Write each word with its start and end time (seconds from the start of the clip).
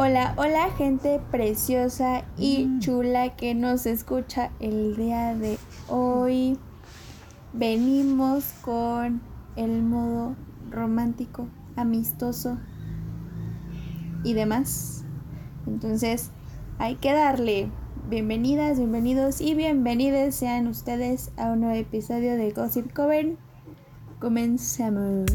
Hola, 0.00 0.32
hola 0.36 0.70
gente 0.76 1.20
preciosa 1.32 2.22
y 2.36 2.78
chula 2.78 3.34
que 3.34 3.52
nos 3.56 3.84
escucha 3.84 4.52
el 4.60 4.94
día 4.94 5.34
de 5.34 5.58
hoy. 5.88 6.56
Venimos 7.52 8.44
con 8.62 9.20
el 9.56 9.82
modo 9.82 10.36
romántico, 10.70 11.48
amistoso 11.74 12.58
y 14.22 14.34
demás. 14.34 15.04
Entonces, 15.66 16.30
hay 16.78 16.94
que 16.94 17.12
darle. 17.12 17.68
Bienvenidas, 18.08 18.78
bienvenidos 18.78 19.40
y 19.40 19.56
bienvenidas 19.56 20.36
sean 20.36 20.68
ustedes 20.68 21.32
a 21.36 21.46
un 21.46 21.62
nuevo 21.62 21.74
episodio 21.74 22.36
de 22.36 22.52
Gossip 22.52 22.92
Cover. 22.92 23.36
Comenzamos. 24.20 25.26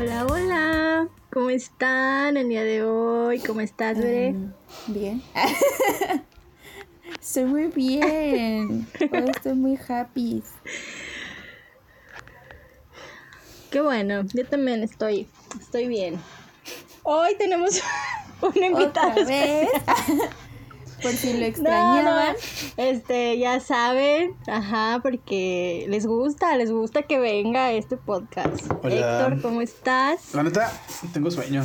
Hola, 0.00 0.24
hola. 0.24 1.08
¿Cómo 1.30 1.50
están 1.50 2.38
el 2.38 2.48
día 2.48 2.64
de 2.64 2.82
hoy? 2.84 3.38
¿Cómo 3.40 3.60
estás, 3.60 3.98
Bere? 3.98 4.30
Um, 4.30 4.52
bien. 4.86 5.22
estoy 7.20 7.44
muy 7.44 7.66
bien. 7.66 8.88
Hoy 8.98 9.30
estoy 9.30 9.52
muy 9.52 9.78
happy. 9.86 10.42
Qué 13.70 13.82
bueno, 13.82 14.22
yo 14.32 14.46
también 14.46 14.82
estoy, 14.82 15.28
estoy 15.60 15.86
bien. 15.86 16.18
Hoy 17.02 17.34
tenemos 17.36 17.82
una 18.40 18.66
invitada. 18.68 19.10
¿Otra 19.10 19.24
vez? 19.26 19.68
Por 21.02 21.12
si 21.12 21.32
lo 21.38 21.44
extrañaban. 21.44 22.36
Este, 22.76 23.38
ya 23.38 23.60
saben, 23.60 24.34
ajá, 24.46 25.00
porque 25.02 25.86
les 25.88 26.06
gusta, 26.06 26.56
les 26.56 26.70
gusta 26.70 27.02
que 27.02 27.18
venga 27.18 27.72
este 27.72 27.96
podcast. 27.96 28.70
Hola. 28.82 28.94
Héctor, 28.94 29.42
¿cómo 29.42 29.60
estás? 29.62 30.34
La 30.34 30.42
neta, 30.42 30.72
tengo 31.12 31.30
sueño. 31.30 31.64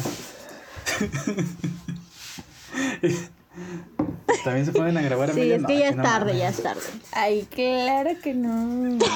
También 4.44 4.66
se 4.66 4.72
pueden 4.72 4.98
a 4.98 5.02
grabar 5.02 5.30
a 5.30 5.34
Sí, 5.34 5.52
es 5.52 5.66
que 5.66 5.80
ya 5.80 5.90
es 5.90 5.96
no 5.96 6.04
tarde, 6.04 6.38
ya 6.38 6.50
es 6.50 6.62
tarde. 6.62 6.82
Ay, 7.12 7.48
claro 7.50 8.12
que 8.22 8.34
no. 8.34 8.98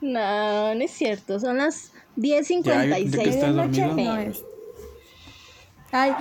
No, 0.00 0.74
no 0.74 0.82
es 0.82 0.90
cierto, 0.90 1.40
son 1.40 1.56
las 1.56 1.90
Ya, 2.16 2.40
yo 2.42 2.44
pensé 2.46 3.18
que 3.18 3.24
10.56. 3.24 3.28
estás 3.28 3.54
Medianoche 3.54 3.80
dormido. 3.86 4.12
no 4.14 4.20
es. 4.20 4.44
Ay, 5.96 6.12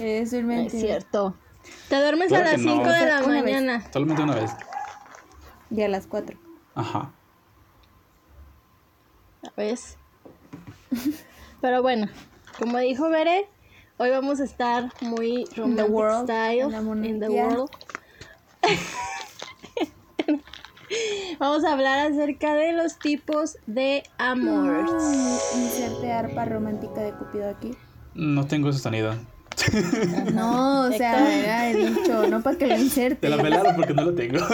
es 0.00 0.32
un 0.32 0.38
es 0.40 0.44
mentira. 0.44 0.80
cierto. 0.80 1.36
Te 1.88 2.00
duermes 2.00 2.26
Claro 2.26 2.48
a 2.48 2.52
las 2.52 2.60
no. 2.60 2.72
5 2.72 2.88
de 2.88 3.06
la 3.06 3.22
Una 3.22 3.34
vez. 3.34 3.42
mañana. 3.44 3.92
Solamente 3.92 4.22
una 4.24 4.34
vez. 4.34 4.50
Y 5.70 5.82
a 5.82 5.88
las 5.88 6.08
4. 6.08 6.36
Ajá. 6.74 7.12
¿Ves? 9.56 9.96
Pero 11.60 11.82
bueno, 11.82 12.08
como 12.58 12.78
dijo 12.78 13.08
Bere, 13.10 13.48
hoy 13.98 14.10
vamos 14.10 14.40
a 14.40 14.44
estar 14.44 14.90
muy 15.02 15.44
romantic 15.54 15.88
world, 15.88 16.24
style 16.24 16.60
en 16.62 16.72
la 16.72 17.06
in 17.06 17.20
the 17.20 17.28
world. 17.28 17.70
vamos 21.38 21.64
a 21.64 21.74
hablar 21.74 22.10
acerca 22.10 22.54
de 22.54 22.72
los 22.72 22.98
tipos 22.98 23.56
de 23.68 24.02
amor. 24.18 24.84
Inserte 25.54 26.10
arpa 26.10 26.44
romántica 26.44 27.02
de 27.02 27.12
Cupido 27.12 27.50
aquí. 27.50 27.70
No 28.20 28.46
tengo 28.46 28.68
ese 28.68 28.80
sonido. 28.80 29.14
No, 30.34 30.82
o 30.88 30.92
sea, 30.92 31.38
era 31.38 31.72
dicho, 31.78 32.26
no 32.28 32.42
para 32.42 32.56
que 32.58 32.66
lo 32.66 32.76
inserte. 32.78 33.16
Te 33.16 33.28
la 33.30 33.42
pelaron 33.42 33.74
porque 33.76 33.94
no 33.94 34.02
lo 34.04 34.14
tengo. 34.14 34.38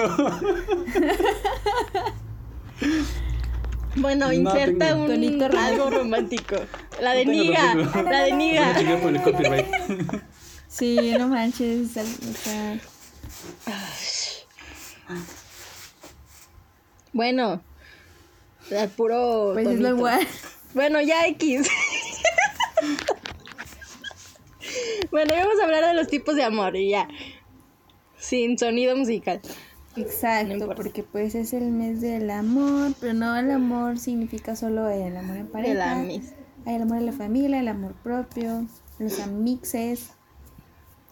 Bueno, 3.98 4.26
No 4.26 4.32
inserta 4.34 4.88
tengo. 4.88 5.02
un 5.04 5.06
Tonito 5.08 5.48
romántico. 5.48 5.58
algo 5.86 5.90
romántico. 5.98 6.56
La 7.00 7.12
de 7.12 7.24
No 7.24 7.32
Niga, 7.32 7.74
la 7.74 8.20
de 8.24 8.32
Niga. 8.32 8.76
chingué 8.76 8.96
por 8.98 9.10
el 9.16 9.22
copyright. 9.22 9.66
Sí, 10.68 11.14
no 11.18 11.28
manches. 11.28 11.96
O 11.96 12.34
sea, 12.44 12.78
Bueno, 17.14 17.62
al 18.78 18.88
puro 18.90 19.52
pues 19.54 19.66
es 19.66 19.80
lo 19.80 19.88
igual. 19.96 20.26
Bueno, 20.74 21.00
ya 21.00 21.26
X. 21.28 21.66
bueno, 25.10 25.34
hoy 25.34 25.40
vamos 25.40 25.60
a 25.60 25.64
hablar 25.64 25.84
de 25.84 25.94
los 25.94 26.08
tipos 26.08 26.36
de 26.36 26.44
amor 26.44 26.76
y 26.76 26.90
ya. 26.90 27.08
Sin 28.18 28.58
sonido 28.58 28.96
musical. 28.96 29.40
Exacto, 29.96 30.74
porque 30.74 31.02
pues 31.02 31.34
es 31.34 31.52
el 31.52 31.70
mes 31.70 32.00
del 32.00 32.30
amor, 32.30 32.92
pero 33.00 33.14
no 33.14 33.36
el 33.36 33.50
amor 33.50 33.98
significa 33.98 34.54
solo 34.54 34.88
el 34.88 35.16
amor 35.16 35.36
en 35.36 35.46
De 35.46 35.52
pareja. 35.52 36.00
Hay 36.66 36.74
el 36.74 36.82
amor 36.82 36.98
de 36.98 37.06
la 37.06 37.12
familia, 37.12 37.60
el 37.60 37.68
amor 37.68 37.94
propio, 38.02 38.66
los 38.98 39.20
amixes. 39.20 40.10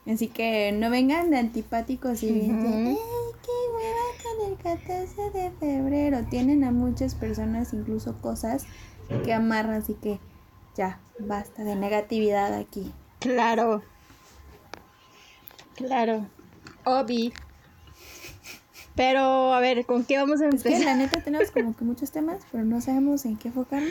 Así 0.07 0.29
que 0.29 0.73
no 0.73 0.91
vengan 0.91 1.31
de 1.31 1.39
antipáticos 1.39 2.23
y 2.23 2.33
bien 2.33 2.61
de, 2.61 2.69
Ujú. 2.69 3.01
¡ay, 3.01 3.41
qué 3.43 3.53
hueva 3.73 4.07
con 4.23 4.53
el 4.53 4.59
14 4.59 5.31
de 5.31 5.51
febrero! 5.53 6.27
Tienen 6.29 6.63
a 6.65 6.73
muchas 6.73 7.15
personas, 7.15 7.73
incluso 7.73 8.21
cosas, 8.21 8.67
que 9.25 9.33
amarran, 9.33 9.77
así 9.77 9.95
que 9.95 10.19
ya, 10.77 11.01
basta 11.19 11.65
de 11.65 11.77
negatividad 11.77 12.53
aquí. 12.53 12.93
Claro. 13.25 13.83
Claro. 15.77 16.27
Obi. 16.85 17.33
Pero, 18.95 19.55
a 19.55 19.61
ver, 19.61 19.87
¿con 19.87 20.05
qué 20.05 20.19
vamos 20.19 20.43
a 20.43 20.49
Es 20.51 20.63
que 20.63 20.69
la 20.71 20.77
empezar? 20.77 20.97
neta 20.99 21.21
tenemos 21.23 21.51
como 21.51 21.75
que 21.75 21.85
muchos 21.85 22.13
temas, 22.13 22.43
pero 22.53 22.65
no 22.65 22.81
sabemos 22.83 23.25
en 23.25 23.39
qué 23.39 23.49
enfocarnos. 23.49 23.91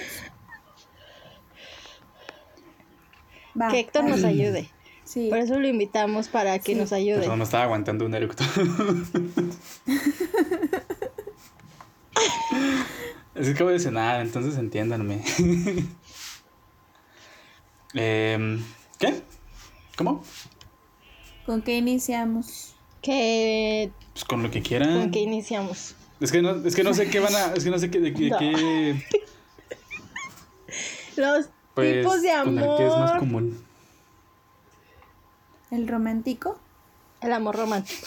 Va, 3.60 3.70
Que 3.70 3.80
Héctor 3.80 4.04
nos 4.06 4.24
ayude. 4.24 4.70
Sí. 5.04 5.30
Por 5.30 5.40
eso 5.40 5.60
lo 5.60 5.68
invitamos 5.68 6.28
para 6.28 6.58
que 6.60 6.74
Sí. 6.74 6.80
nos 6.80 6.94
ayude. 6.94 7.22
Perdón, 7.22 7.40
me 7.40 7.44
estaba 7.44 7.64
aguantando 7.64 8.06
un 8.06 8.14
eructo. 8.14 8.44
es 13.36 13.48
que 13.48 13.52
acabo 13.54 13.72
de 13.72 13.80
cenar, 13.80 14.22
entonces 14.22 14.58
entiéndanme. 14.58 15.24
Em, 17.96 18.64
¿Qué? 19.04 19.22
¿Cómo? 19.98 20.24
¿Con 21.46 21.62
qué 21.62 21.76
iniciamos? 21.78 22.74
Que, 23.02 23.92
Pues 24.14 24.24
con 24.24 24.42
lo 24.44 24.50
que 24.50 24.62
quieran. 24.62 24.98
¿Con 25.02 25.12
qué 25.12 25.20
iniciamos? 25.20 25.96
Es 26.22 26.32
que 26.32 26.42
no, 26.42 26.52
es 26.66 26.74
que 26.76 26.84
no 26.84 26.94
sé 26.94 27.10
qué 27.10 27.20
van 27.20 27.36
a. 27.36 27.54
Es 27.56 27.64
que 27.66 27.70
no 27.70 27.78
sé 27.80 27.92
qué, 27.92 28.00
de, 28.00 28.14
qué- 28.14 28.30
No. 28.30 28.38
qué. 28.38 28.96
Los 31.18 31.50
Pues, 31.76 31.98
tipos 31.98 32.22
de 32.22 32.30
con 32.44 32.58
el 32.58 32.78
que 32.78 32.86
es 32.86 32.92
más 32.94 33.10
amor. 33.12 33.20
común. 33.20 33.64
¿El 35.72 35.88
romántico? 35.88 36.58
El 37.22 37.34
amor 37.34 37.56
romántico. 37.58 38.00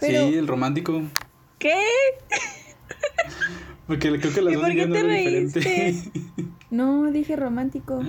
Pero- 0.00 0.28
Sí, 0.28 0.34
el 0.36 0.46
romántico. 0.46 1.02
¿Qué? 1.58 1.80
Porque 3.86 4.20
creo 4.20 4.32
que 4.34 4.42
las 4.42 4.52
¿Y 4.52 4.56
dos 4.56 4.64
por 4.64 4.70
qué 4.74 4.76
te 4.76 4.82
algo 4.82 5.08
reíste? 5.08 5.58
diferente. 5.60 6.10
No, 6.70 7.10
dije 7.10 7.36
romántico. 7.36 8.00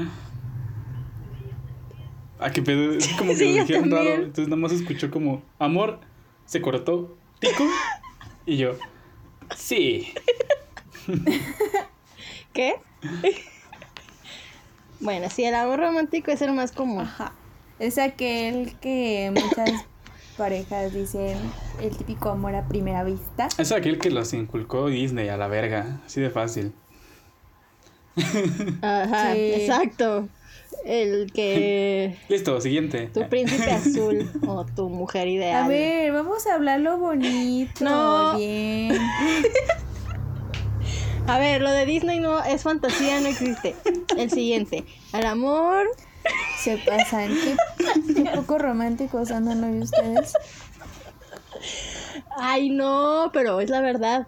ah, 2.40 2.52
qué 2.52 2.62
pedo. 2.62 2.94
Es 2.94 3.08
como 3.18 3.31
que 3.34 3.38
Sí, 3.38 3.56
lo 3.58 3.64
dijeron 3.64 3.92
raro. 3.92 4.09
Entonces 4.16 4.47
nada 4.47 4.62
más 4.62 4.72
escuchó 4.72 5.09
como 5.12 5.42
amor, 5.59 6.00
se 6.46 6.62
cortó, 6.62 7.18
tico. 7.40 7.64
Y 8.46 8.58
yo, 8.58 8.72
sí. 9.56 10.14
¿Qué? 12.53 12.75
bueno, 15.00 15.30
sí, 15.30 15.44
el 15.44 15.56
amor 15.56 15.80
romántico 15.80 16.31
es 16.31 16.42
el 16.42 16.53
más 16.53 16.72
común. 16.72 17.02
Ajá. 17.03 17.34
Es 17.80 17.98
aquel 17.98 18.75
que 18.81 19.31
muchas 19.34 19.86
parejas 20.38 20.94
dicen 20.94 21.38
el 21.81 21.96
típico 21.96 22.30
amor 22.30 22.56
a 22.56 22.68
primera 22.68 23.03
vista. 23.03 23.48
Es 23.58 23.72
aquel 23.72 24.00
que 24.00 24.09
los 24.09 24.34
inculcó 24.34 24.88
Disney 24.88 25.30
a 25.30 25.38
la 25.38 25.48
verga. 25.48 26.02
Así 26.06 26.19
de 26.19 26.30
fácil. 26.30 26.74
Ajá, 28.81 29.33
Sí. 29.33 29.39
exacto. 29.54 30.27
El 30.86 31.31
que 31.33 32.16
Listo, 32.30 32.62
siguiente. 32.62 33.07
tu 33.13 33.27
príncipe 33.27 33.69
azul 33.71 34.30
o 34.48 34.66
tu 34.66 34.88
mujer 34.89 35.27
ideal. 35.27 35.66
A 35.66 35.68
ver, 35.68 36.12
vamos 36.13 36.48
a 36.48 36.54
hablar 36.56 36.80
lo 36.80 36.98
bonito. 36.98 37.83
No. 37.83 38.38
Bien. 38.38 38.98
A 41.27 41.38
ver, 41.38 41.62
lo 41.62 41.69
de 41.71 41.86
Disney 41.86 42.19
no 42.19 42.44
es 42.44 42.63
fantasía, 42.63 43.19
no 43.19 43.27
existe. 43.27 43.75
El 44.18 44.31
siguiente, 44.31 44.83
al 45.12 45.25
amor. 45.25 45.86
Se 46.57 46.77
pasan. 46.77 47.30
Qué, 47.44 48.13
qué 48.13 48.30
poco 48.36 48.57
románticos 48.57 49.31
andan 49.31 49.63
hoy 49.63 49.81
ustedes. 49.81 50.33
Ay, 52.38 52.69
no, 52.69 53.30
pero 53.33 53.60
es 53.62 53.69
la 53.69 53.81
verdad. 53.81 54.27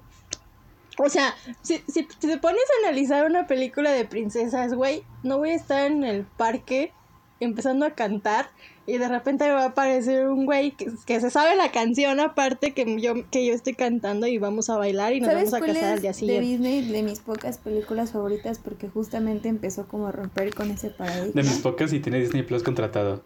O 1.04 1.10
sea, 1.10 1.36
si, 1.62 1.78
si, 1.88 2.08
si 2.20 2.28
te 2.28 2.38
pones 2.38 2.62
a 2.62 2.88
analizar 2.88 3.26
una 3.26 3.48
película 3.48 3.92
de 3.92 4.06
princesas, 4.06 4.74
güey, 4.74 5.04
no 5.24 5.40
voy 5.40 5.50
a 5.50 5.56
estar 5.56 5.90
en 5.90 6.04
el 6.04 6.26
parque 6.26 6.92
empezando 7.40 7.88
a 7.88 7.92
cantar 7.92 8.50
y 8.86 9.00
de 9.00 9.08
repente 9.08 9.46
me 9.46 9.54
va 9.54 9.64
a 9.64 9.68
aparecer 9.68 10.28
un 10.28 10.46
güey 10.46 10.72
que, 10.72 10.92
que 11.06 11.20
se 11.20 11.32
sabe 11.32 11.56
la 11.56 11.72
canción 11.72 12.20
aparte 12.20 12.74
que 12.74 13.02
yo, 13.02 13.14
que 13.32 13.46
yo 13.46 13.54
estoy 13.54 13.74
cantando 13.74 14.28
y 14.28 14.38
vamos 14.38 14.70
a 14.70 14.78
bailar 14.78 15.14
y 15.14 15.22
nos 15.22 15.32
¿Sabes 15.32 15.52
vamos 15.52 15.70
a 15.70 15.74
casar 15.74 15.94
al 15.94 16.02
día 16.02 16.12
de 16.12 16.14
siguiente. 16.14 16.46
Disney 16.46 16.88
de 16.88 17.04
mis 17.04 17.20
pocas 17.20 17.58
películas 17.58 18.12
favoritas? 18.12 18.60
Porque 18.60 18.88
justamente 18.88 19.50
empezó 19.50 19.88
como 19.88 20.08
a 20.08 20.12
romper 20.12 20.54
con 20.54 20.70
ese 20.70 20.92
paradigma. 20.92 21.42
De 21.42 21.48
mis 21.48 21.60
pocas 21.60 21.94
y 21.94 22.00
tiene 22.00 22.20
Disney 22.20 22.44
Plus 22.44 22.64
contratado. 22.64 23.24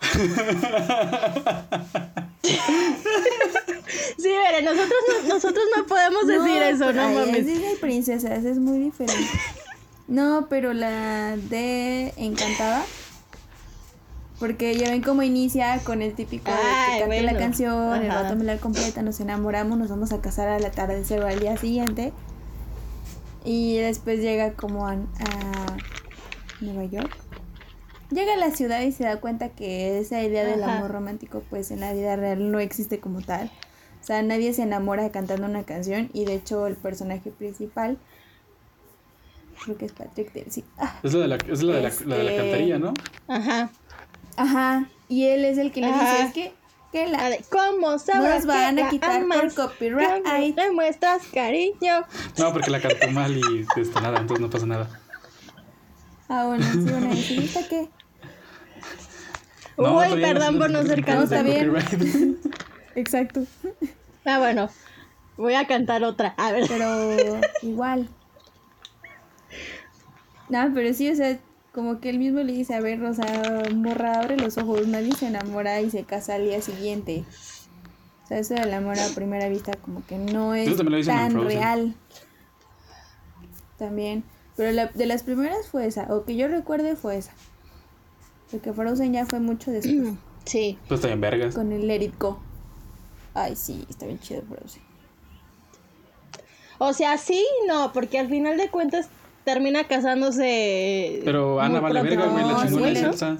Sí, 3.88 4.28
mire, 4.28 4.62
nosotros 4.62 5.00
no, 5.08 5.34
nosotros 5.34 5.64
no 5.76 5.86
podemos 5.86 6.26
decir 6.26 6.62
eso, 6.62 6.92
no 6.92 7.10
mames. 7.10 7.46
Disney 7.46 7.76
Princesas, 7.76 8.44
es 8.44 8.58
muy 8.58 8.78
diferente. 8.78 9.30
No, 10.06 10.46
pero 10.48 10.72
la 10.72 11.36
de 11.36 12.12
Encantada. 12.16 12.84
Porque 14.38 14.76
ya 14.76 14.90
ven 14.90 15.02
cómo 15.02 15.22
inicia 15.22 15.80
con 15.82 16.00
el 16.00 16.14
típico 16.14 16.50
de 16.50 16.56
que 16.56 16.62
Ay, 16.62 17.00
cante 17.00 17.22
la 17.22 17.36
canción, 17.36 18.02
el 18.02 18.08
vato 18.08 18.36
me 18.36 18.44
la 18.44 18.58
completa, 18.58 19.02
nos 19.02 19.18
enamoramos, 19.18 19.76
nos 19.78 19.90
vamos 19.90 20.12
a 20.12 20.20
casar 20.20 20.46
al 20.48 20.64
atardecer 20.64 21.20
o 21.22 21.26
al 21.26 21.40
día 21.40 21.56
siguiente. 21.56 22.12
Y 23.44 23.78
después 23.78 24.20
llega 24.20 24.52
como 24.52 24.86
a, 24.86 24.92
a 24.92 25.76
Nueva 26.60 26.84
York. 26.84 27.16
Llega 28.10 28.34
a 28.34 28.36
la 28.36 28.52
ciudad 28.52 28.80
y 28.82 28.92
se 28.92 29.04
da 29.04 29.20
cuenta 29.20 29.50
que 29.50 29.98
esa 29.98 30.22
idea 30.22 30.44
del 30.44 30.62
amor 30.62 30.90
romántico 30.90 31.42
pues 31.50 31.70
en 31.70 31.80
la 31.80 31.92
vida 31.92 32.16
real 32.16 32.50
no 32.50 32.60
existe 32.60 33.00
como 33.00 33.20
tal. 33.20 33.50
O 34.08 34.10
sea, 34.10 34.22
nadie 34.22 34.54
se 34.54 34.62
enamora 34.62 35.10
cantando 35.10 35.44
una 35.44 35.64
canción 35.64 36.08
y 36.14 36.24
de 36.24 36.32
hecho 36.36 36.66
el 36.66 36.76
personaje 36.76 37.30
principal 37.30 37.98
creo 39.62 39.76
que 39.76 39.84
es 39.84 39.92
Patrick 39.92 40.32
Dempsey. 40.32 40.64
Ah, 40.78 40.98
Es 41.02 41.12
la 41.12 41.20
de 41.20 41.28
la, 41.28 41.36
es 41.36 41.62
la 41.62 41.74
de 41.76 41.82
la, 41.82 41.90
la 42.06 42.16
de 42.16 42.22
la 42.24 42.30
Este- 42.30 42.36
cantería, 42.36 42.78
¿no? 42.78 42.94
Ajá. 43.28 43.68
Ajá, 44.38 44.88
y 45.10 45.24
él 45.26 45.44
es 45.44 45.58
el 45.58 45.72
que 45.72 45.82
le 45.82 45.88
dice, 45.88 46.22
es 46.22 46.32
que, 46.32 46.52
que 46.90 47.06
la... 47.06 47.28
De, 47.28 47.44
¿Cómo 47.50 47.98
sabrás 47.98 48.46
Nos 48.46 48.46
van 48.46 48.76
que 48.76 48.82
a 48.84 48.88
quitar 48.88 49.22
por 49.26 49.52
copyright. 49.54 50.24
Le 50.56 50.70
muestras 50.70 51.24
cariño. 51.34 52.06
No, 52.38 52.50
porque 52.54 52.70
la 52.70 52.80
cantó 52.80 53.10
mal 53.10 53.36
y 53.36 53.66
este, 53.76 54.00
nada, 54.00 54.20
entonces 54.20 54.40
no 54.40 54.48
pasa 54.48 54.64
nada. 54.64 54.88
Ah, 56.30 56.46
bueno, 56.46 56.64
sí, 56.72 56.78
bueno, 56.78 57.10
¿y 57.12 57.34
ahorita 57.34 57.60
qué? 57.68 57.88
No, 59.76 59.98
Uy, 59.98 60.18
perdón 60.18 60.58
por 60.58 60.70
no 60.70 60.82
ser 60.84 61.06
No, 61.06 61.24
está 61.24 61.42
bien. 61.42 61.68
copyright. 61.68 62.38
Exacto. 62.94 63.42
Ah, 64.28 64.38
bueno. 64.38 64.68
Voy 65.36 65.54
a 65.54 65.66
cantar 65.66 66.04
otra. 66.04 66.34
A 66.36 66.52
ver. 66.52 66.64
Pero 66.68 67.40
igual. 67.62 68.08
No, 70.48 70.70
pero 70.74 70.92
sí, 70.94 71.10
o 71.10 71.14
sea, 71.14 71.38
como 71.72 72.00
que 72.00 72.10
él 72.10 72.18
mismo 72.18 72.40
le 72.40 72.52
dice, 72.52 72.74
a 72.74 72.80
ver, 72.80 73.02
o 73.04 73.14
sea, 73.14 73.62
morra, 73.74 74.20
abre 74.20 74.36
los 74.36 74.58
ojos, 74.58 74.86
nadie 74.86 75.12
se 75.14 75.28
enamora 75.28 75.80
y 75.80 75.90
se 75.90 76.04
casa 76.04 76.34
al 76.34 76.44
día 76.44 76.60
siguiente. 76.60 77.24
O 78.24 78.26
sea, 78.26 78.38
eso 78.38 78.54
del 78.54 78.72
amor 78.74 78.98
a 78.98 79.08
primera 79.14 79.48
vista 79.48 79.72
como 79.80 80.04
que 80.04 80.18
no 80.18 80.54
es 80.54 80.76
también 80.76 81.06
tan 81.06 81.44
real. 81.44 81.94
También. 83.78 84.24
Pero 84.56 84.72
la, 84.72 84.86
de 84.86 85.06
las 85.06 85.22
primeras 85.22 85.68
fue 85.68 85.86
esa, 85.86 86.12
o 86.12 86.24
que 86.24 86.36
yo 86.36 86.48
recuerde 86.48 86.96
fue 86.96 87.16
esa. 87.16 87.32
Porque 88.50 88.72
Frozen 88.72 89.12
ya 89.12 89.24
fue 89.26 89.40
mucho 89.40 89.70
después, 89.70 90.14
Sí. 90.44 90.78
Pues 90.88 91.02
bien 91.04 91.20
vergas. 91.20 91.54
con 91.54 91.72
el 91.72 91.86
Let 91.86 92.02
It 92.02 92.18
Go. 92.18 92.40
Ay, 93.42 93.56
sí, 93.56 93.84
está 93.88 94.06
bien 94.06 94.18
chido 94.20 94.42
Frozen. 94.42 94.82
O 96.78 96.92
sea, 96.92 97.18
sí 97.18 97.44
y 97.64 97.66
no, 97.68 97.92
porque 97.92 98.18
al 98.18 98.28
final 98.28 98.56
de 98.56 98.68
cuentas 98.68 99.08
termina 99.44 99.84
casándose. 99.88 101.22
Pero 101.24 101.60
Ana 101.60 101.80
vale 101.80 102.00
pronto. 102.00 102.16
verga, 102.16 102.32
güey, 102.32 102.44
la 102.44 102.52
No, 102.52 102.64
chingona 102.64 102.86
sí, 102.88 102.92
es. 102.96 103.02
Elsa. 103.02 103.38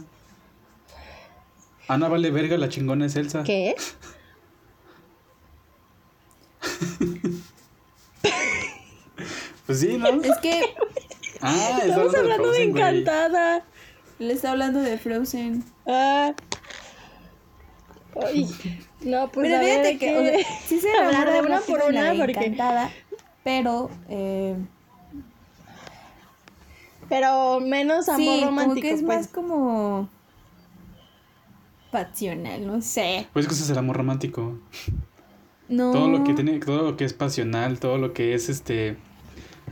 Ana 1.89 2.09
vale 2.09 2.31
verga, 2.31 2.57
la 2.59 2.69
chingona 2.69 3.07
es 3.07 3.17
Elsa. 3.17 3.43
¿Qué? 3.45 3.75
Pues 9.67 9.81
sí, 9.81 9.99
¿no? 9.99 10.09
Es 10.23 10.39
que 10.39 10.75
Ah, 11.43 11.81
Estamos 11.85 12.15
hablando 12.15 12.51
de 12.51 12.55
Frozen, 12.55 12.71
encantada. 12.71 13.65
le 14.19 14.33
está 14.33 14.51
hablando 14.53 14.81
de 14.81 14.99
Frozen. 14.99 15.63
Ah. 15.87 16.33
Ay. 18.17 18.49
No, 19.03 19.31
pues 19.31 19.47
Pero 19.49 19.57
a 19.57 19.61
ver, 19.61 19.71
fíjate 19.71 19.99
que, 19.99 20.17
o 20.17 20.21
¿qué? 20.23 20.45
sea, 20.45 20.61
sí 20.67 20.81
se 20.81 20.91
Hablar 20.97 21.29
enamora 21.29 21.33
de 21.33 21.41
una 21.43 21.61
por 21.61 21.83
una 21.89 22.15
porque 22.15 22.33
Encantada, 22.33 22.91
pero 23.45 23.91
eh, 24.09 24.57
pero 27.09 27.61
menos 27.61 28.09
amor 28.09 28.21
sí, 28.21 28.45
romántico 28.45 28.75
como 28.75 28.81
que 28.81 28.91
es 28.91 29.03
pues. 29.03 29.17
más 29.19 29.29
como 29.29 30.09
pasional, 31.91 32.67
no 32.67 32.83
sé. 32.83 33.27
Pues 33.33 33.47
que 33.47 33.55
ese 33.55 33.65
es 33.65 33.71
el 33.71 33.79
amor 33.79 33.97
romántico. 33.97 34.59
No. 35.69 35.93
Todo 35.93 36.09
lo 36.09 36.25
que 36.25 36.35
tiene, 36.35 36.59
todo 36.61 36.83
lo 36.83 36.97
que 36.97 37.05
es 37.05 37.13
pasional, 37.13 37.79
todo 37.79 37.99
lo 37.99 38.13
que 38.13 38.35
es 38.35 38.49
este 38.49 38.97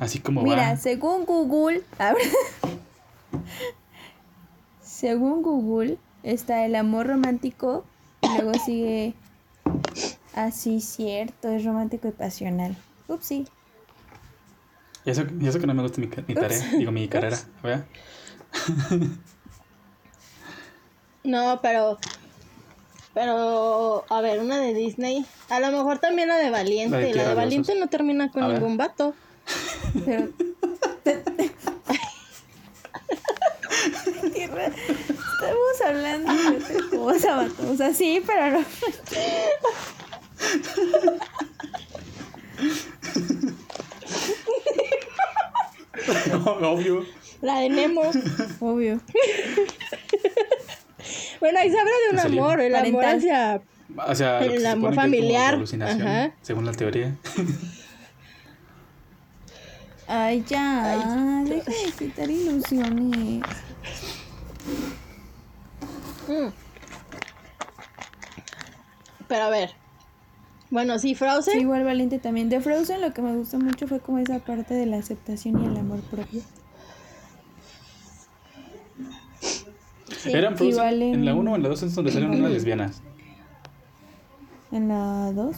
así 0.01 0.19
como 0.21 0.43
Mira, 0.43 0.71
va. 0.71 0.77
según 0.77 1.25
Google, 1.25 1.83
a 1.99 2.13
ver. 2.13 2.23
según 4.83 5.43
Google 5.43 5.99
está 6.23 6.65
el 6.65 6.75
amor 6.75 7.07
romántico, 7.07 7.85
luego 8.39 8.59
sigue 8.59 9.15
así 10.35 10.81
cierto, 10.81 11.51
es 11.51 11.65
romántico 11.65 12.09
y 12.09 12.13
pasional. 12.13 12.77
Upsi. 13.09 13.47
Y 15.05 15.11
eso, 15.11 15.25
y 15.41 15.47
eso 15.47 15.61
que 15.61 15.67
no 15.67 15.75
me 15.75 15.83
gusta 15.83 16.01
mi, 16.01 16.09
mi 16.27 16.35
tarea, 16.35 16.59
digo 16.77 16.91
mi 16.93 17.09
carrera, 17.09 17.39
¿verdad? 17.63 17.87
No, 21.25 21.59
pero 21.61 21.99
pero 23.17 24.05
a 24.11 24.21
ver, 24.21 24.41
una 24.41 24.59
de 24.59 24.75
Disney, 24.75 25.27
a 25.49 25.59
lo 25.59 25.73
mejor 25.73 25.99
también 25.99 26.29
la 26.29 26.37
de 26.37 26.51
Valiente, 26.51 26.91
La 27.01 27.05
de 27.05 27.15
la 27.15 27.35
Valiente 27.35 27.75
no 27.75 27.89
termina 27.89 28.31
con 28.31 28.43
A 28.45 28.49
ver. 28.49 28.61
ningún 28.61 28.77
vato. 28.77 29.15
Pero. 30.05 30.29
Estamos 35.39 35.81
hablando 35.85 36.33
de 36.33 36.57
otra 36.57 36.77
cosa. 36.91 37.49
O 37.69 37.77
sea, 37.77 37.93
sí, 37.93 38.23
pero 38.27 38.59
no. 38.59 38.65
Obvio. 46.73 47.05
La 47.43 47.61
de 47.61 47.69
Nemo. 47.69 48.03
Obvio. 48.61 49.01
bueno, 51.41 51.59
ahí 51.59 51.71
se 51.71 51.79
habla 51.79 51.93
de 51.93 52.15
un 52.15 52.21
amor, 52.21 52.61
el 52.61 52.75
amor 52.75 53.03
Parental. 53.03 53.63
hacia 53.97 54.09
O 54.09 54.15
sea, 54.15 54.41
lo 54.41 54.49
que 54.49 54.55
El 54.57 54.61
se 54.63 54.69
amor 54.69 54.91
supone 54.95 55.11
que 55.11 55.19
es 55.19 55.33
como 55.33 55.33
familiar. 55.33 55.51
tu 55.51 55.57
alucinación, 55.57 56.09
Ajá. 56.09 56.33
según 56.43 56.67
la 56.67 56.73
teoría. 56.73 57.15
Ay, 60.09 60.45
ya. 60.49 61.43
Deja 61.45 61.71
de 61.71 61.93
quitar 61.99 62.31
ilusiones. 62.31 63.43
Mm. 66.29 66.53
Pero 69.29 69.45
a 69.45 69.51
ver. 69.51 69.71
Bueno, 70.71 70.99
sí, 70.99 71.11
Sí, 71.11 71.15
Frozen. 71.15 71.61
igual 71.61 71.85
Valiente 71.85 72.19
también. 72.19 72.49
De 72.49 72.61
Frozen 72.61 73.01
lo 73.01 73.13
que 73.13 73.23
me 73.23 73.35
gustó 73.37 73.59
mucho 73.59 73.87
fue 73.87 74.01
como 74.01 74.19
esa 74.19 74.39
parte 74.41 74.75
de 74.75 74.87
la 74.87 74.99
aceptación 74.99 75.63
y 75.63 75.67
el 75.67 75.77
amor 75.77 76.01
propio. 76.01 76.43
Sí, 80.19 80.33
Eran 80.33 80.57
Frozen, 80.57 81.03
en- 81.03 81.15
en 81.15 81.25
la 81.25 81.35
1 81.35 81.53
o 81.53 81.57
en 81.57 81.63
la 81.63 81.69
2 81.69 81.83
es 81.83 81.95
donde 81.95 82.11
salieron 82.13 82.37
unas 82.39 82.51
lesbianas. 82.53 83.03
En 84.73 84.89
la 84.89 85.33
2. 85.33 85.57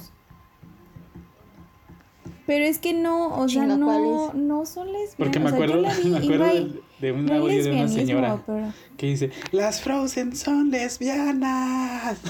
Pero 2.46 2.64
es 2.64 2.78
que 2.78 2.94
no, 2.94 3.28
o 3.38 3.48
sea, 3.48 3.64
no, 3.66 3.84
¿cuál 3.84 4.46
no 4.48 4.64
son 4.66 4.86
lesbianas. 4.86 5.14
Porque 5.18 5.38
o 5.38 5.42
me 5.42 5.50
sea, 5.50 5.58
yo 5.58 5.64
acuerdo, 5.64 5.82
la 5.82 5.94
vi 5.94 6.10
me 6.10 6.18
acuerdo 6.18 6.46
no 6.46 6.87
de, 7.00 7.12
un 7.12 7.26
no 7.26 7.34
audio 7.34 7.62
de 7.64 7.70
una 7.72 7.88
señora 7.88 8.42
pero- 8.46 8.72
que 8.96 9.06
dice, 9.06 9.30
las 9.52 9.80
Frozen 9.80 10.34
son 10.36 10.70
lesbianas. 10.70 12.18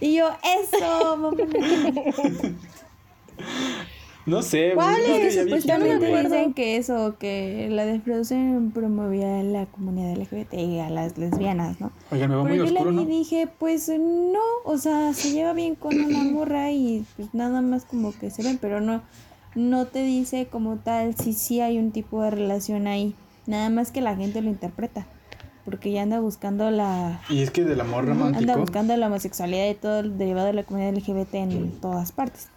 Y 0.00 0.14
yo, 0.14 0.28
eso. 0.62 1.32
No 4.26 4.42
sé, 4.42 4.72
¿Cuál 4.74 5.00
es? 5.00 5.34
que 5.34 5.46
Pues 5.48 5.66
güey. 5.66 5.90
acuerdo. 5.92 6.22
dicen 6.22 6.52
que 6.52 6.76
eso, 6.76 7.16
que 7.18 7.68
la 7.70 7.86
de 7.86 7.98
Frozen 8.00 8.70
promovía 8.72 9.42
la 9.42 9.66
comunidad 9.66 10.16
LGBT 10.16 10.52
y 10.54 10.78
a 10.78 10.90
las 10.90 11.16
lesbianas, 11.18 11.80
¿no? 11.80 11.90
Oigan, 12.12 12.30
me 12.30 12.36
va 12.36 12.42
muy 12.42 12.52
Pero 12.52 12.64
yo 12.66 12.72
oscuro, 12.72 12.92
la 12.92 13.00
vi 13.00 13.06
¿no? 13.06 13.10
y 13.14 13.18
dije, 13.18 13.48
pues 13.58 13.88
no, 13.88 14.38
o 14.64 14.76
sea, 14.78 15.12
se 15.14 15.32
lleva 15.32 15.54
bien 15.54 15.74
con 15.74 15.98
una 15.98 16.22
morra 16.22 16.70
y 16.70 17.04
pues 17.16 17.32
nada 17.34 17.62
más 17.62 17.84
como 17.86 18.12
que 18.16 18.30
se 18.30 18.42
ven, 18.44 18.58
pero 18.60 18.80
no, 18.80 19.02
no 19.54 19.86
te 19.86 20.02
dice 20.04 20.46
como 20.46 20.76
tal 20.76 21.14
si 21.16 21.32
sí 21.32 21.60
hay 21.60 21.78
un 21.78 21.90
tipo 21.92 22.22
de 22.22 22.30
relación 22.30 22.86
ahí, 22.86 23.14
nada 23.46 23.68
más 23.70 23.90
que 23.90 24.00
la 24.00 24.14
gente 24.16 24.40
lo 24.42 24.48
interpreta, 24.50 25.06
porque 25.64 25.90
ya 25.92 26.02
anda 26.02 26.20
buscando 26.20 26.70
la, 26.70 27.20
Y 27.28 27.40
es 27.42 27.50
que 27.50 27.64
del 27.64 27.80
amor 27.80 28.04
anda 28.08 28.14
romántico, 28.14 28.58
buscando 28.60 28.96
la 28.96 29.06
homosexualidad 29.08 29.68
y 29.68 29.74
todo 29.74 30.00
el 30.00 30.16
derivado 30.18 30.46
de 30.46 30.52
la 30.54 30.62
comunidad 30.64 30.94
LGBT 30.94 31.34
en 31.34 31.70
todas 31.80 32.12
partes. 32.12 32.48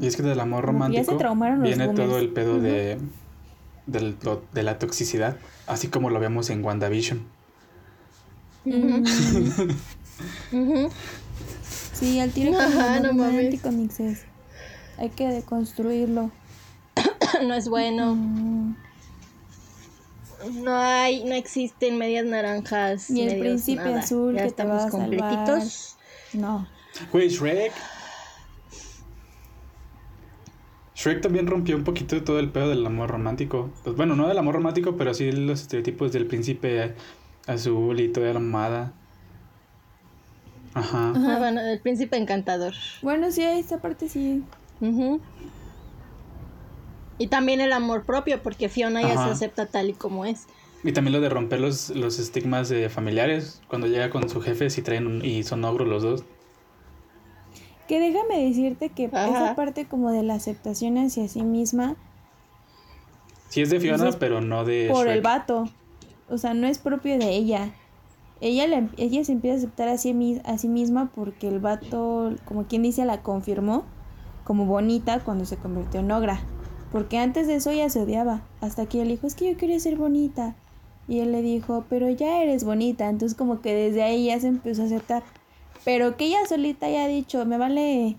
y 0.00 0.06
es 0.06 0.16
que 0.16 0.22
del 0.22 0.38
amor 0.40 0.60
que 0.60 0.66
ya 0.66 0.72
se 0.72 0.72
romántico 0.72 1.16
traumaron 1.16 1.60
los 1.60 1.68
viene 1.68 1.88
todo 1.94 2.18
el 2.18 2.28
pedo 2.30 2.60
de, 2.60 2.98
del- 3.86 4.16
lo- 4.22 4.42
de 4.52 4.62
la 4.62 4.78
toxicidad, 4.78 5.36
así 5.66 5.88
como 5.88 6.10
lo 6.10 6.20
vemos 6.20 6.50
en 6.50 6.62
WandaVision. 6.64 7.22
Ujú. 8.64 9.02
sí, 11.94 12.20
al 12.20 12.30
tiro 12.30 12.52
no 12.52 13.12
mames. 13.14 13.60
Hay 14.98 15.10
que 15.10 15.28
deconstruirlo. 15.28 16.30
no 17.46 17.54
es 17.54 17.68
bueno. 17.68 18.14
Mm, 18.16 18.74
No 20.62 20.76
hay, 20.76 21.24
no 21.24 21.34
existen 21.34 21.98
medias 21.98 22.24
naranjas. 22.26 23.10
Ni 23.10 23.22
el 23.22 23.40
príncipe 23.40 23.82
nada. 23.84 24.00
azul 24.00 24.34
ya 24.34 24.38
que 24.38 24.44
te 24.44 24.48
estamos 24.48 24.82
va 24.82 24.86
a 24.86 24.90
salvar. 24.90 25.08
completitos. 25.18 25.96
no. 26.32 26.66
Güey, 27.12 27.28
Shrek. 27.28 27.72
Shrek 30.96 31.20
también 31.20 31.46
rompió 31.46 31.76
un 31.76 31.84
poquito 31.84 32.20
todo 32.24 32.40
el 32.40 32.50
pedo 32.50 32.68
del 32.70 32.84
amor 32.84 33.10
romántico. 33.10 33.70
Pues 33.84 33.94
bueno, 33.96 34.16
no 34.16 34.26
del 34.26 34.38
amor 34.38 34.56
romántico, 34.56 34.96
pero 34.96 35.14
sí 35.14 35.30
los 35.30 35.60
estereotipos 35.62 36.12
del 36.12 36.26
príncipe 36.26 36.94
azul 37.46 38.00
y 38.00 38.08
toda 38.08 38.32
la 38.32 38.40
mamada. 38.40 38.92
Ajá. 40.74 41.12
Ah, 41.14 41.36
bueno, 41.38 41.60
el 41.60 41.78
príncipe 41.80 42.16
encantador. 42.16 42.74
Bueno, 43.02 43.30
sí, 43.30 43.42
esta 43.42 43.78
parte 43.78 44.08
sí. 44.08 44.42
Ujú. 44.80 45.20
Y 47.18 47.26
también 47.26 47.60
el 47.60 47.72
amor 47.72 48.04
propio, 48.04 48.42
porque 48.42 48.68
Fiona 48.68 49.02
ya 49.02 49.14
Ajá. 49.14 49.24
se 49.26 49.30
acepta 49.32 49.66
tal 49.66 49.90
y 49.90 49.92
como 49.92 50.24
es. 50.24 50.46
Y 50.84 50.92
también 50.92 51.12
lo 51.14 51.20
de 51.20 51.28
romper 51.28 51.60
los, 51.60 51.90
los 51.90 52.18
estigmas 52.20 52.68
de 52.68 52.88
familiares. 52.88 53.60
Cuando 53.68 53.88
llega 53.88 54.10
con 54.10 54.28
su 54.28 54.40
jefe 54.40 54.68
y 54.76 54.82
traen 54.82 55.06
un- 55.08 55.24
y 55.24 55.42
son 55.42 55.64
ogros 55.64 55.88
los 55.88 56.02
dos. 56.04 56.24
Que 57.88 57.98
déjame 57.98 58.44
decirte 58.44 58.90
que 58.90 59.06
Ajá. 59.06 59.28
esa 59.28 59.54
parte 59.56 59.86
como 59.86 60.12
de 60.12 60.22
la 60.22 60.34
aceptación 60.34 60.98
hacia 60.98 61.26
sí 61.26 61.42
misma 61.42 61.96
Sí 63.48 63.62
es 63.62 63.70
de 63.70 63.80
Fiona, 63.80 64.10
es 64.10 64.16
pero 64.16 64.42
no 64.42 64.64
de 64.66 64.88
por 64.92 65.08
el 65.08 65.22
vato. 65.22 65.68
O 66.28 66.36
sea, 66.36 66.52
no 66.52 66.66
es 66.66 66.78
propio 66.78 67.18
de 67.18 67.30
ella. 67.30 67.70
Ella, 68.42 68.66
le- 68.68 68.90
ella 68.98 69.24
se 69.24 69.32
empieza 69.32 69.54
a 69.54 69.58
aceptar 69.58 69.88
a 69.88 69.96
sí, 69.98 70.12
mis- 70.14 70.44
a 70.44 70.58
sí 70.58 70.68
misma 70.68 71.10
porque 71.14 71.48
el 71.48 71.58
vato, 71.58 72.34
como 72.44 72.66
quien 72.66 72.82
dice, 72.82 73.04
la 73.06 73.22
confirmó 73.22 73.84
como 74.48 74.64
bonita 74.64 75.20
cuando 75.20 75.44
se 75.44 75.58
convirtió 75.58 76.00
en 76.00 76.10
ogra. 76.10 76.40
Porque 76.90 77.18
antes 77.18 77.46
de 77.46 77.56
eso 77.56 77.70
ella 77.70 77.90
se 77.90 78.00
odiaba. 78.00 78.40
Hasta 78.62 78.86
que 78.86 79.02
él 79.02 79.08
dijo, 79.08 79.26
es 79.26 79.34
que 79.34 79.52
yo 79.52 79.58
quería 79.58 79.78
ser 79.78 79.96
bonita. 79.96 80.56
Y 81.06 81.20
él 81.20 81.32
le 81.32 81.42
dijo, 81.42 81.84
pero 81.90 82.08
ya 82.08 82.42
eres 82.42 82.64
bonita. 82.64 83.10
Entonces 83.10 83.36
como 83.36 83.60
que 83.60 83.74
desde 83.74 84.02
ahí 84.02 84.24
ya 84.24 84.40
se 84.40 84.46
empezó 84.46 84.82
a 84.82 84.86
aceptar. 84.86 85.22
Pero 85.84 86.16
que 86.16 86.24
ella 86.24 86.46
solita 86.48 86.86
haya 86.86 87.06
dicho, 87.08 87.44
me 87.44 87.58
vale 87.58 88.16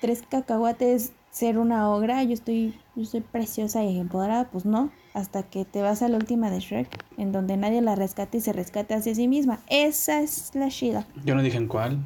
tres 0.00 0.24
cacahuates 0.28 1.12
ser 1.30 1.56
una 1.56 1.88
ogra, 1.88 2.22
yo 2.24 2.32
estoy, 2.32 2.74
yo 2.94 3.04
soy 3.04 3.20
preciosa 3.20 3.82
y 3.84 3.98
empoderada, 3.98 4.50
pues 4.50 4.64
no, 4.64 4.90
hasta 5.14 5.42
que 5.42 5.64
te 5.64 5.82
vas 5.82 6.02
a 6.02 6.08
la 6.08 6.16
última 6.16 6.50
de 6.50 6.60
Shrek, 6.60 6.88
en 7.16 7.32
donde 7.32 7.56
nadie 7.56 7.80
la 7.80 7.94
rescate 7.94 8.38
y 8.38 8.40
se 8.40 8.52
rescate 8.52 8.94
hacia 8.94 9.14
sí 9.14 9.28
misma. 9.28 9.60
Esa 9.68 10.20
es 10.20 10.52
la 10.54 10.68
Shida. 10.68 11.06
Yo 11.24 11.34
no 11.34 11.42
dije 11.42 11.58
en 11.58 11.66
cuál. 11.68 11.98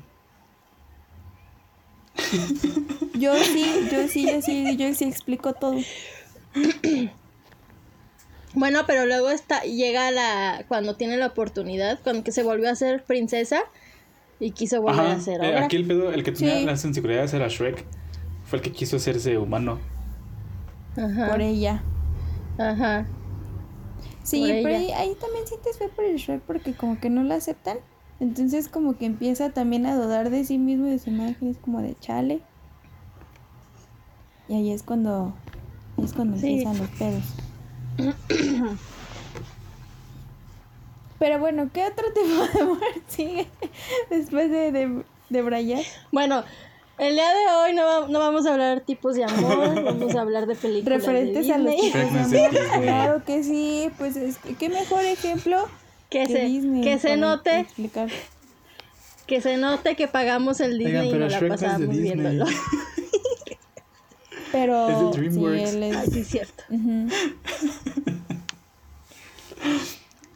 Yo 3.14 3.34
sí, 3.36 3.66
yo 3.90 4.08
sí, 4.08 4.26
yo 4.26 4.42
sí, 4.42 4.76
yo 4.76 4.94
sí 4.94 5.04
explico 5.04 5.52
todo. 5.54 5.76
Bueno, 8.54 8.80
pero 8.86 9.06
luego 9.06 9.30
está, 9.30 9.60
llega 9.62 10.10
la, 10.10 10.64
cuando 10.68 10.96
tiene 10.96 11.16
la 11.16 11.26
oportunidad, 11.26 12.00
cuando 12.02 12.24
que 12.24 12.32
se 12.32 12.42
volvió 12.42 12.70
a 12.70 12.74
ser 12.74 13.04
princesa 13.04 13.60
y 14.40 14.52
quiso 14.52 14.80
volver 14.80 15.00
Ajá. 15.00 15.12
a 15.12 15.20
ser 15.20 15.44
eh, 15.44 15.58
aquí 15.58 15.76
el 15.76 15.86
pedo, 15.86 16.12
el 16.12 16.24
que 16.24 16.32
tenía 16.32 16.58
Sí. 16.58 16.64
las 16.64 16.84
inseguridades 16.84 17.34
era 17.34 17.48
Shrek. 17.48 17.84
Fue 18.44 18.58
el 18.58 18.62
que 18.62 18.72
quiso 18.72 18.96
hacerse 18.96 19.36
humano. 19.36 19.78
Ajá. 20.96 21.28
Por 21.30 21.42
ella. 21.42 21.82
Ajá. 22.56 23.06
Sí, 24.22 24.40
Por 24.40 24.48
pero 24.62 24.68
ella. 24.68 24.78
ahí, 24.78 25.08
ahí 25.10 25.14
también 25.20 25.46
sientes 25.46 25.78
feo 25.78 25.90
por 25.90 26.04
el 26.04 26.16
Shrek 26.16 26.40
porque 26.42 26.72
como 26.74 26.98
que 26.98 27.10
no 27.10 27.22
la 27.24 27.36
aceptan. 27.36 27.78
Entonces 28.20 28.68
como 28.68 28.96
que 28.96 29.06
empieza 29.06 29.50
también 29.50 29.86
a 29.86 29.94
dudar 29.96 30.30
de 30.30 30.44
sí 30.44 30.58
mismo 30.58 30.86
y 30.88 30.90
de 30.90 30.98
su 30.98 31.10
imagen, 31.10 31.48
es 31.48 31.58
como 31.58 31.80
de 31.80 31.96
chale. 32.00 32.42
Y 34.48 34.54
ahí 34.54 34.72
es 34.72 34.82
cuando, 34.82 35.34
ahí 35.96 36.04
es 36.04 36.12
cuando 36.12 36.36
Sí. 36.38 36.48
empiezan 36.62 36.78
los 36.78 36.88
pedos. 36.90 37.24
Pero 41.18 41.38
bueno, 41.38 41.68
¿qué 41.72 41.84
otro 41.86 42.04
tipo 42.14 42.58
de 42.58 42.64
muerte 42.64 43.02
sigue 43.08 43.46
después 44.10 44.50
de, 44.50 44.72
de, 44.72 45.02
de 45.30 45.42
Brian? 45.42 45.82
Bueno, 46.12 46.44
el 46.98 47.14
día 47.14 47.28
de 47.30 47.46
hoy 47.62 47.74
no, 47.74 47.84
va- 47.84 48.08
no 48.08 48.18
vamos 48.18 48.46
a 48.46 48.52
hablar 48.52 48.80
tipos 48.82 49.14
de 49.16 49.24
amor, 49.24 49.82
vamos 49.84 50.14
a 50.14 50.20
hablar 50.20 50.46
de 50.46 50.54
películas 50.54 51.00
Referentes 51.04 51.46
de 51.46 51.52
a 51.52 51.58
los 51.58 51.76
tipos 51.76 52.30
de 52.30 52.46
amor. 52.46 52.58
Claro 52.82 53.24
que 53.24 53.42
sí, 53.42 53.90
pues 53.98 54.16
es 54.16 54.38
que 54.38 54.54
qué 54.54 54.68
mejor 54.68 55.04
ejemplo 55.04 55.66
que 56.10 56.26
se, 56.26 56.44
Disney 56.44 56.82
que 56.82 56.98
se 56.98 57.16
note, 57.16 57.60
explicar. 57.60 58.08
que 59.26 59.40
se 59.40 59.56
note 59.56 59.96
que 59.96 60.08
pagamos 60.08 60.60
el 60.60 60.78
Disney 60.78 61.12
Oigan, 61.12 61.16
y 61.16 61.18
nos 61.18 61.32
la 61.32 61.38
Shrek 61.38 61.50
pasamos 61.50 61.96
viéndolo. 61.96 62.44
Pero 64.52 64.88
Es 64.88 64.98
de 65.20 65.30
sí, 65.30 65.44
él 65.44 65.82
es- 65.82 65.96
Ay, 65.96 66.08
sí, 66.10 66.20
es 66.20 66.28
cierto. 66.28 66.64
Ujú. 66.70 67.08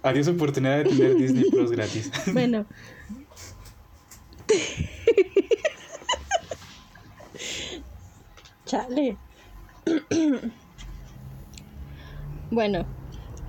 Adiós 0.02 0.29
oportunidad 0.29 0.79
de 0.79 0.85
tener 0.85 1.14
Disney 1.17 1.50
Plus 1.50 1.71
gratis. 1.71 2.11
Bueno. 2.33 2.67
Chale. 8.67 9.17
bueno. 12.50 12.85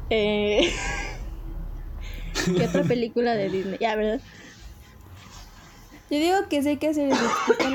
Eh... 0.10 0.72
¿Qué 2.58 2.66
otra 2.66 2.84
película 2.84 3.36
de 3.36 3.50
Disney? 3.50 3.78
Ya, 3.80 3.96
¿verdad? 3.96 4.22
Yo 6.10 6.20
digo 6.20 6.36
que 6.50 6.62
sí 6.62 6.70
hay 6.70 6.78
que 6.78 6.90
hacer 6.90 7.12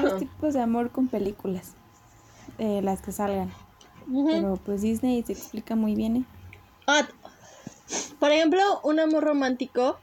los 0.02 0.18
tipos 0.18 0.54
de 0.54 0.60
amor 0.60 0.90
con 0.90 1.08
películas, 1.08 1.72
eh, 2.58 2.80
las 2.82 3.02
que 3.02 3.12
salgan. 3.12 3.52
Pero 4.06 4.58
pues 4.64 4.82
Disney 4.82 5.22
se 5.26 5.32
explica 5.32 5.76
muy 5.76 5.94
bien, 5.94 6.16
¿eh? 6.16 6.24
Ah, 6.86 7.06
por 8.18 8.32
ejemplo, 8.32 8.60
un 8.84 9.00
amor 9.00 9.24
romántico 9.24 9.98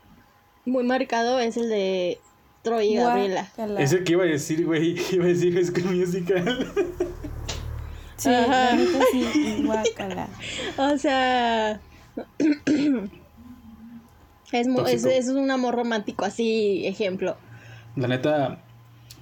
muy 0.66 0.84
marcado 0.84 1.40
es 1.40 1.58
el 1.58 1.70
de 1.70 2.20
Troy 2.62 2.94
y 2.94 2.96
Gabriela. 2.96 3.50
Guácala. 3.56 3.82
Ese 3.82 4.04
que 4.04 4.14
iba 4.14 4.24
a 4.24 4.28
decir, 4.28 4.66
güey. 4.66 4.96
Iba 5.12 5.26
a 5.26 5.28
decir 5.28 5.54
High 5.54 5.66
School 5.66 5.96
Musical. 5.96 6.74
Sí, 8.18 8.30
Ajá. 8.30 8.48
la 8.48 8.76
neta 8.76 9.00
sí, 9.12 9.64
guácala. 9.66 10.28
O 10.78 10.98
sea. 10.98 11.80
es, 14.60 14.68
es, 14.88 15.06
es 15.06 15.28
un 15.30 15.50
amor 15.52 15.76
romántico, 15.76 16.26
así, 16.26 16.86
ejemplo. 16.86 17.36
La 17.96 18.08
neta, 18.08 18.60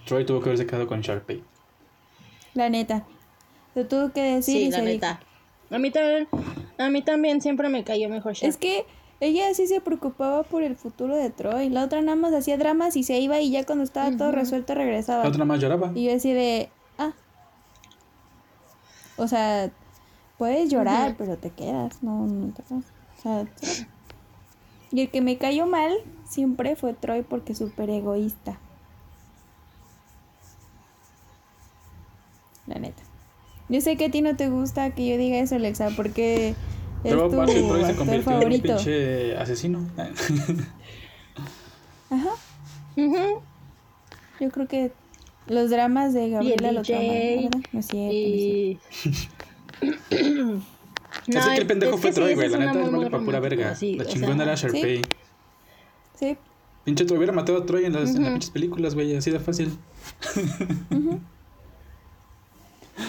Troy 0.05 0.25
tuvo 0.25 0.39
que 0.41 0.49
haberse 0.49 0.65
quedado 0.65 0.87
con 0.87 1.01
Sharpay. 1.01 1.43
La 2.53 2.69
neta. 2.69 3.03
Se 3.73 3.85
tuvo 3.85 4.11
que 4.11 4.21
decir 4.21 4.55
Sí, 4.55 4.63
y 4.65 4.69
la 4.71 4.77
dijo. 4.77 4.87
neta. 4.89 5.19
A 5.71 5.79
mí 5.79 5.89
también, 5.91 6.27
a 6.77 6.89
mí 6.89 7.01
también 7.01 7.41
siempre 7.41 7.69
me 7.69 7.83
cayó 7.83 8.09
mejor 8.09 8.33
Sharpay. 8.33 8.49
Es 8.49 8.57
que 8.57 8.85
ella 9.19 9.53
sí 9.53 9.67
se 9.67 9.79
preocupaba 9.81 10.43
por 10.43 10.63
el 10.63 10.75
futuro 10.75 11.15
de 11.15 11.29
Troy. 11.29 11.69
La 11.69 11.83
otra 11.85 12.01
nada 12.01 12.15
más 12.15 12.33
hacía 12.33 12.57
dramas 12.57 12.95
y 12.95 13.03
se 13.03 13.19
iba 13.19 13.39
y 13.39 13.51
ya 13.51 13.65
cuando 13.65 13.83
estaba 13.83 14.15
todo 14.15 14.31
resuelto 14.31 14.75
regresaba. 14.75 15.23
La 15.23 15.29
otra 15.29 15.45
más 15.45 15.59
lloraba. 15.59 15.91
Y 15.95 16.05
yo 16.05 16.15
así 16.15 16.33
de, 16.33 16.69
ah. 16.97 17.13
O 19.17 19.27
sea, 19.27 19.71
puedes 20.37 20.69
llorar, 20.69 21.15
pero 21.17 21.37
te 21.37 21.51
quedas, 21.51 22.03
no, 22.03 22.25
no 22.27 22.53
te 22.53 22.63
vas. 22.69 22.83
O 23.17 23.21
sea. 23.21 23.45
Y 24.93 25.01
el 25.01 25.09
que 25.09 25.21
me 25.21 25.37
cayó 25.39 25.65
mal 25.65 25.91
siempre 26.29 26.75
fue 26.75 26.93
Troy 26.93 27.23
porque 27.23 27.55
súper 27.55 27.89
egoísta. 27.89 28.59
La 32.67 32.75
neta. 32.75 33.01
Yo 33.69 33.81
sé 33.81 33.97
que 33.97 34.05
a 34.05 34.11
ti 34.11 34.21
no 34.21 34.35
te 34.35 34.49
gusta 34.49 34.91
que 34.91 35.09
yo 35.09 35.17
diga 35.17 35.39
eso, 35.39 35.55
Alexa, 35.55 35.89
porque 35.95 36.49
es 36.49 36.55
Pero 37.01 37.23
tu 37.23 37.31
Troy 37.31 37.85
se 37.85 37.95
convirtió 37.95 38.13
en 38.13 38.17
un 38.19 38.23
favorito. 38.23 38.75
pinche 38.75 39.35
asesino. 39.35 39.89
Ajá. 42.11 42.29
Yo 44.39 44.51
creo 44.51 44.67
que 44.67 44.91
los 45.47 45.71
dramas 45.71 46.13
de 46.13 46.29
Gabriela 46.29 46.69
el 46.69 46.75
lo 46.75 46.81
traman, 46.83 47.07
DJ, 47.07 47.35
¿verdad? 47.45 47.61
No 47.71 47.79
es 47.79 47.87
cierto, 47.87 48.13
no 48.13 49.01
es 49.01 49.11
cierto. 50.11 50.63
Y. 51.27 51.37
Así 51.37 51.49
que 51.49 51.57
el 51.57 51.67
pendejo 51.67 51.95
es 51.95 52.01
fue 52.01 52.11
Troy, 52.11 52.35
güey. 52.35 52.49
La 52.49 52.57
neta 52.57 52.89
vale 52.89 53.09
para 53.09 53.23
pura 53.23 53.39
verga. 53.39 53.75
sí, 53.75 53.95
la 53.95 54.05
chingona 54.05 54.35
sea, 54.35 54.43
era 54.43 54.55
Sharpay. 54.55 55.01
Sí, 56.19 56.37
Pinche 56.83 57.05
Troy 57.05 57.17
hubiera 57.17 57.33
matado 57.33 57.59
a 57.59 57.65
Troy 57.65 57.85
en 57.85 57.93
las, 57.93 58.15
en 58.15 58.23
las 58.23 58.31
pinches 58.31 58.49
películas, 58.51 58.93
güey. 58.93 59.15
Así 59.15 59.31
de 59.31 59.39
fácil. 59.39 59.77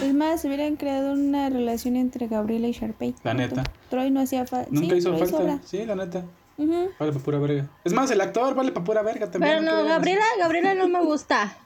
Es 0.03 0.15
más, 0.15 0.45
hubieran 0.45 0.77
creado 0.77 1.13
una 1.13 1.51
relación 1.51 1.97
entre 1.97 2.27
Gabriela 2.29 2.69
y 2.69 2.73
Sharpay. 2.73 3.15
La 3.23 3.35
neta. 3.35 3.65
Troy 3.91 4.11
no 4.11 4.21
hacía 4.21 4.47
falta. 4.47 4.69
Nunca 4.71 4.97
hizo 4.97 5.17
falta. 5.17 5.37
Sobra. 5.37 5.59
Sí, 5.65 5.85
la 5.85 5.95
neta. 5.95 6.25
Vale 6.57 6.93
para 6.99 7.13
pura 7.13 7.39
verga. 7.39 7.69
Es 7.85 7.93
más, 7.93 8.11
el 8.11 8.21
actor 8.21 8.55
vale 8.55 8.73
para 8.73 8.85
pura 8.85 9.03
verga 9.03 9.31
también. 9.31 9.59
Pero 9.59 9.63
no, 9.63 9.83
creas. 9.83 9.89
Gabriela, 9.89 10.25
Gabriela 10.39 10.75
no 10.75 10.89
me 10.89 11.05
gusta. 11.05 11.57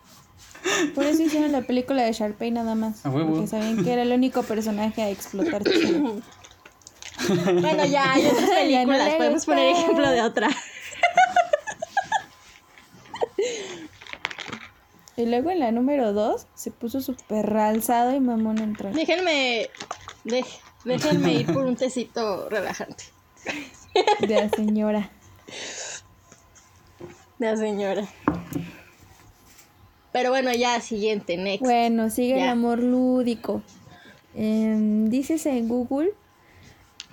Por 0.94 1.04
eso 1.04 1.22
hicieron 1.22 1.52
la 1.52 1.62
película 1.62 2.02
de 2.02 2.12
Sharpay 2.12 2.50
nada 2.50 2.74
más. 2.74 3.04
A 3.04 3.10
huevo. 3.10 3.32
Porque 3.32 3.46
sabían 3.48 3.84
que 3.84 3.92
era 3.92 4.02
el 4.02 4.12
único 4.12 4.42
personaje 4.42 5.02
a 5.02 5.10
explotar. 5.10 5.62
Bueno, 7.60 7.84
ya 7.84 8.12
hay 8.12 8.26
otras 8.26 8.50
películas, 8.50 9.14
podemos 9.14 9.46
poner 9.46 9.76
ejemplo 9.76 10.10
de 10.10 10.22
otra. 10.22 10.48
Y 15.18 15.26
luego 15.26 15.50
en 15.50 15.58
la 15.58 15.72
número 15.72 16.12
2 16.12 16.46
se 16.54 16.70
puso 16.70 17.00
súper 17.00 17.44
realzado 17.44 18.14
y 18.14 18.20
mamón 18.20 18.58
entró. 18.58 18.92
Déjenme, 18.92 19.68
déjenme 20.84 21.32
ir 21.32 21.52
por 21.52 21.66
un 21.66 21.74
tecito 21.74 22.48
relajante. 22.48 23.02
De 24.20 24.34
la 24.36 24.48
señora. 24.48 25.10
De 27.38 27.46
la 27.46 27.56
señora. 27.56 28.06
Pero 30.12 30.30
bueno, 30.30 30.52
ya 30.52 30.80
siguiente, 30.80 31.36
next. 31.36 31.64
Bueno, 31.64 32.10
sigue 32.10 32.40
el 32.40 32.48
amor 32.48 32.78
lúdico. 32.78 33.62
Em, 34.36 35.10
dices 35.10 35.46
en 35.46 35.66
Google 35.66 36.12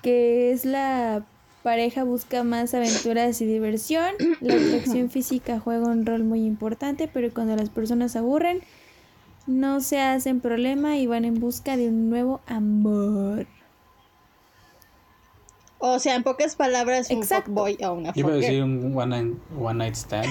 que 0.05 0.51
es 0.51 0.65
la 0.65 1.23
pareja 1.63 2.03
busca 2.03 2.43
más 2.43 2.75
aventuras 2.75 3.41
y 3.41 3.47
diversión. 3.47 4.13
La 4.39 4.53
atracción 4.77 5.09
física 5.09 5.59
juega 5.59 5.87
un 5.87 6.05
rol 6.05 6.23
muy 6.23 6.45
importante, 6.45 7.09
pero 7.11 7.33
cuando 7.33 7.55
las 7.55 7.71
personas 7.71 8.11
se 8.11 8.19
aburren, 8.19 8.61
no 9.47 9.81
se 9.81 9.99
hacen 9.99 10.41
problema 10.41 10.97
y 10.97 11.07
van 11.07 11.25
en 11.25 11.39
busca 11.39 11.75
de 11.75 11.87
un 11.87 12.11
nuevo 12.11 12.39
amor. 12.45 13.47
O 15.79 15.97
sea, 15.97 16.13
en 16.13 16.21
pocas 16.21 16.55
palabras, 16.55 17.09
un 17.09 17.17
Exacto. 17.17 17.45
fuckboy 17.47 17.77
o 17.83 17.93
una 17.93 18.13
Yo 18.13 18.19
iba 18.19 18.29
a 18.29 18.35
decir 18.35 18.61
un 18.61 18.95
one 18.95 19.23
night, 19.23 19.37
one 19.59 19.73
night 19.79 19.95
stand. 19.95 20.29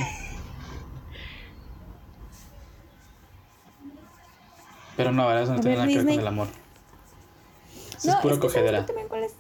Pero 4.97 5.11
no, 5.11 5.27
¿verdad? 5.27 5.43
Eso 5.43 5.53
no 5.55 5.59
A 5.59 5.63
tiene 5.63 5.77
ver, 5.79 5.87
nada 5.87 5.89
que 5.91 5.97
ver 6.05 6.15
con 6.15 6.21
el 6.21 6.27
amor. 6.29 6.49
Eso 7.97 8.11
es 8.11 8.17
puro 8.17 8.39
que 8.39 8.49
¿sabes 8.49 8.85
cogedera. 8.85 8.87
cuál 9.09 9.25
es? 9.25 9.33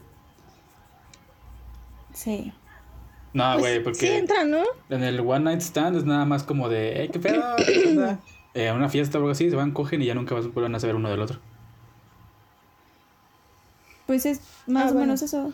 Sí. 2.15 2.53
No, 3.35 3.59
Pues, 3.59 3.61
güey, 3.61 3.75
Sí 3.77 3.81
porque 3.85 4.17
entra, 4.19 4.45
¿no? 4.45 4.63
en 4.91 5.03
el 5.03 5.21
one 5.21 5.41
night 5.41 5.61
stand 5.61 5.97
es 5.97 6.05
nada 6.05 6.25
más 6.25 6.43
como 6.45 6.69
de, 6.69 6.95
hey, 6.97 7.11
¿qué 7.13 7.19
pedo? 7.19 7.43
¿Qué 7.57 7.89
onda?" 7.91 8.19
Eh, 8.55 8.69
a 8.69 8.75
una 8.75 8.89
fiesta 8.89 9.19
o 9.19 9.21
algo 9.21 9.33
así, 9.33 9.51
se 9.51 9.57
van, 9.57 9.73
cogen 9.73 10.01
y 10.01 10.07
ya 10.07 10.15
nunca 10.15 10.35
vas- 10.37 10.53
vuelven 10.55 10.75
a 10.77 10.81
saber 10.81 10.95
uno 10.97 11.11
del 11.11 11.21
otro. 11.21 11.41
Pues 14.07 14.27
es 14.27 14.41
más 14.67 14.85
Ah, 14.85 14.91
o 14.91 14.93
bueno. 14.93 15.07
menos 15.07 15.23
eso. 15.23 15.53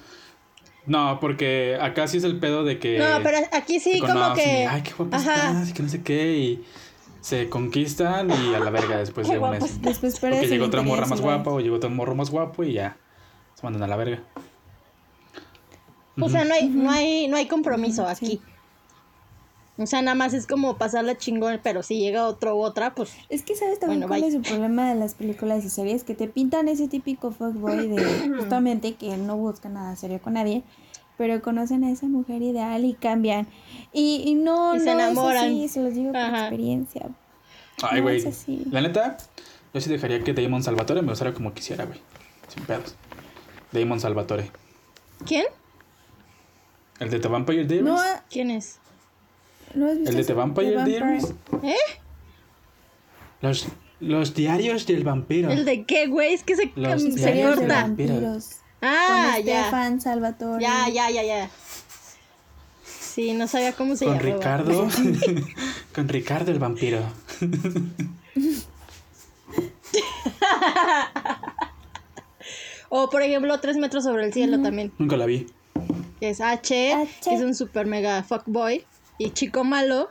No, 0.86 1.18
porque 1.20 1.78
acá 1.80 2.06
sí 2.08 2.16
es 2.18 2.24
el 2.24 2.38
pedo 2.38 2.64
de 2.64 2.78
que... 2.78 2.98
No, 2.98 3.22
pero 3.22 3.38
aquí 3.52 3.78
sí, 3.80 4.00
como 4.00 4.34
que. 4.34 4.62
y, 4.64 4.66
Ay, 4.66 4.82
qué 4.82 4.92
guapo 4.92 5.16
Ajá. 5.16 5.34
estás, 5.34 5.70
y 5.70 5.72
que 5.72 5.82
no 5.82 5.88
sé 5.88 6.02
qué, 6.02 6.32
y 6.36 6.64
se 7.20 7.48
conquistan 7.48 8.30
y 8.30 8.54
a 8.54 8.58
la 8.58 8.70
verga 8.70 8.96
después 8.98 9.26
Qué 9.26 9.34
de 9.34 9.38
un 9.38 9.50
mes. 9.50 9.80
Después 9.80 10.18
Porque 10.18 10.46
llegó 10.48 10.66
otra 10.66 10.82
morra 10.82 11.06
más 11.06 11.20
guapa 11.20 11.50
o 11.50 11.60
llegó 11.60 11.76
otro 11.76 11.90
morro 11.90 12.14
más 12.14 12.30
guapo 12.30 12.64
y 12.64 12.72
ya 12.74 12.96
se 13.54 13.62
mandan 13.62 13.82
a 13.82 13.86
la 13.86 13.96
verga. 13.96 14.22
O 16.18 16.28
sea, 16.28 16.44
no 16.44 16.54
hay, 16.54 16.68
no 16.68 16.90
hay, 16.90 17.28
no 17.28 17.36
hay 17.36 17.46
compromiso 17.46 18.06
aquí. 18.06 18.26
sí. 18.26 18.40
O 19.78 19.86
sea, 19.86 20.02
nada 20.02 20.14
más 20.14 20.34
es 20.34 20.46
como 20.46 20.76
pasarla 20.76 21.16
chingón, 21.16 21.58
pero 21.62 21.82
si 21.82 21.98
llega 21.98 22.26
otro 22.26 22.54
u 22.54 22.60
otra, 22.60 22.94
pues. 22.94 23.12
Es 23.30 23.42
que 23.42 23.56
sabes 23.56 23.78
también 23.80 24.00
Bueno, 24.00 24.08
cuál 24.08 24.20
bye. 24.20 24.28
es 24.28 24.34
el 24.34 24.42
problema 24.42 24.90
de 24.92 24.94
las 25.00 25.14
películas 25.14 25.64
y 25.64 25.70
series 25.70 26.04
que 26.04 26.14
te 26.14 26.28
pintan 26.28 26.68
ese 26.68 26.86
típico 26.86 27.30
fuckboy 27.30 27.88
de 27.88 27.96
justamente 28.38 28.94
que 28.96 29.16
no 29.16 29.38
busca 29.38 29.70
nada 29.70 29.96
serio 29.96 30.20
con 30.20 30.34
nadie, 30.34 30.64
pero 31.16 31.40
conocen 31.40 31.82
a 31.84 31.90
esa 31.90 32.06
mujer 32.08 32.42
ideal 32.42 32.84
y 32.84 32.92
cambian. 32.92 33.46
Y, 33.90 34.22
y 34.26 34.34
no, 34.34 34.76
Y 34.76 34.80
se 34.80 34.86
no 34.86 35.00
enamoran. 35.00 35.46
es 35.46 35.50
así, 35.52 35.68
se 35.68 35.80
los 35.82 35.94
digo 35.94 36.12
por 36.12 36.20
Ajá. 36.20 36.40
experiencia. 36.40 37.08
Ay, 37.82 38.00
No, 38.00 38.02
güey. 38.02 38.26
así. 38.26 38.64
La 38.70 38.82
neta, 38.82 39.16
yo 39.72 39.80
sí 39.80 39.88
dejaría 39.88 40.22
que 40.22 40.34
Damon 40.34 40.62
Salvatore 40.62 41.00
me 41.00 41.12
usara 41.12 41.32
como 41.32 41.54
quisiera, 41.54 41.86
güey. 41.86 41.98
Sin 42.48 42.64
pedos. 42.66 42.96
Damon 43.72 43.98
Salvatore. 43.98 44.50
¿Quién? 45.24 45.46
El 47.00 47.10
de 47.10 47.18
The 47.18 47.28
Vampire 47.28 47.64
Diaries. 47.64 47.84
No, 47.84 47.98
¿Quién 48.30 48.50
es? 48.50 48.78
¿no 49.74 49.86
has 49.86 49.96
visto 49.96 50.10
el 50.10 50.16
de 50.16 50.24
The 50.24 50.32
Vampire, 50.34 50.76
The 50.76 50.84
Diaries. 50.84 51.34
¿Eh? 51.62 51.74
Los, 53.40 53.66
los 54.00 54.34
diarios 54.34 54.86
del 54.86 55.02
vampiro. 55.04 55.50
¿El 55.50 55.64
de 55.64 55.84
qué, 55.84 56.06
güey? 56.06 56.34
Es 56.34 56.42
que 56.42 56.56
se, 56.56 56.70
Los 56.76 57.02
se 57.02 57.42
corta. 57.42 57.90
Ah, 58.82 59.34
con 59.36 59.44
ya. 59.46 59.60
Estefan 59.60 60.00
Salvatore. 60.00 60.62
Ya, 60.62 60.88
ya, 60.88 61.10
ya, 61.10 61.22
ya. 61.22 61.50
Sí, 62.84 63.32
no 63.32 63.48
sabía 63.48 63.72
cómo 63.72 63.96
se 63.96 64.04
Con 64.04 64.18
llamaba. 64.18 64.36
Ricardo. 64.36 64.88
con 65.94 66.08
Ricardo 66.08 66.52
el 66.52 66.58
vampiro. 66.58 67.00
O, 72.92 73.08
por 73.08 73.22
ejemplo, 73.22 73.58
Tres 73.60 73.76
metros 73.76 74.02
sobre 74.02 74.26
el 74.26 74.32
cielo 74.32 74.60
también. 74.60 74.92
Nunca 74.98 75.16
la 75.16 75.24
vi. 75.24 75.46
Que 76.20 76.30
es 76.30 76.40
H, 76.40 76.92
H. 76.92 77.10
que 77.24 77.34
es 77.34 77.40
un 77.40 77.54
super 77.54 77.86
mega 77.86 78.22
fuckboy. 78.22 78.84
Y 79.18 79.30
chico 79.30 79.64
malo. 79.64 80.10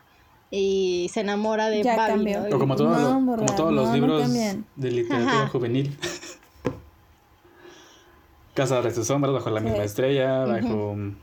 Y 0.51 1.09
se 1.13 1.21
enamora 1.21 1.69
de 1.69 1.83
Ya 1.83 1.95
Babi, 1.95 2.11
cambió. 2.13 2.39
¿no? 2.49 2.55
O 2.55 2.59
como, 2.59 2.75
todos 2.75 2.97
No, 2.99 3.13
los- 3.13 3.21
morra, 3.21 3.45
como 3.45 3.55
todos 3.55 3.73
los 3.73 3.83
no, 3.85 3.89
no 3.89 3.95
libros 3.95 4.33
de 4.75 4.91
literatura 4.91 5.41
Ajá. 5.43 5.47
juvenil. 5.49 5.95
Casa 8.55 8.81
de 8.81 8.93
sus 8.93 9.07
sombras, 9.07 9.33
bajo 9.33 9.49
la 9.51 9.59
Sí. 9.61 9.67
misma 9.67 9.83
estrella, 9.83 10.45
bajo 10.45 10.95
mm, 10.95 11.15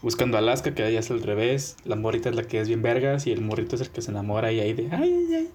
Buscando 0.00 0.36
Alaska, 0.38 0.74
que 0.74 0.82
ahí 0.82 0.96
es 0.96 1.10
al 1.12 1.22
revés. 1.22 1.76
La 1.84 1.94
morrita 1.94 2.30
es 2.30 2.34
la 2.34 2.42
que 2.42 2.58
es 2.60 2.66
bien 2.68 2.82
vergas 2.82 3.26
y 3.28 3.32
el 3.32 3.42
morrito 3.42 3.76
es 3.76 3.82
el 3.82 3.90
que 3.90 4.02
se 4.02 4.10
enamora 4.10 4.50
y 4.50 4.58
ahí 4.60 4.72
de 4.72 4.88
ay, 4.90 5.14
ay, 5.28 5.34
ay. 5.34 5.50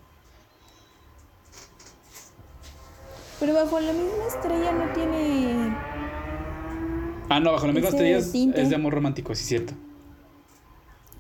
Pero 3.39 3.53
bajo 3.53 3.79
la 3.79 3.91
misma 3.91 4.25
estrella 4.27 4.71
no 4.71 4.93
tiene... 4.93 5.75
Ah, 7.29 7.39
no, 7.39 7.51
bajo 7.51 7.67
la 7.67 7.73
misma 7.73 7.89
Ese 7.89 7.97
estrella 7.97 8.17
es, 8.17 8.31
tinte. 8.31 8.61
es 8.61 8.69
de 8.69 8.75
amor 8.75 8.93
romántico, 8.93 9.35
sí, 9.35 9.43
cierto. 9.43 9.73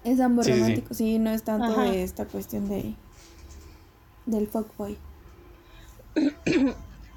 Es 0.03 0.19
amor 0.19 0.45
Sí, 0.45 0.51
sí, 0.51 0.57
sí. 0.57 0.61
romántico, 0.63 0.93
sí, 0.93 1.19
no 1.19 1.31
es 1.31 1.43
tanto 1.43 1.65
Ajá. 1.65 1.83
de 1.83 2.03
esta 2.03 2.25
cuestión 2.25 2.67
de... 2.69 2.93
Del 4.25 4.47
fuckboy. 4.47 4.97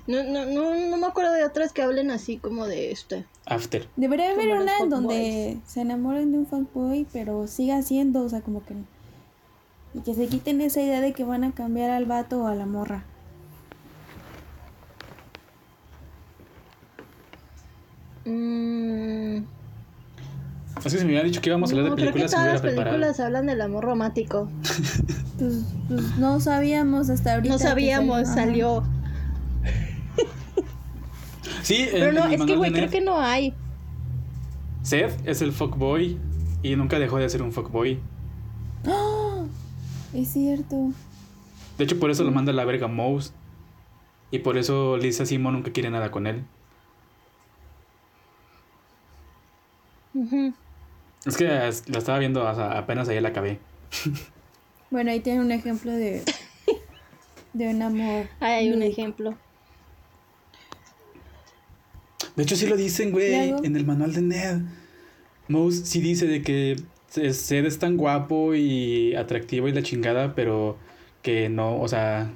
No, 0.07 0.25
no, 0.25 0.45
no, 0.47 0.75
no 0.91 0.97
me 0.97 1.07
acuerdo 1.07 1.33
de 1.33 1.45
otras 1.45 1.73
que 1.73 1.83
hablen 1.83 2.11
así 2.11 2.37
como 2.39 2.67
de 2.67 2.91
este. 2.91 3.27
After. 3.47 3.89
Debería 3.97 4.31
haber 4.33 4.49
Como 4.49 4.63
una 4.63 4.79
en 4.79 4.91
donde 4.91 5.59
se 5.67 5.81
enamoren 5.83 6.33
de 6.33 6.39
un 6.39 6.47
fuckboy, 6.47 7.07
pero 7.13 7.47
siga 7.47 7.83
siendo, 7.83 8.23
o 8.23 8.29
sea, 8.29 8.41
como 8.41 8.65
que... 8.65 8.75
Y 9.95 10.01
que 10.01 10.15
se 10.15 10.27
quiten 10.27 10.61
esa 10.61 10.81
idea 10.81 11.01
de 11.01 11.13
que 11.13 11.25
van 11.25 11.45
a 11.45 11.53
cambiar 11.53 11.91
al 11.91 12.07
vato 12.07 12.43
o 12.43 12.47
a 12.47 12.55
la 12.55 12.67
morra. 12.67 13.05
Mm, 18.25 19.45
que 20.83 20.91
si 20.91 20.97
me 20.99 21.05
hubieran 21.07 21.27
dicho 21.27 21.41
que 21.41 21.51
íbamos 21.51 21.71
a 21.71 21.75
hablar 21.75 21.91
no, 21.91 21.97
de 21.97 22.03
creo 22.03 22.13
que 22.13 22.19
películas, 22.21 22.31
todas 22.31 22.53
las 22.53 22.61
preparado. 22.63 22.97
películas 22.97 23.21
hablan 23.21 23.47
del 23.47 23.61
amor 23.61 23.85
romántico. 23.85 24.49
Pues, 25.41 25.65
pues 25.89 26.19
no 26.19 26.39
sabíamos 26.39 27.09
hasta 27.09 27.37
ahorita. 27.37 27.55
No 27.55 27.59
sabíamos, 27.59 28.29
salió. 28.29 28.83
Sí, 31.63 31.83
en, 31.83 31.91
Pero 31.93 32.13
no, 32.13 32.27
en 32.27 32.33
el 32.33 32.41
es 32.41 32.47
que, 32.47 32.57
güey, 32.57 32.73
creo 32.73 32.91
que 32.91 33.01
no 33.01 33.19
hay. 33.19 33.55
Seth 34.83 35.27
es 35.27 35.41
el 35.41 35.53
fuckboy 35.53 36.19
y 36.63 36.77
nunca 36.77 36.99
dejó 36.99 37.17
de 37.17 37.29
ser 37.31 37.41
un 37.41 37.53
fuckboy. 37.53 37.99
¡Ah! 38.87 39.45
Es 40.13 40.29
cierto. 40.29 40.91
De 41.79 41.85
hecho, 41.85 41.99
por 41.99 42.11
eso 42.11 42.23
lo 42.25 42.33
manda 42.33 42.53
a 42.53 42.55
la 42.55 42.67
verga 42.67 42.87
Mouse. 42.89 43.33
Y 44.31 44.41
por 44.41 44.59
eso 44.59 44.99
Lisa 44.99 45.25
Simon 45.25 45.55
nunca 45.55 45.73
quiere 45.73 45.91
nada 45.91 46.11
con 46.11 46.27
él. 46.27 46.45
Es 51.27 51.37
que 51.37 51.69
es- 51.69 51.89
la 51.89 51.99
estaba 51.99 52.19
viendo, 52.19 52.43
o 52.49 52.55
sea, 52.55 52.79
apenas 52.79 53.09
ahí 53.09 53.21
la 53.21 53.29
acabé. 53.29 53.59
Bueno, 54.91 55.11
ahí 55.11 55.21
tiene 55.21 55.41
un 55.41 55.53
ejemplo 55.53 55.93
de... 55.93 56.23
De 57.53 57.69
un 57.69 57.83
amor. 57.83 58.27
Ahí 58.41 58.53
hay 58.53 58.71
un 58.73 58.83
ejemplo. 58.83 59.37
De 62.37 62.43
hecho, 62.45 62.55
sí 62.57 62.67
lo 62.67 62.77
dicen, 62.77 63.11
güey, 63.13 63.55
en 63.65 63.77
el 63.77 63.85
manual 63.85 64.15
de 64.15 64.23
Ned. 64.23 64.61
Mouse 65.49 65.83
sí 65.85 66.01
dice 66.01 66.27
de 66.27 66.43
que 66.43 66.77
Seth 67.09 67.65
es 67.67 67.79
tan 67.81 67.97
guapo 67.97 68.55
y 68.55 69.15
atractivo 69.17 69.67
y 69.69 69.73
la 69.73 69.83
chingada, 69.83 70.35
pero 70.35 70.79
que 71.23 71.49
no, 71.49 71.81
o 71.81 71.89
sea, 71.89 72.31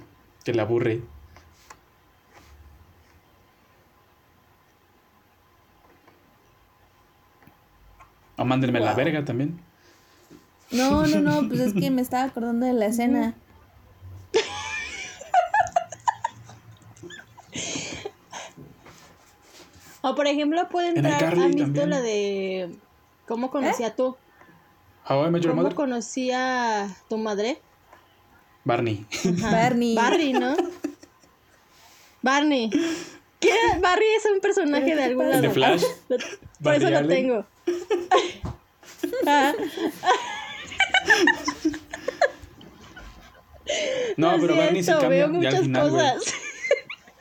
que 0.44 0.52
le 0.52 0.60
aburre. 0.60 1.00
O 8.37 8.44
mándenme 8.44 8.81
la 8.81 8.94
verga 8.94 9.25
también. 9.25 9.61
No, 10.70 11.07
no, 11.07 11.20
no, 11.20 11.49
pues 11.49 11.61
es 11.61 11.75
que 11.75 11.90
me 11.92 12.03
estaba 12.03 12.25
acordando 12.25 12.66
de 12.66 12.73
la 12.73 12.87
escena. 12.87 13.35
O 20.03 20.14
por 20.14 20.27
ejemplo, 20.27 20.68
puede 20.68 20.88
En 20.90 20.99
entrar. 20.99 21.25
¿Han 21.35 21.51
visto 21.53 21.64
también. 21.64 21.90
la 21.90 22.01
de. 22.03 22.75
¿Cómo 23.27 23.51
conocía 23.51 23.94
tú? 23.97 24.16
How 25.09 25.27
I 25.27 25.31
Met 25.31 25.42
Your 25.42 25.53
¿Cómo 25.53 25.62
Mother? 25.62 25.75
conocía 25.75 26.88
tu 27.09 27.16
madre? 27.18 27.59
Barney. 28.64 29.07
Ajá. 29.38 29.51
Barney. 29.51 29.94
Barney, 29.94 30.33
¿no? 30.35 30.55
Barney. 32.23 32.70
¿Quién? 33.40 33.81
Barney 33.83 34.09
es 34.18 34.25
un 34.33 34.40
personaje 34.40 34.85
¿Pero 34.85 34.97
de 34.97 35.03
qué 35.03 35.09
algún 35.11 35.29
lado. 35.31 35.42
¿De 35.42 35.51
Flash? 35.51 35.85
Por 36.62 36.75
eso 36.75 36.90
lo 36.90 37.07
tengo. 37.07 37.47
No, 44.16 44.37
Lo 44.37 44.40
pero 44.40 44.57
Barney 44.57 44.83
veo 44.83 45.00
cambia 45.00 45.40
ya 45.40 45.48
al 45.59 45.64
final, 45.64 45.90
cosas. 45.90 46.35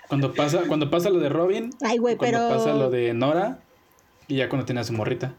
Cuando 0.08 0.34
pasa, 0.34 0.62
cuando 0.68 0.90
pasa 0.90 1.10
lo 1.10 1.20
de 1.20 1.30
Robin, 1.30 1.72
Ay, 1.82 1.98
güey, 1.98 2.16
cuando 2.18 2.38
pero. 2.38 2.50
pasa 2.50 2.74
lo 2.74 2.90
de 2.90 3.14
Nora, 3.14 3.60
y 4.28 4.36
ya 4.36 4.50
cuando 4.50 4.66
tiene 4.66 4.82
a 4.82 4.84
su 4.84 4.94
morrita. 4.94 5.34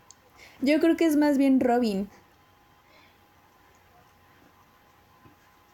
Yo 0.60 0.80
creo 0.80 0.96
que 0.96 1.04
es 1.04 1.16
más 1.16 1.38
bien 1.38 1.60
Robin. 1.60 2.08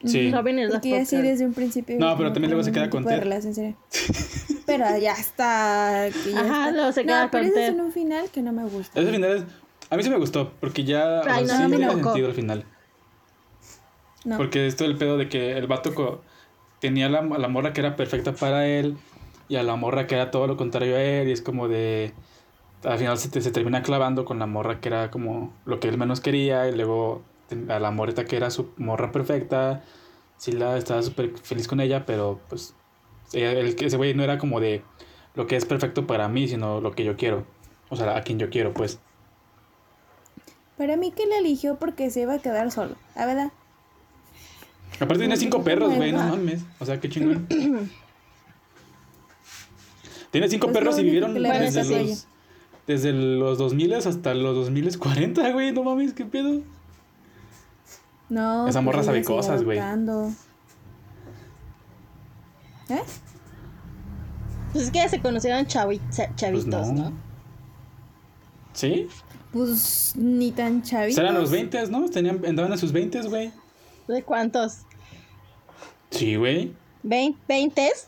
Sí. 0.04 0.30
Robin 0.30 0.58
es 0.58 0.70
la 0.70 0.78
así 0.78 1.16
desde 1.16 1.44
un 1.44 1.52
principio. 1.52 1.98
No, 1.98 2.16
pero 2.16 2.32
también 2.32 2.50
luego 2.50 2.64
se 2.64 2.72
queda 2.72 2.88
con 2.88 3.04
Ted. 3.04 3.22
Pero 4.78 4.98
ya 4.98 5.12
está. 5.12 6.08
Que 6.24 6.32
ya 6.32 6.40
Ajá, 6.40 6.58
está. 6.68 6.70
luego 6.72 6.92
se 6.92 7.04
queda 7.04 7.24
no, 7.24 7.30
pero 7.30 7.44
es 7.44 7.56
en 7.56 7.80
un 7.80 7.92
final 7.92 8.30
que 8.30 8.42
no 8.42 8.52
me 8.52 8.64
gusta. 8.64 9.00
Ese 9.00 9.10
final 9.10 9.36
es, 9.36 9.44
a 9.90 9.96
mí 9.96 10.02
sí 10.02 10.10
me 10.10 10.16
gustó, 10.16 10.52
porque 10.60 10.84
ya 10.84 11.20
o 11.20 11.22
sea, 11.24 11.34
Ay, 11.34 11.44
no, 11.44 11.56
sí 11.56 11.62
mí 11.64 11.76
tiene 11.76 11.86
no. 11.86 12.02
sentido 12.04 12.28
al 12.28 12.34
final. 12.34 12.64
No. 14.24 14.36
Porque 14.36 14.66
esto 14.66 14.84
el 14.84 14.96
pedo 14.96 15.16
de 15.16 15.28
que 15.28 15.52
el 15.56 15.66
vato 15.66 16.22
tenía 16.80 17.08
la, 17.08 17.22
la 17.22 17.48
morra 17.48 17.72
que 17.72 17.80
era 17.80 17.96
perfecta 17.96 18.32
para 18.32 18.66
él 18.66 18.96
y 19.48 19.56
a 19.56 19.62
la 19.62 19.76
morra 19.76 20.06
que 20.06 20.14
era 20.14 20.30
todo 20.30 20.46
lo 20.46 20.56
contrario 20.56 20.96
a 20.96 21.02
él 21.02 21.28
y 21.28 21.32
es 21.32 21.42
como 21.42 21.68
de... 21.68 22.12
Al 22.84 22.98
final 22.98 23.18
se, 23.18 23.28
te- 23.28 23.40
se 23.40 23.50
termina 23.50 23.82
clavando 23.82 24.24
con 24.24 24.38
la 24.38 24.46
morra 24.46 24.80
que 24.80 24.88
era 24.88 25.10
como 25.10 25.52
lo 25.66 25.80
que 25.80 25.88
él 25.88 25.98
menos 25.98 26.20
quería 26.20 26.68
y 26.68 26.74
luego 26.74 27.22
a 27.68 27.78
la 27.78 27.90
morrita 27.90 28.24
que 28.24 28.36
era 28.36 28.50
su 28.50 28.70
morra 28.76 29.10
perfecta. 29.12 29.82
Sí, 30.38 30.52
la 30.52 30.76
estaba 30.78 31.02
súper 31.02 31.36
feliz 31.38 31.68
con 31.68 31.80
ella, 31.80 32.06
pero 32.06 32.40
pues 32.48 32.74
el, 33.32 33.76
ese 33.78 33.96
güey 33.96 34.14
no 34.14 34.22
era 34.22 34.38
como 34.38 34.60
de 34.60 34.82
lo 35.34 35.46
que 35.46 35.56
es 35.56 35.64
perfecto 35.64 36.06
para 36.06 36.28
mí, 36.28 36.48
sino 36.48 36.80
lo 36.80 36.92
que 36.92 37.04
yo 37.04 37.16
quiero. 37.16 37.46
O 37.88 37.96
sea, 37.96 38.16
a 38.16 38.22
quien 38.22 38.38
yo 38.38 38.50
quiero, 38.50 38.72
pues. 38.72 38.98
Para 40.76 40.96
mí 40.96 41.12
que 41.12 41.26
le 41.26 41.38
eligió 41.38 41.76
porque 41.76 42.10
se 42.10 42.22
iba 42.22 42.34
a 42.34 42.38
quedar 42.38 42.70
solo. 42.70 42.94
La 43.14 43.26
verdad. 43.26 43.52
Aparte 44.94 45.18
tiene 45.18 45.36
cinco 45.36 45.58
¿cómo 45.58 45.64
perros, 45.64 45.94
güey, 45.94 46.12
no 46.12 46.18
mames. 46.18 46.62
O 46.78 46.86
sea, 46.86 47.00
qué 47.00 47.08
chingón. 47.08 47.46
tiene 50.30 50.48
cinco 50.48 50.72
perros 50.72 50.98
y 50.98 51.04
vivieron 51.04 51.34
desde 51.34 51.84
los, 51.84 52.26
desde 52.86 53.12
los 53.12 53.58
2000 53.58 53.94
hasta 53.94 54.34
los 54.34 54.54
2040, 54.56 55.52
güey. 55.52 55.72
No 55.72 55.84
mames, 55.84 56.12
qué 56.12 56.24
pedo. 56.24 56.60
No. 58.28 58.68
Esa 58.68 58.80
morra 58.80 58.98
pues 58.98 59.06
sabe 59.06 59.18
ella 59.18 59.26
sigue 59.26 59.36
cosas, 59.36 59.64
güey. 59.64 59.78
¿Eh? 62.90 63.02
Pues 64.72 64.84
es 64.84 64.90
que 64.90 64.98
ya 64.98 65.08
se 65.08 65.20
conocieron 65.20 65.66
chavi- 65.66 66.00
cha- 66.10 66.26
Pues 66.28 66.36
chavitos, 66.36 66.88
no. 66.88 67.10
¿no? 67.10 67.12
¿Sí? 68.72 69.08
Pues 69.52 70.12
ni 70.16 70.52
tan 70.52 70.82
chavitos. 70.82 71.16
Serán 71.16 71.34
los 71.34 71.50
20, 71.50 71.88
¿no? 71.88 72.08
Tenían, 72.08 72.40
andaban 72.46 72.72
a 72.72 72.76
sus 72.76 72.92
20, 72.92 73.20
güey. 73.22 73.52
¿De 74.06 74.22
cuántos? 74.22 74.78
Sí, 76.10 76.36
güey. 76.36 76.72
¿Vein- 77.02 77.36
¿Veintes? 77.48 78.06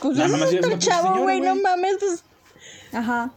Pues 0.00 0.16
No, 0.16 0.24
es 0.24 0.30
es 0.32 0.36
una 0.36 0.44
un 0.46 0.70
pinche 0.70 0.78
chavo, 0.88 1.22
güey, 1.22 1.40
no 1.40 1.54
mames, 1.56 1.96
pues. 2.00 2.24
Ajá. 2.92 3.32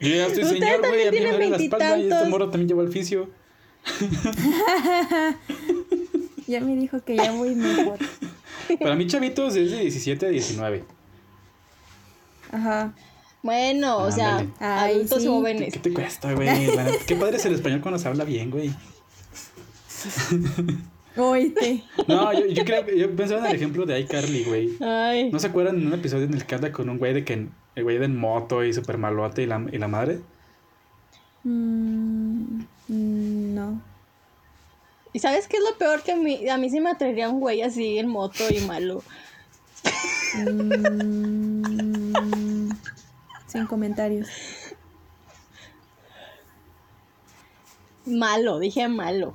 Yo 0.00 0.08
ya 0.08 0.26
estoy 0.26 0.44
Ustedes 0.44 0.60
señor, 0.60 0.78
güey. 0.88 1.08
A 1.08 1.10
mí 1.10 1.20
me 1.20 1.30
duele 1.30 1.38
tienen 1.38 1.50
la 1.50 1.56
espalda 1.58 1.98
y 1.98 2.10
este 2.10 2.28
morro 2.28 2.48
también 2.50 2.68
lleva 2.68 2.82
el 2.82 2.88
fisio. 2.90 3.28
Ya 6.50 6.60
me 6.60 6.74
dijo 6.74 7.00
que 7.04 7.16
ya 7.16 7.30
voy 7.30 7.54
mejor. 7.54 7.98
Para 8.80 8.96
mí, 8.96 9.06
chavitos, 9.06 9.54
es 9.54 9.70
de 9.70 9.82
17 9.82 10.26
a 10.26 10.28
19. 10.30 10.84
Ajá. 12.50 12.92
Bueno, 13.42 13.98
o 13.98 14.10
sea. 14.10 14.44
Ay, 14.58 14.94
adultos 14.94 15.22
sí. 15.22 15.28
jóvenes. 15.28 15.72
¿Qué 15.72 15.78
te 15.78 15.92
cuesta, 15.92 16.32
güey? 16.32 16.48
Qué 17.06 17.14
padre 17.14 17.36
es 17.36 17.46
el 17.46 17.54
español 17.54 17.80
cuando 17.80 18.00
se 18.00 18.08
habla 18.08 18.24
bien, 18.24 18.50
güey. 18.50 18.72
Oíste. 21.16 21.84
No, 22.08 22.32
yo, 22.32 22.46
yo 22.46 22.64
creo 22.64 22.84
que 22.84 22.98
yo 22.98 23.14
pensaba 23.14 23.40
en 23.42 23.46
el 23.46 23.56
ejemplo 23.56 23.86
de 23.86 24.00
iCarly, 24.00 24.44
güey. 24.44 24.70
Ay. 24.80 25.30
¿No 25.30 25.38
se 25.38 25.46
acuerdan 25.48 25.76
en 25.78 25.86
un 25.86 25.94
episodio 25.94 26.24
en 26.24 26.34
el 26.34 26.44
que 26.46 26.54
anda 26.56 26.72
con 26.72 26.88
un 26.88 26.98
güey 26.98 27.14
de 27.14 27.24
que 27.24 27.46
el 27.74 27.82
güey 27.84 27.98
de 27.98 28.06
en 28.06 28.16
moto 28.16 28.64
y 28.64 28.72
super 28.72 28.98
malote 28.98 29.42
y 29.42 29.46
la, 29.46 29.64
y 29.70 29.78
la 29.78 29.86
madre? 29.88 30.20
Mm, 31.44 32.62
mm, 32.88 33.54
no. 33.54 33.80
¿Y 35.12 35.18
sabes 35.18 35.48
qué 35.48 35.56
es 35.56 35.62
lo 35.62 35.76
peor? 35.76 36.02
Que 36.02 36.12
a 36.12 36.16
mí, 36.16 36.48
a 36.48 36.56
mí 36.56 36.70
sí 36.70 36.80
me 36.80 36.90
atraería 36.90 37.28
un 37.28 37.40
güey 37.40 37.62
así 37.62 37.98
en 37.98 38.08
moto 38.08 38.44
y 38.50 38.60
malo. 38.60 39.02
Mm, 40.46 42.70
sin 43.46 43.66
comentarios. 43.66 44.28
Malo, 48.06 48.58
dije 48.58 48.88
malo. 48.88 49.34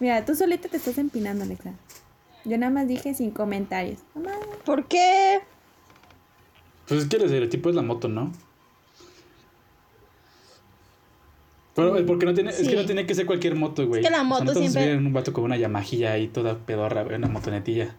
Mira, 0.00 0.24
tú 0.24 0.34
solita 0.34 0.68
te 0.68 0.76
estás 0.76 0.98
empinando, 0.98 1.44
Alexa. 1.44 1.72
Yo 2.44 2.58
nada 2.58 2.70
más 2.70 2.88
dije 2.88 3.14
sin 3.14 3.30
comentarios. 3.30 4.00
Mamá. 4.14 4.32
¿Por 4.64 4.86
qué? 4.86 5.40
Pues 6.86 7.02
es 7.02 7.08
que 7.08 7.16
el 7.16 7.22
estereotipo 7.22 7.70
es 7.70 7.74
la 7.74 7.82
moto, 7.82 8.08
¿no? 8.08 8.32
Pero 11.74 12.06
porque 12.06 12.24
no 12.26 12.34
tiene, 12.34 12.50
es 12.50 12.58
que 12.58 12.64
Sí. 12.66 12.76
no 12.76 12.84
tiene 12.86 13.04
que 13.04 13.14
ser 13.14 13.26
cualquier 13.26 13.56
moto, 13.56 13.86
güey. 13.86 14.00
Es 14.00 14.06
que 14.06 14.10
la 14.12 14.18
O 14.18 14.20
sea, 14.20 14.28
moto 14.28 14.44
no 14.44 14.54
siempre- 14.54 14.92
en 14.92 15.06
un 15.06 15.12
vato 15.12 15.32
con 15.32 15.44
una 15.44 15.56
Yamajilla 15.56 16.12
ahí 16.12 16.28
toda 16.28 16.54
pedorra, 16.56 17.02
güey, 17.02 17.16
una 17.16 17.28
motonetilla. 17.28 17.94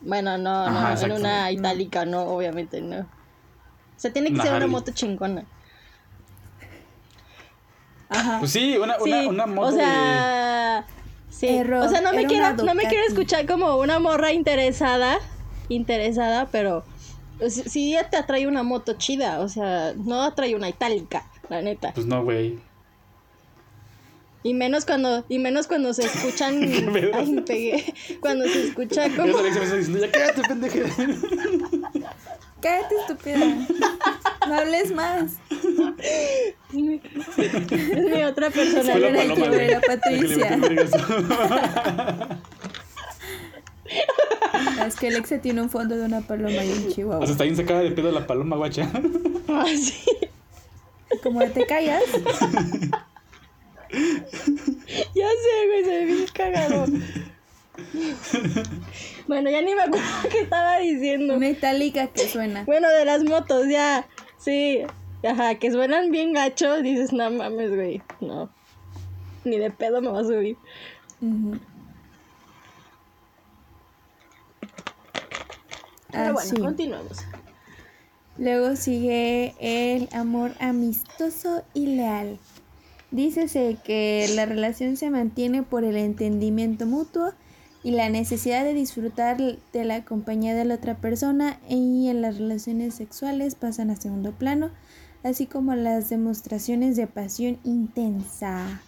Bueno, 0.00 0.36
no, 0.36 0.68
no, 0.70 0.76
Ajá, 0.78 0.86
en 0.88 0.92
exacto. 0.94 1.14
una 1.16 1.50
itálica, 1.52 2.04
no, 2.04 2.22
obviamente 2.22 2.80
no. 2.80 3.00
O 3.00 3.06
sea, 3.96 4.12
tiene 4.12 4.28
que 4.28 4.34
Una 4.34 4.42
ser 4.42 4.54
una 4.56 4.66
moto 4.66 4.90
chingona. 4.92 5.44
Ajá. 8.08 8.38
Pues 8.38 8.50
sí, 8.52 8.76
una, 8.76 8.96
Sí, 9.02 9.10
una, 9.12 9.28
una 9.28 9.46
moto 9.46 9.68
o 9.68 9.72
sea, 9.72 10.84
sí. 11.30 11.48
Error, 11.48 11.86
o 11.86 11.88
sea, 11.88 12.00
no 12.00 12.12
me 12.12 12.26
quiero, 12.26 12.54
no 12.62 12.74
me 12.74 12.84
quiero 12.84 13.04
escuchar 13.08 13.46
como 13.46 13.76
una 13.76 13.98
morra 13.98 14.32
interesada, 14.32 15.16
interesada, 15.68 16.48
pero 16.52 16.84
pues, 17.38 17.54
sí 17.54 17.96
te 18.10 18.16
atrae 18.16 18.46
una 18.46 18.62
moto 18.62 18.92
chida, 18.94 19.40
o 19.40 19.48
sea, 19.48 19.94
no 19.96 20.22
atrae 20.22 20.54
una 20.54 20.68
itálica, 20.68 21.24
la 21.48 21.62
neta. 21.62 21.92
Pues 21.94 22.06
no, 22.06 22.22
güey. 22.24 22.58
Y 24.42 24.52
menos 24.52 24.84
cuando, 24.84 25.24
y 25.30 25.38
menos 25.38 25.66
cuando 25.66 25.94
se 25.94 26.04
escuchan, 26.04 26.60
ay, 27.14 27.32
me 27.32 27.42
pegué, 27.42 27.94
cuando 28.20 28.44
se 28.46 28.68
escucha 28.68 29.06
Ya 29.08 29.16
como, 29.16 29.38
Alexa 29.38 29.58
me 29.58 29.64
está 29.64 29.76
diciendo, 29.76 30.00
ya 30.04 30.12
cállate, 30.12 30.42
pendeje. 30.42 30.82
Cállate, 32.60 32.94
estúpida. 33.00 33.38
No 34.46 34.54
hables 34.54 34.92
más. 34.92 35.32
es 36.70 36.74
mi 36.74 37.00
otra 38.22 38.50
Fue 38.50 38.64
persona. 38.66 38.98
la 38.98 39.08
Era 39.08 39.34
paloma, 39.34 39.34
yo, 39.34 39.52
era 39.54 39.80
la 39.80 39.80
que 39.80 39.80
le 39.80 39.80
Patricia. 39.80 40.58
Es 44.86 44.96
que 44.96 45.08
Alexa 45.08 45.38
tiene 45.38 45.62
un 45.62 45.70
fondo 45.70 45.96
de 45.96 46.04
una 46.04 46.20
paloma 46.20 46.64
y 46.64 46.70
un 46.70 46.86
O 46.86 46.90
chihuahua. 46.92 47.24
sea, 47.26 47.32
está 47.32 47.44
bien 47.44 47.56
sacada 47.56 47.80
de 47.80 47.90
pedo 47.92 48.10
la 48.12 48.26
paloma, 48.26 48.56
guacha. 48.56 48.90
Ah, 49.48 49.64
sí. 49.74 50.02
Como 51.22 51.40
te 51.50 51.66
callas, 51.66 52.02
Ya 55.14 55.28
sé, 55.28 55.66
güey, 55.68 55.84
se 55.84 56.04
bien 56.04 56.26
cagado. 56.34 56.86
bueno, 59.28 59.50
ya 59.50 59.62
ni 59.62 59.74
me 59.74 59.82
acuerdo 59.82 60.04
qué 60.30 60.40
estaba 60.40 60.78
diciendo. 60.78 61.34
una 61.36 61.48
itálica 61.48 62.08
que 62.08 62.28
suena. 62.28 62.64
Bueno, 62.64 62.88
de 62.90 63.04
las 63.04 63.22
motos, 63.24 63.68
ya. 63.68 64.06
Sí. 64.38 64.82
Ajá, 65.26 65.54
que 65.56 65.70
suenan 65.70 66.10
bien 66.10 66.32
gacho. 66.32 66.82
Dices, 66.82 67.12
no 67.12 67.30
mames, 67.30 67.74
güey. 67.74 68.02
No. 68.20 68.50
Ni 69.44 69.58
de 69.58 69.70
pedo 69.70 70.00
me 70.02 70.08
va 70.08 70.20
a 70.20 70.24
subir. 70.24 70.56
Ujú. 71.20 71.58
Pero 76.10 76.32
bueno, 76.32 76.38
Así. 76.38 76.56
continuamos. 76.56 77.18
Luego 78.36 78.74
sigue 78.74 79.54
el 79.60 80.08
amor 80.12 80.52
amistoso 80.58 81.62
y 81.72 81.86
leal. 81.86 82.38
Dícese 83.12 83.76
que 83.84 84.26
la 84.34 84.44
relación 84.44 84.96
se 84.96 85.08
mantiene 85.08 85.62
por 85.62 85.84
el 85.84 85.96
entendimiento 85.96 86.84
mutuo 86.84 87.32
y 87.84 87.92
la 87.92 88.08
necesidad 88.08 88.64
de 88.64 88.74
disfrutar 88.74 89.36
de 89.36 89.84
la 89.84 90.04
compañía 90.04 90.54
de 90.54 90.64
la 90.64 90.74
otra 90.74 90.96
persona 90.96 91.60
y 91.68 92.08
en 92.08 92.22
las 92.22 92.38
relaciones 92.38 92.94
sexuales 92.94 93.54
pasan 93.54 93.90
a 93.90 93.96
segundo 93.96 94.32
plano, 94.32 94.70
así 95.22 95.46
como 95.46 95.76
las 95.76 96.10
demostraciones 96.10 96.96
de 96.96 97.06
pasión 97.06 97.58
intensa. 97.62 98.80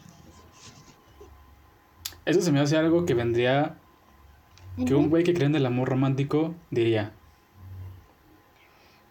Eso 2.24 2.40
se 2.40 2.50
me 2.50 2.59
hace 2.59 2.76
algo 2.76 3.06
que 3.06 3.14
vendría. 3.14 3.76
Que 4.85 4.94
un 4.94 5.09
güey 5.09 5.24
que 5.24 5.32
cree 5.32 5.46
en 5.46 5.54
el 5.54 5.64
amor 5.64 5.88
romántico 5.88 6.54
diría. 6.70 7.12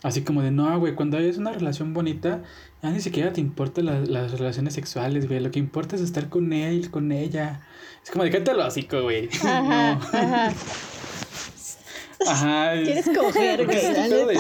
Así 0.06 0.22
como 0.22 0.44
de, 0.44 0.52
no, 0.52 0.78
güey, 0.80 0.94
cuando 0.94 1.18
es 1.18 1.38
una 1.40 1.52
relación 1.52 1.96
bonita, 1.96 2.44
ya 2.84 2.92
ni 2.92 3.02
siquiera 3.02 3.34
te 3.34 3.42
importan 3.42 3.86
las, 3.88 4.08
las 4.08 4.38
relaciones 4.38 4.76
sexuales, 4.76 5.28
güey. 5.28 5.40
Lo 5.40 5.50
que 5.50 5.58
importa 5.58 5.96
es 5.96 6.02
estar 6.04 6.30
con 6.30 6.54
él, 6.54 6.92
con 6.92 7.12
ella. 7.12 7.62
Es 8.04 8.12
como 8.12 8.24
de, 8.24 8.30
el 8.30 8.60
hocico, 8.60 9.02
güey. 9.02 9.30
Ajá, 9.44 9.96
No. 9.96 10.02
ajá. 10.20 10.54
Ajá. 12.28 12.74
es- 12.76 12.86
Quieres 12.86 13.06
coger, 13.18 13.66
güey, 13.66 13.78
es 13.78 13.84
la 13.98 14.06
el 14.06 14.12
pedo 14.12 14.28
de, 14.28 14.40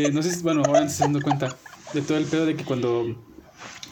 de- 0.00 0.12
no 0.12 0.22
sé 0.22 0.30
si, 0.34 0.42
bueno, 0.42 0.62
ahora 0.66 0.88
se 0.88 1.02
dando 1.04 1.20
cuenta 1.20 1.54
de 1.92 2.00
todo 2.00 2.16
el 2.16 2.24
pedo 2.24 2.46
de 2.46 2.56
que 2.56 2.64
cuando 2.64 3.14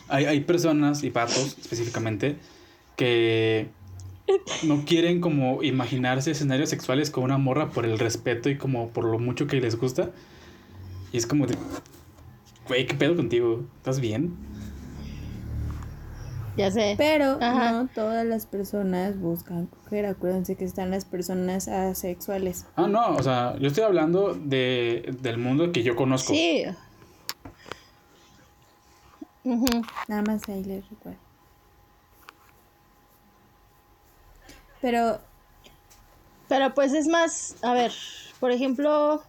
hay, 0.08 0.24
hay 0.24 0.40
personas 0.40 1.02
y 1.04 1.10
patos 1.10 1.56
específicamente 1.60 2.36
que 2.96 3.68
no 4.62 4.84
quieren 4.86 5.20
como 5.20 5.62
imaginarse 5.62 6.30
escenarios 6.30 6.70
sexuales 6.70 7.10
con 7.10 7.24
una 7.24 7.36
morra 7.36 7.68
por 7.70 7.84
el 7.84 7.98
respeto 7.98 8.48
y 8.48 8.56
como 8.56 8.88
por 8.88 9.04
lo 9.04 9.18
mucho 9.18 9.46
que 9.46 9.60
les 9.60 9.76
gusta. 9.76 10.10
Y 11.12 11.18
es 11.18 11.26
como 11.26 11.46
de, 11.46 11.56
güey, 12.66 12.86
¿qué 12.86 12.94
pedo 12.94 13.14
contigo? 13.14 13.64
¿Estás 13.76 14.00
bien? 14.00 14.34
Ya 16.56 16.70
sé. 16.70 16.94
Pero 16.98 17.38
Ajá. 17.40 17.72
no 17.72 17.88
todas 17.88 18.26
las 18.26 18.46
personas 18.46 19.18
buscan 19.18 19.66
coger. 19.66 20.06
Acuérdense 20.06 20.56
que 20.56 20.64
están 20.64 20.90
las 20.90 21.04
personas 21.04 21.68
asexuales. 21.68 22.66
Ah, 22.76 22.86
no, 22.86 23.16
o 23.16 23.22
sea, 23.22 23.56
yo 23.58 23.68
estoy 23.68 23.84
hablando 23.84 24.34
de, 24.34 25.14
del 25.20 25.38
mundo 25.38 25.72
que 25.72 25.82
yo 25.82 25.96
conozco. 25.96 26.32
Sí. 26.32 26.64
Ujú. 29.44 29.82
Nada 30.08 30.22
más 30.22 30.48
ahí 30.48 30.64
les 30.64 30.88
recuerdo. 30.88 31.18
Pero 34.80 35.20
Pero 36.48 36.74
pues 36.74 36.92
es 36.92 37.06
más, 37.06 37.56
a 37.62 37.72
ver, 37.72 37.92
por 38.38 38.50
ejemplo, 38.50 39.22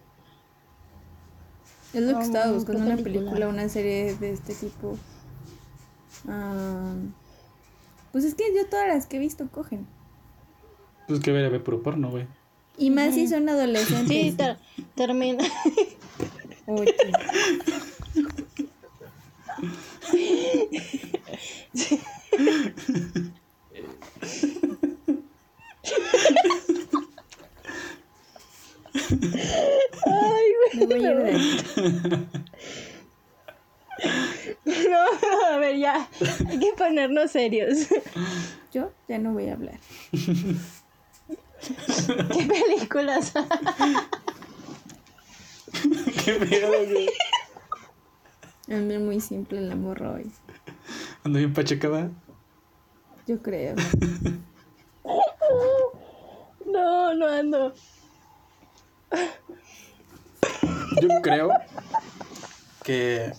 es 1.94 2.02
lo 2.04 2.18
que 2.18 2.24
estaba 2.26 2.46
¿qué 2.46 2.52
buscando 2.52 2.86
una 2.86 2.96
película? 2.98 3.20
película, 3.20 3.48
una 3.50 3.70
serie 3.70 4.16
de 4.16 4.32
este 4.34 4.54
tipo. 4.56 4.98
Ah, 6.28 6.94
pues 8.12 8.26
es 8.26 8.36
que 8.36 8.44
yo 8.56 8.66
todas 8.68 8.88
las 8.88 9.06
que 9.08 9.18
he 9.18 9.20
visto 9.20 9.48
cogen. 9.50 9.86
Pues 11.08 11.20
que 11.20 11.32
ver, 11.32 11.46
a 11.46 11.50
ver 11.50 11.64
puro 11.64 11.82
porno, 11.84 12.10
güey. 12.12 12.28
Y 12.78 12.90
más 12.90 13.14
si 13.14 13.28
son 13.28 13.48
adolescentes. 13.50 14.08
sí, 14.08 14.32
ter- 14.32 14.58
termina. 14.96 15.44
Uy, 16.66 16.88
Ay, 29.10 30.54
Me 30.74 30.86
voy 30.86 31.06
a 31.06 31.12
ir 31.12 31.18
de 31.18 31.32
aquí. 31.32 31.60
No, 34.66 35.06
a 35.54 35.58
ver, 35.58 35.78
ya. 35.78 36.08
Hay 36.50 36.60
que 36.60 36.74
ponernos 36.78 37.32
serios. 37.32 37.88
Yo 38.74 38.92
ya 39.08 39.18
no 39.20 39.32
voy 39.34 39.48
a 39.50 39.54
hablar. 39.54 39.80
¿Qué 40.12 40.56
películas? 42.48 43.34
Qué 46.26 46.34
pedo, 46.34 46.86
güey. 46.86 47.10
Ando 48.70 49.00
muy 49.00 49.20
simple 49.20 49.58
el 49.60 49.72
amor 49.72 50.02
hoy. 50.04 50.32
Ando 51.24 51.40
bien 51.40 51.54
pachecada. 51.54 52.10
Yo 53.28 53.42
creo. 53.42 53.76
No, 56.66 57.14
no 57.14 57.28
ando. 57.28 57.74
Yo 61.02 61.10
creo 61.22 61.50
que 62.84 63.32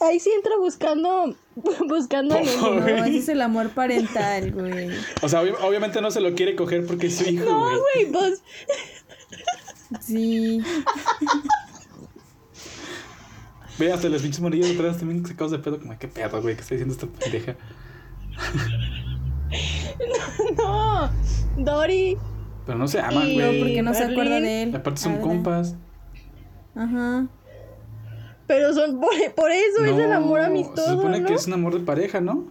Ahí 0.00 0.20
sí 0.20 0.30
entra 0.30 0.52
buscando, 0.58 1.34
buscando 1.88 2.36
favor. 2.44 2.82
No, 2.82 3.04
ese 3.04 3.18
es 3.18 3.28
el 3.28 3.40
amor 3.42 3.70
parental, 3.70 4.52
güey. 4.52 4.90
O 5.22 5.28
sea, 5.28 5.42
obvi- 5.42 5.56
obviamente 5.60 6.00
no 6.00 6.10
se 6.12 6.20
lo 6.20 6.34
quiere 6.34 6.54
coger 6.54 6.86
porque 6.86 7.08
es 7.08 7.16
su 7.16 7.24
hijo, 7.28 7.44
No, 7.44 7.60
güey. 7.60 7.80
güey, 7.80 8.12
pues. 8.12 8.42
Sí. 10.00 10.62
Ve, 13.78 13.92
hasta 13.92 14.08
los 14.08 14.22
pinches 14.22 14.40
morillos 14.40 14.68
de 14.68 14.74
atrás 14.76 14.98
también 14.98 15.26
sacados 15.26 15.50
de 15.50 15.58
pedo. 15.58 15.80
Como, 15.80 15.98
qué 15.98 16.06
pedo, 16.06 16.40
güey, 16.40 16.54
que 16.54 16.60
está 16.62 16.74
diciendo 16.76 16.94
esta 16.94 17.06
pendeja. 17.08 17.56
No. 20.56 21.10
Dori. 21.58 22.16
Pero 22.66 22.78
no 22.78 22.86
se 22.88 23.00
aman, 23.00 23.28
Y- 23.28 23.36
No, 23.36 23.46
güey. 23.46 23.58
porque 23.60 23.82
no 23.82 23.94
se 23.94 24.04
acuerda 24.04 24.40
de 24.40 24.62
él. 24.64 24.76
Aparte 24.76 25.00
son 25.00 25.12
Ada. 25.14 25.20
compas. 25.22 25.74
Ajá. 26.74 27.26
Pero 28.46 28.72
son 28.74 29.00
por, 29.00 29.10
por 29.34 29.50
eso 29.50 29.84
es 29.84 29.98
el 29.98 30.10
No, 30.10 30.16
amor 30.16 30.40
amistoso. 30.40 30.84
Se 30.84 30.90
supone 30.96 31.20
¿no? 31.20 31.26
que 31.28 31.34
es 31.34 31.46
un 31.46 31.52
amor 31.54 31.74
de 31.78 31.80
pareja, 31.84 32.20
¿no? 32.20 32.46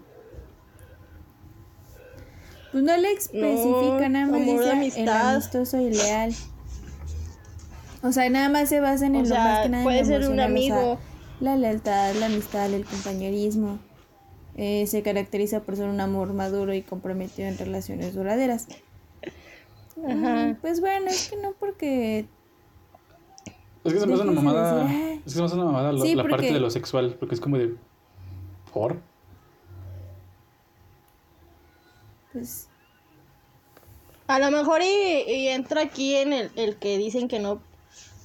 Pues 2.71 2.83
no 2.83 2.95
le 2.97 3.11
especifica, 3.11 4.07
No, 4.07 4.09
nada 4.09 4.25
más 4.27 4.41
amor 4.41 4.45
de 4.45 4.51
dice 4.53 4.63
el 4.63 4.71
amistad. 4.71 5.31
amistoso 5.35 5.77
y 5.81 5.89
leal. 5.91 6.33
O 8.03 8.11
sea, 8.11 8.29
nada 8.29 8.49
más 8.49 8.69
se 8.69 8.79
basan 8.79 9.15
en 9.15 9.21
O 9.25 9.29
lo 9.29 9.35
sea, 9.35 9.43
más 9.43 9.59
que 9.63 9.69
nada 9.69 9.83
puede 9.83 10.05
ser 10.05 10.21
un 10.29 10.39
emocional, 10.39 10.53
o 10.53 10.57
sea, 10.57 10.75
amigo. 10.79 10.99
la 11.41 11.55
lealtad, 11.57 12.13
la 12.15 12.25
amistad, 12.27 12.73
el 12.73 12.85
compañerismo. 12.85 13.79
Eh, 14.55 14.85
se 14.87 15.01
caracteriza 15.01 15.61
por 15.61 15.75
ser 15.75 15.87
un 15.87 15.99
amor 16.01 16.33
maduro 16.33 16.73
y 16.73 16.81
comprometido 16.81 17.47
en 17.47 17.57
relaciones 17.57 18.13
duraderas. 18.15 18.67
Ajá. 19.97 20.45
Mm, 20.47 20.55
Pues 20.61 20.79
bueno, 20.79 21.07
es 21.09 21.29
que 21.29 21.37
no 21.37 21.51
porque 21.59 22.25
Es 23.83 23.93
que 23.93 23.99
se 23.99 24.07
me 24.07 24.13
hace 24.13 24.23
una 24.23 24.31
mamada. 24.33 24.83
decir. 24.83 25.11
Es 25.17 25.23
que 25.23 25.29
se 25.31 25.39
me 25.39 25.45
hace 25.45 25.55
una 25.55 25.65
mamada 25.65 25.91
Sí, 26.01 26.15
la 26.15 26.23
parte 26.23 26.35
porque- 26.37 26.53
de 26.53 26.59
lo 26.59 26.69
sexual. 26.69 27.15
Porque 27.19 27.35
es 27.35 27.41
como 27.41 27.57
de. 27.57 27.75
¿Por? 28.73 28.97
pues 32.31 32.67
A 34.27 34.39
lo 34.39 34.51
mejor 34.51 34.81
y, 34.81 34.85
y 35.31 35.47
entra 35.49 35.81
aquí 35.81 36.15
en 36.15 36.31
el, 36.33 36.51
el 36.55 36.77
que 36.77 36.97
dicen 36.97 37.27
que 37.27 37.39
no, 37.39 37.61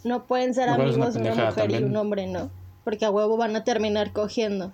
no 0.04 0.24
pueden 0.26 0.54
ser 0.54 0.68
Igual 0.68 0.80
una 0.82 0.90
amigos 0.90 1.14
una 1.16 1.24
pendejada 1.24 1.48
mujer 1.50 1.64
y 1.70 1.72
también. 1.72 1.90
un 1.90 1.96
hombre, 1.96 2.26
¿no? 2.28 2.50
Porque 2.84 3.04
a 3.04 3.10
huevo 3.10 3.36
van 3.36 3.56
a 3.56 3.64
terminar 3.64 4.12
cogiendo. 4.12 4.72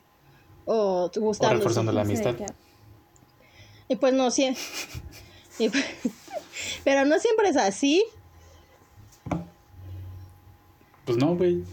O 0.66 1.05
O 1.07 1.20
gustándose. 1.20 1.57
reforzando 1.61 1.92
la 1.92 2.02
amistad. 2.02 2.35
Y 3.88 3.96
pues 3.96 4.12
no, 4.12 4.31
sí. 4.31 4.55
Y 5.58 5.68
pues- 5.68 5.84
pero 6.84 7.04
no 7.04 7.18
siempre 7.18 7.48
es 7.48 7.56
así. 7.56 8.02
Pues 11.04 11.18
no, 11.18 11.34
güey. 11.36 11.64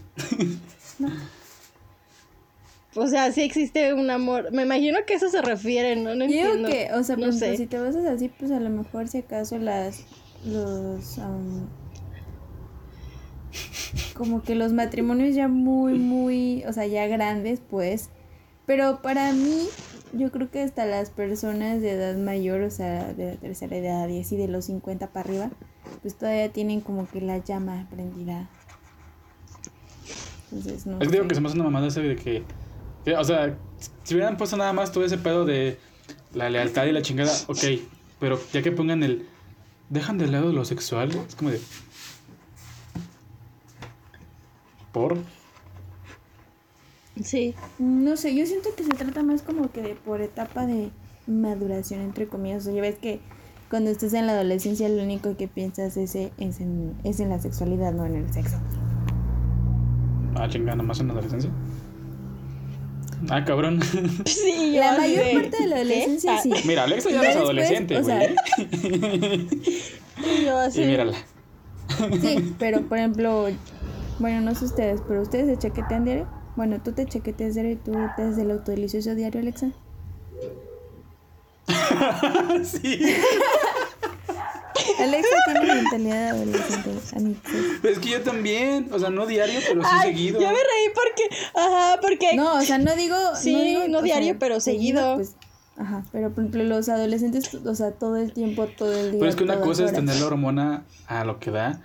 O 2.96 3.08
sea, 3.08 3.32
sí 3.32 3.42
existe 3.42 3.94
un 3.94 4.10
amor. 4.10 4.52
Me 4.52 4.64
imagino 4.64 5.00
que 5.06 5.14
eso 5.14 5.30
se 5.30 5.42
refiere, 5.42 5.96
¿no? 5.96 6.16
No 6.16 6.26
Yo 6.26 6.32
entiendo. 6.54 6.70
que, 6.70 6.90
o 6.94 7.04
sea, 7.04 7.16
no 7.16 7.32
sé. 7.32 7.56
si 7.56 7.68
te 7.68 7.78
basas 7.80 8.06
así, 8.06 8.30
pues 8.30 8.52
a 8.52 8.60
lo 8.60 8.70
mejor 8.70 9.08
si 9.08 9.20
acaso 9.20 9.58
las, 9.60 10.04
los, 10.44 11.20
como 14.16 14.42
que 14.44 14.56
los 14.56 14.74
matrimonios 14.74 15.36
ya 15.36 15.48
muy, 15.48 15.94
muy, 15.94 16.64
o 16.66 16.74
sea, 16.74 16.88
ya 16.88 17.08
grandes, 17.08 17.62
pues, 17.70 18.10
pero 18.66 19.02
para 19.02 19.32
mí, 19.34 19.68
yo 20.14 20.32
creo 20.32 20.50
que 20.50 20.62
hasta 20.62 20.86
las 20.86 21.10
personas 21.10 21.82
de 21.82 21.92
edad 21.92 22.18
mayor, 22.18 22.62
o 22.62 22.72
sea, 22.72 23.14
de 23.14 23.34
la 23.34 23.36
tercera 23.38 23.78
edad 23.78 24.08
y 24.08 24.22
así 24.22 24.38
de 24.38 24.48
los 24.48 24.66
50 24.66 25.08
para 25.08 25.28
arriba, 25.28 25.52
pues 26.02 26.16
todavía 26.16 26.52
tienen 26.52 26.82
como 26.82 27.08
que 27.08 27.22
la 27.22 27.38
llama 27.38 27.88
prendida. 27.90 28.50
Entonces, 30.52 30.86
no 30.86 31.00
Es 31.00 31.08
que 31.08 31.14
digo 31.14 31.28
que 31.28 31.36
se 31.36 31.42
me 31.42 31.48
hace 31.48 31.56
una 31.56 31.66
mamada 31.66 31.88
ese 31.88 32.02
de 32.02 32.16
que, 32.16 32.44
que, 33.06 33.16
O 33.16 33.24
sea, 33.24 33.56
si 34.04 34.16
hubieran 34.16 34.38
puesto 34.38 34.58
nada 34.58 34.74
más 34.74 34.92
todo 34.92 35.06
ese 35.06 35.18
pedo 35.18 35.46
de 35.46 35.78
la 36.34 36.50
lealtad 36.50 36.86
y 36.86 36.92
la 36.92 37.02
chingada, 37.02 37.32
ok. 37.48 37.64
Pero 38.20 38.40
ya 38.52 38.62
que 38.62 38.72
pongan 38.72 39.04
el. 39.04 39.28
Dejan 39.90 40.20
de 40.20 40.28
lado 40.28 40.54
lo 40.54 40.66
sexual, 40.66 41.10
es 41.28 41.36
como 41.36 41.50
de. 41.50 41.60
¿Por? 44.92 45.18
Sí. 47.24 47.56
No 47.80 48.18
sé, 48.18 48.36
yo 48.36 48.46
siento 48.46 48.70
que 48.76 48.84
se 48.84 48.90
trata 48.92 49.24
más 49.24 49.42
como 49.42 49.72
que 49.72 49.82
de 49.82 49.96
por 49.96 50.22
etapa 50.22 50.66
de 50.66 50.90
maduración, 51.28 52.02
entre 52.02 52.28
comillas. 52.28 52.64
O 52.64 52.66
sea, 52.66 52.74
ya 52.74 52.82
ves 52.82 52.98
que 52.98 53.20
cuando 53.70 53.92
estás 53.92 54.14
en 54.14 54.28
la 54.28 54.34
adolescencia 54.34 54.90
lo 54.90 55.04
único 55.04 55.36
que 55.38 55.48
piensas 55.48 55.96
es, 55.98 56.16
es, 56.16 56.32
en, 56.38 56.94
es 57.04 57.20
en 57.20 57.30
la 57.30 57.40
sexualidad, 57.40 57.94
no 57.94 58.06
en 58.06 58.16
el 58.16 58.34
sexo. 58.34 58.58
Ah, 60.36 60.48
chingada, 60.50 60.78
nomás 60.78 61.00
en 61.00 61.08
la 61.08 61.14
adolescencia. 61.14 61.52
Ah, 63.30 63.44
cabrón. 63.44 63.80
Sí, 64.26 64.74
yo 64.74 64.80
La 64.80 64.98
mayor 64.98 65.26
parte 65.34 65.58
de 65.64 65.68
la 65.68 65.76
adolescencia 65.78 66.38
sí. 66.42 66.52
Mira, 66.66 66.84
Alexa 66.86 67.10
ya 67.10 67.18
es 67.18 67.22
después, 67.22 67.44
adolescente, 67.44 67.98
o 67.98 68.04
sea, 68.04 68.18
güey. 68.18 68.36
y 70.42 70.46
yo 70.46 70.58
así. 70.58 70.84
Y 70.84 70.88
mírala. 70.88 71.14
Sí, 72.22 72.56
pero 72.58 72.82
por 72.82 72.98
ejemplo, 73.00 73.48
bueno, 74.20 74.42
no 74.42 74.56
sé 74.56 74.66
ustedes, 74.66 75.02
pero 75.08 75.22
ustedes 75.22 75.48
se 75.48 75.58
chaquetean 75.58 76.06
diario. 76.06 76.39
Bueno, 76.60 76.82
tú 76.84 76.92
te 76.92 77.06
chaqueteas 77.06 77.54
diario 77.54 77.72
y 77.72 77.76
tú 77.78 77.94
te 78.18 78.22
haces 78.22 78.40
el 78.40 78.52
autodelicioso 78.52 79.16
diario, 79.16 79.40
Alexa. 79.40 79.72
sí. 82.66 83.00
Alexa 85.00 85.36
tiene 85.46 85.76
mentalidad 85.76 86.16
de 86.16 86.30
adolescente. 86.32 87.50
Es 87.82 88.00
que 88.00 88.10
yo 88.10 88.22
también. 88.24 88.90
O 88.92 89.00
sea, 89.00 89.10
no 89.10 89.26
diario, 89.26 89.62
pero 89.66 89.84
sí 89.84 89.90
Ay, 89.90 90.10
seguido. 90.10 90.42
Yo 90.42 90.50
me 90.50 90.54
reí 90.54 90.90
porque. 90.94 91.30
Ajá, 91.56 91.98
porque. 92.02 92.36
No, 92.36 92.58
o 92.58 92.62
sea, 92.62 92.78
no 92.78 92.94
digo. 92.94 93.16
Sí, 93.36 93.54
no, 93.54 93.62
digo, 93.62 93.88
no 93.88 94.00
o 94.00 94.02
diario, 94.02 94.32
sea, 94.32 94.40
pero 94.40 94.60
seguido. 94.60 95.16
Pues, 95.16 95.38
ajá, 95.78 96.04
pero 96.12 96.32
por 96.32 96.44
ejemplo, 96.44 96.66
los 96.66 96.90
adolescentes, 96.90 97.56
o 97.56 97.74
sea, 97.74 97.92
todo 97.92 98.18
el 98.18 98.34
tiempo, 98.34 98.68
todo 98.68 98.92
el 98.92 99.12
día. 99.12 99.20
Pero 99.22 99.30
es 99.30 99.38
que 99.38 99.46
una 99.46 99.62
cosa 99.62 99.86
es 99.86 99.94
tener 99.94 100.18
la 100.18 100.26
hormona 100.26 100.84
a 101.08 101.24
lo 101.24 101.40
que 101.40 101.52
da. 101.52 101.80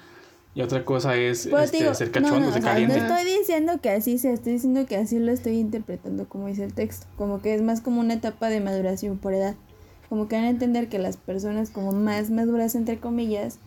Y 0.55 0.63
otra 0.63 0.85
cosa 0.85 1.17
es 1.17 1.49
Pues 1.49 1.65
este, 1.65 1.79
digo, 1.79 1.95
ser 1.95 2.09
no, 2.09 2.13
cachondo, 2.13 2.47
no, 2.47 2.53
ser 2.53 2.61
o 2.61 2.63
sea, 2.63 2.73
caliente. 2.73 2.97
no 2.97 3.07
estoy 3.07 3.39
diciendo 3.39 3.81
que 3.81 3.91
así 3.91 4.19
sea, 4.19 4.33
estoy 4.33 4.53
diciendo 4.53 4.87
que 4.87 4.97
así 4.97 5.19
lo 5.19 5.33
estoy 5.33 5.59
interpretando 5.59 6.29
como 6.29 6.47
dice 6.47 6.65
el 6.65 6.75
texto, 6.75 7.07
como 7.17 7.43
que 7.43 7.55
es 7.55 7.63
más 7.63 7.81
como 7.81 8.01
una 8.01 8.15
etapa 8.15 8.49
de 8.49 8.61
maduración 8.61 9.19
por 9.19 9.35
edad, 9.35 9.57
como 10.09 10.29
que 10.29 10.37
van 10.37 10.45
a 10.45 10.51
entender 10.51 10.89
que 10.89 10.99
las 10.99 11.17
personas 11.17 11.71
como 11.71 11.91
más 11.91 12.31
maduras 12.31 12.77
entre 12.77 12.99
comillas, 12.99 13.59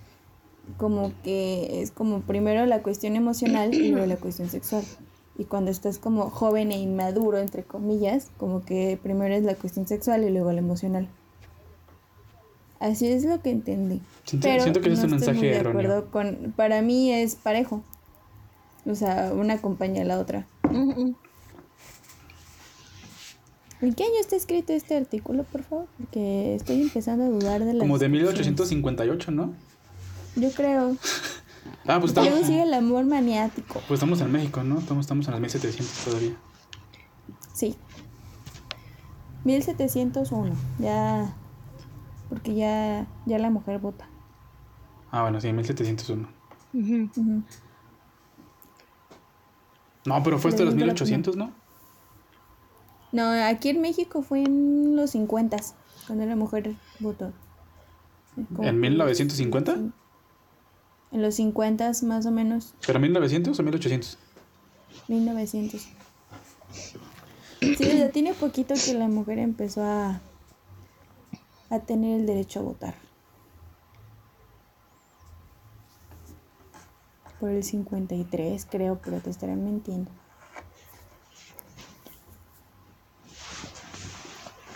como 0.78 1.12
que 1.23 1.82
es 1.82 1.91
como 1.91 2.21
primero 2.21 2.65
la 2.65 2.82
cuestión 2.82 3.17
emocional 3.17 3.73
y 3.73 3.89
luego 3.89 4.06
la 4.06 4.17
cuestión 4.17 4.50
sexual. 4.50 4.84
Y 5.38 5.43
cuando 5.43 5.71
estás 5.71 6.00
como 6.00 6.30
joven 6.30 6.71
e 6.71 6.80
inmaduro 6.80 7.38
entre 7.38 7.63
comillas, 7.63 8.30
como 8.38 8.63
que 8.63 8.97
primero 9.02 9.36
es 9.36 9.43
la 9.43 9.56
cuestión 9.56 9.88
sexual 9.88 10.23
y 10.23 10.30
luego 10.30 10.52
la 10.54 10.60
emocional. 10.60 11.10
Así 12.79 13.07
es 13.07 13.23
lo 13.25 13.41
que 13.41 13.49
entendí. 13.51 14.01
Siento, 14.25 14.47
Pero 14.47 14.61
siento 14.63 14.81
que 14.81 14.91
es 14.93 15.03
un 15.03 15.11
mensaje 15.11 15.39
de 15.39 15.55
erróneo. 15.55 15.79
acuerdo 15.79 16.11
con 16.11 16.53
para 16.55 16.81
mí 16.81 17.11
es 17.11 17.35
parejo 17.35 17.83
o 18.85 18.95
sea 18.95 19.31
una 19.33 19.55
acompaña 19.55 20.01
a 20.03 20.05
la 20.05 20.19
otra. 20.19 20.45
¿en 23.81 23.93
qué 23.93 24.03
año 24.03 24.19
está 24.19 24.35
escrito 24.35 24.73
este 24.73 24.95
artículo 24.97 25.43
por 25.43 25.63
favor? 25.63 25.87
porque 25.97 26.55
estoy 26.55 26.81
empezando 26.81 27.25
a 27.25 27.29
dudar 27.29 27.63
de 27.63 27.73
la 27.73 27.79
Como 27.79 27.97
de 27.97 28.09
1858, 28.09 29.31
¿no? 29.31 29.53
yo 30.35 30.51
creo 30.51 30.95
Ah, 31.85 31.99
pues 31.99 32.13
luego 32.15 32.29
estamos, 32.29 32.47
sigue 32.47 32.63
el 32.63 32.73
amor 32.73 33.05
maniático 33.05 33.81
pues 33.87 33.97
estamos 33.99 34.21
en 34.21 34.31
México, 34.31 34.63
¿no? 34.63 34.79
Estamos, 34.79 35.05
estamos 35.05 35.25
en 35.27 35.31
los 35.31 35.41
1700 35.41 36.05
todavía. 36.05 36.35
sí 37.53 37.75
1701 39.43 40.53
ya 40.79 41.33
porque 42.29 42.55
ya 42.55 43.07
ya 43.25 43.39
la 43.39 43.49
mujer 43.49 43.79
vota 43.79 44.07
Ah, 45.11 45.21
bueno, 45.21 45.39
sí, 45.39 45.51
1701. 45.53 46.27
Ujú. 46.73 47.09
Ujú. 47.21 47.43
No, 50.05 50.23
pero 50.23 50.37
fue 50.39 50.49
hasta 50.51 50.63
los 50.63 50.73
Leyendo 50.73 50.85
la 50.87 50.93
1800, 50.93 51.35
¿no? 51.37 51.51
no 53.11 53.23
aquí 53.45 53.69
en 53.69 53.81
México 53.81 54.21
fue 54.21 54.43
en 54.43 54.95
los 54.95 55.11
50 55.11 55.57
cuando 56.05 56.25
la 56.25 56.35
mujer 56.35 56.75
votó 56.99 57.31
Como 58.35 58.63
¿En 58.63 58.75
que- 58.75 58.79
1950? 58.81 59.71
En 61.11 61.21
los 61.21 61.35
50 61.35 61.91
más 62.03 62.25
o 62.25 62.31
menos, 62.31 62.73
¿Pero 62.85 62.99
1900 62.99 63.57
o 63.59 63.63
1800? 63.63 64.17
1900. 65.07 65.87
Sí, 67.59 67.73
o 67.79 67.91
sea, 67.91 68.11
tiene 68.11 68.33
poquito 68.33 68.75
que 68.75 68.93
la 68.93 69.07
mujer 69.07 69.39
empezó 69.39 69.83
a, 69.83 70.19
a 71.69 71.80
tener 71.80 72.19
el 72.19 72.25
derecho 72.25 72.60
a 72.60 72.63
votar. 72.63 72.95
Por 77.39 77.49
el 77.49 77.63
53, 77.63 78.65
creo, 78.69 78.99
pero 79.03 79.19
te 79.19 79.30
estaré 79.30 79.56
mintiendo. 79.56 80.12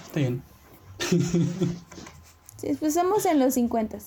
Está 0.06 0.19
bien. 0.19 0.43
Sí, 2.62 2.77
pues 2.80 2.95
en 2.95 3.39
los 3.39 3.56
50. 3.56 3.97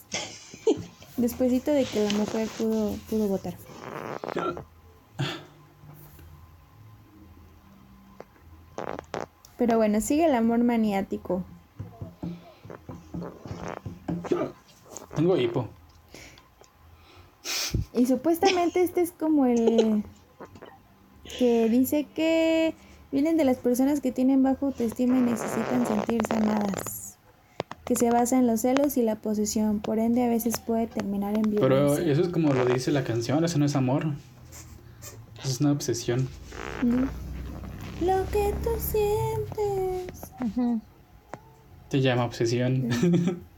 Despuésito 1.17 1.73
de 1.73 1.85
que 1.85 2.05
la 2.05 2.13
mujer 2.17 2.47
pudo, 2.57 2.95
pudo 3.11 3.27
votar. 3.27 3.57
Pero 9.59 9.77
bueno, 9.77 10.01
sigue 10.01 10.27
el 10.27 10.37
amor 10.37 10.61
maniático. 10.61 11.43
Tengo 15.15 15.37
hipo. 15.37 15.69
Y 17.93 18.07
supuestamente 18.07 18.83
este 18.83 19.01
es 19.03 19.13
como 19.13 19.47
el 19.47 20.05
que 21.39 21.69
dice 21.69 22.07
que 22.15 22.75
vienen 23.13 23.37
de 23.37 23.45
las 23.45 23.59
personas 23.59 24.01
que 24.01 24.13
tienen 24.13 24.43
bajo 24.43 24.67
autoestima 24.67 25.19
y 25.19 25.23
necesitan 25.23 25.87
sentirse 25.87 26.35
amadas. 26.35 27.17
Que 27.85 27.97
se 27.97 28.11
basa 28.11 28.39
en 28.39 28.47
los 28.47 28.63
celos 28.63 28.97
y 28.97 29.03
la 29.03 29.17
posesión, 29.17 29.81
por 29.81 29.99
ende 29.99 30.25
a 30.25 30.29
veces 30.29 30.59
puede 30.59 30.87
terminar 30.87 31.37
en 31.37 31.43
Pero 31.43 31.69
violencia. 31.69 32.13
eso 32.13 32.23
es 32.23 32.29
como 32.29 32.53
lo 32.55 32.65
dice 32.65 32.91
la 32.91 33.05
canción, 33.05 33.45
eso 33.45 33.59
no 33.59 33.67
es 33.67 33.77
amor. 33.77 34.07
Eso 35.39 35.49
es 35.49 35.61
una 35.61 35.73
obsesión. 35.73 36.27
¿no? 36.83 37.03
Lo 38.01 38.25
que 38.31 38.55
tú 38.63 38.71
sientes. 38.79 40.33
Se 41.91 42.01
llama 42.01 42.25
obsesión. 42.25 42.89
Sí, 42.91 43.37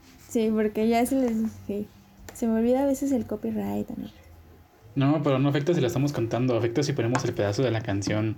porque 0.53 0.87
ya 0.87 1.05
se 1.05 1.15
les... 1.15 1.51
sí. 1.67 1.87
Se 2.33 2.45
me 2.47 2.59
olvida 2.59 2.83
a 2.83 2.85
veces 2.85 3.11
el 3.11 3.25
copyright 3.25 3.87
también. 3.87 4.11
no, 4.95 5.21
pero 5.23 5.39
no 5.39 5.49
afecta 5.49 5.73
si 5.73 5.81
la 5.81 5.87
estamos 5.87 6.11
cantando, 6.13 6.55
afecta 6.55 6.83
si 6.83 6.93
ponemos 6.93 7.23
el 7.25 7.33
pedazo 7.33 7.63
de 7.63 7.71
la 7.71 7.81
canción. 7.81 8.35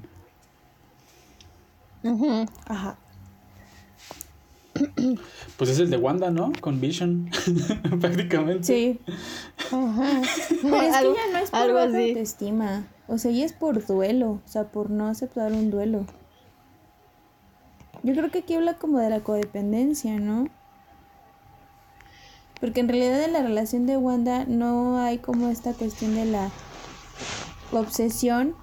Ujú. 2.04 2.46
Ajá. 2.68 2.98
Pues 5.58 5.70
es 5.72 5.80
el 5.80 5.90
de 5.90 5.98
Wanda, 5.98 6.32
¿no? 6.32 6.54
Con 6.62 6.80
Vision. 6.80 7.30
Prácticamente. 8.00 8.64
Sí. 8.64 9.00
Ajá. 9.72 10.22
Pero 10.62 10.82
es 10.82 10.96
Algo- 10.96 11.14
que 11.14 11.20
ya 11.20 11.34
no 11.34 11.38
es 11.44 11.50
por 11.52 11.60
algo 11.60 11.74
baja 11.76 11.88
así. 11.90 12.08
autoestima. 12.10 12.84
O 13.08 13.18
sea, 13.18 13.32
ya 13.32 13.44
es 13.44 13.52
por 13.54 13.86
duelo. 13.86 14.40
O 14.46 14.48
sea, 14.48 14.66
por 14.72 14.90
no 14.90 15.08
aceptar 15.08 15.52
un 15.52 15.70
duelo. 15.72 16.06
Yo 18.04 18.14
creo 18.14 18.32
que 18.32 18.40
aquí 18.40 18.54
habla 18.54 18.76
como 18.76 19.00
de 19.00 19.10
la 19.10 19.20
codependencia, 19.20 20.18
¿no? 20.20 20.48
Porque 22.60 22.82
en 22.82 22.90
realidad 22.90 23.24
en 23.24 23.34
la 23.34 23.42
relación 23.42 23.86
de 23.86 23.98
Wanda 23.98 24.46
no 24.46 25.00
hay 25.00 25.20
como 25.20 25.50
esta 25.50 25.74
cuestión 25.74 26.16
de 26.16 26.26
la 26.26 26.52
obsesión 27.72 28.56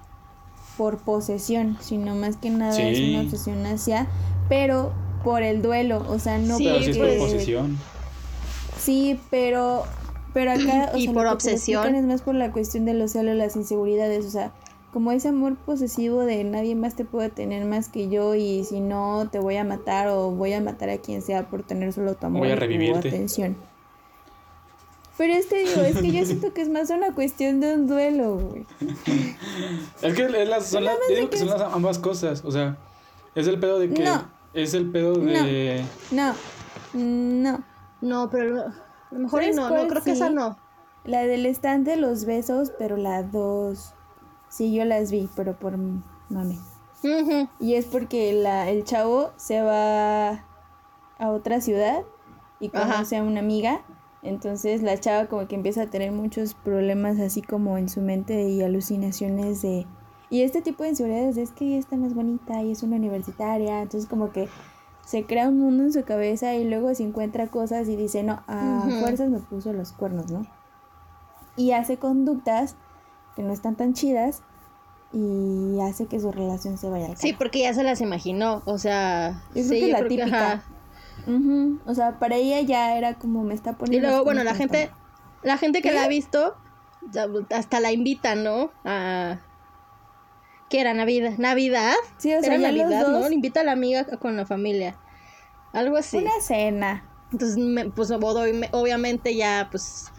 por 0.77 0.99
posesión, 0.99 1.77
sino 1.81 2.15
más 2.15 2.37
que 2.37 2.51
nada 2.51 2.79
es 2.79 2.99
una 2.99 3.21
obsesión 3.21 3.65
hacia, 3.65 4.07
pero 4.47 4.93
por 5.23 5.41
el 5.41 5.61
duelo, 5.61 6.05
o 6.07 6.19
sea, 6.19 6.37
no 6.37 6.57
Sí, 6.57 6.65
Pero 6.65 6.83
sí 6.83 6.89
es 6.91 6.97
por 6.97 7.17
posesión. 7.17 7.77
Sí, 8.77 9.19
pero 9.31 9.83
pero 10.33 10.51
acá 10.51 10.91
o 10.93 10.97
Y 10.97 11.05
sea, 11.05 11.13
por 11.13 11.25
obsesión. 11.25 11.95
es 11.95 12.05
más 12.05 12.21
por 12.21 12.35
la 12.35 12.51
cuestión 12.51 12.85
de 12.85 12.93
los 12.93 13.11
celos, 13.11 13.35
las 13.35 13.55
inseguridades, 13.55 14.25
o 14.25 14.29
sea, 14.29 14.51
como 14.93 15.11
ese 15.11 15.29
amor 15.29 15.57
posesivo 15.57 16.21
de 16.21 16.43
nadie 16.43 16.75
más 16.75 16.95
te 16.95 17.03
puede 17.03 17.29
tener 17.29 17.65
más 17.65 17.89
que 17.89 18.09
yo 18.09 18.35
y 18.35 18.63
si 18.63 18.79
no 18.79 19.27
te 19.31 19.39
voy 19.39 19.57
a 19.57 19.63
matar 19.63 20.07
o 20.07 20.31
voy 20.31 20.53
a 20.53 20.61
matar 20.61 20.89
a 20.89 20.97
quien 20.99 21.21
sea 21.21 21.49
por 21.49 21.63
tener 21.63 21.91
solo 21.91 22.15
tu 22.15 22.27
amor 22.27 22.41
Voy 22.41 22.51
a 22.51 22.65
y 22.65 22.91
tu 22.91 22.97
atención. 22.97 23.57
Pero 25.17 25.33
este 25.33 25.57
digo, 25.63 25.81
es 25.81 25.97
que 25.97 26.11
yo 26.11 26.25
siento 26.25 26.53
que 26.53 26.61
es 26.61 26.69
más 26.69 26.89
una 26.89 27.13
cuestión 27.13 27.59
de 27.59 27.73
un 27.75 27.87
duelo, 27.87 28.37
güey. 28.37 28.65
Es 30.01 30.13
que 30.15 30.25
es 30.25 30.47
las, 30.47 30.67
son 30.67 30.83
las- 30.83 30.95
yo 31.09 31.15
digo 31.15 31.29
que 31.29 31.37
son 31.37 31.49
las 31.49 31.61
ambas 31.61 31.97
cosas. 31.99 32.43
O 32.45 32.51
sea, 32.51 32.77
es 33.35 33.47
el 33.47 33.59
pedo 33.59 33.79
de 33.79 33.89
que. 33.89 34.03
No. 34.03 34.29
Es 34.53 34.73
el 34.73 34.89
pedo 34.91 35.13
de. 35.15 35.83
No, 36.11 36.33
no. 36.93 37.63
No, 38.01 38.29
pero 38.29 38.45
lo- 38.45 38.61
a 38.61 38.73
lo 39.11 39.19
mejor 39.19 39.41
y 39.41 39.53
¿Sabes 39.53 39.55
no, 39.55 39.69
no, 39.83 39.87
creo 39.87 40.03
que 40.03 40.11
esa 40.11 40.29
no. 40.29 40.57
La 41.03 41.21
del 41.21 41.45
stand 41.47 41.85
de 41.87 41.95
los 41.95 42.25
besos, 42.25 42.71
pero 42.77 42.97
la 42.97 43.23
dos. 43.23 43.93
Sí, 44.49 44.73
yo 44.73 44.85
las 44.85 45.11
vi, 45.11 45.29
pero 45.35 45.57
por. 45.57 45.73
Ujú. 45.75 47.47
Y 47.59 47.75
es 47.75 47.85
porque 47.85 48.33
la, 48.33 48.69
el 48.69 48.83
chavo 48.83 49.31
se 49.37 49.61
va 49.61 50.29
a 51.19 51.29
otra 51.29 51.61
ciudad 51.61 52.03
y 52.59 52.69
Ajá. 52.75 52.91
conoce 52.93 53.17
a 53.17 53.23
una 53.23 53.39
amiga. 53.39 53.81
Entonces 54.27 54.81
la 54.83 54.99
chava 54.99 55.27
como 55.27 55.47
que 55.47 55.55
empieza 55.55 55.83
a 55.83 55.87
tener 55.87 56.11
muchos 56.11 56.53
problemas 56.53 57.19
así 57.19 57.41
como 57.41 57.77
en 57.77 57.89
su 57.89 58.01
mente 58.01 58.43
y 58.49 58.61
alucinaciones 58.61 59.61
de... 59.61 59.85
Y 60.29 60.41
este 60.41 60.61
tipo 60.61 60.83
de 60.83 60.89
inseguridades 60.89 61.37
es 61.37 61.51
que 61.51 61.65
ella 61.65 61.77
está 61.79 61.95
más 61.95 62.13
bonita 62.13 62.61
y 62.61 62.71
es 62.71 62.83
una 62.83 62.97
universitaria. 62.97 63.81
Entonces 63.81 64.09
como 64.09 64.31
que 64.31 64.49
se 65.05 65.25
crea 65.25 65.47
un 65.47 65.57
mundo 65.59 65.83
en 65.83 65.93
su 65.93 66.03
cabeza 66.03 66.53
y 66.55 66.65
luego 66.67 66.93
se 66.93 67.03
encuentra 67.03 67.47
cosas 67.47 67.87
y 67.87 67.95
dice, 67.95 68.23
no, 68.23 68.43
a 68.47 68.85
fuerzas 68.99 69.29
me 69.29 69.39
puso 69.39 69.71
los 69.71 69.93
cuernos, 69.93 70.29
¿no? 70.31 70.45
Y 71.55 71.71
hace 71.71 71.97
conductas 71.97 72.75
que 73.35 73.43
no 73.43 73.53
están 73.53 73.75
tan 73.75 73.93
chidas 73.93 74.41
y 75.13 75.79
hace 75.79 76.07
que 76.07 76.19
su 76.19 76.31
relación 76.33 76.77
se 76.77 76.89
vaya 76.89 77.05
al 77.05 77.15
Sí, 77.17 77.27
carajo. 77.29 77.37
porque 77.39 77.61
ya 77.61 77.73
se 77.73 77.83
las 77.83 78.01
imaginó, 78.01 78.61
o 78.65 78.77
sea, 78.77 79.41
Yo 79.55 79.63
creo 79.63 79.63
sí, 79.69 79.79
que 79.79 79.87
la 79.93 80.07
típica. 80.07 80.25
ajá. 80.53 80.63
Ujú, 81.27 81.79
O 81.85 81.93
sea, 81.93 82.19
para 82.19 82.35
ella 82.37 82.61
ya 82.61 82.97
era 82.97 83.15
como 83.15 83.43
me 83.43 83.53
está 83.53 83.71
Y 83.71 83.75
poniendo. 83.75 84.07
luego, 84.07 84.17
los 84.19 84.25
bueno, 84.25 84.43
la 84.43 84.55
gente, 84.55 84.89
la 85.43 85.57
gente 85.57 85.81
que 85.81 85.91
la 85.91 86.03
ha 86.03 86.07
visto, 86.07 86.55
hasta 87.49 87.79
la 87.79 87.91
invita, 87.91 88.35
¿no? 88.35 88.71
A... 88.85 89.39
¿Qué 90.69 90.81
era? 90.81 90.93
Navidad. 90.93 91.33
¿Navidad? 91.37 91.93
Sí, 92.17 92.33
o 92.33 92.41
sea, 92.41 92.55
era 92.55 92.57
Navidad, 92.71 93.05
dos- 93.05 93.21
¿no? 93.21 93.29
Le 93.29 93.35
invita 93.35 93.61
a 93.61 93.63
la 93.63 93.73
amiga 93.73 94.05
con 94.19 94.35
la 94.35 94.45
familia. 94.45 94.95
Algo 95.73 95.97
así. 95.97 96.17
Una 96.17 96.31
cena. 96.41 97.03
Entonces, 97.31 97.57
me- 97.57 97.89
pues 97.89 98.09
obvi- 98.11 98.69
obviamente 98.71 99.35
ya, 99.35 99.67
pues, 99.69 100.11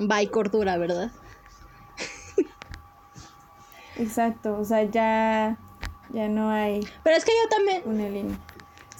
va 0.00 0.20
y 0.22 0.26
cordura, 0.26 0.76
¿verdad? 0.78 1.10
Exacto, 3.96 4.58
o 4.58 4.64
sea, 4.64 4.82
ya, 4.82 5.56
ya 6.12 6.28
no 6.28 6.50
hay 6.50 6.80
Pero 7.04 7.16
es 7.16 7.24
que 7.24 7.30
yo 7.30 7.48
también, 7.48 7.82
una 7.84 8.08
línea. 8.08 8.36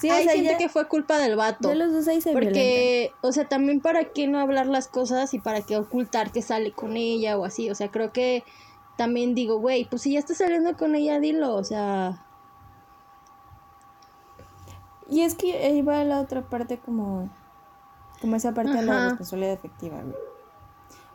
Sí, 0.04 0.10
o 0.10 0.14
ahí 0.14 0.24
sea, 0.24 0.32
siento 0.34 0.52
ya- 0.52 0.58
que 0.58 0.68
fue 0.68 0.86
culpa 0.88 1.18
del 1.18 1.36
vato. 1.36 1.68
Ya 1.68 1.74
los 1.74 1.92
dos 1.92 2.06
ahí 2.08 2.20
se 2.20 2.30
violentan. 2.30 2.52
Porque, 2.54 3.12
o 3.22 3.32
sea, 3.32 3.48
también 3.48 3.80
para 3.80 4.04
qué 4.04 4.26
no 4.26 4.38
hablar 4.38 4.66
las 4.66 4.88
cosas 4.88 5.34
y 5.34 5.38
para 5.38 5.62
qué 5.62 5.76
ocultar 5.76 6.30
que 6.32 6.42
sale 6.42 6.72
con 6.72 6.96
ella 6.96 7.38
o 7.38 7.44
así. 7.44 7.70
O 7.70 7.74
sea, 7.74 7.90
creo 7.90 8.12
que 8.12 8.44
también 8.96 9.34
digo, 9.34 9.58
güey, 9.58 9.84
pues 9.86 10.02
si 10.02 10.12
ya 10.12 10.18
estás 10.18 10.38
saliendo 10.38 10.76
con 10.76 10.94
ella, 10.94 11.18
dilo. 11.20 11.54
O 11.54 11.64
sea, 11.64 12.20
Y 15.08 15.20
es 15.22 15.34
que 15.34 15.52
ahí 15.64 15.82
va 15.82 16.02
la 16.04 16.20
otra 16.20 16.42
parte 16.42 16.78
como, 16.78 17.28
como 18.20 18.36
esa 18.36 18.54
parte 18.54 18.72
de 18.72 18.82
la 18.82 19.08
responsabilidad 19.10 19.52
afectiva, 19.54 20.00
güey. 20.02 20.16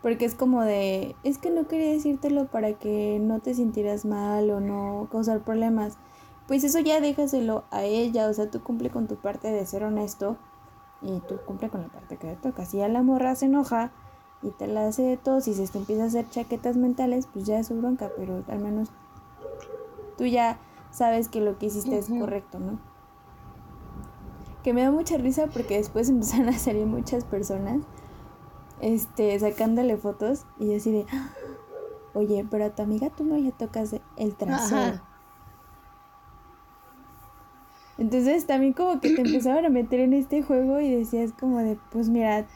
Porque 0.01 0.25
es 0.25 0.35
como 0.35 0.63
de, 0.63 1.15
es 1.23 1.37
que 1.39 1.49
no 1.49 1.67
quería 1.67 1.91
decírtelo 1.91 2.47
para 2.47 2.73
que 2.73 3.17
no 3.19 3.39
te 3.39 3.53
sintieras 3.53 4.05
mal 4.05 4.49
o 4.51 4.59
no 4.59 5.07
causar 5.11 5.41
problemas. 5.43 5.97
Pues 6.49 6.63
eso 6.63 6.79
ya 6.79 6.99
déjaselo 6.99 7.63
a 7.69 7.83
ella, 7.83 8.27
o 8.27 8.33
sea, 8.33 8.49
tú 8.49 8.63
cumple 8.63 8.89
con 8.89 9.05
tu 9.07 9.17
parte 9.17 9.49
de 9.51 9.67
ser 9.67 9.83
honesto 9.83 10.35
y 10.99 11.19
tú 11.27 11.37
cumple 11.45 11.69
con 11.69 11.83
la 11.83 11.89
parte 11.89 12.17
que 12.17 12.25
te 12.25 12.35
toca. 12.37 12.65
Si 12.65 12.77
ya 12.77 12.87
la 12.87 13.03
morra 13.03 13.35
se 13.35 13.45
enoja 13.45 13.91
y 14.41 14.49
te 14.49 14.65
la 14.65 14.87
hace 14.87 15.03
de 15.03 15.17
todo, 15.17 15.41
si 15.41 15.53
se 15.53 15.67
te 15.67 15.77
empieza 15.77 16.05
a 16.05 16.07
hacer 16.07 16.27
chaquetas 16.27 16.75
mentales, 16.75 17.27
pues 17.31 17.45
ya 17.45 17.59
es 17.59 17.67
su 17.67 17.75
bronca, 17.75 18.09
pero 18.17 18.43
al 18.47 18.57
menos 18.57 18.89
tú 20.17 20.25
ya 20.25 20.57
sabes 20.89 21.29
que 21.29 21.39
lo 21.39 21.59
que 21.59 21.67
hiciste 21.67 21.99
es 21.99 22.09
correcto, 22.09 22.57
¿no? 22.57 22.79
Que 24.63 24.73
me 24.73 24.81
da 24.81 24.89
mucha 24.89 25.17
risa 25.17 25.45
porque 25.53 25.77
después 25.77 26.09
empezaron 26.09 26.49
a 26.49 26.57
salir 26.57 26.87
muchas 26.87 27.25
personas 27.25 27.77
este, 28.81 29.37
sacándole 29.39 29.97
fotos 29.97 30.45
y 30.57 30.73
así 30.73 30.91
de, 30.91 31.05
"Ah, 31.13 31.29
oye, 32.15 32.43
pero 32.49 32.65
a 32.65 32.69
tu 32.71 32.81
amiga 32.81 33.11
tú 33.11 33.23
no 33.23 33.37
le 33.37 33.51
tocas 33.51 33.95
el 34.17 34.35
trasero. 34.35 34.81
Ajá. 34.81 35.08
Entonces 37.99 38.47
también 38.47 38.73
como 38.73 38.99
que 39.01 39.13
te 39.13 39.21
empezaban 39.25 39.65
a 39.65 39.69
meter 39.69 39.99
en 39.99 40.13
este 40.13 40.41
juego 40.41 40.79
y 40.79 40.89
decías 40.89 41.33
como 41.37 41.59
de, 41.59 41.77
pues 41.91 42.09
mira, 42.09 42.47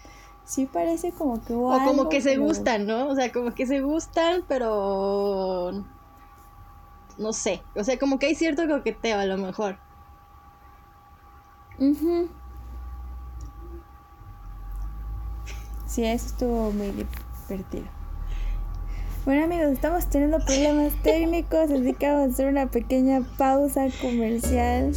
sí 0.46 0.66
parece 0.66 1.12
como 1.12 1.44
que... 1.44 1.54
o 1.54 1.78
como 1.86 2.10
que 2.10 2.22
se 2.22 2.38
gustan, 2.38 2.88
¿no? 2.88 3.10
O 3.10 3.16
sea, 3.16 3.32
como 3.32 3.54
que 3.54 3.68
se 3.68 3.82
gustan, 3.82 4.44
pero... 4.48 5.84
No 7.18 7.32
sé. 7.32 7.62
O 7.76 7.84
sea, 7.84 8.00
como 8.00 8.18
que 8.18 8.28
hay 8.28 8.36
cierto 8.36 8.68
coqueteo 8.68 9.20
a 9.20 9.26
lo 9.26 9.38
mejor. 9.38 9.78
Ujú. 11.78 12.30
Sí, 15.86 16.04
eso 16.06 16.26
estuvo 16.26 16.72
muy 16.72 16.92
divertido. 17.48 17.86
Bueno 19.26 19.44
amigos, 19.44 19.72
estamos 19.72 20.08
teniendo 20.10 20.40
problemas 20.40 20.94
técnicos, 21.04 21.70
así 21.70 21.94
que 21.94 22.08
vamos 22.08 22.30
a 22.30 22.32
hacer 22.32 22.48
una 22.48 22.68
pequeña 22.68 23.22
pausa 23.38 23.86
comercial. 24.02 24.92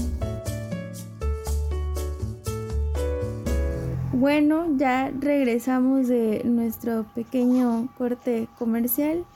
Bueno, 4.18 4.64
ya 4.78 5.12
regresamos 5.14 6.08
de 6.08 6.40
nuestro 6.46 7.04
pequeño 7.14 7.86
corte 7.98 8.48
comercial 8.58 9.26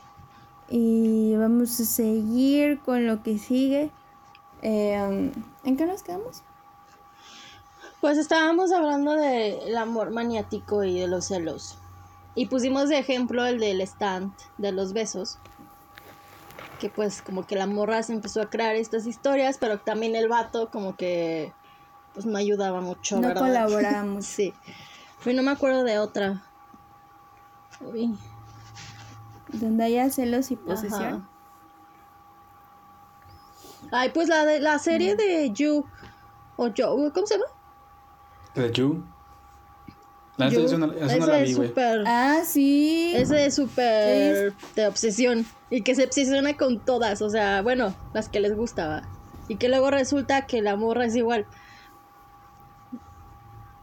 y 0.69 1.35
vamos 1.35 1.79
a 1.79 1.85
seguir 1.85 2.79
con 2.79 3.05
lo 3.05 3.21
que 3.21 3.37
sigue. 3.37 3.91
Eh, 4.63 5.31
¿En 5.65 5.77
qué 5.77 5.85
nos 5.85 6.01
quedamos? 6.01 6.41
Pues 8.01 8.17
estábamos 8.17 8.71
hablando 8.71 9.13
del 9.13 9.77
amor 9.77 10.09
maniático 10.09 10.83
y 10.83 10.99
de 10.99 11.07
los 11.07 11.25
celos. 11.25 11.77
Y 12.33 12.47
pusimos 12.47 12.89
de 12.89 12.97
ejemplo 12.97 13.45
el 13.45 13.59
del 13.59 13.81
stand 13.81 14.33
de 14.57 14.71
los 14.71 14.93
besos. 14.93 15.37
Que 16.79 16.89
pues 16.89 17.21
como 17.21 17.45
que 17.45 17.55
la 17.55 17.67
morra 17.67 18.01
se 18.01 18.13
empezó 18.13 18.41
a 18.41 18.49
crear 18.49 18.75
estas 18.75 19.05
historias, 19.05 19.59
pero 19.59 19.77
también 19.77 20.15
el 20.15 20.27
vato 20.27 20.71
como 20.71 20.95
que 20.95 21.53
pues 22.13 22.25
no 22.25 22.37
ayudaba 22.37 22.81
mucho, 22.81 23.19
No 23.19 23.27
¿verdad? 23.27 24.05
sí. 24.21 24.53
Pero 25.23 25.37
no 25.37 25.43
me 25.43 25.51
acuerdo 25.51 25.83
de 25.83 25.99
otra. 25.99 26.43
Uy. 27.81 28.15
Donde 29.53 29.83
haya 29.83 30.09
celos 30.09 30.51
y 30.51 30.55
posesión. 30.55 31.03
Ajá. 31.03 31.31
Ay, 33.91 34.09
pues 34.13 34.29
la 34.29 34.45
de 34.45 34.59
la 34.59 34.79
serie 34.79 35.15
de 35.15 35.51
You 35.51 35.85
o 36.55 36.69
Joe, 36.75 37.11
¿cómo 37.11 37.27
se 37.27 37.35
llama? 37.35 37.45
The 38.53 38.71
You. 38.71 39.03
La 40.37 40.49
You. 40.49 40.61
es 40.61 40.71
vi, 40.71 41.53
güey. 41.53 41.67
súper 41.67 42.03
Ah, 42.05 42.41
sí. 42.45 43.13
Ese 43.15 43.45
es 43.45 43.55
súper 43.55 44.53
de 44.75 44.87
obsesión. 44.87 45.45
Y 45.69 45.81
que 45.81 45.95
se 45.95 46.05
obsesiona 46.05 46.55
con 46.55 46.79
todas. 46.79 47.21
O 47.21 47.29
sea, 47.29 47.61
bueno, 47.61 47.93
las 48.13 48.29
que 48.29 48.39
les 48.39 48.55
gustaba. 48.55 49.03
Y 49.47 49.57
que 49.57 49.67
luego 49.67 49.91
resulta 49.91 50.45
que 50.45 50.61
la 50.61 50.75
morra 50.75 51.05
es 51.05 51.15
igual. 51.15 51.45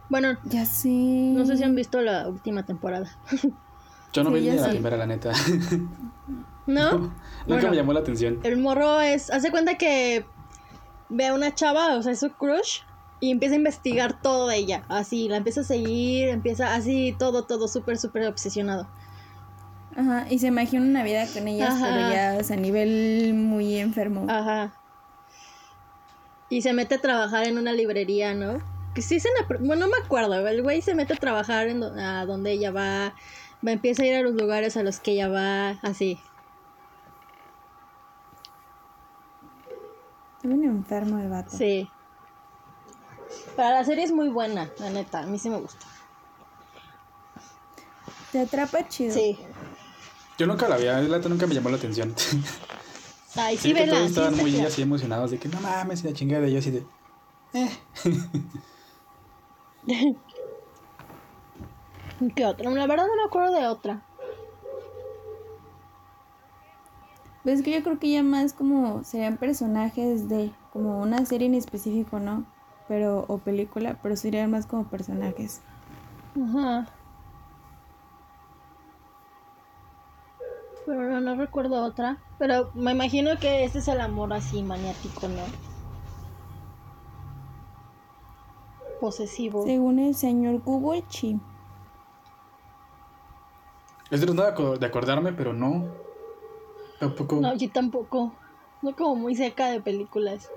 Bueno, 0.08 0.38
Ya 0.44 0.64
sé. 0.64 0.88
no 0.88 1.44
sé 1.44 1.56
si 1.56 1.64
han 1.64 1.74
visto 1.74 2.00
la 2.00 2.28
última 2.28 2.64
temporada. 2.64 3.10
Yo 4.12 4.24
no 4.24 4.30
Sí, 4.30 4.36
vi 4.36 4.50
ni 4.50 4.56
la 4.56 4.68
primera, 4.70 4.96
la 4.96 5.06
neta. 5.06 5.32
¿No? 6.66 6.92
Nunca 6.98 7.12
Bueno. 7.46 7.70
me 7.70 7.76
llamó 7.76 7.92
la 7.92 8.00
atención. 8.00 8.40
El 8.42 8.58
morro 8.58 9.00
es. 9.00 9.30
Hace 9.30 9.50
cuenta 9.50 9.76
que 9.76 10.24
ve 11.10 11.26
a 11.26 11.34
una 11.34 11.54
chava, 11.54 11.94
o 11.96 12.02
sea, 12.02 12.12
es 12.12 12.20
su 12.20 12.30
crush. 12.30 12.80
Y 13.20 13.30
empieza 13.32 13.54
a 13.54 13.58
investigar 13.58 14.22
todo 14.22 14.46
de 14.46 14.56
ella. 14.56 14.84
Así, 14.88 15.28
la 15.28 15.38
empieza 15.38 15.62
a 15.62 15.64
seguir, 15.64 16.28
empieza 16.28 16.74
así, 16.74 17.16
todo, 17.18 17.44
todo, 17.44 17.66
súper, 17.66 17.98
súper 17.98 18.26
obsesionado. 18.28 18.86
Ajá, 19.96 20.26
y 20.30 20.38
se 20.38 20.46
imagina 20.46 20.82
una 20.82 21.02
vida 21.02 21.26
con 21.34 21.48
ellas, 21.48 21.70
Ajá. 21.74 21.86
pero 21.92 22.10
ya, 22.10 22.36
o 22.40 22.44
sea, 22.44 22.56
a 22.56 22.60
nivel 22.60 23.34
muy 23.34 23.76
enfermo. 23.78 24.26
Ajá. 24.28 24.72
Y 26.48 26.62
se 26.62 26.72
mete 26.72 26.94
a 26.94 27.00
trabajar 27.00 27.48
en 27.48 27.58
una 27.58 27.72
librería, 27.72 28.34
¿no? 28.34 28.58
Que 28.98 29.02
sí 29.02 29.20
se 29.20 29.28
la... 29.28 29.46
Bueno, 29.60 29.86
no 29.86 29.92
me 29.96 30.04
acuerdo. 30.04 30.34
El 30.48 30.60
güey 30.60 30.82
se 30.82 30.92
mete 30.92 31.12
a 31.12 31.16
trabajar 31.16 31.68
en 31.68 31.78
do- 31.78 31.94
a 31.96 32.26
donde 32.26 32.50
ella 32.50 32.72
va. 32.72 33.14
Va, 33.64 33.70
empieza 33.70 34.02
a 34.02 34.06
ir 34.06 34.16
a 34.16 34.22
los 34.22 34.34
lugares 34.34 34.76
a 34.76 34.82
los 34.82 34.98
que 34.98 35.12
ella 35.12 35.28
va. 35.28 35.78
Así. 35.82 36.18
Bien 40.42 40.64
enfermo 40.64 41.20
el 41.20 41.28
vato. 41.28 41.56
Sí. 41.56 41.88
Para 43.54 43.70
la 43.70 43.84
serie 43.84 44.02
es 44.02 44.10
muy 44.10 44.30
buena, 44.30 44.68
la 44.80 44.90
neta. 44.90 45.20
A 45.20 45.26
mí 45.26 45.38
sí 45.38 45.48
me 45.48 45.58
gusta. 45.58 45.86
Te 48.32 48.40
atrapa 48.40 48.88
chido. 48.88 49.14
Sí. 49.14 49.38
Yo 50.38 50.48
nunca 50.48 50.66
la 50.66 50.76
vi, 50.76 50.86
la 50.86 51.18
nunca 51.20 51.46
me 51.46 51.54
llamó 51.54 51.68
la 51.68 51.76
atención. 51.76 52.12
Ay, 53.36 53.56
sí, 53.58 53.68
Sí, 53.68 53.72
vela. 53.74 53.92
todos 53.92 54.00
sí 54.00 54.08
estaban 54.08 54.32
está 54.32 54.42
muy 54.42 54.60
así 54.60 54.82
emocionados 54.82 55.30
de 55.30 55.38
que 55.38 55.46
no 55.48 55.60
mames, 55.60 56.02
y 56.02 56.08
la 56.08 56.12
chingada 56.14 56.42
de 56.42 56.52
yo 56.52 56.58
así 56.58 56.72
de. 56.72 56.84
Eh. 57.54 57.70
¿Qué 62.34 62.44
otra? 62.44 62.70
La 62.70 62.86
verdad 62.86 63.06
no 63.06 63.16
me 63.16 63.24
acuerdo 63.24 63.54
de 63.54 63.66
otra. 63.66 64.02
Pues 67.42 67.60
es 67.60 67.64
que 67.64 67.72
yo 67.72 67.82
creo 67.82 67.98
que 67.98 68.10
ya 68.10 68.22
más 68.22 68.52
como 68.52 69.04
serían 69.04 69.36
personajes 69.36 70.28
de, 70.28 70.52
como 70.72 71.00
una 71.00 71.24
serie 71.24 71.46
en 71.46 71.54
específico, 71.54 72.18
¿no? 72.18 72.44
Pero, 72.88 73.24
o 73.28 73.38
película, 73.38 73.96
pero 74.02 74.16
serían 74.16 74.50
más 74.50 74.66
como 74.66 74.84
personajes. 74.84 75.60
Ajá. 76.36 76.88
Pero 80.84 81.08
no, 81.08 81.20
no 81.20 81.36
recuerdo 81.36 81.84
otra. 81.84 82.18
Pero 82.38 82.70
me 82.74 82.92
imagino 82.92 83.38
que 83.38 83.64
este 83.64 83.78
es 83.78 83.88
el 83.88 84.00
amor 84.00 84.32
así 84.32 84.62
maniático, 84.62 85.28
¿no? 85.28 85.67
Posesivo. 89.00 89.64
Según 89.64 89.98
el 89.98 90.14
señor 90.14 90.60
Google, 90.62 91.04
sí. 91.08 91.38
Es 94.10 94.20
tratando 94.20 94.42
de 94.42 94.48
aco- 94.48 94.76
de 94.78 94.86
acordarme, 94.86 95.32
pero 95.32 95.52
no. 95.52 95.86
Tampoco. 96.98 97.36
No, 97.36 97.54
yo 97.54 97.70
tampoco. 97.70 98.32
No 98.82 98.94
como 98.96 99.16
muy 99.16 99.34
seca 99.34 99.70
de 99.70 99.80
películas. 99.80 100.50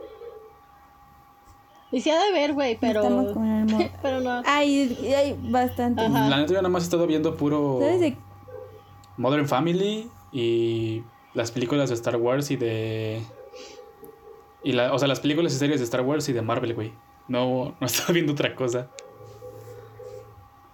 Y 1.92 2.00
sí 2.00 2.10
ha 2.10 2.20
de 2.24 2.32
ver, 2.32 2.54
güey, 2.54 2.78
pero. 2.80 3.02
Estamos 3.02 3.34
con 3.34 3.46
el. 3.46 3.92
Pero 4.02 4.22
no. 4.22 4.42
Hay, 4.46 5.14
hay 5.14 5.38
bastante. 5.52 6.02
Ajá. 6.02 6.30
La 6.30 6.38
neta, 6.38 6.54
yo 6.54 6.60
nada 6.62 6.70
más 6.70 6.84
he 6.84 6.86
estado 6.86 7.06
viendo 7.06 7.36
puro 7.36 7.80
¿Sabes 7.82 8.00
de 8.00 8.18
Modern 9.18 9.46
Family 9.48 10.10
y 10.32 11.04
las 11.34 11.52
películas 11.52 11.90
de 11.90 11.96
Star 11.96 12.16
Wars 12.16 12.50
y 12.52 12.56
de. 12.56 13.22
Y 14.64 14.72
la, 14.72 14.94
o 14.94 15.00
sea, 15.00 15.10
las 15.10 15.20
películas 15.20 15.52
y 15.54 15.58
series 15.58 15.80
de 15.82 15.84
Star 15.84 16.02
Wars 16.02 16.30
y 16.30 16.34
de 16.34 16.42
Marvel, 16.42 16.74
güey. 16.76 16.94
No, 17.32 17.74
no 17.80 17.88
estaba 17.88 18.12
viendo 18.12 18.34
otra 18.34 18.54
cosa. 18.54 18.90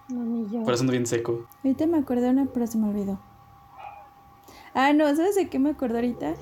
No, 0.08 0.24
ni 0.24 0.48
yo. 0.50 0.64
Por 0.64 0.74
eso 0.74 0.82
ando 0.82 0.90
bien 0.90 1.06
seco. 1.06 1.46
Ahorita 1.62 1.86
me 1.86 1.98
acordé 1.98 2.22
de 2.22 2.30
una, 2.30 2.46
pero 2.46 2.66
se 2.66 2.78
me 2.78 2.88
olvidó. 2.88 3.20
Ah, 4.74 4.92
no, 4.92 5.06
¿sabes 5.14 5.36
de 5.36 5.48
qué 5.48 5.60
me 5.60 5.70
acuerdo 5.70 5.96
ahorita? 5.96 6.34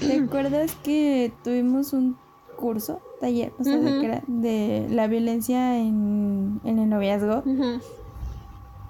¿Te 0.00 0.18
acuerdas 0.24 0.74
que 0.84 1.32
tuvimos 1.42 1.94
un 1.94 2.18
curso, 2.56 3.00
taller, 3.20 3.54
o 3.58 3.64
sea, 3.64 3.78
de, 3.78 4.00
que 4.00 4.06
era 4.06 4.22
de 4.26 4.86
la 4.90 5.06
violencia 5.06 5.78
en, 5.78 6.60
en 6.64 6.78
el 6.78 6.90
noviazgo? 6.90 7.42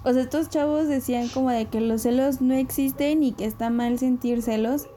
O 0.04 0.12
sea, 0.12 0.22
estos 0.22 0.50
chavos 0.50 0.88
decían 0.88 1.28
como 1.28 1.50
de 1.50 1.66
que 1.66 1.80
los 1.80 2.02
celos 2.02 2.40
no 2.40 2.54
existen 2.54 3.22
y 3.22 3.30
que 3.30 3.44
está 3.44 3.70
mal 3.70 4.00
sentir 4.00 4.42
celos. 4.42 4.88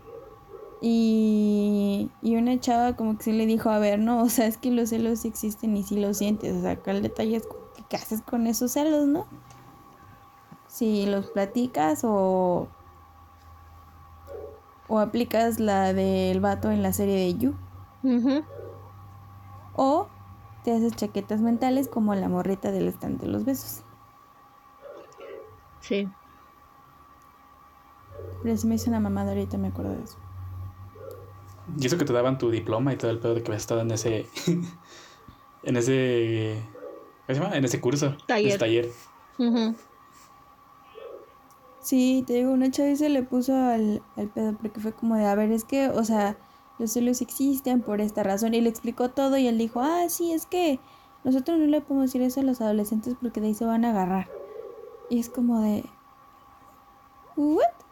Y, 0.88 2.12
y 2.22 2.36
una 2.36 2.60
chava 2.60 2.96
como 2.96 3.18
que 3.18 3.24
sí 3.24 3.32
le 3.32 3.48
dijo, 3.48 3.72
a 3.72 3.80
ver, 3.80 3.98
no, 3.98 4.22
o 4.22 4.30
sea, 4.30 4.46
es 4.46 4.60
que 4.60 4.70
los 4.70 4.90
celos 4.90 5.22
sí 5.22 5.28
existen 5.28 5.76
y 5.76 5.82
sí 5.82 6.00
los 6.00 6.20
sientes. 6.20 6.56
O 6.56 6.62
sea, 6.62 6.74
acá 6.74 6.92
el 6.92 7.02
detalle 7.02 7.38
es 7.38 7.48
qué 7.90 7.96
haces 7.96 8.22
con 8.22 8.46
esos 8.46 8.74
celos, 8.74 9.08
¿no? 9.08 9.26
Si 10.68 11.08
los 11.08 11.32
platicas 11.32 12.04
o, 12.04 12.68
o 14.88 15.00
aplicas 15.00 15.60
la 15.60 15.92
del 15.92 16.40
vato 16.40 16.70
en 16.70 16.84
la 16.84 16.94
serie 16.94 17.16
de 17.16 17.34
You. 17.34 17.56
Ujú. 18.04 18.44
O 19.74 20.08
te 20.64 20.72
haces 20.72 20.96
chaquetas 20.96 21.42
mentales 21.42 21.88
como 21.88 22.14
la 22.14 22.30
morrita 22.30 22.72
del 22.72 22.88
estante 22.88 23.26
de 23.26 23.32
los 23.32 23.44
besos. 23.44 23.82
Sí. 25.80 26.08
Pero 28.44 28.56
si 28.56 28.68
me 28.68 28.76
hizo 28.76 28.92
una 28.92 29.00
mamada 29.00 29.30
ahorita, 29.30 29.58
me 29.58 29.70
acuerdo 29.70 29.94
de 29.94 30.04
eso. 30.04 30.25
Y 31.80 31.86
eso 31.86 31.98
que 31.98 32.06
te 32.06 32.14
daban 32.14 32.38
tu 32.38 32.52
diploma 32.52 32.94
y 32.94 32.98
todo 32.98 33.12
el 33.12 33.20
pedo 33.20 33.36
de 33.36 33.42
que 33.42 33.48
habías 33.50 33.64
estado 33.64 33.82
en 33.82 33.92
ese. 33.92 34.28
en 35.64 35.78
ese. 35.78 36.62
¿Cómo 37.26 37.36
se 37.36 37.42
llama? 37.42 37.58
En 37.58 37.66
ese 37.66 37.82
curso. 37.82 38.16
Taller. 38.28 38.50
Ese 38.50 38.58
taller. 38.58 38.92
Sí, 41.80 42.24
te 42.26 42.34
digo, 42.34 42.52
una 42.52 42.72
chava 42.72 42.96
se 42.96 43.10
le 43.10 43.22
puso 43.22 43.54
al, 43.56 44.02
al 44.16 44.30
pedo 44.30 44.58
porque 44.58 44.80
fue 44.80 44.94
como 44.94 45.16
de, 45.16 45.26
a 45.26 45.36
ver, 45.36 45.52
es 45.52 45.64
que, 45.64 45.90
o 45.90 46.04
sea, 46.04 46.36
los 46.80 46.92
celos 46.92 47.22
existen 47.22 47.82
por 47.82 48.02
esta 48.02 48.24
razón. 48.24 48.54
Y 48.54 48.62
le 48.62 48.70
explicó 48.70 49.10
todo 49.10 49.38
y 49.38 49.48
él 49.48 49.58
dijo, 49.58 49.82
ah, 49.82 50.06
sí, 50.10 50.32
es 50.32 50.46
que 50.46 50.80
nosotros 51.24 51.58
no 51.60 51.66
le 51.66 51.82
podemos 51.82 52.10
decir 52.10 52.22
eso 52.22 52.40
a 52.40 52.44
los 52.44 52.62
adolescentes 52.62 53.16
porque 53.20 53.42
de 53.42 53.48
ahí 53.48 53.54
se 53.54 53.66
van 53.66 53.86
a 53.86 53.92
agarrar. 53.92 54.30
Y 55.10 55.20
es 55.20 55.30
como 55.30 55.62
de, 55.62 55.86
¿what? 57.36 57.85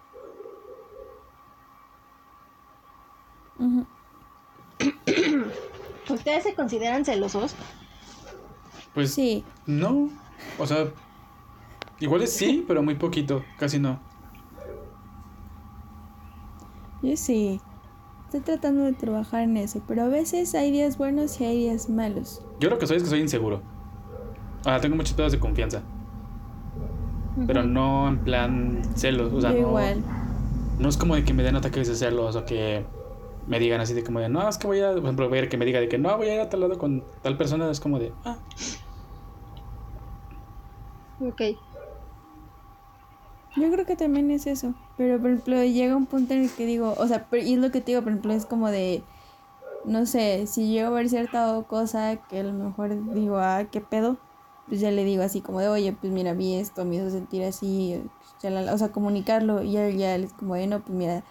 Ujú. 3.59 3.85
¿Ustedes 6.13 6.43
se 6.43 6.53
consideran 6.53 7.05
celosos? 7.05 7.55
Pues 8.93 9.13
Sí, 9.13 9.43
no. 9.65 10.09
O 10.59 10.67
sea, 10.67 10.87
igual 11.99 12.21
es 12.21 12.33
sí, 12.33 12.63
pero 12.67 12.83
muy 12.83 12.95
poquito. 12.95 13.43
Casi 13.57 13.79
no. 13.79 13.99
yo 17.01 17.17
sí. 17.17 17.59
Estoy 18.25 18.39
tratando 18.41 18.83
de 18.85 18.93
trabajar 18.93 19.43
en 19.43 19.57
eso, 19.57 19.81
pero 19.87 20.03
a 20.03 20.07
veces 20.07 20.55
hay 20.55 20.71
días 20.71 20.97
buenos 20.97 21.39
y 21.39 21.45
hay 21.45 21.57
días 21.57 21.87
malos. 21.89 22.41
Yo 22.59 22.69
lo 22.69 22.79
que 22.79 22.87
soy 22.87 22.97
es 22.97 23.03
que 23.03 23.09
soy 23.09 23.19
inseguro. 23.19 23.61
Ah, 24.65 24.79
tengo 24.81 24.95
muchos 24.95 25.13
pedos 25.13 25.31
de 25.33 25.39
confianza. 25.39 25.81
Pero 27.45 27.63
no 27.63 28.07
en 28.07 28.19
plan 28.19 28.81
celos. 28.95 29.33
O 29.33 29.41
sea, 29.41 29.51
yo 29.51 29.61
no, 29.61 29.67
igual. 29.67 30.03
no 30.79 30.89
es 30.89 30.97
como 30.97 31.15
de 31.15 31.23
que 31.23 31.33
me 31.33 31.43
den 31.43 31.55
ataques 31.55 31.87
de 31.87 31.95
celos 31.95 32.35
o 32.35 32.45
que 32.45 32.85
me 33.47 33.59
digan 33.59 33.81
así 33.81 33.93
de 33.93 34.03
como 34.03 34.19
de, 34.19 34.29
no, 34.29 34.47
es 34.47 34.57
que 34.57 34.67
voy 34.67 34.79
a, 34.81 34.91
por 34.91 35.03
ejemplo, 35.03 35.29
voy 35.29 35.39
a 35.39 35.41
ir 35.43 35.49
que 35.49 35.57
me 35.57 35.65
diga 35.65 35.79
de 35.79 35.89
que 35.89 35.97
no, 35.97 36.17
voy 36.17 36.27
a 36.29 36.35
ir 36.35 36.41
a 36.41 36.49
tal 36.49 36.61
lado 36.61 36.77
con 36.77 37.03
tal 37.21 37.37
persona. 37.37 37.69
Es 37.69 37.79
como 37.79 37.99
de, 37.99 38.11
ah, 38.25 38.37
Ok. 41.19 41.41
Yo 43.55 43.71
creo 43.71 43.85
que 43.85 43.95
también 43.95 44.31
es 44.31 44.47
eso. 44.47 44.73
Pero, 44.97 45.19
por 45.19 45.29
ejemplo, 45.31 45.63
llega 45.63 45.95
un 45.95 46.05
punto 46.07 46.33
en 46.33 46.43
el 46.43 46.51
que 46.51 46.65
digo, 46.65 46.93
o 46.97 47.07
sea, 47.07 47.27
y 47.31 47.53
es 47.53 47.59
lo 47.59 47.71
que 47.71 47.81
te 47.81 47.91
digo, 47.91 48.01
por 48.01 48.11
ejemplo, 48.11 48.33
es 48.33 48.45
como 48.45 48.69
de, 48.69 49.03
no 49.85 50.05
sé, 50.05 50.47
si 50.47 50.69
llego 50.71 50.87
a 50.89 50.91
ver 50.91 51.09
cierta 51.09 51.63
cosa 51.67 52.17
que 52.17 52.39
a 52.39 52.43
lo 52.43 52.53
mejor 52.53 52.95
digo, 53.13 53.37
ah, 53.37 53.65
qué 53.71 53.81
pedo, 53.81 54.17
pues 54.67 54.79
ya 54.81 54.91
le 54.91 55.03
digo 55.03 55.23
así 55.23 55.41
como 55.41 55.59
de, 55.61 55.67
oye, 55.69 55.93
pues 55.93 56.11
mira, 56.13 56.33
vi 56.33 56.55
esto, 56.55 56.85
me 56.85 56.95
hizo 56.97 57.09
sentir 57.09 57.43
así, 57.43 58.03
chalala", 58.39 58.73
o 58.73 58.77
sea, 58.77 58.91
comunicarlo, 58.91 59.63
y 59.63 59.73
ya, 59.73 59.89
ya 59.89 60.15
es 60.15 60.33
como 60.33 60.55
de, 60.55 60.67
no, 60.67 60.81
pues 60.83 60.97
mira, 60.97 61.23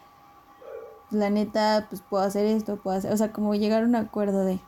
la 1.13 1.31
neta, 1.31 1.87
pues 1.89 2.03
puedo 2.03 2.23
hacer 2.23 2.47
esto, 2.47 2.77
puedo 2.77 2.97
hacer, 2.97 3.13
o 3.13 3.17
sea, 3.17 3.33
como 3.33 3.55
llegar 3.55 3.83
a 3.83 3.87
un 3.87 3.95
acuerdo 3.95 4.45
de. 4.45 4.61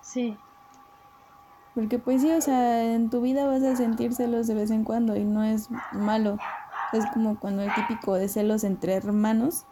Sí. 0.00 0.36
Porque 1.74 1.98
pues 1.98 2.22
sí, 2.22 2.30
o 2.30 2.40
sea, 2.40 2.94
en 2.94 3.10
tu 3.10 3.20
vida 3.20 3.46
vas 3.46 3.62
a 3.62 3.76
sentir 3.76 4.14
celos 4.14 4.46
de 4.46 4.54
vez 4.54 4.70
en 4.70 4.84
cuando 4.84 5.14
y 5.16 5.24
no 5.24 5.44
es 5.44 5.68
malo. 5.92 6.38
Es 6.92 7.04
como 7.12 7.38
cuando 7.38 7.62
el 7.62 7.74
típico 7.74 8.14
de 8.14 8.28
celos 8.28 8.64
entre 8.64 8.94
hermanos, 8.94 9.64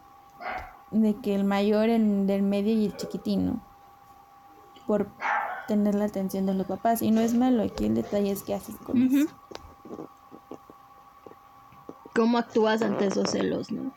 de 0.91 1.15
que 1.15 1.33
el 1.33 1.45
mayor 1.45 1.89
en 1.89 2.27
del 2.27 2.43
medio 2.43 2.73
y 2.73 2.85
el 2.85 2.95
chiquitín, 2.95 3.45
¿no? 3.47 3.59
Por 4.85 5.09
tener 5.67 5.95
la 5.95 6.05
atención 6.05 6.45
de 6.45 6.53
los 6.53 6.67
papás. 6.67 7.01
Y 7.01 7.11
no 7.11 7.21
es 7.21 7.33
malo, 7.33 7.63
aquí 7.63 7.85
el 7.85 7.95
detalle 7.95 8.31
es 8.31 8.43
qué 8.43 8.53
haces 8.53 8.75
con 8.77 9.01
eso. 9.01 9.33
¿Cómo 12.13 12.37
actúas 12.37 12.81
ante 12.81 13.07
esos 13.07 13.31
celos, 13.31 13.71
no? 13.71 13.91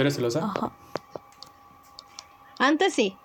¿Tú 0.00 0.02
eres 0.02 0.14
celosa? 0.14 0.44
Ajá. 0.46 0.72
Antes 2.58 2.94
sí. 2.94 3.16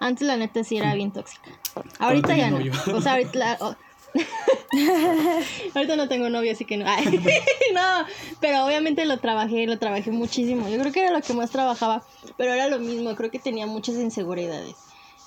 Antes 0.00 0.26
la 0.26 0.36
neta 0.38 0.64
sí 0.64 0.78
era 0.78 0.94
bien 0.94 1.12
tóxica. 1.12 1.50
Ahorita 1.98 2.34
ya 2.34 2.50
no. 2.50 2.58
novio. 2.58 2.72
O 2.94 3.02
sea, 3.02 3.12
ahorita 3.12 3.38
la- 3.38 3.58
oh. 3.60 3.74
Ahorita 5.74 5.96
no 5.96 6.08
tengo 6.08 6.30
novio, 6.30 6.52
así 6.52 6.64
que 6.64 6.78
no. 6.78 6.86
Ay, 6.88 7.04
no, 7.74 8.06
pero 8.40 8.64
obviamente 8.64 9.04
lo 9.04 9.18
trabajé, 9.18 9.66
lo 9.66 9.78
trabajé 9.78 10.10
muchísimo. 10.10 10.68
Yo 10.68 10.78
creo 10.78 10.90
que 10.92 11.00
era 11.04 11.10
lo 11.10 11.20
que 11.20 11.34
más 11.34 11.50
trabajaba, 11.50 12.02
pero 12.38 12.54
era 12.54 12.68
lo 12.68 12.78
mismo, 12.78 13.14
creo 13.14 13.30
que 13.30 13.38
tenía 13.38 13.66
muchas 13.66 13.96
inseguridades. 13.96 14.76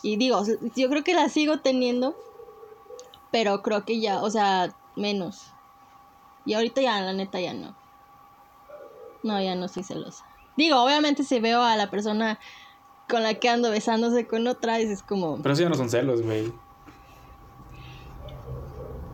Y 0.02 0.16
digo, 0.16 0.42
yo 0.76 0.90
creo 0.90 1.04
que 1.04 1.14
las 1.14 1.34
sigo 1.34 1.60
teniendo, 1.60 2.16
pero 3.32 3.62
creo 3.62 3.86
que 3.86 4.00
ya, 4.00 4.22
o 4.24 4.30
sea, 4.32 4.74
menos. 4.96 5.52
Y 6.46 6.54
ahorita 6.56 6.82
ya, 6.82 7.00
la 7.02 7.14
neta, 7.14 7.40
ya 7.40 7.54
no. 7.54 7.76
No, 9.22 9.42
ya 9.42 9.54
no 9.56 9.68
soy 9.68 9.84
celosa. 9.84 10.27
Digo, 10.58 10.82
obviamente 10.84 11.24
si 11.24 11.40
veo 11.40 11.62
a 11.62 11.76
la 11.76 11.90
persona 11.90 12.40
con 13.08 13.24
la 13.24 13.36
que 13.36 13.48
ando 13.48 13.70
besándose 13.70 14.28
con 14.28 14.48
otra, 14.48 14.80
es 14.80 15.02
como, 15.04 15.38
Pero 15.42 15.54
eso 15.54 15.64
ya 15.64 15.70
no 15.70 15.76
son 15.76 15.90
celos, 15.90 16.22
güey. 16.24 16.52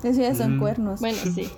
Eso 0.03 0.21
ya 0.21 0.33
son 0.33 0.55
Mm. 0.55 0.59
cuernos. 0.59 0.99
bueno, 0.99 1.17
sí. 1.35 1.51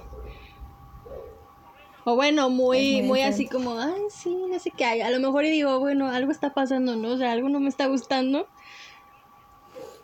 O 2.07 2.15
bueno, 2.15 2.49
muy, 2.49 2.93
muy 2.99 3.01
muy 3.07 3.21
así 3.21 3.47
como, 3.47 3.79
ay, 3.79 4.01
sí, 4.09 4.35
no 4.51 4.59
sé 4.59 4.69
qué 4.71 4.85
hay. 4.85 5.01
A 5.01 5.09
lo 5.09 5.19
mejor 5.19 5.43
y 5.45 5.49
digo, 5.49 5.79
bueno, 5.79 6.07
algo 6.09 6.31
está 6.31 6.53
pasando, 6.53 6.95
¿no? 6.95 7.13
O 7.13 7.17
sea, 7.17 7.31
algo 7.31 7.49
no 7.49 7.59
me 7.59 7.69
está 7.69 7.87
gustando. 7.87 8.47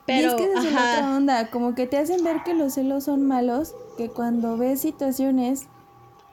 Pero, 0.07 0.21
y 0.21 0.25
es 0.25 0.34
que 0.34 0.43
esa 0.45 0.59
es 0.59 0.65
otra 0.73 1.15
onda, 1.15 1.51
como 1.51 1.75
que 1.75 1.86
te 1.86 1.97
hacen 1.97 2.23
ver 2.23 2.38
que 2.43 2.55
los 2.55 2.73
celos 2.73 3.03
son 3.03 3.27
malos, 3.27 3.75
que 3.97 4.09
cuando 4.09 4.57
ves 4.57 4.82
situaciones 4.82 5.67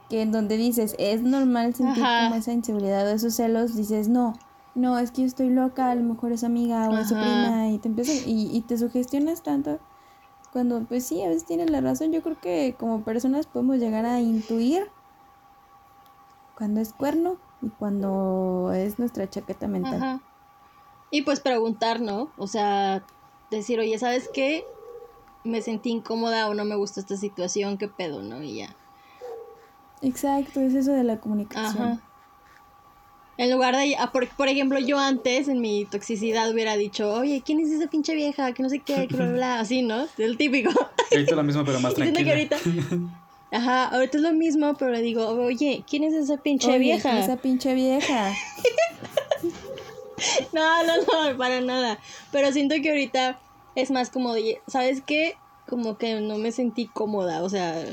que 0.09 0.23
en 0.23 0.33
donde 0.33 0.57
dices 0.57 0.95
es 0.99 1.23
normal 1.23 1.75
sentir 1.75 2.03
Ajá. 2.03 2.25
como 2.25 2.37
esa 2.37 2.53
inseguridad 2.53 3.07
o 3.07 3.11
esos 3.11 3.35
celos, 3.35 3.77
dices 3.77 4.09
no, 4.09 4.35
no, 4.75 4.99
es 4.99 5.11
que 5.11 5.23
yo 5.23 5.27
estoy 5.27 5.51
loca, 5.51 5.91
a 5.91 5.95
lo 5.95 6.03
mejor 6.03 6.33
es 6.33 6.45
amiga 6.45 6.89
o 6.89 6.97
es 6.97 7.09
su 7.09 7.15
prima 7.15 7.69
y 7.69 7.79
te 7.79 7.89
empiezas 7.89 8.27
y, 8.27 8.57
y 8.57 8.61
te 8.63 8.79
sugestionas 8.79 9.43
tanto 9.43 9.79
cuando 10.53 10.81
pues 10.85 11.07
sí, 11.07 11.23
a 11.23 11.29
veces 11.29 11.45
tienes 11.45 11.71
la 11.71 11.81
razón, 11.81 12.13
yo 12.13 12.23
creo 12.23 12.41
que 12.41 12.75
como 12.79 13.03
personas 13.03 13.47
podemos 13.47 13.79
llegar 13.79 14.07
a 14.07 14.21
intuir 14.21 14.91
cuando 16.57 16.81
es 16.81 16.93
cuerno 16.93 17.37
y 17.63 17.69
cuando 17.69 18.73
es 18.75 18.99
nuestra 18.99 19.29
chaqueta 19.29 19.69
mental. 19.69 19.97
Ajá. 19.97 20.21
Y 21.11 21.23
pues 21.23 21.41
preguntar, 21.41 22.01
¿no? 22.01 22.31
O 22.37 22.47
sea, 22.47 23.05
decir, 23.51 23.81
oye, 23.81 23.99
¿sabes 23.99 24.29
qué? 24.33 24.65
Me 25.45 25.63
sentí 25.63 25.91
incómoda 25.91 26.49
o 26.49 26.55
no 26.55 26.65
me 26.65 26.77
gustó 26.77 27.01
esta 27.01 27.17
situación, 27.17 27.79
¿qué 27.79 27.89
pedo, 27.89 28.23
no? 28.23 28.43
Y 28.43 28.57
ya. 28.57 28.75
Exacto, 30.03 30.61
es 30.61 30.75
eso 30.75 30.93
de 30.93 31.05
la 31.05 31.19
comunicación. 31.19 31.83
Ajá. 31.83 32.01
En 33.37 33.53
lugar 33.53 33.77
de, 33.77 33.95
ah, 33.97 34.11
por, 34.11 34.27
por 34.31 34.49
ejemplo, 34.49 34.81
yo 34.81 34.99
antes 34.99 35.47
en 35.47 35.61
mi 35.61 35.85
toxicidad 35.85 36.51
hubiera 36.51 36.77
dicho, 36.77 37.13
oye, 37.13 37.43
¿quién 37.47 37.61
es 37.61 37.71
esa 37.71 37.89
pinche 37.89 38.15
vieja? 38.17 38.53
Que 38.53 38.65
no 38.65 38.69
sé 38.69 38.81
qué, 38.81 39.07
que 39.07 39.15
bla, 39.15 39.27
bla, 39.27 39.35
bla", 39.35 39.61
así, 39.61 39.83
¿no? 39.83 40.07
El 40.19 40.37
típico. 40.37 40.71
Ahorita 41.13 41.37
lo 41.37 41.45
mismo, 41.45 41.65
pero 41.65 41.79
más 41.79 41.93
Y 41.93 42.03
siento 42.03 42.19
que 42.19 42.25
tranquila. 42.33 42.57
ahorita, 42.57 43.07
ajá, 43.57 43.85
ahorita 43.89 44.17
es 44.19 44.23
lo 44.25 44.33
mismo, 44.33 44.75
pero 44.75 44.91
le 44.91 45.03
digo, 45.03 45.29
oye, 45.29 45.85
¿quién 45.89 46.03
es 46.03 46.15
esa 46.15 46.37
pinche 46.39 46.69
Oye, 46.69 46.79
vieja? 46.79 47.19
Esa 47.21 47.37
pinche 47.37 47.75
vieja. 47.75 48.33
No, 50.53 50.83
no, 50.85 50.97
no, 51.31 51.39
para 51.39 51.61
nada. 51.61 51.99
Pero 52.33 52.51
siento 52.53 52.75
que 52.83 52.89
ahorita 52.89 53.39
es 53.77 53.93
más 53.93 54.11
como 54.11 54.35
¿sabes 54.67 55.01
qué? 55.07 55.37
Como 55.69 55.97
que 55.97 56.21
no 56.21 56.39
me 56.39 56.51
sentí 56.51 56.87
cómoda, 56.87 57.43
o 57.43 57.49
sea, 57.49 57.85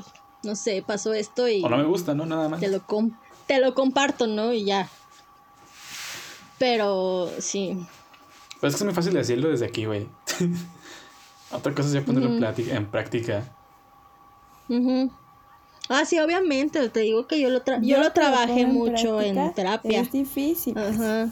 no 0.45 0.55
sé, 0.55 0.83
pasó 0.85 1.13
esto 1.13 1.47
y 1.49 1.63
O 1.63 1.69
no 1.69 1.77
me 1.77 1.83
gusta, 1.83 2.13
¿no? 2.15 2.25
Nada 2.25 2.47
más. 2.49 2.59
te 2.59 2.69
lo, 2.69 2.81
com- 2.85 3.11
te 3.47 3.59
lo 3.59 3.73
comparto, 3.73 4.27
¿no? 4.27 4.53
Y 4.53 4.65
ya. 4.65 4.89
Pero 6.57 7.29
sí. 7.39 7.77
Pero 8.61 8.69
es 8.69 8.75
que 8.75 8.79
es 8.79 8.85
muy 8.85 8.93
fácil 8.93 9.13
decirlo 9.13 9.49
desde 9.49 9.65
aquí, 9.65 9.85
güey. 9.85 10.07
Otra 11.51 11.73
cosa 11.73 11.87
es 11.89 11.93
ya 11.93 12.01
ponerlo 12.03 12.29
en, 12.29 12.85
práctica. 12.87 13.43
Ujú. 14.69 15.11
Ah, 15.89 16.03
sí, 16.05 16.19
obviamente, 16.19 16.89
te 16.89 16.99
digo 17.01 17.27
que 17.27 17.39
yo 17.39 17.49
lo, 17.49 17.63
tra- 17.63 17.79
yo 17.81 17.99
lo 17.99 18.11
trabajé 18.11 18.65
mucho 18.65 19.21
en 19.21 19.35
práctica, 19.35 19.53
terapia. 19.53 20.01
Es 20.01 20.11
difícil. 20.11 20.75
Ajá. 20.77 21.29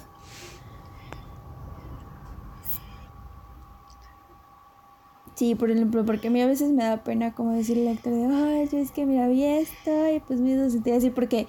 Sí, 5.36 5.56
por 5.56 5.72
ejemplo, 5.72 6.06
porque 6.06 6.28
a 6.28 6.32
mí 6.32 6.42
a 6.42 6.48
veces 6.48 6.72
me 6.72 6.84
da 6.84 6.98
pena 7.04 7.34
como 7.34 7.54
decirle 7.54 7.90
al 7.90 7.98
actor 7.98 8.14
de, 8.14 8.26
ay, 8.26 8.70
es 8.72 8.92
que 8.92 9.06
mira, 9.06 9.28
vi 9.28 9.44
esto 9.44 9.92
y 10.14 10.20
pues 10.20 10.40
me 10.40 10.52
hizo 10.52 10.70
sentir 10.70 10.94
así 10.94 11.10
porque 11.10 11.48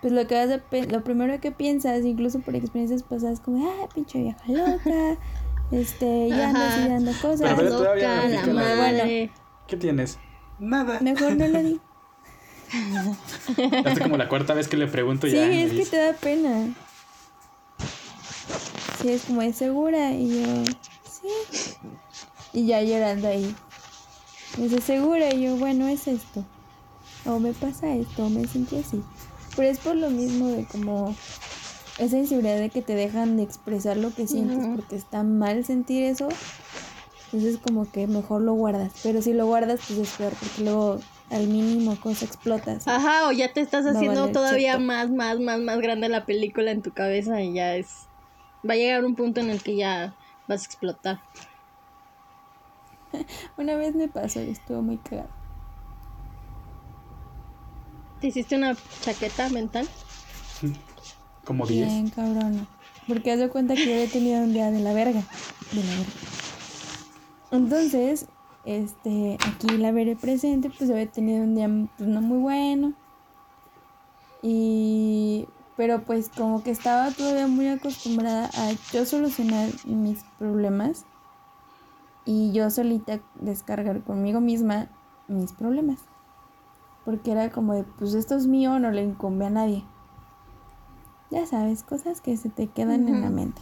pues 0.00 0.12
lo 0.12 0.26
que 0.26 0.34
vas 0.34 0.50
a 0.50 0.58
pe- 0.58 0.86
lo 0.86 1.04
primero 1.04 1.38
que 1.40 1.52
piensas, 1.52 2.04
incluso 2.04 2.40
por 2.40 2.56
experiencias 2.56 3.02
pasadas, 3.02 3.40
como, 3.40 3.66
ah, 3.68 3.88
pinche 3.94 4.18
vieja 4.20 4.40
loca, 4.48 5.18
este, 5.72 6.28
ya 6.30 6.48
ando 6.48 6.64
así 6.64 6.88
dando 6.88 7.12
cosas. 7.20 7.40
Pero, 7.42 7.56
pero 7.56 7.68
todavía 7.76 8.28
no 8.28 8.52
Loca, 8.52 8.52
la 8.52 8.76
madre. 8.76 9.30
¿Qué 9.68 9.76
tienes? 9.76 10.18
Nada. 10.58 11.00
Mejor 11.00 11.36
no 11.36 11.46
lo 11.46 11.62
di. 11.62 11.80
Hasta 13.84 14.00
como 14.02 14.16
la 14.16 14.28
cuarta 14.28 14.54
vez 14.54 14.68
que 14.68 14.76
le 14.78 14.86
pregunto 14.86 15.26
Sí, 15.26 15.34
ya. 15.34 15.46
me 15.46 15.64
es 15.64 15.72
que 15.72 15.84
te 15.84 15.96
da 15.98 16.12
pena. 16.14 16.74
Sí, 19.00 19.10
es 19.10 19.24
como, 19.24 19.42
¿es 19.42 19.56
segura? 19.56 20.12
Y 20.12 20.40
yo, 20.42 20.64
sí. 21.04 21.28
Y 22.52 22.66
ya 22.66 22.82
llorando 22.82 23.28
ahí. 23.28 23.54
Me 24.58 24.64
dice, 24.64 24.80
¿segura? 24.80 25.32
Y 25.32 25.42
yo, 25.42 25.56
bueno, 25.56 25.88
es 25.88 26.06
esto. 26.06 26.44
O 27.24 27.38
me 27.38 27.52
pasa 27.52 27.94
esto, 27.94 28.26
o 28.26 28.28
me 28.28 28.46
sentí 28.46 28.76
así. 28.76 29.02
Pero 29.56 29.68
es 29.68 29.78
por 29.78 29.96
lo 29.96 30.10
mismo 30.10 30.48
de 30.48 30.66
como 30.66 31.14
esa 31.98 32.18
inseguridad 32.18 32.58
de 32.58 32.70
que 32.70 32.82
te 32.82 32.94
dejan 32.94 33.36
de 33.36 33.42
expresar 33.42 33.96
lo 33.96 34.14
que 34.14 34.26
sientes 34.26 34.58
Ujú. 34.58 34.76
porque 34.76 34.96
está 34.96 35.22
mal 35.22 35.64
sentir 35.64 36.02
eso. 36.02 36.28
Entonces 37.26 37.58
como 37.58 37.90
que 37.90 38.06
mejor 38.06 38.42
lo 38.42 38.54
guardas. 38.54 38.92
Pero 39.02 39.22
si 39.22 39.32
lo 39.32 39.46
guardas, 39.46 39.80
pues 39.86 39.98
es 40.00 40.10
peor 40.10 40.32
porque 40.38 40.62
luego 40.64 41.00
al 41.30 41.46
mínimo 41.46 41.98
cosa 42.00 42.26
explotas. 42.26 42.86
Ajá, 42.86 43.28
o 43.28 43.32
ya 43.32 43.52
te 43.52 43.60
estás 43.60 43.86
haciendo 43.86 44.30
todavía 44.32 44.72
cheto. 44.72 44.84
más, 44.84 45.10
más, 45.10 45.40
más, 45.40 45.60
más 45.60 45.78
grande 45.80 46.08
la 46.08 46.26
película 46.26 46.70
en 46.70 46.82
tu 46.82 46.92
cabeza 46.92 47.40
y 47.42 47.54
ya 47.54 47.76
es... 47.76 48.06
Va 48.68 48.74
a 48.74 48.76
llegar 48.76 49.04
un 49.04 49.14
punto 49.14 49.40
en 49.40 49.50
el 49.50 49.62
que 49.62 49.76
ya 49.76 50.14
vas 50.46 50.62
a 50.62 50.64
explotar. 50.66 51.20
Una 53.56 53.76
vez 53.76 53.94
me 53.94 54.08
pasó 54.08 54.42
y 54.42 54.50
estuvo 54.50 54.82
muy 54.82 54.98
cagado. 54.98 55.28
¿Te 58.20 58.28
hiciste 58.28 58.56
una 58.56 58.76
chaqueta 59.00 59.48
mental? 59.48 59.88
Como 61.44 61.66
10. 61.66 61.86
Bien, 61.88 62.10
cabrón. 62.10 62.68
Porque 63.08 63.32
haz 63.32 63.40
de 63.40 63.48
cuenta 63.48 63.74
que 63.74 63.84
yo 63.84 63.92
había 63.94 64.08
tenido 64.08 64.42
un 64.44 64.52
día 64.52 64.70
de 64.70 64.78
la 64.78 64.92
verga. 64.92 65.22
De 65.72 65.82
la 65.82 65.90
verga. 65.90 66.12
Entonces, 67.50 68.26
este, 68.64 69.38
aquí 69.44 69.76
la 69.76 69.90
veré 69.90 70.14
presente, 70.14 70.70
pues 70.70 70.88
había 70.88 71.10
tenido 71.10 71.42
un 71.42 71.54
día 71.54 71.68
pues, 71.96 72.08
no 72.08 72.20
muy 72.20 72.38
bueno. 72.38 72.94
Y. 74.40 75.46
Pero 75.76 76.02
pues 76.02 76.28
como 76.28 76.62
que 76.62 76.70
estaba 76.70 77.10
todavía 77.10 77.46
muy 77.46 77.66
acostumbrada 77.66 78.50
a 78.54 78.72
yo 78.92 79.04
solucionar 79.04 79.70
mis 79.84 80.22
problemas. 80.38 81.06
Y 82.24 82.52
yo 82.52 82.70
solita 82.70 83.20
descargar 83.40 84.02
conmigo 84.02 84.40
misma 84.40 84.88
mis 85.28 85.52
problemas. 85.52 86.00
Porque 87.04 87.32
era 87.32 87.50
como 87.50 87.74
de, 87.74 87.84
pues 87.84 88.14
esto 88.14 88.36
es 88.36 88.46
mío, 88.46 88.78
no 88.78 88.90
le 88.90 89.02
incumbe 89.02 89.46
a 89.46 89.50
nadie. 89.50 89.84
Ya 91.30 91.46
sabes, 91.46 91.82
cosas 91.82 92.20
que 92.20 92.36
se 92.36 92.48
te 92.48 92.68
quedan 92.68 93.08
en 93.08 93.22
la 93.22 93.30
mente. 93.30 93.60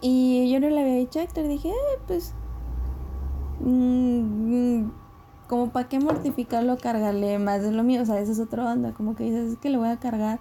Y 0.00 0.50
yo 0.52 0.60
no 0.60 0.68
le 0.68 0.80
había 0.80 0.94
dicho 0.96 1.18
a 1.18 1.22
Héctor, 1.22 1.48
dije, 1.48 1.68
"Eh, 1.70 1.98
pues. 2.06 2.34
mm, 3.60 4.80
mm, 4.80 4.92
como 5.48 5.70
para 5.70 5.88
qué 5.88 5.98
mortificarlo, 6.00 6.76
cargarle 6.76 7.38
más 7.38 7.62
de 7.62 7.70
lo 7.72 7.82
mío. 7.84 8.02
O 8.02 8.04
sea, 8.04 8.18
esa 8.20 8.32
es 8.32 8.40
otra 8.40 8.70
onda. 8.70 8.92
Como 8.92 9.14
que 9.16 9.24
dices, 9.24 9.52
es 9.52 9.58
que 9.58 9.70
le 9.70 9.78
voy 9.78 9.88
a 9.88 9.98
cargar 9.98 10.40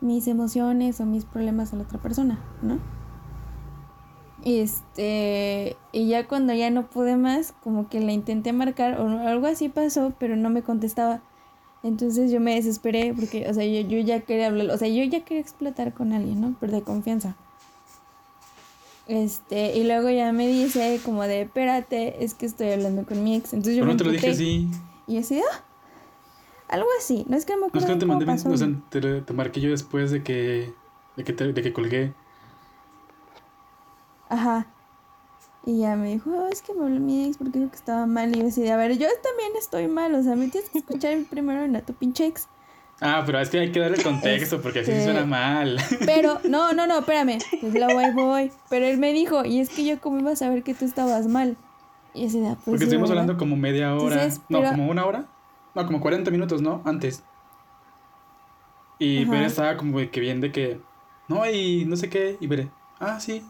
mis 0.00 0.26
emociones 0.26 1.00
o 1.00 1.06
mis 1.06 1.24
problemas 1.24 1.72
a 1.72 1.76
la 1.76 1.82
otra 1.84 2.00
persona, 2.00 2.40
¿no? 2.62 2.78
Este, 4.44 5.76
y 5.92 6.08
ya 6.08 6.26
cuando 6.26 6.52
ya 6.52 6.70
no 6.70 6.86
pude 6.86 7.16
más, 7.16 7.52
como 7.62 7.88
que 7.88 8.00
la 8.00 8.12
intenté 8.12 8.52
marcar 8.52 9.00
o 9.00 9.06
algo 9.26 9.46
así 9.46 9.68
pasó, 9.68 10.12
pero 10.18 10.36
no 10.36 10.50
me 10.50 10.62
contestaba. 10.62 11.20
Entonces 11.84 12.30
yo 12.30 12.40
me 12.40 12.54
desesperé 12.54 13.12
porque, 13.14 13.48
o 13.48 13.54
sea, 13.54 13.64
yo, 13.64 13.80
yo 13.88 13.98
ya 13.98 14.20
quería 14.20 14.48
hablar, 14.48 14.70
o 14.70 14.78
sea, 14.78 14.88
yo 14.88 15.02
ya 15.04 15.24
quería 15.24 15.40
explotar 15.40 15.92
con 15.94 16.12
alguien, 16.12 16.40
¿no? 16.40 16.54
Pero 16.60 16.72
de 16.72 16.82
confianza. 16.82 17.36
Este, 19.08 19.76
y 19.76 19.84
luego 19.84 20.08
ya 20.10 20.32
me 20.32 20.46
dice 20.46 21.00
como 21.04 21.24
de, 21.24 21.42
espérate, 21.42 22.24
es 22.24 22.34
que 22.34 22.46
estoy 22.46 22.70
hablando 22.70 23.04
con 23.04 23.22
mi 23.24 23.34
ex. 23.34 23.52
Entonces 23.52 23.74
yo 23.76 23.80
Pero 23.82 23.86
me 23.86 23.92
no 23.94 23.98
te 23.98 24.04
lo 24.04 24.10
dije 24.12 24.30
así. 24.30 24.68
Y 25.08 25.14
yo 25.14 25.20
así, 25.20 25.40
"Ah", 25.40 25.64
algo 26.68 26.86
así, 26.98 27.24
no 27.28 27.36
es 27.36 27.44
que 27.44 27.54
no 27.54 27.62
me 27.62 27.66
No 27.72 27.78
es 27.80 27.84
acuerdo 27.84 27.86
que 27.86 27.92
no 27.94 27.98
te 27.98 28.06
cómo 28.06 28.18
mandé. 28.18 28.26
pasó. 28.26 28.50
O 28.50 28.56
sea, 28.56 28.68
te, 28.90 29.00
lo- 29.00 29.22
te 29.24 29.32
marqué 29.32 29.60
yo 29.60 29.70
después 29.70 30.10
de 30.10 30.22
que. 30.22 30.72
De 31.16 31.24
que, 31.24 31.32
te- 31.32 31.52
de 31.52 31.62
que 31.62 31.72
colgué. 31.72 32.14
Ajá. 34.32 34.66
Y 35.64 35.78
ya 35.80 35.94
me 35.94 36.08
dijo, 36.08 36.30
"Oh, 36.30 36.48
es 36.48 36.60
que 36.62 36.74
me 36.74 36.84
habló 36.84 36.98
mi 36.98 37.26
ex 37.26 37.36
porque 37.36 37.58
dijo 37.58 37.70
que 37.70 37.76
estaba 37.76 38.06
mal. 38.06 38.34
Y 38.36 38.40
yo 38.40 38.48
así, 38.48 38.62
de, 38.62 38.72
a 38.72 38.76
ver, 38.76 38.92
yo 38.98 39.06
también 39.22 39.52
estoy 39.58 39.86
mal, 39.88 40.14
o 40.14 40.22
sea, 40.22 40.34
me 40.34 40.48
tienes 40.48 40.70
que 40.70 40.78
escuchar 40.78 41.16
primero 41.30 41.62
en 41.62 41.76
a 41.76 41.82
tu 41.82 41.92
pinche 41.92 42.26
ex. 42.26 42.48
Ah, 43.00 43.22
pero 43.26 43.38
es 43.40 43.50
que 43.50 43.58
hay 43.58 43.72
que 43.72 43.80
darle 43.80 44.02
contexto 44.02 44.60
porque 44.62 44.80
así 44.80 44.92
sí 44.92 44.98
Este- 44.98 45.12
suena 45.12 45.26
mal. 45.26 45.76
Pero, 46.06 46.38
no, 46.48 46.72
no, 46.72 46.86
no, 46.86 47.00
espérame. 47.00 47.38
Pues 47.60 47.74
la 47.74 47.88
voy, 47.92 48.10
voy. 48.12 48.52
Pero 48.70 48.86
él 48.86 48.96
me 48.98 49.12
dijo, 49.12 49.44
y 49.44 49.58
es 49.60 49.70
que 49.70 49.84
yo 49.84 50.00
cómo 50.00 50.20
iba 50.20 50.30
a 50.30 50.36
saber 50.36 50.62
que 50.62 50.72
tú 50.74 50.84
estabas 50.84 51.26
mal. 51.26 51.56
Y 52.14 52.26
así 52.26 52.38
de, 52.40 52.46
"Ah, 52.48 52.54
pues 52.54 52.64
Porque 52.64 52.84
estuvimos 52.84 53.08
¿verdad?". 53.10 53.22
hablando 53.22 53.38
como 53.40 53.56
media 53.56 53.92
hora. 53.96 54.14
Entonces, 54.22 54.40
no, 54.48 54.58
pero- 54.60 54.70
como 54.72 54.88
una 54.90 55.04
hora. 55.04 55.26
No, 55.74 55.84
como 55.86 56.00
40 56.00 56.30
minutos, 56.30 56.62
¿no? 56.62 56.80
Antes. 56.84 57.24
Y 58.98 59.22
Ajá. 59.24 59.32
Bere 59.32 59.46
estaba 59.46 59.76
como 59.76 59.98
que 60.10 60.20
bien 60.20 60.40
de 60.40 60.52
que. 60.52 60.80
No, 61.28 61.48
y 61.50 61.84
no 61.86 61.96
sé 61.96 62.08
qué. 62.08 62.36
Y 62.40 62.46
Bere, 62.46 62.70
ah, 63.00 63.18
sí. 63.20 63.42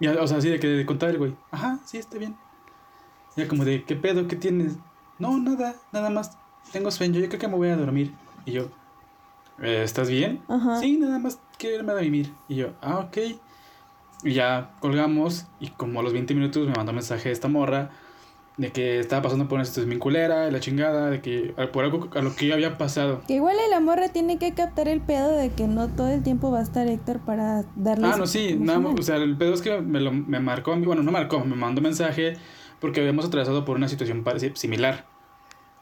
Y, 0.00 0.06
o 0.08 0.26
sea, 0.26 0.38
así 0.38 0.48
de 0.48 0.58
que 0.60 0.66
de 0.66 0.86
contar 0.86 1.10
el 1.10 1.18
güey. 1.18 1.36
Ajá, 1.50 1.78
sí, 1.84 1.98
está 1.98 2.18
bien. 2.18 2.36
Ya 3.36 3.48
como 3.48 3.64
de, 3.64 3.84
¿qué 3.84 3.96
pedo? 3.96 4.26
¿Qué 4.28 4.36
tienes? 4.36 4.76
No, 5.18 5.38
nada, 5.38 5.74
nada 5.92 6.10
más. 6.10 6.36
Tengo 6.72 6.90
sueño, 6.90 7.20
yo 7.20 7.28
creo 7.28 7.40
que 7.40 7.48
me 7.48 7.56
voy 7.56 7.68
a 7.68 7.76
dormir. 7.76 8.12
Y 8.44 8.52
yo, 8.52 8.68
"Eh, 9.60 9.82
¿estás 9.84 10.08
bien? 10.08 10.42
Ajá. 10.48 10.78
Sí, 10.80 10.96
nada 10.98 11.18
más 11.18 11.40
quiero 11.58 11.76
irme 11.76 11.92
a 11.92 11.96
dormir. 11.96 12.32
Y 12.48 12.56
yo, 12.56 12.72
ah, 12.80 12.98
ok. 12.98 13.16
Y 14.24 14.32
ya 14.32 14.70
colgamos 14.80 15.46
y 15.60 15.68
como 15.70 16.00
a 16.00 16.02
los 16.02 16.12
20 16.12 16.34
minutos 16.34 16.66
me 16.66 16.74
mandó 16.74 16.90
un 16.92 16.96
mensaje 16.96 17.30
esta 17.30 17.48
morra 17.48 17.90
de 18.56 18.70
que 18.70 19.00
estaba 19.00 19.22
pasando 19.22 19.48
por 19.48 19.56
una 19.56 19.64
situación 19.64 19.90
bien 19.90 19.98
culera, 19.98 20.50
la 20.50 20.60
chingada, 20.60 21.10
de 21.10 21.20
que 21.20 21.54
por 21.72 21.84
algo 21.84 22.08
a 22.14 22.22
lo 22.22 22.36
que 22.36 22.46
yo 22.46 22.54
había 22.54 22.78
pasado. 22.78 23.22
Que 23.26 23.34
igual 23.34 23.56
la 23.70 23.80
morra 23.80 24.08
tiene 24.10 24.38
que 24.38 24.54
captar 24.54 24.86
el 24.88 25.00
pedo 25.00 25.36
de 25.36 25.50
que 25.50 25.66
no 25.66 25.88
todo 25.88 26.08
el 26.08 26.22
tiempo 26.22 26.50
va 26.52 26.60
a 26.60 26.62
estar 26.62 26.86
Héctor 26.86 27.20
para 27.20 27.64
darle. 27.74 28.06
Ah, 28.06 28.16
no, 28.16 28.26
sí, 28.26 28.56
nada 28.58 28.78
o 28.78 29.02
sea, 29.02 29.16
el 29.16 29.36
pedo 29.36 29.54
es 29.54 29.62
que 29.62 29.80
me, 29.80 30.00
lo, 30.00 30.12
me 30.12 30.38
marcó 30.38 30.76
bueno, 30.76 31.02
no 31.02 31.10
marcó, 31.10 31.44
me 31.44 31.56
mandó 31.56 31.80
mensaje 31.80 32.36
porque 32.80 33.00
habíamos 33.00 33.24
atravesado 33.24 33.64
por 33.64 33.76
una 33.76 33.88
situación 33.88 34.24
similar. 34.54 35.06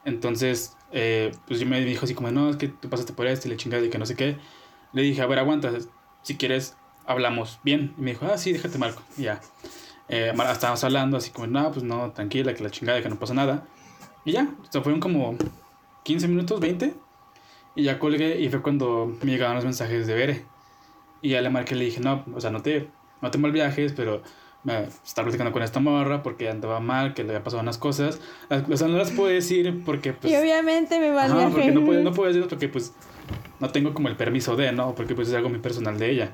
Entonces, 0.04 0.76
eh, 0.92 1.32
pues 1.46 1.60
yo 1.60 1.66
me 1.66 1.80
dijo 1.80 2.04
así 2.04 2.14
como, 2.14 2.30
no, 2.30 2.50
es 2.50 2.56
que 2.56 2.68
tú 2.68 2.88
pasaste 2.88 3.12
por 3.12 3.26
esto 3.26 3.48
y 3.48 3.50
le 3.50 3.56
chingada 3.56 3.84
y 3.84 3.90
que 3.90 3.98
no 3.98 4.06
sé 4.06 4.14
qué. 4.14 4.36
Le 4.92 5.02
dije, 5.02 5.20
a 5.22 5.26
ver, 5.26 5.38
aguanta, 5.38 5.70
si 6.22 6.36
quieres, 6.36 6.76
hablamos 7.06 7.60
bien. 7.64 7.94
Y 7.98 8.02
me 8.02 8.10
dijo, 8.12 8.26
ah, 8.26 8.38
sí, 8.38 8.52
déjate 8.52 8.78
marco. 8.78 9.02
Y 9.16 9.22
ya. 9.22 9.40
Eh, 10.08 10.32
estábamos 10.50 10.82
hablando 10.84 11.16
así 11.16 11.30
como, 11.30 11.46
no, 11.46 11.70
pues 11.72 11.82
no, 11.84 12.10
tranquila, 12.12 12.54
que 12.54 12.62
la 12.62 12.70
chingada, 12.70 13.00
que 13.02 13.08
no 13.08 13.18
pasa 13.18 13.34
nada. 13.34 13.64
Y 14.24 14.32
ya, 14.32 14.48
o 14.60 14.70
sea, 14.72 14.82
fueron 14.82 15.00
como 15.00 15.36
15 16.04 16.28
minutos, 16.28 16.60
20. 16.60 16.94
Y 17.74 17.84
ya 17.84 17.98
colgué 17.98 18.38
y 18.40 18.48
fue 18.50 18.60
cuando 18.62 19.16
me 19.22 19.30
llegaban 19.30 19.56
los 19.56 19.64
mensajes 19.64 20.06
de 20.06 20.14
Bere. 20.14 20.44
Y 21.22 21.30
ya 21.30 21.40
le 21.40 21.48
marqué 21.50 21.74
y 21.74 21.78
le 21.78 21.84
dije, 21.86 22.00
no, 22.00 22.24
o 22.34 22.40
sea, 22.40 22.50
no 22.50 22.60
te, 22.62 22.88
no 23.22 23.30
te 23.30 23.38
mal 23.38 23.52
viajes, 23.52 23.92
pero 23.92 24.22
me 24.64 24.84
estaba 25.04 25.26
platicando 25.26 25.52
con 25.52 25.62
esta 25.62 25.80
morra 25.80 26.22
porque 26.22 26.48
andaba 26.50 26.80
mal, 26.80 27.14
que 27.14 27.24
le 27.24 27.30
había 27.30 27.42
pasado 27.42 27.62
unas 27.62 27.78
cosas. 27.78 28.20
Las- 28.48 28.68
O 28.68 28.76
sea, 28.76 28.88
no 28.88 28.98
las 28.98 29.10
puedo 29.12 29.28
decir 29.28 29.82
porque, 29.84 30.12
pues... 30.12 30.32
y 30.32 30.36
obviamente 30.36 31.00
me 31.00 31.10
va 31.10 31.24
Ajá, 31.24 31.48
porque 31.50 31.70
no 31.72 31.84
puedo, 31.84 32.02
no 32.02 32.12
puedo 32.12 32.28
decirlo 32.28 32.48
porque, 32.48 32.68
pues, 32.68 32.92
no 33.60 33.70
tengo 33.70 33.94
como 33.94 34.08
el 34.08 34.16
permiso 34.16 34.54
de, 34.56 34.72
¿no? 34.72 34.94
Porque, 34.94 35.14
pues, 35.14 35.28
es 35.28 35.34
algo 35.34 35.48
muy 35.48 35.60
personal 35.60 35.98
de 35.98 36.10
ella. 36.10 36.32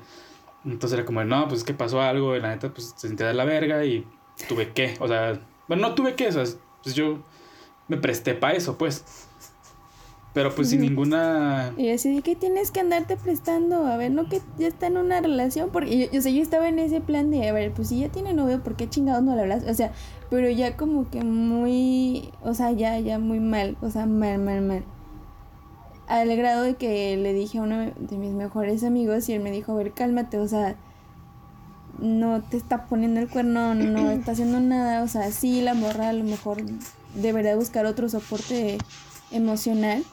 Entonces 0.65 0.97
era 0.97 1.05
como, 1.05 1.23
no, 1.23 1.47
pues, 1.47 1.63
que 1.63 1.73
pasó 1.73 2.01
algo 2.01 2.35
y 2.35 2.41
la 2.41 2.49
neta, 2.49 2.69
pues, 2.69 2.93
se 2.97 3.07
sentía 3.07 3.27
de 3.27 3.33
la 3.33 3.45
verga 3.45 3.83
y 3.85 4.05
tuve 4.47 4.71
que, 4.71 4.95
o 4.99 5.07
sea, 5.07 5.39
bueno, 5.67 5.89
no 5.89 5.95
tuve 5.95 6.15
que, 6.15 6.27
o 6.27 6.31
sea, 6.31 6.43
pues 6.83 6.95
yo 6.95 7.19
me 7.87 7.97
presté 7.97 8.35
para 8.35 8.55
eso, 8.55 8.77
pues. 8.77 9.03
Pero, 10.31 10.53
pues, 10.53 10.69
sin 10.69 10.81
ninguna... 10.81 11.73
Y 11.75 11.89
así, 11.89 12.13
¿de 12.13 12.21
qué 12.21 12.35
tienes 12.35 12.69
que 12.69 12.79
andarte 12.79 13.17
prestando? 13.17 13.87
A 13.87 13.97
ver, 13.97 14.11
no 14.11 14.29
que 14.29 14.41
ya 14.59 14.67
está 14.67 14.85
en 14.85 14.97
una 14.97 15.19
relación. 15.19 15.71
Porque 15.71 15.97
yo, 15.97 16.11
yo, 16.11 16.21
sea, 16.21 16.31
yo 16.31 16.43
estaba 16.43 16.69
en 16.69 16.77
ese 16.77 17.01
plan 17.01 17.31
de, 17.31 17.49
a 17.49 17.51
ver, 17.51 17.71
pues 17.71 17.89
si 17.89 17.99
ya 17.99 18.09
tiene 18.09 18.33
novio, 18.33 18.61
¿por 18.61 18.75
qué 18.75 18.87
chingados 18.87 19.23
no 19.23 19.35
le 19.35 19.41
hablas? 19.41 19.63
O 19.67 19.73
sea, 19.73 19.91
pero 20.29 20.47
ya 20.49 20.77
como 20.77 21.09
que 21.09 21.23
muy, 21.23 22.31
o 22.43 22.53
sea, 22.53 22.71
ya, 22.71 22.99
ya 22.99 23.17
muy 23.17 23.39
mal, 23.39 23.75
o 23.81 23.89
sea, 23.89 24.05
mal, 24.05 24.37
mal, 24.37 24.61
mal. 24.61 24.83
Al 26.09 26.35
grado 26.35 26.63
de 26.63 26.75
que 26.75 27.15
le 27.17 27.33
dije 27.33 27.59
a 27.59 27.61
uno 27.61 27.77
de 27.95 28.17
mis 28.17 28.31
mejores 28.33 28.83
amigos 28.83 29.29
y 29.29 29.33
él 29.33 29.41
me 29.41 29.51
dijo, 29.51 29.71
a 29.71 29.75
ver, 29.75 29.93
cálmate, 29.93 30.39
o 30.39 30.47
sea, 30.47 30.75
no 31.99 32.41
te 32.41 32.57
está 32.57 32.85
poniendo 32.87 33.19
el 33.19 33.29
cuerno, 33.29 33.75
no 33.75 34.09
está 34.11 34.31
haciendo 34.31 34.59
nada, 34.59 35.03
o 35.03 35.07
sea, 35.07 35.31
sí, 35.31 35.61
la 35.61 35.73
morra 35.75 36.09
a 36.09 36.13
lo 36.13 36.23
mejor 36.23 36.57
debería 37.15 37.55
buscar 37.55 37.85
otro 37.85 38.09
soporte 38.09 38.77
emocional. 39.31 40.03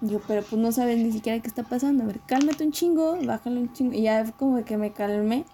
Yo, 0.00 0.20
pero 0.26 0.42
pues 0.42 0.60
no 0.60 0.70
sabes 0.72 0.98
ni 0.98 1.12
siquiera 1.12 1.40
qué 1.40 1.46
está 1.48 1.62
pasando. 1.62 2.02
A 2.02 2.06
ver, 2.06 2.20
cálmate 2.26 2.64
un 2.64 2.72
chingo, 2.72 3.16
bájale 3.24 3.60
un 3.60 3.72
chingo. 3.72 3.94
Y 3.94 4.02
ya 4.02 4.30
como 4.32 4.62
que 4.64 4.76
me 4.76 4.92
calmé. 4.92 5.44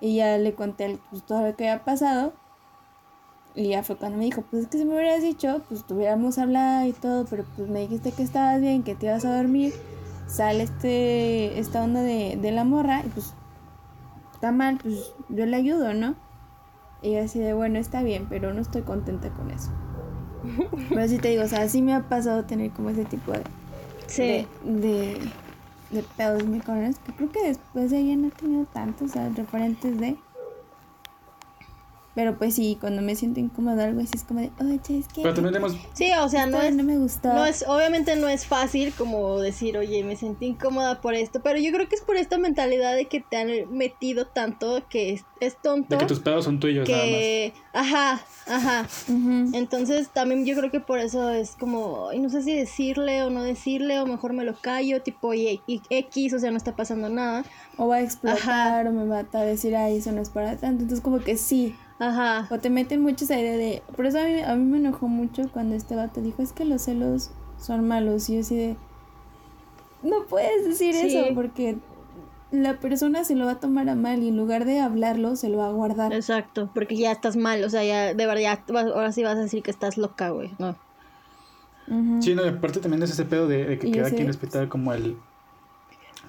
Y 0.00 0.16
ya 0.16 0.36
le 0.36 0.54
conté 0.54 0.84
el- 0.84 0.98
pues, 1.10 1.22
todo 1.22 1.46
lo 1.46 1.56
que 1.56 1.68
había 1.70 1.82
pasado. 1.84 2.34
Y 3.56 3.68
ya 3.68 3.82
fue 3.82 3.96
cuando 3.96 4.18
me 4.18 4.24
dijo, 4.24 4.42
pues 4.50 4.64
es 4.64 4.68
que 4.68 4.76
si 4.78 4.84
me 4.84 4.94
hubieras 4.94 5.22
dicho, 5.22 5.62
pues 5.68 5.84
tuviéramos 5.86 6.36
hablado 6.38 6.86
y 6.86 6.92
todo, 6.92 7.24
pero 7.24 7.44
pues 7.56 7.68
me 7.68 7.80
dijiste 7.80 8.12
que 8.12 8.22
estabas 8.22 8.60
bien, 8.60 8.82
que 8.82 8.94
te 8.94 9.06
ibas 9.06 9.24
a 9.24 9.34
dormir. 9.34 9.72
Sale 10.28 10.62
este, 10.64 11.58
esta 11.58 11.82
onda 11.82 12.02
de, 12.02 12.36
de 12.40 12.52
la 12.52 12.64
morra 12.64 13.00
y 13.04 13.08
pues 13.08 13.32
está 14.34 14.52
mal, 14.52 14.78
pues 14.82 15.12
yo 15.30 15.46
le 15.46 15.56
ayudo, 15.56 15.94
¿no? 15.94 16.14
Y 17.00 17.12
yo 17.12 17.22
así 17.22 17.38
de, 17.38 17.54
bueno, 17.54 17.78
está 17.78 18.02
bien, 18.02 18.26
pero 18.28 18.52
no 18.52 18.60
estoy 18.60 18.82
contenta 18.82 19.30
con 19.30 19.50
eso. 19.50 19.70
Pero 20.90 21.08
sí 21.08 21.18
te 21.18 21.28
digo, 21.28 21.42
o 21.42 21.48
sea, 21.48 21.68
sí 21.68 21.82
me 21.82 21.94
ha 21.94 22.08
pasado 22.08 22.44
tener 22.44 22.70
como 22.70 22.90
ese 22.90 23.04
tipo 23.04 23.32
de, 23.32 23.42
Sí. 24.06 24.22
de, 24.22 24.46
de, 24.64 25.18
de 25.90 26.02
pedos 26.16 26.44
muy 26.44 26.60
que 26.60 27.12
creo 27.16 27.32
que 27.32 27.48
después 27.48 27.90
de 27.90 27.98
ella 27.98 28.16
no 28.16 28.28
he 28.28 28.30
tenido 28.30 28.64
tantos, 28.66 29.10
o 29.10 29.12
sea, 29.12 29.28
referentes 29.30 29.98
de... 29.98 30.16
Pero 32.16 32.38
pues 32.38 32.54
sí, 32.54 32.78
cuando 32.80 33.02
me 33.02 33.14
siento 33.14 33.40
incómoda 33.40 33.84
algo 33.84 34.00
así 34.00 34.12
es 34.14 34.24
como 34.24 34.40
de, 34.40 34.50
oye, 34.58 34.98
es 34.98 35.06
que... 35.06 35.20
Pero 35.20 35.34
también 35.34 35.54
hemos. 35.54 35.76
Sí, 35.92 36.10
o 36.18 36.28
sea, 36.30 36.46
no 36.46 36.62
es, 36.62 36.74
no 36.74 36.82
me 36.82 36.96
gustó. 36.96 37.28
no 37.28 37.44
es, 37.44 37.62
obviamente 37.68 38.16
no 38.16 38.26
es 38.26 38.46
fácil 38.46 38.94
como 38.94 39.38
decir, 39.38 39.76
oye, 39.76 40.02
me 40.02 40.16
sentí 40.16 40.46
incómoda 40.46 41.02
por 41.02 41.12
esto, 41.12 41.42
pero 41.42 41.58
yo 41.58 41.70
creo 41.72 41.90
que 41.90 41.94
es 41.94 42.00
por 42.00 42.16
esta 42.16 42.38
mentalidad 42.38 42.96
de 42.96 43.04
que 43.04 43.20
te 43.20 43.36
han 43.36 43.50
metido 43.70 44.26
tanto 44.26 44.82
que 44.88 45.12
es, 45.12 45.26
es 45.40 45.60
tonto. 45.60 45.94
De 45.94 45.98
que 45.98 46.06
tus 46.06 46.20
pedos 46.20 46.46
son 46.46 46.58
tuyos, 46.58 46.88
nada 46.88 47.02
más. 47.02 47.10
que, 47.10 47.52
ajá, 47.74 48.20
ajá. 48.46 48.88
Entonces 49.52 50.08
también 50.08 50.46
yo 50.46 50.56
creo 50.56 50.70
que 50.70 50.80
por 50.80 51.00
eso 51.00 51.28
es 51.28 51.50
como, 51.50 52.08
ay, 52.08 52.20
no 52.20 52.30
sé 52.30 52.40
si 52.40 52.56
decirle 52.56 53.24
o 53.24 53.28
no 53.28 53.42
decirle, 53.42 54.00
o 54.00 54.06
mejor 54.06 54.32
me 54.32 54.44
lo 54.44 54.58
callo, 54.58 55.02
tipo 55.02 55.34
y, 55.34 55.60
y 55.66 55.82
X, 55.90 56.32
o 56.32 56.38
sea, 56.38 56.50
no 56.50 56.56
está 56.56 56.74
pasando 56.74 57.10
nada. 57.10 57.44
O 57.76 57.88
va 57.88 57.96
a 57.96 58.00
explotar, 58.00 58.86
Ajá. 58.86 58.88
o 58.88 58.92
me 58.92 59.04
va 59.04 59.26
a 59.30 59.44
decir, 59.44 59.76
ay, 59.76 59.98
eso 59.98 60.12
no 60.12 60.22
es 60.22 60.30
para 60.30 60.56
tanto. 60.56 60.84
Entonces 60.84 61.02
como 61.02 61.18
que 61.18 61.36
sí, 61.36 61.74
Ajá. 61.98 62.46
O 62.50 62.58
te 62.58 62.68
meten 62.70 63.00
mucho 63.02 63.24
esa 63.24 63.38
idea 63.40 63.56
de... 63.56 63.82
Por 63.96 64.06
eso 64.06 64.18
a 64.20 64.24
mí, 64.24 64.40
a 64.40 64.54
mí 64.54 64.64
me 64.64 64.78
enojó 64.78 65.08
mucho 65.08 65.50
cuando 65.52 65.74
este 65.74 65.96
vato 65.96 66.20
dijo, 66.20 66.42
es 66.42 66.52
que 66.52 66.64
los 66.64 66.82
celos 66.82 67.30
son 67.58 67.86
malos. 67.88 68.28
Y 68.28 68.34
yo 68.34 68.40
así 68.40 68.56
de... 68.56 68.76
No 70.02 70.24
puedes 70.28 70.64
decir 70.66 70.94
Sí. 70.94 71.16
eso 71.16 71.34
porque 71.34 71.78
la 72.52 72.78
persona 72.78 73.24
se 73.24 73.34
lo 73.34 73.46
va 73.46 73.52
a 73.52 73.60
tomar 73.60 73.88
a 73.88 73.94
mal 73.94 74.22
y 74.22 74.28
en 74.28 74.36
lugar 74.36 74.66
de 74.66 74.78
hablarlo 74.80 75.36
se 75.36 75.48
lo 75.48 75.58
va 75.58 75.68
a 75.68 75.72
guardar. 75.72 76.12
Exacto, 76.12 76.70
porque 76.74 76.96
ya 76.96 77.10
estás 77.12 77.34
mal, 77.36 77.64
o 77.64 77.70
sea, 77.70 77.82
ya 77.82 78.14
de 78.14 78.26
verdad, 78.26 78.40
ya 78.42 78.62
vas- 78.72 78.86
ahora 78.86 79.10
sí 79.10 79.24
vas 79.24 79.36
a 79.36 79.40
decir 79.40 79.62
que 79.62 79.70
estás 79.70 79.96
loca, 79.98 80.30
güey, 80.30 80.52
no. 80.58 80.76
Sí, 82.20 82.34
no, 82.34 82.44
y 82.44 82.48
aparte 82.48 82.80
también 82.80 83.02
es 83.02 83.10
ese 83.10 83.24
pedo 83.24 83.46
de, 83.48 83.64
de 83.64 83.78
que 83.78 83.88
Y 83.88 83.92
cada 83.92 84.06
ese- 84.08 84.16
quien 84.16 84.26
respeta 84.28 84.68
como 84.68 84.92
el. 84.92 85.16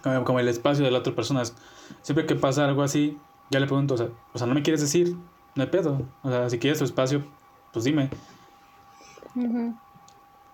Como, 0.03 0.23
como 0.23 0.39
el 0.39 0.47
espacio 0.47 0.85
de 0.85 0.91
la 0.91 0.99
otra 0.99 1.13
persona. 1.15 1.43
Siempre 2.03 2.25
que 2.25 2.35
pasa 2.35 2.65
algo 2.65 2.83
así, 2.83 3.17
ya 3.51 3.59
le 3.59 3.65
pregunto, 3.67 3.95
o 3.95 3.97
sea, 3.97 4.07
o 4.33 4.37
sea, 4.37 4.47
no 4.47 4.53
me 4.55 4.61
quieres 4.63 4.81
decir, 4.81 5.15
no 5.57 5.63
hay 5.63 5.69
pedo. 5.69 6.01
O 6.23 6.29
sea, 6.29 6.49
si 6.49 6.57
quieres 6.59 6.79
tu 6.79 6.85
espacio, 6.85 7.23
pues 7.73 7.85
dime. 7.85 8.09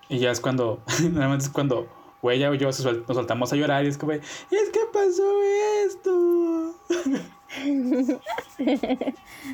Y 0.10 0.18
ya 0.20 0.32
es 0.32 0.40
cuando, 0.40 0.82
normalmente 1.02 1.46
es 1.46 1.50
cuando 1.52 1.88
ella 2.24 2.50
o 2.50 2.54
yo 2.54 2.70
suel- 2.70 3.04
nos 3.08 3.18
soltamos 3.18 3.52
a 3.52 3.56
llorar 3.58 3.84
y 3.86 3.90
es 3.90 3.98
como, 3.98 4.14
es 4.14 4.22
que 4.50 4.80
pasó 4.94 5.42
esto. 5.86 6.74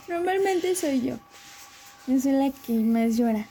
Normalmente 0.08 0.76
soy 0.76 1.02
yo. 1.02 1.16
Yo 2.08 2.20
soy 2.20 2.32
la 2.34 2.52
que 2.52 2.74
más 2.74 3.18
llora. 3.18 3.46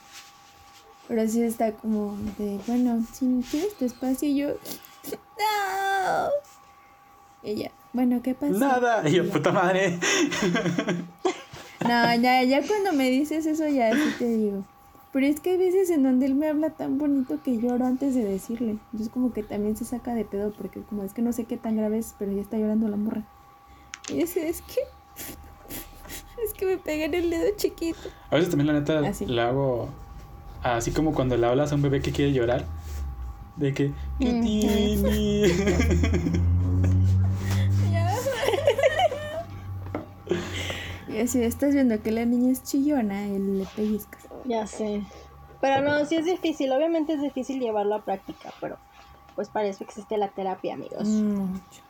Pero 1.09 1.27
sí 1.27 1.43
está 1.43 1.73
como 1.73 2.17
de, 2.39 2.61
bueno, 2.67 3.03
si 3.13 3.43
quieres 3.51 3.75
tu 3.77 3.85
espacio, 3.87 4.29
y 4.29 4.37
yo... 4.37 4.49
No. 5.39 6.29
Ella, 7.45 7.71
bueno, 7.93 8.21
¿qué 8.23 8.35
pasó? 8.35 8.53
Nada. 8.53 9.09
Y 9.09 9.13
yo, 9.15 9.25
ya. 9.25 9.33
puta 9.33 9.53
madre. 9.53 9.99
No, 11.83 12.15
ya, 12.21 12.43
ya 12.43 12.67
cuando 12.67 12.93
me 12.93 13.09
dices 13.11 13.47
eso 13.47 13.69
ya 13.69 13.93
sí 13.95 14.15
te 14.19 14.27
digo. 14.29 14.65
Pero 15.13 15.27
es 15.27 15.41
que 15.41 15.51
hay 15.51 15.57
veces 15.59 15.89
en 15.91 16.03
donde 16.03 16.27
él 16.27 16.35
me 16.35 16.49
habla 16.49 16.71
tan 16.71 16.99
bonito 16.99 17.39
que 17.43 17.59
lloro 17.59 17.87
antes 17.87 18.15
de 18.15 18.25
decirle. 18.25 18.73
Entonces 18.93 19.09
como 19.09 19.33
que 19.33 19.43
también 19.43 19.77
se 19.77 19.85
saca 19.85 20.15
de 20.15 20.25
pedo 20.25 20.53
porque 20.53 20.81
como 20.83 21.03
es 21.05 21.15
que 21.15 21.23
no 21.23 21.33
sé 21.33 21.45
qué 21.45 21.57
tan 21.57 21.77
grave 21.77 21.99
es, 21.99 22.15
pero 22.19 22.31
ya 22.33 22.43
está 22.43 22.59
llorando 22.59 22.89
la 22.89 22.97
morra. 22.97 23.23
Y 24.13 24.21
ese 24.21 24.49
es 24.49 24.63
que... 24.63 24.81
Es 26.45 26.55
que 26.55 26.67
me 26.67 26.79
pegué 26.79 27.07
en 27.07 27.15
el 27.15 27.31
dedo 27.31 27.47
chiquito. 27.57 27.99
A 28.31 28.37
veces 28.37 28.51
también 28.51 28.69
la 28.69 28.75
neta 28.75 29.01
Así. 29.01 29.27
le 29.27 29.41
hago 29.43 29.89
así 30.63 30.93
como 30.93 31.13
cuando 31.13 31.37
le 31.37 31.45
hablas 31.45 31.73
a 31.73 31.75
un 31.75 31.83
bebé 31.83 32.01
que 32.01 32.13
quiere 32.13 32.33
llorar. 32.33 32.65
De 33.57 33.75
que, 33.75 33.91
¿qué 34.21 34.33
Mm. 34.33 34.41
tiene? 34.43 35.43
Y 41.09 41.19
así 41.19 41.43
estás 41.43 41.73
viendo 41.73 42.01
que 42.03 42.11
la 42.11 42.25
niña 42.25 42.53
es 42.53 42.63
chillona 42.63 43.27
y 43.27 43.39
le 43.39 43.65
pellizcas. 43.77 44.27
Ya 44.45 44.67
sé. 44.67 45.03
Pero 45.61 45.83
no, 45.83 46.05
sí 46.05 46.17
es 46.17 46.25
difícil, 46.25 46.71
obviamente 46.73 47.15
es 47.15 47.21
difícil 47.21 47.61
llevarlo 47.61 47.97
a 47.97 48.05
práctica, 48.05 48.53
pero 48.61 48.77
pues 49.35 49.49
para 49.49 49.67
eso 49.67 49.83
existe 49.85 50.17
la 50.17 50.29
terapia, 50.29 50.75
amigos. 50.75 51.09
Mucho. 51.09 51.83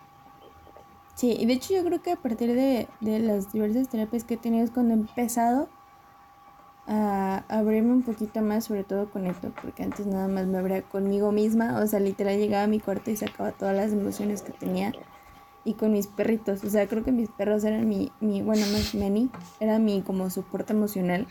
Sí, 1.14 1.36
y 1.38 1.46
de 1.46 1.54
hecho 1.54 1.74
yo 1.74 1.84
creo 1.84 2.00
que 2.00 2.12
a 2.12 2.16
partir 2.16 2.54
de, 2.54 2.88
de 3.00 3.18
las 3.18 3.52
diversas 3.52 3.88
terapias 3.88 4.24
que 4.24 4.34
he 4.34 4.36
tenido 4.36 4.64
es 4.64 4.70
cuando 4.70 4.94
he 4.94 4.98
empezado 4.98 5.68
a 6.86 7.44
abrirme 7.48 7.92
un 7.92 8.02
poquito 8.02 8.40
más, 8.40 8.64
sobre 8.64 8.82
todo 8.82 9.10
con 9.10 9.26
esto, 9.26 9.52
porque 9.60 9.82
antes 9.82 10.06
nada 10.06 10.26
más 10.26 10.46
me 10.46 10.58
abría 10.58 10.82
conmigo 10.82 11.32
misma, 11.32 11.80
o 11.80 11.86
sea, 11.86 12.00
literal 12.00 12.38
llegaba 12.38 12.64
a 12.64 12.68
mi 12.68 12.80
cuarto 12.80 13.10
y 13.10 13.16
sacaba 13.16 13.52
todas 13.52 13.76
las 13.76 13.92
emociones 13.92 14.40
que 14.40 14.52
tenía 14.52 14.92
y 15.64 15.74
con 15.74 15.92
mis 15.92 16.06
perritos, 16.06 16.64
o 16.64 16.70
sea, 16.70 16.86
creo 16.86 17.04
que 17.04 17.12
mis 17.12 17.28
perros 17.28 17.64
eran 17.64 17.88
mi, 17.88 18.10
mi 18.20 18.42
bueno, 18.42 18.64
más 18.72 18.94
Manny, 18.94 19.30
era 19.60 19.78
mi 19.78 20.02
como 20.02 20.30
soporte 20.30 20.72
emocional. 20.72 21.26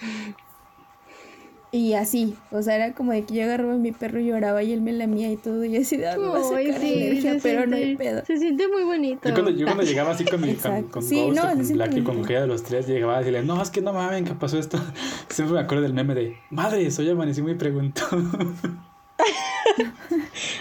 Y 1.70 1.94
así, 1.96 2.36
o 2.52 2.62
sea, 2.62 2.76
era 2.76 2.94
como 2.94 3.12
de 3.12 3.26
que 3.26 3.36
yo 3.36 3.44
agarraba 3.44 3.74
a 3.74 3.78
mi 3.78 3.92
perro 3.92 4.22
y 4.22 4.28
lloraba 4.28 4.64
y 4.64 4.72
él 4.72 4.82
me 4.82 4.94
lamía 4.94 5.30
y 5.30 5.36
todo, 5.36 5.66
y 5.66 5.76
así 5.76 5.98
de, 5.98 6.08
"Ah, 6.08 6.16
Ay, 6.56 6.74
sí, 6.80 7.22
se 7.22 7.40
pero 7.44 7.68
no 7.68 7.76
hay 7.76 7.98
pedo. 7.98 8.24
Se 8.26 8.38
siente 8.38 8.70
muy 8.70 8.84
bonito. 8.84 9.28
Yo 9.28 9.34
cuando, 9.34 9.52
yo 9.52 9.66
cuando 9.66 9.84
llegaba 9.84 10.12
así 10.12 10.24
con 10.24 10.40
mi 10.42 10.56
con, 10.56 10.84
con 10.84 11.04
Sí, 11.04 11.20
Ghost 11.20 11.36
no, 11.36 11.44
o 11.44 11.50
se 11.50 11.56
con 11.56 11.74
Black 11.74 11.98
y 11.98 12.04
con 12.04 12.16
cualquiera 12.16 12.42
de 12.44 12.48
los 12.48 12.64
tres, 12.64 12.88
llegaba 12.88 13.16
a 13.16 13.20
decirle, 13.20 13.44
no, 13.44 13.62
es 13.62 13.70
que 13.70 13.82
no 13.82 13.92
mames, 13.92 14.24
¿qué 14.24 14.34
pasó 14.34 14.58
esto? 14.58 14.78
Siempre 15.30 15.56
me 15.56 15.60
acuerdo 15.60 15.84
del 15.84 15.94
meme 15.94 16.16
de, 16.16 16.38
madre, 16.52 16.90
soy 16.90 17.10
amanecí 17.10 17.42
muy 17.42 17.56
preguntó. 17.56 18.04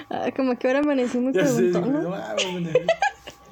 Ah, 0.08 0.30
como 0.36 0.56
que 0.58 0.66
ahora 0.66 0.80
amanecí 0.80 1.18
muy 1.18 1.32
preguntón, 1.32 1.92
no. 1.92 2.14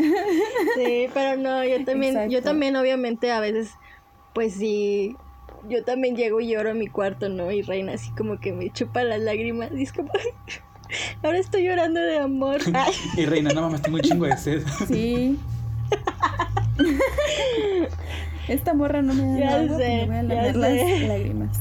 Sí, 0.77 1.09
pero 1.15 1.37
no, 1.41 1.65
yo 1.65 1.85
también, 1.85 2.31
yo 2.31 2.43
también 2.43 2.77
obviamente 2.77 3.31
a 3.31 3.41
veces, 3.41 3.71
pues 4.35 4.55
sí, 4.55 5.17
yo 5.69 5.85
también 5.85 6.17
llego 6.17 6.41
y 6.41 6.49
lloro 6.49 6.71
a 6.71 6.75
mi 6.75 6.87
cuarto, 6.89 7.29
¿no? 7.29 7.51
Y 7.51 7.63
Reina 7.63 7.93
así 7.95 8.11
como 8.13 8.39
que 8.41 8.53
me 8.53 8.71
chupa 8.71 9.03
las 9.05 9.21
lágrimas 9.21 9.71
y 9.73 9.83
es 9.85 9.93
como, 9.93 10.11
ahora 11.23 11.39
estoy 11.39 11.65
llorando 11.65 12.01
de 12.01 12.19
amor. 12.19 12.61
Ay, 12.75 12.93
Y 13.17 13.27
reina, 13.27 13.53
no 13.53 13.63
mames, 13.63 13.83
tengo 13.83 13.97
un 13.97 14.03
chingo 14.03 14.27
de 14.27 14.37
sed. 14.37 14.63
Sí. 14.89 15.39
Esta 18.49 18.75
morra 18.75 19.01
no 19.01 19.15
me 19.15 19.27
da 19.27 19.39
Ya 19.39 19.55
agua, 19.61 19.79
sé, 19.79 20.07
me 20.07 20.07
voy 20.07 20.17
a 20.17 20.23
ya 20.23 20.35
lamer 20.53 20.57
las 20.57 20.71
sé. 20.73 21.09
lágrimas. 21.09 21.59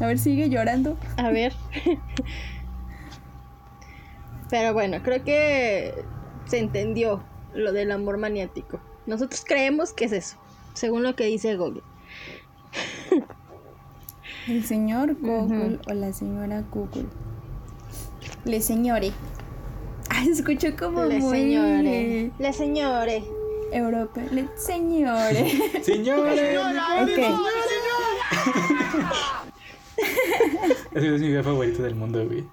A 0.00 0.06
ver, 0.06 0.18
sigue 0.18 0.48
llorando. 0.48 0.96
a 1.16 1.30
ver. 1.30 1.52
Pero 4.50 4.72
bueno, 4.72 5.02
creo 5.02 5.24
que 5.24 6.04
se 6.46 6.58
entendió 6.58 7.22
lo 7.54 7.72
del 7.72 7.90
amor 7.90 8.18
maniático. 8.18 8.80
Nosotros 9.06 9.44
creemos 9.46 9.92
que 9.92 10.04
es 10.04 10.12
eso, 10.12 10.36
según 10.74 11.02
lo 11.02 11.14
que 11.16 11.24
dice 11.24 11.56
Google. 11.56 11.82
El 14.48 14.64
señor 14.64 15.14
Google 15.20 15.78
o 15.86 15.92
la 15.92 16.12
señora 16.12 16.64
Google. 16.70 17.06
Le 18.44 18.62
señore. 18.62 19.12
Ay, 20.08 20.26
se 20.26 20.32
escuchó 20.32 20.68
como 20.78 21.04
Le 21.04 21.18
muy 21.18 21.38
señore. 21.38 22.30
Le 22.38 22.52
señore. 22.54 23.24
europeo. 23.72 24.24
Le 24.30 24.48
señore. 24.56 25.50
Señores. 25.82 26.58
ok. 27.02 27.18
Ese 30.94 31.14
es 31.14 31.20
mi 31.20 31.28
video 31.28 31.44
favorito 31.44 31.82
del 31.82 31.94
mundo, 31.94 32.24
güey. 32.24 32.44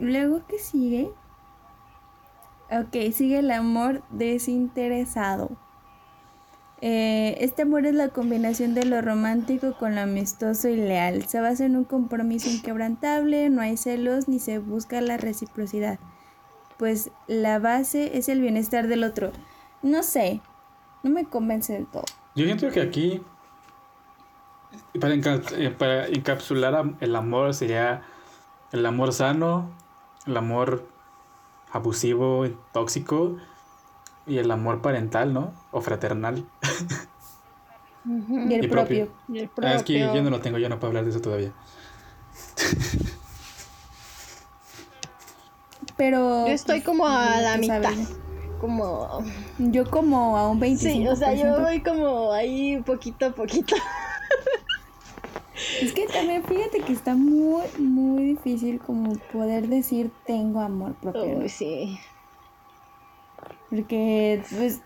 Luego, 0.00 0.40
¿qué 0.48 0.58
sigue? 0.58 1.10
Ok, 2.70 3.12
sigue 3.12 3.40
el 3.40 3.50
amor 3.50 4.02
desinteresado. 4.10 5.50
Eh, 6.80 7.36
este 7.40 7.62
amor 7.62 7.84
es 7.84 7.94
la 7.94 8.08
combinación 8.08 8.72
de 8.72 8.86
lo 8.86 9.02
romántico 9.02 9.74
con 9.74 9.94
lo 9.94 10.00
amistoso 10.00 10.68
y 10.68 10.76
leal. 10.76 11.26
Se 11.26 11.40
basa 11.40 11.66
en 11.66 11.76
un 11.76 11.84
compromiso 11.84 12.48
inquebrantable, 12.48 13.50
no 13.50 13.60
hay 13.60 13.76
celos 13.76 14.28
ni 14.28 14.38
se 14.38 14.58
busca 14.58 15.02
la 15.02 15.18
reciprocidad. 15.18 15.98
Pues 16.78 17.10
la 17.26 17.58
base 17.58 18.16
es 18.16 18.30
el 18.30 18.40
bienestar 18.40 18.88
del 18.88 19.04
otro. 19.04 19.32
No 19.82 20.02
sé, 20.02 20.40
no 21.02 21.10
me 21.10 21.26
convence 21.26 21.74
del 21.74 21.86
todo. 21.86 22.04
Yo 22.34 22.46
siento 22.46 22.70
que 22.70 22.80
aquí, 22.80 23.20
para, 24.98 25.14
eh, 25.14 26.12
encapsular 26.14 26.94
el 27.00 27.16
amor, 27.16 27.52
sería 27.52 28.02
el 28.72 28.86
amor 28.86 29.12
sano, 29.12 29.68
el 30.30 30.36
amor 30.36 30.86
abusivo, 31.72 32.46
tóxico 32.72 33.36
y 34.26 34.38
el 34.38 34.50
amor 34.50 34.80
parental, 34.82 35.32
¿no? 35.32 35.52
O 35.72 35.80
fraternal. 35.80 36.44
Y 38.04 38.54
el 38.54 38.64
Y 38.64 38.68
propio. 38.68 39.06
propio. 39.06 39.12
Y 39.28 39.38
el 39.40 39.50
Ah, 39.62 39.74
es 39.74 39.82
que 39.82 39.98
propio. 40.00 40.14
yo 40.14 40.22
no 40.22 40.30
lo 40.30 40.40
tengo, 40.40 40.58
yo 40.58 40.68
no 40.68 40.78
puedo 40.78 40.88
hablar 40.88 41.04
de 41.04 41.10
eso 41.10 41.20
todavía. 41.20 41.52
Pero. 45.96 46.46
Yo 46.46 46.52
estoy 46.52 46.80
pues, 46.80 46.86
como 46.86 47.06
a 47.06 47.36
lo 47.36 47.42
la 47.42 47.56
mitad. 47.58 47.82
sabes. 47.82 48.08
Como. 48.60 49.22
Yo 49.58 49.90
como 49.90 50.36
a 50.36 50.48
un 50.48 50.60
25%. 50.60 50.76
Sí, 50.78 51.08
o 51.08 51.16
sea, 51.16 51.34
yo 51.34 51.60
voy 51.60 51.82
como 51.82 52.32
ahí 52.32 52.80
poquito 52.82 53.26
a 53.26 53.30
poquito. 53.30 53.76
Es 55.80 55.92
que 55.92 56.06
también 56.06 56.44
fíjate 56.44 56.80
que 56.80 56.92
está 56.92 57.14
muy, 57.14 57.64
muy 57.78 58.24
difícil 58.24 58.80
como 58.80 59.14
poder 59.32 59.68
decir 59.68 60.10
tengo 60.26 60.60
amor 60.60 60.94
propio. 60.94 61.48
sí. 61.48 61.98
Porque, 63.70 64.42
pues, 64.50 64.82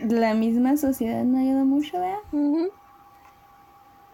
la 0.00 0.34
misma 0.34 0.76
sociedad 0.76 1.24
no 1.24 1.38
ayuda 1.38 1.64
mucho, 1.64 1.98
¿verdad? 1.98 2.18
Ujú. 2.32 2.68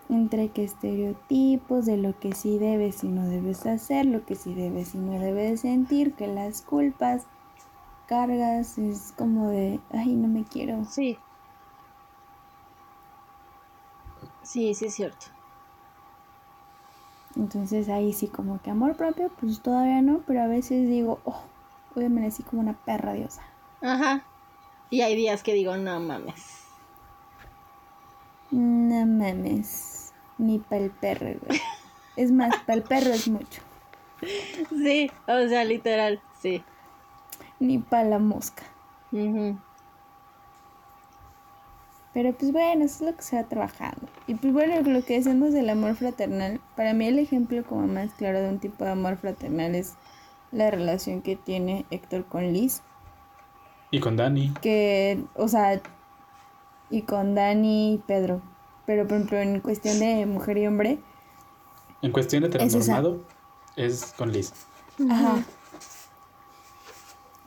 Entre 0.09 0.49
que 0.49 0.65
estereotipos 0.65 1.87
de 1.87 1.97
lo 1.97 2.19
que 2.19 2.33
sí 2.33 2.59
debes 2.59 3.05
y 3.05 3.09
no 3.09 3.27
debes 3.29 3.67
hacer, 3.67 4.07
lo 4.07 4.25
que 4.25 4.35
sí 4.35 4.55
debes 4.55 4.95
y 4.95 4.99
no 4.99 5.19
debes 5.19 5.61
sentir, 5.61 6.15
que 6.15 6.27
las 6.27 6.63
culpas, 6.63 7.27
cargas, 8.07 8.79
es 8.79 9.13
como 9.17 9.49
de, 9.51 9.81
ay, 9.91 10.15
no 10.15 10.29
me 10.29 10.45
quiero. 10.45 10.85
Sí. 10.85 11.19
Sí, 14.43 14.75
sí 14.75 14.87
es 14.87 14.95
cierto. 14.95 15.27
Entonces 17.37 17.89
ahí 17.89 18.13
sí 18.13 18.27
como 18.29 18.61
que 18.61 18.71
amor 18.71 18.97
propio, 18.97 19.31
pues 19.41 19.61
todavía 19.63 20.03
no, 20.03 20.21
pero 20.27 20.43
a 20.43 20.47
veces 20.47 20.87
digo, 20.89 21.21
oh, 21.25 21.43
hoy 21.95 22.05
amanecí 22.05 22.43
como 22.43 22.61
una 22.61 22.75
perra 22.75 23.15
diosa. 23.15 23.43
Ajá. 23.81 24.23
Y 24.91 25.01
hay 25.01 25.17
días 25.17 25.43
que 25.43 25.55
digo, 25.55 25.77
no 25.77 25.99
mames. 26.01 26.59
No 28.51 29.07
mames, 29.07 30.13
ni 30.37 30.59
para 30.59 30.85
el 30.85 30.91
perro, 30.91 31.27
güey. 31.47 31.61
Es 32.17 32.31
más, 32.31 32.55
para 32.67 32.75
el 32.75 32.83
perro 32.83 33.11
es 33.11 33.27
mucho, 33.29 33.63
Sí, 34.69 35.11
o 35.27 35.49
sea, 35.49 35.65
literal, 35.65 36.21
sí. 36.41 36.63
ni 37.59 37.79
para 37.79 38.05
la 38.05 38.19
mosca. 38.19 38.63
Ujú. 39.11 39.59
Pero 42.15 42.33
pues 42.35 42.53
bueno, 42.53 42.85
eso 42.85 43.05
es 43.05 43.11
lo 43.11 43.17
que 43.17 43.23
se 43.23 43.37
va 43.37 43.45
trabajando. 43.45 44.07
Y 44.27 44.35
pues 44.35 44.53
bueno, 44.53 44.81
lo 44.83 45.03
que 45.05 45.15
decimos 45.15 45.53
del 45.53 45.71
amor 45.71 45.95
fraternal, 45.95 46.61
para 46.77 46.93
mí 46.93 47.07
el 47.07 47.19
ejemplo 47.19 47.65
como 47.65 47.87
más 47.87 48.13
claro 48.15 48.41
de 48.41 48.49
un 48.51 48.59
tipo 48.59 48.85
de 48.85 48.91
amor 48.91 49.17
fraternal 49.17 49.75
es 49.75 49.95
la 50.51 50.71
relación 50.71 51.23
que 51.23 51.37
tiene 51.37 51.87
Héctor 51.91 52.27
con 52.27 52.53
Liz. 52.53 52.83
Y 53.91 54.01
con 54.01 54.17
Dani. 54.17 54.53
Que, 54.61 55.23
o 55.35 55.49
sea, 55.49 55.81
y 56.91 57.03
con 57.03 57.35
Dani 57.35 57.95
y 57.95 57.99
Pedro. 57.99 58.43
Pero 58.85 59.07
por 59.07 59.17
ejemplo, 59.17 59.39
en 59.39 59.61
cuestión 59.61 59.99
de 59.99 60.27
mujer 60.27 60.59
y 60.59 60.67
hombre, 60.67 60.99
En 62.03 62.13
cuestión 62.13 62.43
de 62.43 62.49
Es 62.49 62.55
esa. 62.75 62.79
heteronormado, 62.79 63.25
es 63.77 64.13
con 64.19 64.33
Liz. 64.33 64.53
Ajá. 65.09 65.43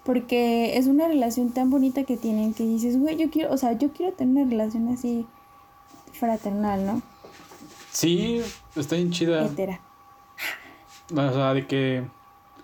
Porque 0.05 0.77
es 0.77 0.85
una 0.85 1.07
relación 1.07 1.49
tan 1.49 1.69
bonita 1.71 2.03
que 2.03 2.15
tienen 2.15 2.53
que 2.53 2.63
dices, 2.63 2.97
güey, 2.99 3.17
yo 3.17 3.31
quiero, 3.31 3.51
o 3.51 3.57
sea, 3.57 3.73
yo 3.73 3.89
quiero 3.91 4.13
tener 4.13 4.43
una 4.45 4.49
relación 4.51 4.87
así 4.89 5.25
fraternal, 6.13 6.85
¿no? 6.85 7.01
Sí, 7.91 8.41
está 8.75 8.95
bien 8.95 9.09
chida. 9.11 9.45
Hetera. 9.45 9.81
O 11.11 11.15
sea, 11.33 11.53
de 11.53 11.65
que. 11.65 12.03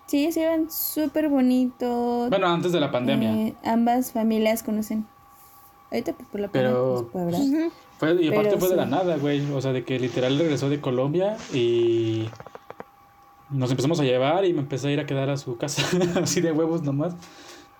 Sí, 0.06 0.30
se 0.30 0.46
ven 0.46 0.70
súper 0.70 1.28
bonito. 1.28 2.28
Bueno, 2.28 2.46
antes 2.46 2.70
de 2.70 2.80
la 2.80 2.92
pandemia. 2.92 3.32
Eh, 3.34 3.54
ambas 3.64 4.12
familias 4.12 4.62
conocen. 4.62 5.06
Ahorita 5.90 6.12
pues 6.12 6.28
por 6.28 6.40
la 6.40 6.48
pandemia 6.48 6.70
Pero- 6.76 7.10
¿verdad? 7.12 7.40
Ujú. 7.40 7.72
Fue, 7.98 8.22
y 8.22 8.28
aparte 8.28 8.48
Pero 8.50 8.60
fue 8.60 8.68
de 8.70 8.76
la 8.76 8.86
nada, 8.86 9.16
güey. 9.16 9.50
O 9.52 9.60
sea, 9.60 9.72
de 9.72 9.84
que 9.84 9.98
literal 9.98 10.38
regresó 10.38 10.68
de 10.68 10.80
Colombia 10.80 11.36
y 11.52 12.28
nos 13.52 13.70
empezamos 13.70 14.00
a 14.00 14.04
llevar 14.04 14.44
y 14.44 14.52
me 14.52 14.60
empecé 14.60 14.88
a 14.88 14.90
ir 14.92 15.00
a 15.00 15.06
quedar 15.06 15.30
a 15.30 15.36
su 15.36 15.56
casa, 15.56 15.82
así 16.22 16.40
de 16.40 16.52
huevos 16.52 16.82
nomás. 16.82 17.14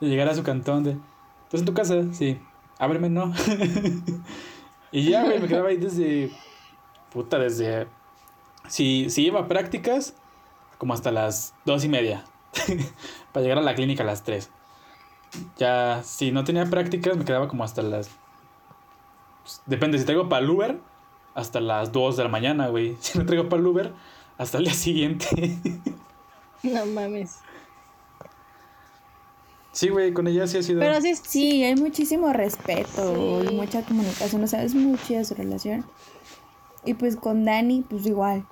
De 0.01 0.09
llegar 0.09 0.29
a 0.29 0.35
su 0.35 0.43
cantón 0.43 0.85
de, 0.85 0.97
¿estás 1.45 1.61
en 1.61 1.67
tu 1.67 1.75
casa? 1.75 2.03
Sí. 2.13 2.39
Ábreme, 2.79 3.09
no. 3.09 3.33
y 4.93 5.11
ya, 5.11 5.25
güey, 5.25 5.41
me 5.41 5.49
quedaba 5.49 5.69
ahí 5.69 5.77
desde, 5.77 6.31
puta, 7.13 7.39
desde, 7.39 7.87
si, 8.69 9.11
si 9.11 9.27
iba 9.27 9.47
prácticas, 9.47 10.15
como 10.79 10.95
hasta 10.95 11.13
las 11.13 11.55
dos 11.65 11.85
y 11.85 11.89
media, 11.89 12.25
para 13.33 13.43
llegar 13.43 13.59
a 13.59 13.63
la 13.63 13.75
clínica 13.75 14.03
a 14.03 14.07
las 14.07 14.25
tres. 14.25 14.51
Ya, 15.57 16.03
si 16.03 16.33
no 16.33 16.45
tenía 16.45 16.67
prácticas, 16.67 17.17
me 17.17 17.25
quedaba 17.25 17.49
como 17.49 17.65
hasta 17.65 17.83
las 17.83 18.11
pues, 19.43 19.63
depende, 19.67 19.99
si 19.99 20.05
traigo 20.05 20.29
para 20.29 20.45
el 20.45 20.51
Uber, 20.51 20.79
hasta 21.35 21.61
las 21.61 21.93
2 21.93 22.17
de 22.17 22.23
la 22.25 22.29
mañana, 22.29 22.69
güey. 22.69 22.97
Si 23.01 23.19
no 23.19 23.27
traigo 23.27 23.49
para 23.49 23.61
el 23.61 23.67
Uber, 23.67 23.93
hasta 24.39 24.59
el 24.59 24.65
día 24.65 24.75
siguiente. 24.75 25.27
No 26.65 26.87
mames. 26.87 27.39
sí, 29.73 29.89
güey, 29.89 30.13
con 30.15 30.29
ella 30.29 30.47
sí 30.47 30.59
ha 30.59 30.63
sido. 30.63 30.79
Pero 30.79 31.01
sí, 31.01 31.17
sí. 31.17 31.23
Sí, 31.27 31.65
hay 31.65 31.75
muchísimo 31.75 32.33
respeto 32.33 33.41
Sí. 33.43 33.49
y 33.51 33.57
mucha 33.57 33.83
comunicación, 33.83 34.45
o 34.45 34.47
sea, 34.47 34.63
es 34.63 34.73
muy 34.73 34.97
chida 34.99 35.25
su 35.25 35.35
relación. 35.35 35.85
Y 36.85 36.95
pues 36.95 37.17
con 37.17 37.45
Dani, 37.45 37.83
pues 37.89 38.07
igual. 38.07 38.47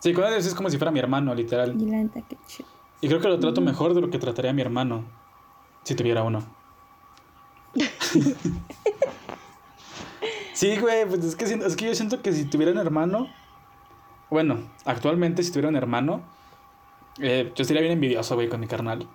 Sí, 0.00 0.12
con 0.12 0.24
ella 0.24 0.38
es 0.38 0.52
como 0.52 0.68
si 0.68 0.78
fuera 0.78 0.90
mi 0.90 0.98
hermano, 0.98 1.32
literal. 1.32 1.80
Y 1.80 1.86
la 1.86 1.98
neta, 1.98 2.22
qué 2.28 2.36
chido. 2.48 2.68
Y 3.00 3.06
creo 3.06 3.20
que 3.20 3.28
lo 3.28 3.38
trato 3.38 3.60
mejor 3.60 3.94
de 3.94 4.00
lo 4.00 4.10
que 4.10 4.18
trataría 4.18 4.50
a 4.50 4.54
mi 4.54 4.62
hermano, 4.62 5.04
si 5.84 5.94
tuviera 5.94 6.24
uno. 6.24 6.42
sí, 10.54 10.76
güey, 10.78 11.06
pues 11.06 11.24
es 11.24 11.36
que, 11.36 11.46
siento- 11.46 11.66
es 11.66 11.76
que 11.76 11.86
yo 11.86 11.94
siento 11.94 12.20
que 12.20 12.32
si 12.32 12.44
tuviera 12.46 12.72
un 12.72 12.78
hermano, 12.78 13.28
bueno, 14.30 14.58
actualmente 14.84 15.42
si 15.42 15.50
tuviera 15.50 15.68
un 15.68 15.76
hermano, 15.76 16.22
eh, 17.20 17.52
yo 17.54 17.64
sería 17.64 17.82
bien 17.82 17.92
envidioso, 17.92 18.34
güey, 18.34 18.48
con 18.48 18.60
mi 18.60 18.66
carnal. 18.66 19.06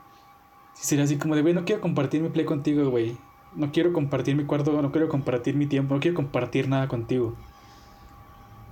Sí, 0.73 0.85
sería 0.87 1.05
así 1.05 1.17
como 1.17 1.35
de, 1.35 1.41
güey, 1.41 1.53
no 1.53 1.63
quiero 1.65 1.81
compartir 1.81 2.21
mi 2.21 2.29
play 2.29 2.45
contigo, 2.45 2.89
güey. 2.89 3.17
No 3.55 3.71
quiero 3.71 3.93
compartir 3.93 4.35
mi 4.35 4.43
cuarto, 4.43 4.81
no 4.81 4.91
quiero 4.91 5.07
compartir 5.07 5.55
mi 5.55 5.65
tiempo, 5.65 5.93
no 5.95 6.01
quiero 6.01 6.15
compartir 6.15 6.67
nada 6.67 6.87
contigo. 6.89 7.33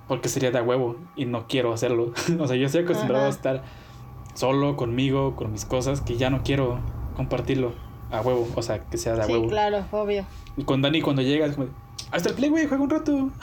Porque 0.09 0.27
sería 0.27 0.51
de 0.51 0.57
a 0.59 0.63
huevo 0.63 0.97
y 1.15 1.25
no 1.25 1.47
quiero 1.47 1.71
hacerlo. 1.73 2.11
o 2.39 2.47
sea, 2.47 2.57
yo 2.57 2.65
estoy 2.65 2.83
acostumbrado 2.83 3.23
Ajá. 3.23 3.33
a 3.33 3.35
estar 3.35 3.63
solo 4.33 4.75
conmigo, 4.75 5.35
con 5.37 5.51
mis 5.53 5.63
cosas, 5.63 6.01
que 6.01 6.17
ya 6.17 6.29
no 6.29 6.43
quiero 6.43 6.79
compartirlo 7.15 7.71
a 8.11 8.19
huevo. 8.19 8.47
O 8.55 8.61
sea, 8.61 8.83
que 8.83 8.97
sea 8.97 9.13
de 9.15 9.21
a 9.21 9.25
Sí, 9.25 9.31
huevo. 9.31 9.47
claro, 9.47 9.85
obvio. 9.91 10.25
Y 10.57 10.65
con 10.65 10.81
Dani 10.81 11.01
cuando 11.01 11.21
llega 11.21 11.45
es 11.45 11.53
como, 11.55 11.67
de, 11.67 11.71
está 12.17 12.29
el 12.29 12.35
play, 12.35 12.49
güey, 12.49 12.67
juega 12.67 12.83
un 12.83 12.89
rato. 12.89 13.29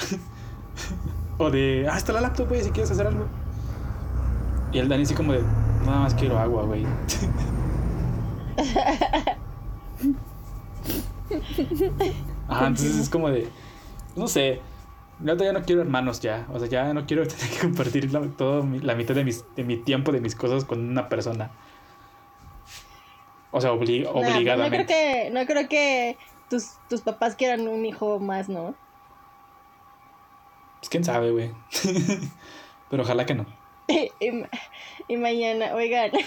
o 1.40 1.50
de, 1.50 1.86
ah, 1.90 1.96
está 1.96 2.12
la 2.12 2.20
laptop, 2.20 2.48
güey, 2.48 2.62
si 2.62 2.70
quieres 2.70 2.90
hacer 2.90 3.06
algo. 3.06 3.26
Y 4.72 4.78
el 4.78 4.88
Dani 4.88 5.02
así 5.02 5.14
como 5.14 5.32
de, 5.32 5.42
nada 5.84 6.00
más 6.00 6.14
quiero 6.14 6.38
agua, 6.38 6.64
güey. 6.64 6.86
Ajá, 12.48 12.66
entonces 12.66 12.96
es 12.96 13.08
como 13.08 13.30
de, 13.30 13.48
no 14.16 14.26
sé, 14.28 14.60
yo 15.20 15.34
ya 15.36 15.52
no 15.52 15.62
quiero 15.62 15.82
hermanos 15.82 16.20
ya, 16.20 16.46
o 16.52 16.58
sea, 16.58 16.68
ya 16.68 16.92
no 16.92 17.06
quiero 17.06 17.26
tener 17.28 17.48
que 17.48 17.58
compartir 17.60 18.12
la, 18.12 18.20
todo 18.36 18.66
la 18.82 18.94
mitad 18.94 19.14
de, 19.14 19.24
mis, 19.24 19.44
de 19.56 19.64
mi 19.64 19.76
tiempo, 19.76 20.12
de 20.12 20.20
mis 20.20 20.34
cosas 20.34 20.64
con 20.64 20.88
una 20.88 21.08
persona. 21.08 21.50
O 23.52 23.60
sea, 23.60 23.72
obli- 23.72 24.06
obligadamente. 24.08 24.78
no 24.78 24.84
creo 24.84 24.86
que, 24.86 25.30
no 25.32 25.46
creo 25.46 25.68
que 25.68 26.16
tus, 26.48 26.72
tus 26.88 27.00
papás 27.00 27.34
quieran 27.34 27.66
un 27.66 27.84
hijo 27.84 28.20
más, 28.20 28.48
¿no? 28.48 28.74
Pues 30.80 30.88
quién 30.88 31.04
sabe, 31.04 31.30
güey. 31.30 31.52
Pero 32.90 33.02
ojalá 33.04 33.24
que 33.26 33.34
no. 33.34 33.46
y, 33.88 34.10
y 35.08 35.16
mañana, 35.16 35.74
oigan, 35.74 36.10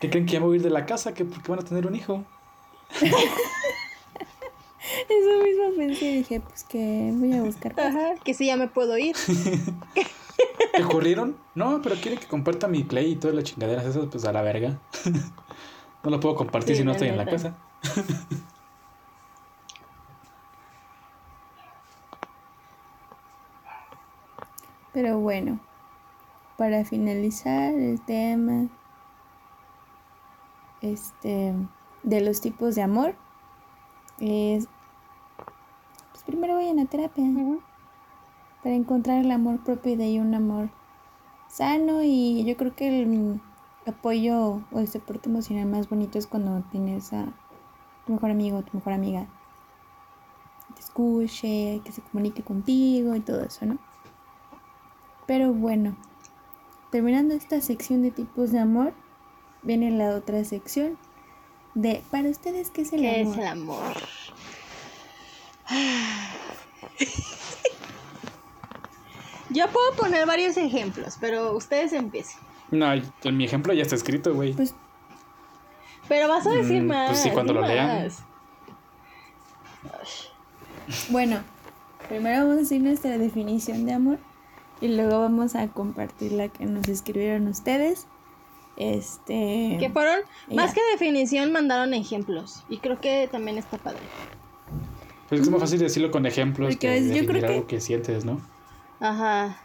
¿Qué 0.00 0.10
creen 0.10 0.26
que 0.26 0.32
ya 0.32 0.40
me 0.40 0.46
voy 0.46 0.54
a 0.54 0.56
ir 0.56 0.62
de 0.62 0.70
la 0.70 0.86
casa? 0.86 1.14
¿Que 1.14 1.24
porque 1.24 1.50
van 1.50 1.60
a 1.60 1.64
tener 1.64 1.86
un 1.86 1.94
hijo? 1.94 2.24
Eso 5.08 5.42
mismo 5.44 5.76
pensé 5.76 6.04
y 6.06 6.16
dije, 6.18 6.40
pues 6.40 6.64
que 6.64 7.12
voy 7.14 7.32
a 7.34 7.42
buscar. 7.42 7.78
ajá, 7.78 8.14
que 8.24 8.34
sí 8.34 8.46
ya 8.46 8.56
me 8.56 8.66
puedo 8.68 8.98
ir. 8.98 9.14
¿Te 10.74 10.82
corrieron? 10.82 11.36
No, 11.54 11.80
pero 11.82 11.94
quieren 11.96 12.18
que 12.18 12.26
comparta 12.26 12.66
mi 12.66 12.82
play 12.82 13.12
y 13.12 13.16
todas 13.16 13.36
las 13.36 13.44
chingaderas 13.44 13.86
esas, 13.86 14.06
pues 14.10 14.24
a 14.24 14.32
la 14.32 14.42
verga. 14.42 14.80
no 16.02 16.10
lo 16.10 16.18
puedo 16.18 16.34
compartir 16.34 16.74
Sí, 16.74 16.80
si 16.80 16.84
no 16.84 16.92
estoy 16.92 17.08
en 17.08 17.16
la 17.16 17.26
casa. 17.26 17.56
Pero 24.92 25.18
bueno, 25.18 25.58
para 26.56 26.84
finalizar 26.84 27.74
el 27.74 28.00
tema 28.00 28.68
este 30.80 31.54
de 32.02 32.20
los 32.20 32.40
tipos 32.40 32.74
de 32.74 32.82
amor 32.82 33.14
es 34.18 34.68
pues 36.10 36.24
primero 36.24 36.54
vayan 36.54 36.80
a 36.80 36.86
terapia 36.86 37.24
Ujú. 37.24 37.60
para 38.62 38.74
encontrar 38.74 39.24
el 39.24 39.30
amor 39.30 39.62
propio 39.62 39.92
y 39.92 39.96
de 39.96 40.04
ahí 40.04 40.18
un 40.18 40.34
amor 40.34 40.70
sano 41.48 42.02
y 42.02 42.44
yo 42.44 42.56
creo 42.56 42.74
que 42.74 43.02
el, 43.02 43.40
apoyo 43.86 44.62
o 44.70 44.78
el 44.78 44.88
soporte 44.88 45.28
emocional 45.28 45.66
más 45.66 45.88
bonito 45.88 46.18
es 46.18 46.26
cuando 46.26 46.62
tienes 46.70 47.12
a 47.12 47.26
tu 48.06 48.12
mejor 48.12 48.30
amigo 48.30 48.58
o 48.58 48.62
tu 48.62 48.76
mejor 48.76 48.92
amiga 48.92 49.26
que 50.68 50.74
te 50.74 50.80
escuche, 50.80 51.80
que 51.84 51.92
se 51.92 52.02
comunique 52.02 52.42
contigo 52.42 53.14
y 53.16 53.20
todo 53.20 53.42
eso, 53.42 53.66
¿no? 53.66 53.78
Pero 55.32 55.54
bueno, 55.54 55.96
terminando 56.90 57.32
esta 57.32 57.58
sección 57.62 58.02
de 58.02 58.10
tipos 58.10 58.52
de 58.52 58.58
amor, 58.58 58.92
viene 59.62 59.90
la 59.90 60.10
otra 60.14 60.44
sección 60.44 60.98
de 61.74 62.02
para 62.10 62.28
ustedes 62.28 62.68
qué 62.68 62.82
es 62.82 62.92
el 62.92 63.00
¿Qué 63.00 63.22
amor. 63.22 63.32
es 63.32 63.38
el 63.38 63.46
amor? 63.46 63.94
Yo 69.48 69.68
puedo 69.70 69.92
poner 69.96 70.26
varios 70.26 70.58
ejemplos, 70.58 71.16
pero 71.18 71.56
ustedes 71.56 71.94
empiecen. 71.94 72.36
No, 72.70 72.92
en 72.92 73.36
mi 73.38 73.46
ejemplo 73.46 73.72
ya 73.72 73.80
está 73.84 73.94
escrito, 73.94 74.34
güey. 74.34 74.52
Pues 74.52 74.74
Pero 76.08 76.28
vas 76.28 76.46
a 76.46 76.50
decir 76.50 76.82
Mm, 76.82 76.86
más. 76.88 77.08
pues 77.08 77.22
sí, 77.22 77.30
cuando 77.30 77.54
lo 77.54 77.66
lean. 77.66 78.04
más. 78.04 78.22
bueno, 81.08 81.40
primero 82.06 82.40
vamos 82.42 82.56
a 82.56 82.60
decir 82.60 82.82
nuestra 82.82 83.16
definición 83.16 83.86
de 83.86 83.94
amor 83.94 84.18
y 84.82 84.88
luego 84.88 85.20
vamos 85.20 85.54
a 85.54 85.66
compartir 85.68 86.32
la 86.32 86.48
que 86.48 86.66
nos 86.66 86.86
escribieron 86.88 87.48
ustedes. 87.48 88.06
Este 88.76 89.76
Que 89.78 89.90
fueron, 89.92 90.20
más 90.54 90.70
ya. 90.70 90.74
que 90.74 90.80
definición, 90.92 91.52
mandaron 91.52 91.94
ejemplos. 91.94 92.64
Y 92.68 92.78
creo 92.78 93.00
que 93.00 93.28
también 93.30 93.58
está 93.58 93.78
padre. 93.78 94.00
Pues 95.28 95.40
es 95.42 95.50
más 95.50 95.60
fácil 95.60 95.78
decirlo 95.78 96.10
con 96.10 96.26
ejemplos 96.26 96.74
Porque 96.74 96.88
que 96.88 96.96
es- 96.98 97.04
yo 97.06 97.10
creo 97.12 97.22
definir 97.24 97.40
que- 97.46 97.52
algo 97.54 97.66
que 97.66 97.80
sientes, 97.80 98.24
¿no? 98.24 98.40
Ajá. 99.00 99.56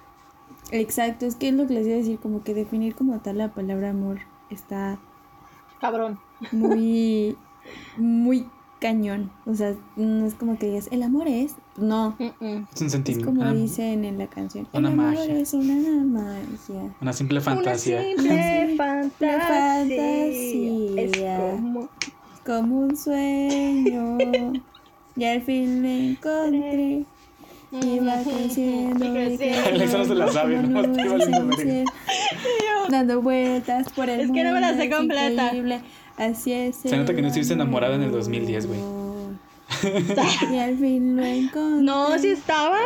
Exacto, 0.72 1.26
es 1.26 1.36
que 1.36 1.50
es 1.50 1.54
lo 1.54 1.68
que 1.68 1.74
les 1.76 1.86
iba 1.88 1.96
a 1.96 2.00
decir, 2.00 2.20
como 2.20 2.44
que 2.44 2.54
definir 2.54 2.96
como 2.96 3.20
tal 3.20 3.38
la 3.38 3.50
palabra 3.54 3.90
amor 3.92 4.20
está 4.50 4.98
Cabrón. 5.80 6.20
muy, 6.52 7.38
muy 7.98 8.50
cañón. 8.80 9.32
O 9.46 9.54
sea, 9.56 9.76
no 9.96 10.26
es 10.26 10.36
como 10.36 10.58
que 10.58 10.68
digas, 10.68 10.88
el 10.92 11.04
amor 11.04 11.28
es. 11.28 11.56
No. 11.78 12.16
Es 12.20 12.32
un 12.42 12.68
es 12.72 12.80
como 12.80 12.90
sentimiento. 12.90 13.54
dicen 13.54 14.04
en 14.04 14.18
la 14.18 14.28
canción. 14.28 14.68
una 14.74 14.90
el 14.90 14.94
amor 15.00 15.14
magia. 15.14 15.38
es 15.40 15.54
una 15.54 16.04
magia. 16.04 16.96
Una 17.00 17.14
simple 17.14 17.40
fantasía. 17.42 18.02
Una 18.02 18.08
simple 18.18 18.34
Una 18.34 18.78
fantasía. 18.78 19.40
fantasía. 19.40 21.02
Es 21.02 21.52
como. 21.52 21.90
Como 22.46 22.80
un 22.80 22.98
sueño. 22.98 24.18
y 25.16 25.24
al 25.26 25.42
fin 25.44 25.82
lo 25.84 25.88
encontré. 25.90 27.06
Y 27.72 28.00
va 28.00 28.16
creciendo. 28.24 29.06
Alexa 29.06 29.98
no 30.00 30.06
se 30.06 30.16
la 30.16 30.32
sabe, 30.32 30.64
¿no? 30.64 30.82
Dando 32.90 33.22
vueltas 33.22 33.92
por 33.92 34.10
el 34.10 34.22
Es 34.22 34.32
que 34.32 34.44
no 34.44 34.54
me 34.54 34.62
la 34.62 34.70
mundo, 34.70 34.84
sé 34.84 34.90
completa. 34.90 35.52
Así 36.18 36.54
es. 36.54 36.78
Se 36.78 36.98
nota 36.98 37.14
que 37.14 37.22
no 37.22 37.28
estuviste 37.28 37.54
enamorada 37.54 37.96
en 37.96 38.02
el 38.02 38.08
amor. 38.08 38.20
2010, 38.20 38.68
güey. 38.68 38.80
Y 40.52 40.58
al 40.60 40.78
fin 40.78 41.16
lo 41.18 41.24
encontré. 41.24 41.84
No, 41.84 42.18
sí 42.20 42.30
estaba. 42.30 42.78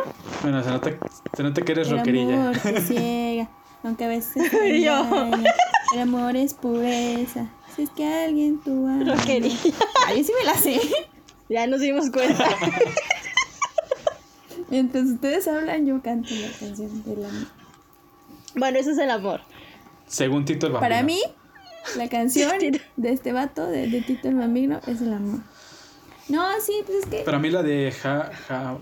Bueno, 0.42 0.64
se 0.64 0.70
nota, 0.70 0.92
se 1.36 1.44
nota 1.44 1.62
que 1.62 1.72
eres 1.72 1.88
El 1.90 1.98
rockerilla. 1.98 2.34
amor 2.50 2.58
te 2.58 2.82
ciega, 2.88 3.50
aunque 3.84 4.06
a 4.06 4.08
veces 4.08 4.52
yo. 4.84 5.32
El 5.96 6.00
amor 6.02 6.36
es 6.36 6.54
pureza. 6.54 7.48
Si 7.76 7.84
es 7.84 7.90
que 7.92 8.06
alguien 8.06 8.60
tú 8.64 8.88
amas. 8.88 9.18
Rockerilla. 9.20 9.74
Ay, 10.08 10.24
sí 10.24 10.32
me 10.38 10.46
la 10.46 10.56
sé. 10.56 10.80
Ya 11.50 11.68
nos 11.68 11.82
dimos 11.82 12.10
cuenta. 12.12 12.46
Mientras 14.70 15.06
ustedes 15.06 15.48
hablan, 15.48 15.86
yo 15.86 16.02
canto 16.02 16.30
la 16.34 16.48
canción 16.58 17.04
del 17.04 17.26
amor. 17.26 17.48
bueno, 18.56 18.80
eso 18.80 18.92
es 18.92 18.98
el 18.98 19.10
amor. 19.12 19.42
Según 20.08 20.46
Tito 20.46 20.68
el 20.68 20.74
Bambino. 20.74 20.90
Para 20.90 21.04
mí, 21.04 21.20
la 21.98 22.08
canción 22.08 22.52
de 22.96 23.12
este 23.12 23.34
vato, 23.34 23.66
de, 23.68 23.88
de 23.88 24.02
Tito 24.02 24.30
el 24.30 24.36
Bambino, 24.36 24.80
es 24.88 25.02
el 25.02 25.14
amor. 25.14 25.42
No, 26.32 26.62
sí, 26.62 26.82
pues 26.86 27.00
es 27.00 27.06
que. 27.08 27.24
Para 27.24 27.40
mí 27.40 27.50
la 27.50 27.62
de 27.62 27.92
Ja... 27.92 28.32
ja 28.48 28.78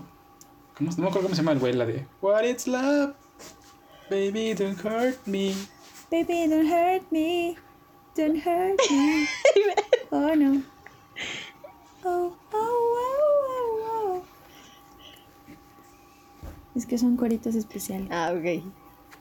¿cómo, 0.76 0.90
no 0.92 0.96
me 1.02 1.08
acuerdo 1.08 1.22
cómo 1.22 1.34
se 1.34 1.42
llama 1.42 1.52
el 1.52 1.58
güey. 1.58 1.72
La 1.72 1.84
de 1.84 2.06
What 2.22 2.44
it's 2.44 2.68
love. 2.68 3.12
Baby, 4.08 4.54
don't 4.54 4.78
hurt 4.84 5.18
me. 5.26 5.52
Baby, 6.12 6.46
don't 6.48 6.70
hurt 6.70 7.10
me. 7.10 7.56
Don't 8.16 8.36
hurt 8.36 8.80
me. 8.88 9.26
Oh, 10.12 10.34
no. 10.34 10.62
Oh, 12.04 12.36
oh, 12.52 12.54
oh, 12.54 12.96
oh, 13.82 14.14
oh. 14.14 14.22
Es 16.74 16.86
que 16.86 16.98
son 16.98 17.16
coritos 17.16 17.54
especiales. 17.54 18.08
Ah, 18.10 18.32
ok. 18.32 18.62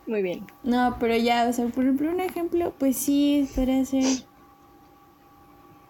Muy 0.07 0.21
bien. 0.23 0.47
No, 0.63 0.97
pero 0.99 1.15
ya, 1.15 1.47
o 1.47 1.53
sea, 1.53 1.67
por 1.67 1.83
ejemplo, 1.83 2.09
un 2.09 2.19
ejemplo, 2.19 2.73
pues 2.77 2.97
sí, 2.97 3.47
podría 3.55 3.85
ser. 3.85 4.03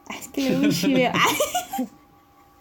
Ay, 0.07 0.19
es 0.19 0.27
que 0.29 0.49
luego 0.49 0.69
chiveo. 0.69 1.11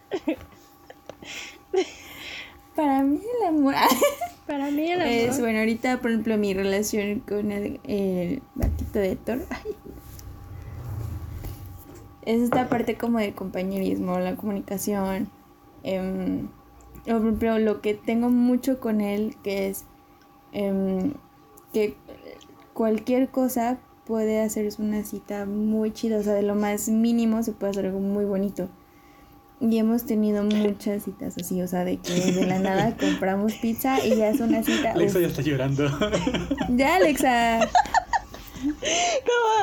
Para 2.75 3.03
mí 3.03 3.19
el 3.39 3.47
amor. 3.47 3.75
Para 4.47 4.71
mí 4.71 4.89
el 4.89 5.01
amor. 5.01 5.11
Es 5.11 5.39
bueno, 5.39 5.59
ahorita, 5.59 5.99
por 5.99 6.11
ejemplo, 6.11 6.37
mi 6.37 6.53
relación 6.53 7.19
con 7.19 7.51
el, 7.51 7.79
el 7.83 8.41
gatito 8.55 8.99
de 8.99 9.15
Thor. 9.15 9.45
ay. 9.51 9.75
Es 12.23 12.41
esta 12.41 12.69
parte 12.69 12.95
como 12.95 13.19
de 13.19 13.33
compañerismo, 13.33 14.19
la 14.19 14.35
comunicación. 14.35 15.29
em, 15.83 16.47
por 17.05 17.15
ejemplo, 17.15 17.59
lo 17.59 17.81
que 17.81 17.95
tengo 17.95 18.29
mucho 18.29 18.79
con 18.79 19.01
él, 19.01 19.35
que 19.43 19.69
es 19.69 19.85
em, 20.51 21.13
que 21.73 21.95
cualquier 22.73 23.29
cosa 23.29 23.79
puede 24.05 24.41
hacerse 24.41 24.81
una 24.81 25.03
cita 25.03 25.45
muy 25.45 25.91
chida. 25.91 26.17
O 26.17 26.23
sea, 26.23 26.33
de 26.33 26.43
lo 26.43 26.55
más 26.55 26.89
mínimo 26.89 27.43
se 27.43 27.51
puede 27.51 27.71
hacer 27.71 27.85
algo 27.87 27.99
muy 27.99 28.25
bonito. 28.25 28.69
Y 29.61 29.77
hemos 29.77 30.05
tenido 30.05 30.41
muchas 30.43 31.03
citas 31.03 31.35
así, 31.37 31.61
o 31.61 31.67
sea, 31.67 31.83
de 31.83 31.97
que 31.97 32.13
de 32.13 32.45
la 32.45 32.59
nada 32.59 32.95
compramos 32.99 33.53
pizza 33.55 33.99
y 34.05 34.15
ya 34.15 34.29
es 34.29 34.39
una 34.39 34.63
cita. 34.63 34.91
Alexa 34.93 35.17
uf. 35.17 35.21
ya 35.23 35.27
está 35.27 35.41
llorando. 35.41 35.89
Ya, 36.69 36.95
Alexa. 36.95 37.59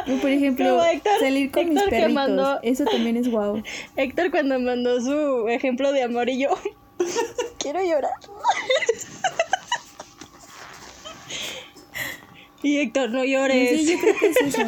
Como 0.07 0.21
por 0.21 0.31
ejemplo, 0.31 0.69
Como 0.71 0.83
Héctor- 0.85 1.21
salir 1.21 1.51
con 1.51 1.69
mis 1.69 1.77
Héctor 1.79 1.85
que 1.91 1.97
perritos. 1.97 2.15
mandó- 2.15 2.59
Eso 2.63 2.85
también 2.85 3.17
es 3.17 3.31
guau. 3.31 3.63
Héctor 3.97 4.31
cuando 4.31 4.59
mandó 4.61 5.01
su 5.01 5.49
ejemplo 5.49 5.93
de 5.93 6.03
amor 6.03 6.29
y 6.29 6.41
yo 6.43 6.51
quiero 7.59 7.81
llorar. 7.83 8.11
y 12.63 12.79
Héctor, 12.79 13.11
no 13.11 13.25
llores. 13.25 13.81
Sí, 13.81 13.93
yo 13.93 13.99
creo 14.01 14.15
que 14.19 14.27
es 14.31 14.37
eso. 14.55 14.63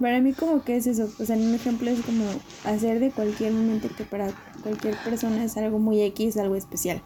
Para 0.00 0.20
mí 0.22 0.32
como 0.32 0.62
que 0.62 0.76
es 0.76 0.86
eso. 0.86 1.10
O 1.20 1.24
sea, 1.24 1.36
un 1.36 1.54
ejemplo 1.54 1.90
es 1.90 2.00
como 2.00 2.24
hacer 2.64 3.00
de 3.00 3.10
cualquier 3.10 3.52
momento 3.52 3.88
que 3.94 4.04
para 4.04 4.32
cualquier 4.62 4.96
persona 5.04 5.44
es 5.44 5.56
algo 5.58 5.78
muy 5.78 6.00
X, 6.02 6.38
algo 6.38 6.56
especial. 6.56 7.02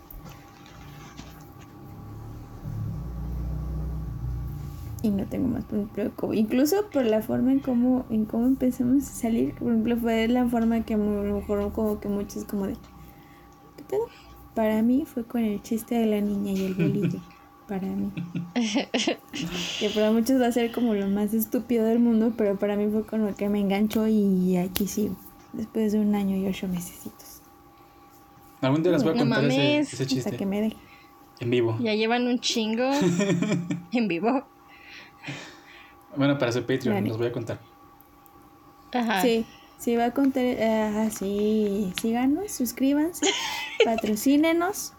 Y 5.03 5.11
no 5.11 5.26
tengo 5.26 5.49
más, 5.49 5.64
por 5.64 5.80
ejemplo, 5.80 6.32
incluso 6.32 6.88
por 6.90 7.05
la 7.05 7.20
forma 7.20 7.53
en 7.53 7.59
cómo, 7.59 8.07
en 8.09 8.24
cómo 8.24 8.47
empezamos 8.47 9.03
a 9.03 9.12
salir, 9.12 9.55
por 9.55 9.68
ejemplo, 9.68 9.99
fue 9.99 10.28
la 10.28 10.49
forma 10.49 10.82
que 10.84 10.95
a 10.95 10.97
lo 10.97 11.34
mejor 11.34 11.72
como 11.72 12.01
que 12.01 12.09
muchos 12.09 12.45
como 12.45 12.66
de, 12.68 12.72
¿qué 13.76 13.84
pedo? 13.86 14.07
Para 14.55 14.80
mí 14.80 15.05
fue 15.05 15.24
con 15.24 15.42
el 15.42 15.61
chiste 15.61 15.97
de 15.97 16.07
la 16.07 16.22
niña 16.22 16.53
y 16.53 16.64
el 16.64 16.74
bolillo, 16.74 17.20
para 17.68 17.86
mí. 17.86 18.10
que 19.80 19.88
para 19.94 20.10
muchos 20.12 20.40
va 20.40 20.46
a 20.46 20.52
ser 20.52 20.72
como 20.72 20.94
lo 20.94 21.08
más 21.08 21.32
estúpido 21.34 21.84
del 21.84 21.98
mundo, 21.98 22.32
pero 22.36 22.56
para 22.56 22.76
mí 22.76 22.88
fue 22.90 23.04
con 23.06 23.24
lo 23.26 23.34
que 23.34 23.48
me 23.48 23.60
enganchó 23.60 24.06
y 24.06 24.56
aquí 24.56 24.86
sigo, 24.86 25.16
después 25.52 25.92
de 25.92 26.00
un 26.00 26.14
año 26.14 26.36
y 26.36 26.46
ocho 26.46 26.68
mesecitos, 26.68 27.40
Algún 28.60 28.82
día 28.82 28.92
les 28.92 29.02
voy 29.02 29.12
a 29.12 29.14
No 29.16 29.20
contar 29.22 29.44
ese, 29.44 29.56
mames. 29.58 29.92
ese 29.92 30.02
hasta 30.04 30.06
chiste. 30.14 30.36
que 30.36 30.46
me. 30.46 30.74
En 31.40 31.50
vivo. 31.50 31.76
Ya 31.80 31.94
llevan 31.94 32.26
un 32.26 32.38
chingo 32.40 32.88
en 33.92 34.08
vivo. 34.08 34.46
Bueno, 36.16 36.38
para 36.38 36.52
su 36.52 36.60
Patreon 36.60 36.94
Vale. 36.96 37.08
los 37.08 37.18
voy 37.18 37.26
a 37.26 37.32
contar. 37.32 37.58
Ajá. 38.92 39.20
Sí, 39.20 39.44
sí 39.78 39.96
va 39.96 40.06
a 40.06 40.10
contar, 40.12 40.44
ah, 40.62 41.08
sí, 41.10 41.92
síganos, 42.00 42.52
suscríbanse, 42.52 43.26
patrocínenos, 43.84 44.92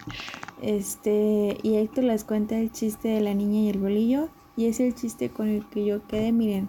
este, 0.62 1.58
y 1.62 1.76
Héctor 1.76 2.04
les 2.04 2.24
cuenta 2.24 2.56
el 2.58 2.72
chiste 2.72 3.08
de 3.08 3.20
la 3.20 3.34
niña 3.34 3.60
y 3.60 3.68
el 3.68 3.78
bolillo, 3.78 4.28
y 4.56 4.66
es 4.66 4.80
el 4.80 4.94
chiste 4.94 5.30
con 5.30 5.48
el 5.48 5.66
que 5.68 5.84
yo 5.84 6.06
quedé, 6.06 6.32
miren, 6.32 6.68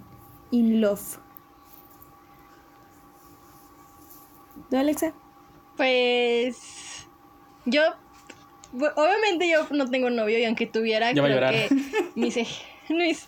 in 0.52 0.82
love. 0.82 1.18
¿Tú, 4.70 4.78
Alexa? 4.78 5.14
Pues 5.78 7.08
yo 7.66 7.82
obviamente 8.74 9.50
yo 9.50 9.66
no 9.72 9.90
tengo 9.90 10.10
novio 10.10 10.38
y 10.40 10.46
aunque 10.46 10.68
tuviera 10.68 11.12
Ya 11.14 11.24
creo 11.24 11.50
que 11.50 11.70
mis 12.16 12.36
ej- 12.38 12.64
mis 12.90 13.24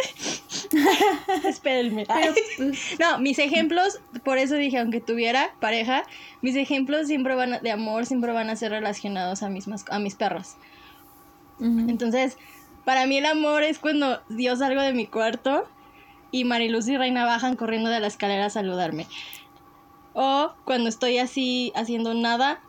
espérenme. 1.45 2.05
Pero, 2.05 2.33
pues, 2.57 2.99
No, 2.99 3.19
mis 3.19 3.39
ejemplos, 3.39 3.99
por 4.23 4.37
eso 4.37 4.55
dije, 4.55 4.77
aunque 4.77 5.01
tuviera 5.01 5.53
pareja, 5.59 6.03
mis 6.41 6.55
ejemplos 6.55 7.07
siempre 7.07 7.35
van 7.35 7.53
a- 7.55 7.59
de 7.59 7.71
amor 7.71 8.05
siempre 8.05 8.31
van 8.31 8.49
a 8.49 8.55
ser 8.55 8.71
relacionados 8.71 9.43
a 9.43 9.49
mis 9.49 9.65
a 9.89 9.99
mis 9.99 10.15
perros. 10.15 10.55
Entonces, 11.89 12.37
para 12.85 13.05
mí 13.05 13.17
el 13.17 13.25
amor 13.25 13.63
es 13.63 13.79
cuando 13.79 14.21
yo 14.29 14.55
salgo 14.55 14.81
de 14.81 14.93
mi 14.93 15.05
cuarto 15.07 15.67
y 16.31 16.45
Mariluz 16.45 16.87
y 16.87 16.95
Reina 16.97 17.25
bajan 17.25 17.55
corriendo 17.55 17.89
de 17.89 17.99
la 17.99 18.07
escalera 18.07 18.45
a 18.45 18.49
saludarme. 18.49 19.07
O 20.13 20.53
cuando 20.65 20.89
estoy 20.89 21.17
así 21.17 21.71
haciendo 21.75 22.13
nada, 22.13 22.61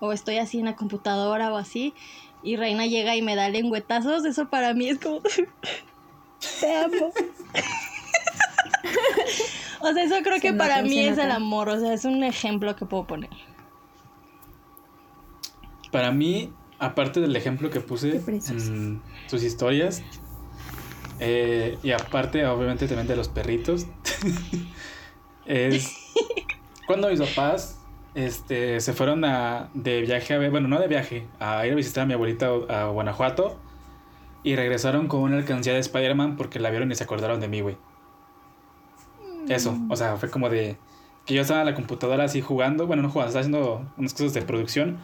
o 0.00 0.12
estoy 0.12 0.38
así 0.38 0.58
en 0.58 0.66
la 0.66 0.76
computadora 0.76 1.52
o 1.52 1.56
así, 1.56 1.94
y 2.42 2.56
Reina 2.56 2.86
llega 2.86 3.16
y 3.16 3.22
me 3.22 3.36
da 3.36 3.48
lengüetazos, 3.48 4.24
eso 4.24 4.48
para 4.48 4.74
mí 4.74 4.88
es 4.88 4.98
como... 4.98 5.20
Te 6.60 6.76
amo. 6.76 7.12
o 9.80 9.92
sea, 9.92 10.02
eso 10.04 10.16
creo 10.22 10.36
Se 10.36 10.40
que 10.40 10.52
nota, 10.52 10.64
para 10.68 10.82
mí 10.82 11.00
es 11.00 11.18
el 11.18 11.30
amor, 11.30 11.68
o 11.68 11.78
sea, 11.78 11.92
es 11.92 12.04
un 12.04 12.22
ejemplo 12.24 12.74
que 12.76 12.86
puedo 12.86 13.06
poner. 13.06 13.30
Para 15.92 16.10
mí, 16.12 16.52
aparte 16.78 17.20
del 17.20 17.34
ejemplo 17.36 17.70
que 17.70 17.80
puse 17.80 18.22
en 18.26 19.00
sus 19.26 19.42
historias, 19.42 20.02
eh, 21.18 21.78
y 21.82 21.92
aparte, 21.92 22.44
obviamente, 22.46 22.86
también 22.86 23.06
de 23.06 23.16
los 23.16 23.28
perritos, 23.28 23.86
es 25.46 25.96
cuando 26.86 27.08
mis 27.08 27.20
papás 27.20 27.78
este, 28.14 28.80
se 28.80 28.92
fueron 28.92 29.24
a, 29.24 29.68
de 29.74 30.00
viaje, 30.02 30.34
a 30.34 30.38
ver, 30.38 30.50
bueno, 30.50 30.68
no 30.68 30.80
de 30.80 30.88
viaje, 30.88 31.26
a 31.38 31.66
ir 31.66 31.72
a 31.72 31.76
visitar 31.76 32.04
a 32.04 32.06
mi 32.06 32.14
abuelita 32.14 32.50
a 32.68 32.86
Guanajuato 32.86 33.58
y 34.46 34.54
regresaron 34.54 35.08
con 35.08 35.22
una 35.22 35.38
alcancía 35.38 35.72
de 35.72 35.80
Spider-Man 35.80 36.36
porque 36.36 36.60
la 36.60 36.70
vieron 36.70 36.92
y 36.92 36.94
se 36.94 37.02
acordaron 37.02 37.40
de 37.40 37.48
mí, 37.48 37.62
güey. 37.62 37.76
Eso, 39.48 39.76
o 39.90 39.96
sea, 39.96 40.16
fue 40.18 40.30
como 40.30 40.48
de 40.48 40.76
que 41.24 41.34
yo 41.34 41.42
estaba 41.42 41.62
en 41.62 41.66
la 41.66 41.74
computadora 41.74 42.22
así 42.22 42.40
jugando, 42.40 42.86
bueno, 42.86 43.02
no 43.02 43.10
jugando, 43.10 43.30
estaba 43.30 43.40
haciendo 43.40 43.84
unas 43.96 44.12
cosas 44.12 44.34
de 44.34 44.42
producción 44.42 44.98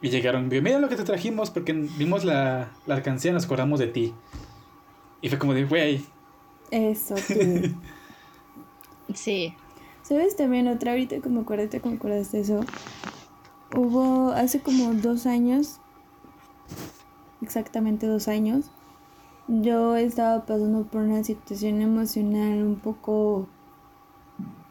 y 0.00 0.08
llegaron, 0.08 0.48
vio, 0.48 0.62
mira 0.62 0.78
lo 0.78 0.88
que 0.88 0.96
te 0.96 1.04
trajimos 1.04 1.50
porque 1.50 1.74
vimos 1.74 2.24
la, 2.24 2.70
la 2.86 2.94
alcancía 2.94 3.32
y 3.32 3.34
nos 3.34 3.44
acordamos 3.44 3.80
de 3.80 3.88
ti. 3.88 4.14
Y 5.20 5.28
fue 5.28 5.38
como 5.38 5.52
de, 5.52 5.66
güey, 5.66 6.02
Eso, 6.70 7.16
tú. 7.28 7.34
Sí. 9.12 9.54
¿Sabes 10.00 10.36
también 10.36 10.68
otra 10.68 10.92
ahorita 10.92 11.20
que 11.20 11.28
me 11.28 11.42
acuerdo, 11.42 11.68
que 11.68 11.86
me 11.86 11.96
acuerdas 11.96 12.32
de 12.32 12.40
eso? 12.40 12.64
Hubo 13.76 14.30
hace 14.32 14.60
como 14.60 14.94
dos 14.94 15.26
años, 15.26 15.80
exactamente 17.42 18.06
dos 18.06 18.28
años, 18.28 18.70
yo 19.48 19.96
estaba 19.96 20.46
pasando 20.46 20.84
por 20.84 21.02
una 21.02 21.24
situación 21.24 21.80
emocional 21.80 22.62
un 22.62 22.76
poco, 22.76 23.48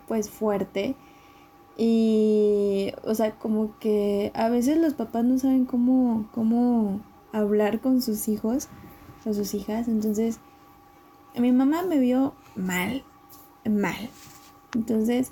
pues 0.08 0.30
fuerte. 0.30 0.96
Y, 1.78 2.92
o 3.04 3.16
sea, 3.16 3.36
como 3.38 3.78
que 3.80 4.32
a 4.36 4.50
veces 4.50 4.78
los 4.78 4.94
papás 4.94 5.24
no 5.26 5.38
saben 5.38 5.66
cómo, 5.66 6.28
cómo 6.34 7.02
hablar 7.32 7.80
con 7.82 8.02
sus 8.02 8.28
hijos 8.28 8.70
o 9.26 9.34
sus 9.34 9.54
hijas. 9.54 9.88
Entonces, 9.88 10.40
mi 11.36 11.52
mamá 11.52 11.84
me 11.84 12.00
vio 12.00 12.34
mal, 12.56 13.04
mal. 13.70 14.10
Entonces, 14.76 15.32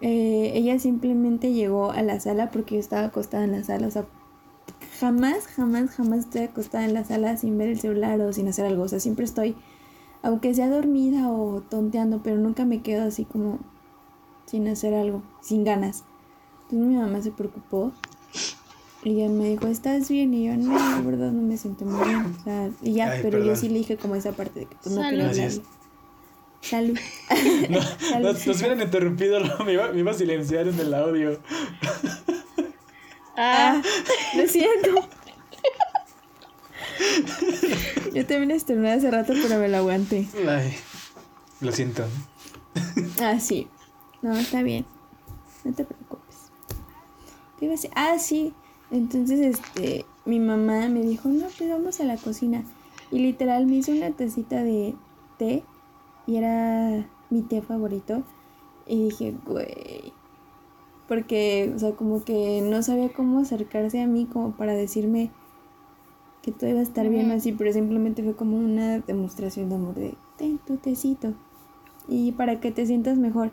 eh, 0.00 0.52
ella 0.54 0.78
simplemente 0.78 1.52
llegó 1.52 1.90
a 1.90 2.02
la 2.02 2.20
sala 2.20 2.50
porque 2.50 2.76
yo 2.76 2.80
estaba 2.80 3.06
acostada 3.06 3.44
en 3.44 3.52
la 3.52 3.64
sala. 3.64 3.86
O 3.86 3.90
sea, 3.90 4.06
jamás, 5.00 5.46
jamás, 5.46 5.90
jamás 5.90 6.20
estoy 6.20 6.42
acostada 6.42 6.84
en 6.84 6.94
la 6.94 7.04
sala 7.04 7.36
sin 7.36 7.56
ver 7.58 7.68
el 7.68 7.80
celular 7.80 8.20
o 8.20 8.32
sin 8.32 8.48
hacer 8.48 8.66
algo. 8.66 8.82
O 8.84 8.88
sea, 8.88 9.00
siempre 9.00 9.24
estoy, 9.24 9.56
aunque 10.22 10.54
sea 10.54 10.68
dormida 10.68 11.30
o 11.30 11.60
tonteando, 11.62 12.20
pero 12.22 12.36
nunca 12.36 12.64
me 12.64 12.82
quedo 12.82 13.04
así 13.06 13.24
como 13.24 13.58
sin 14.46 14.66
hacer 14.68 14.94
algo, 14.94 15.22
sin 15.42 15.64
ganas. 15.64 16.04
Entonces 16.62 16.88
mi 16.88 16.96
mamá 16.96 17.22
se 17.22 17.30
preocupó 17.30 17.92
y 19.04 19.10
ella 19.20 19.28
me 19.28 19.50
dijo, 19.50 19.66
¿estás 19.68 20.08
bien? 20.08 20.34
Y 20.34 20.46
yo, 20.46 20.56
no, 20.56 20.74
la 20.74 21.00
verdad 21.02 21.32
no 21.32 21.42
me 21.42 21.56
siento 21.56 21.84
muy 21.84 22.06
bien. 22.08 22.34
O 22.40 22.44
sea, 22.44 22.70
y 22.82 22.92
ya, 22.94 23.10
Ay, 23.12 23.20
pero 23.22 23.42
yo 23.42 23.56
sí 23.56 23.68
le 23.68 23.78
dije 23.78 23.96
como 23.96 24.16
esa 24.16 24.32
parte 24.32 24.60
de 24.60 24.66
que 24.66 24.76
pues 24.82 24.94
no 24.94 25.02
Salud. 25.02 25.10
quería 25.10 25.30
hablarle. 25.30 25.62
Salud. 26.60 26.98
no, 27.70 27.80
Salud. 27.82 28.26
nos, 28.32 28.46
nos 28.46 28.58
hubieran 28.58 28.80
interrumpido, 28.82 29.38
lo- 29.40 29.64
me, 29.64 29.72
iba, 29.74 29.92
me 29.92 30.00
iba 30.00 30.10
a 30.10 30.14
silenciar 30.14 30.66
en 30.68 30.78
el 30.80 30.92
audio. 30.92 31.38
Ah, 33.40 33.80
Ah, 33.80 33.82
lo 34.36 34.48
siento. 34.48 34.90
Yo 38.12 38.26
también 38.26 38.50
estornudé 38.50 38.92
hace 38.92 39.10
rato, 39.10 39.32
pero 39.40 39.58
me 39.60 39.68
lo 39.68 39.76
aguanté. 39.78 40.26
Ay, 40.48 40.74
lo 41.60 41.72
siento. 41.72 42.04
Ah, 43.20 43.38
sí. 43.38 43.68
No, 44.22 44.36
está 44.36 44.62
bien. 44.62 44.84
No 45.64 45.72
te 45.72 45.84
preocupes. 45.84 46.36
¿Qué 47.58 47.66
iba 47.66 47.74
a 47.74 47.76
decir? 47.76 47.90
Ah, 47.94 48.18
sí. 48.18 48.52
Entonces, 48.90 49.40
este, 49.40 50.04
mi 50.24 50.40
mamá 50.40 50.88
me 50.88 51.02
dijo, 51.02 51.28
no, 51.28 51.46
pues 51.56 51.70
vamos 51.70 52.00
a 52.00 52.04
la 52.04 52.16
cocina. 52.16 52.64
Y 53.10 53.20
literal 53.20 53.66
me 53.66 53.76
hizo 53.76 53.92
una 53.92 54.10
tacita 54.10 54.62
de 54.62 54.94
té. 55.38 55.62
Y 56.26 56.36
era 56.36 57.06
mi 57.30 57.42
té 57.42 57.62
favorito. 57.62 58.22
Y 58.86 59.10
dije, 59.10 59.34
güey. 59.46 60.12
Porque, 61.08 61.72
o 61.74 61.78
sea, 61.78 61.92
como 61.92 62.22
que 62.22 62.60
no 62.62 62.82
sabía 62.82 63.08
cómo 63.12 63.40
acercarse 63.40 64.00
a 64.02 64.06
mí 64.06 64.26
como 64.26 64.52
para 64.52 64.74
decirme 64.74 65.30
que 66.42 66.52
todo 66.52 66.68
iba 66.70 66.80
a 66.80 66.82
estar 66.82 67.08
bien 67.08 67.30
o 67.30 67.34
así, 67.34 67.52
pero 67.52 67.72
simplemente 67.72 68.22
fue 68.22 68.34
como 68.36 68.56
una 68.58 68.98
demostración 69.00 69.68
de 69.70 69.74
amor 69.76 69.94
de, 69.94 70.14
ten 70.36 70.58
tu 70.58 70.76
tecito. 70.76 71.32
Y 72.08 72.32
para 72.32 72.60
que 72.60 72.70
te 72.70 72.86
sientas 72.86 73.18
mejor. 73.18 73.50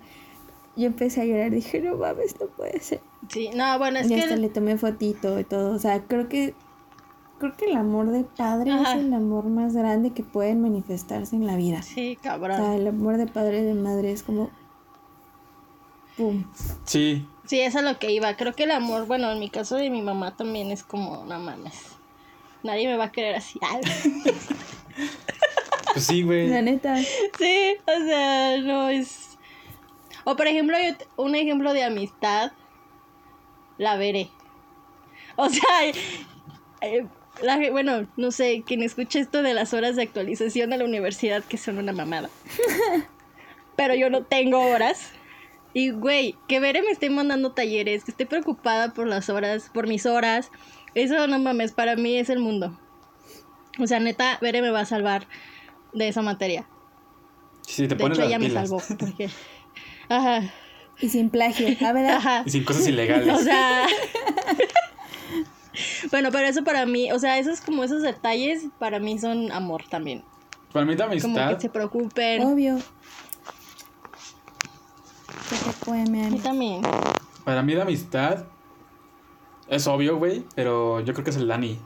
Yo 0.78 0.88
empecé 0.88 1.22
a 1.22 1.26
llorar, 1.26 1.52
dije, 1.52 1.80
no 1.82 1.96
mames, 1.96 2.36
no 2.40 2.48
puede 2.48 2.80
ser. 2.82 3.00
sí, 3.30 3.50
no, 3.56 3.78
bueno, 3.80 4.00
es 4.00 4.12
y 4.12 4.14
hasta 4.16 4.36
que 4.36 4.42
le 4.42 4.50
tomé 4.50 4.78
fotito 4.78 5.40
y 5.40 5.46
todo. 5.46 5.74
O 5.74 5.80
sea, 5.80 6.04
creo 6.04 6.28
que 6.28 6.54
creo 7.40 7.56
que 7.56 7.66
el 7.66 7.78
amor 7.78 8.12
de 8.12 8.24
padre 8.26 8.72
Ajá. 8.72 8.96
es 8.96 9.06
el 9.06 9.14
amor 9.14 9.46
más 9.46 9.74
grande 9.74 10.12
que 10.12 10.24
pueden 10.24 10.62
manifestarse 10.62 11.36
en 11.38 11.48
la 11.48 11.56
vida. 11.56 11.82
sí, 11.82 12.18
O 12.20 12.24
cabrón. 12.24 12.58
sea, 12.58 12.76
el 12.76 12.88
amor 12.88 13.16
de 13.18 13.28
padre 13.28 13.60
y 13.62 13.64
de 13.66 13.74
madre 13.74 14.12
es 14.12 14.24
como 14.24 14.50
pum. 16.18 16.44
Sí, 16.86 17.26
Sí, 17.46 17.62
eso 17.62 17.80
es 17.80 17.86
lo 17.86 18.00
que 18.00 18.12
iba. 18.12 18.36
Creo 18.36 18.54
que 18.54 18.64
el 18.64 18.72
amor, 18.72 19.06
bueno, 19.06 19.32
en 19.32 19.40
mi 19.40 19.50
caso 19.50 19.76
de 19.76 19.90
mi 19.90 20.02
mamá 20.02 20.36
también 20.36 20.72
es 20.72 20.84
como, 20.84 21.26
no 21.26 21.40
mames. 21.40 21.96
Nadie 22.64 22.88
me 22.88 22.98
va 22.98 23.06
a 23.06 23.12
querer 23.12 23.36
así. 23.36 23.60
Pues 25.96 26.08
sí, 26.08 26.24
güey. 26.24 26.50
La 26.50 26.62
neta. 26.62 26.98
Sí, 26.98 27.78
o 27.86 28.06
sea, 28.06 28.58
no 28.58 28.90
es. 28.90 29.38
O 30.26 30.36
por 30.36 30.46
ejemplo, 30.46 30.78
yo 30.78 30.94
un 31.16 31.36
ejemplo 31.36 31.72
de 31.72 31.86
amistad, 31.86 32.52
la 33.78 33.96
veré. 33.96 34.30
O 35.38 35.50
sea, 35.50 35.64
eh, 36.82 37.06
la 37.42 37.58
bueno, 37.72 38.08
no 38.18 38.32
sé, 38.32 38.64
quien 38.66 38.84
escuche 38.84 39.20
esto 39.20 39.42
de 39.42 39.54
las 39.54 39.74
horas 39.74 39.96
de 39.96 40.04
actualización 40.04 40.70
de 40.70 40.80
la 40.80 40.84
universidad, 40.84 41.46
que 41.46 41.58
son 41.58 41.78
una 41.78 41.94
mamada. 41.94 42.30
Pero 43.78 43.96
yo 43.96 44.10
no 44.10 44.24
tengo 44.24 44.60
horas. 44.60 45.12
Y 45.76 45.90
güey, 45.92 46.38
que 46.48 46.62
Bere 46.62 46.82
me 46.82 46.90
esté 46.90 47.10
mandando 47.10 47.52
talleres, 47.52 48.06
que 48.06 48.12
esté 48.12 48.26
preocupada 48.26 48.94
por 48.94 49.08
las 49.08 49.28
horas, 49.30 49.70
por 49.74 49.88
mis 49.88 50.06
horas. 50.06 50.50
Eso 50.94 51.28
no 51.28 51.38
mames, 51.38 51.74
para 51.74 51.98
mí 51.98 52.16
es 52.18 52.30
el 52.30 52.40
mundo. 52.40 52.80
O 53.78 53.86
sea, 53.86 54.00
neta, 54.00 54.38
Bere 54.42 54.62
me 54.62 54.70
va 54.70 54.80
a 54.80 54.86
salvar 54.86 55.28
de 55.92 56.08
esa 56.08 56.22
materia. 56.22 56.66
Si 57.68 57.82
te 57.90 57.90
De 57.90 57.96
pones 57.98 58.18
hecho, 58.18 58.26
ella 58.28 58.40
me 58.40 58.48
pilas. 58.48 58.70
salvó. 58.70 58.82
Porque... 58.98 59.30
Ajá, 60.08 60.50
Y 61.02 61.10
sin 61.10 61.30
plagio. 61.30 61.68
Ah, 61.82 61.92
¿verdad? 61.92 62.16
ajá. 62.16 62.44
Y 62.46 62.52
sin 62.52 62.64
cosas 62.64 62.88
ilegales. 62.88 63.34
O 63.34 63.40
sea. 63.40 63.86
bueno, 66.12 66.30
pero 66.32 66.48
eso 66.48 66.64
para 66.64 66.86
mí, 66.86 67.12
o 67.12 67.20
sea, 67.20 67.38
esos 67.38 67.60
como 67.60 67.84
esos 67.84 68.02
detalles 68.02 68.64
para 68.80 69.00
mí 69.00 69.20
son 69.20 69.52
amor 69.52 69.84
también. 69.90 70.24
Para 70.72 70.86
mí 70.86 70.94
la 70.96 71.06
Como 71.08 71.12
amistad, 71.12 71.56
que 71.56 71.62
se 71.62 71.70
preocupen. 71.70 72.44
Obvio. 72.44 72.78
También. 76.42 76.82
para 77.44 77.62
mí 77.62 77.74
la 77.74 77.84
amistad 77.84 78.46
es 79.68 79.88
obvio, 79.88 80.18
güey, 80.18 80.44
pero 80.56 81.00
yo 81.02 81.14
creo 81.14 81.24
que 81.24 81.32
es 81.32 81.38
el 81.38 81.48
Dani. 81.48 81.80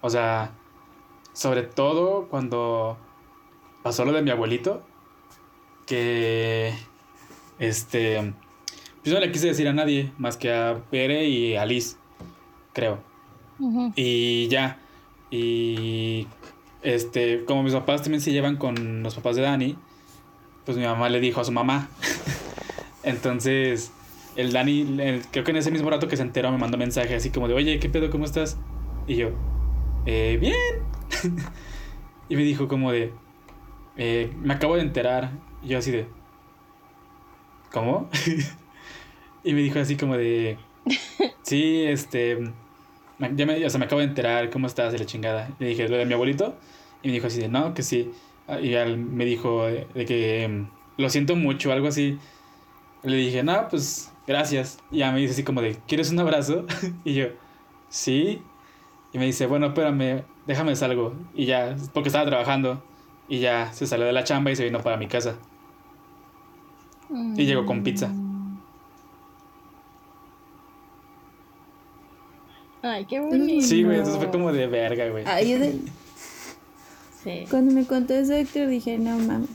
O 0.00 0.10
sea, 0.10 0.52
sobre 1.32 1.62
todo 1.62 2.28
cuando 2.28 2.96
pasó 3.82 4.04
lo 4.04 4.12
de 4.12 4.22
mi 4.22 4.30
abuelito, 4.30 4.82
que 5.86 6.74
este, 7.58 8.34
pues 9.02 9.14
no 9.14 9.20
le 9.20 9.32
quise 9.32 9.48
decir 9.48 9.68
a 9.68 9.72
nadie 9.72 10.12
más 10.18 10.36
que 10.36 10.52
a 10.52 10.82
Pere 10.90 11.26
y 11.26 11.56
a 11.56 11.64
Liz, 11.64 11.96
creo. 12.72 12.98
Y 13.96 14.48
ya. 14.48 14.78
Y 15.30 16.26
este, 16.82 17.44
como 17.44 17.62
mis 17.62 17.74
papás 17.74 18.02
también 18.02 18.20
se 18.20 18.32
llevan 18.32 18.56
con 18.56 19.02
los 19.02 19.14
papás 19.14 19.36
de 19.36 19.42
Dani, 19.42 19.76
pues 20.64 20.78
mi 20.78 20.84
mamá 20.84 21.08
le 21.08 21.20
dijo 21.20 21.40
a 21.40 21.44
su 21.44 21.52
mamá. 21.52 21.88
Entonces, 23.08 23.90
el 24.36 24.52
Dani, 24.52 25.22
creo 25.30 25.42
que 25.42 25.50
en 25.50 25.56
ese 25.56 25.70
mismo 25.70 25.88
rato 25.88 26.08
que 26.08 26.16
se 26.16 26.22
enteró, 26.22 26.52
me 26.52 26.58
mandó 26.58 26.76
mensaje 26.76 27.14
así 27.14 27.30
como 27.30 27.48
de, 27.48 27.54
oye, 27.54 27.78
¿qué 27.80 27.88
pedo? 27.88 28.10
¿Cómo 28.10 28.26
estás? 28.26 28.58
Y 29.06 29.16
yo, 29.16 29.30
"Eh, 30.04 30.36
bien. 30.38 30.54
y 32.28 32.36
me 32.36 32.42
dijo 32.42 32.68
como 32.68 32.92
de, 32.92 33.12
"Eh, 33.96 34.30
me 34.42 34.52
acabo 34.52 34.76
de 34.76 34.82
enterar. 34.82 35.30
Y 35.62 35.68
yo 35.68 35.78
así 35.78 35.90
de, 35.90 36.06
¿cómo? 37.72 38.10
y 39.44 39.54
me 39.54 39.60
dijo 39.62 39.78
así 39.78 39.96
como 39.96 40.16
de, 40.16 40.58
sí, 41.42 41.84
este, 41.84 42.38
ya 43.34 43.46
me, 43.46 43.64
o 43.64 43.70
sea, 43.70 43.78
me 43.78 43.86
acabo 43.86 44.00
de 44.00 44.06
enterar, 44.08 44.50
¿cómo 44.50 44.66
estás? 44.66 44.92
De 44.92 44.98
la 44.98 45.06
chingada. 45.06 45.48
Le 45.58 45.68
dije, 45.68 45.88
¿lo 45.88 45.96
de 45.96 46.04
mi 46.04 46.12
abuelito? 46.12 46.56
Y 47.02 47.08
me 47.08 47.14
dijo 47.14 47.26
así 47.28 47.40
de, 47.40 47.48
no, 47.48 47.72
que 47.72 47.82
sí. 47.82 48.10
Y 48.62 48.74
él 48.74 48.98
me 48.98 49.24
dijo 49.24 49.66
de, 49.66 49.86
de 49.94 50.04
que 50.04 50.42
em, 50.44 50.68
lo 50.98 51.08
siento 51.10 51.36
mucho, 51.36 51.72
algo 51.72 51.88
así. 51.88 52.18
Le 53.02 53.16
dije, 53.16 53.42
no, 53.42 53.68
pues 53.68 54.10
gracias. 54.26 54.78
Y 54.90 54.98
ya 54.98 55.12
me 55.12 55.20
dice 55.20 55.32
así 55.32 55.44
como 55.44 55.62
de, 55.62 55.76
¿quieres 55.86 56.10
un 56.10 56.18
abrazo? 56.20 56.66
y 57.04 57.14
yo, 57.14 57.26
sí. 57.88 58.42
Y 59.12 59.18
me 59.18 59.24
dice, 59.26 59.46
bueno, 59.46 59.66
espérame, 59.68 60.24
déjame 60.46 60.76
salgo. 60.76 61.14
Y 61.34 61.46
ya, 61.46 61.76
porque 61.94 62.08
estaba 62.08 62.26
trabajando. 62.26 62.82
Y 63.28 63.40
ya 63.40 63.72
se 63.72 63.86
salió 63.86 64.06
de 64.06 64.12
la 64.12 64.24
chamba 64.24 64.50
y 64.50 64.56
se 64.56 64.64
vino 64.64 64.80
para 64.80 64.96
mi 64.96 65.06
casa. 65.06 65.36
Y 67.36 67.44
llegó 67.46 67.64
con 67.64 67.82
pizza. 67.82 68.10
Ay, 72.82 73.04
qué 73.06 73.20
bonito. 73.20 73.66
Sí, 73.66 73.82
güey, 73.82 73.96
entonces 73.98 74.20
fue 74.22 74.30
como 74.30 74.52
de 74.52 74.66
verga, 74.66 75.08
güey. 75.08 75.24
Ay, 75.26 75.50
yo 75.52 75.58
de- 75.58 75.78
Sí. 77.24 77.44
Cuando 77.50 77.74
me 77.74 77.84
contó 77.84 78.14
eso 78.14 78.32
Héctor 78.34 78.68
dije, 78.68 78.96
no 78.98 79.18
mames, 79.18 79.50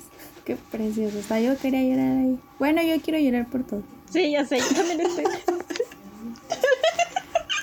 qué 0.45 0.55
precioso. 0.55 1.19
O 1.19 1.21
sea, 1.23 1.39
yo 1.39 1.57
quería 1.57 1.81
llorar 1.83 2.17
ahí. 2.17 2.39
Bueno, 2.59 2.81
yo 2.81 2.99
quiero 3.01 3.19
llorar 3.19 3.47
por 3.49 3.63
todo. 3.63 3.81
Sí, 4.11 4.31
ya 4.31 4.45
sé, 4.45 4.59
yo 4.59 4.67
también 4.75 5.01
estoy. 5.01 5.25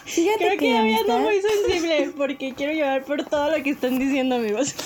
Fíjate 0.05 0.39
Creo 0.39 0.51
que 0.53 0.57
que 0.59 0.71
ya 0.73 0.83
la 0.83 0.99
ando 0.99 1.13
amistad- 1.17 1.21
muy 1.21 1.41
sensible 1.41 2.13
porque 2.17 2.55
quiero 2.55 2.73
llorar 2.73 3.05
por 3.05 3.25
todo 3.25 3.57
lo 3.57 3.63
que 3.63 3.71
están 3.71 3.99
diciendo, 3.99 4.37
amigos. 4.37 4.75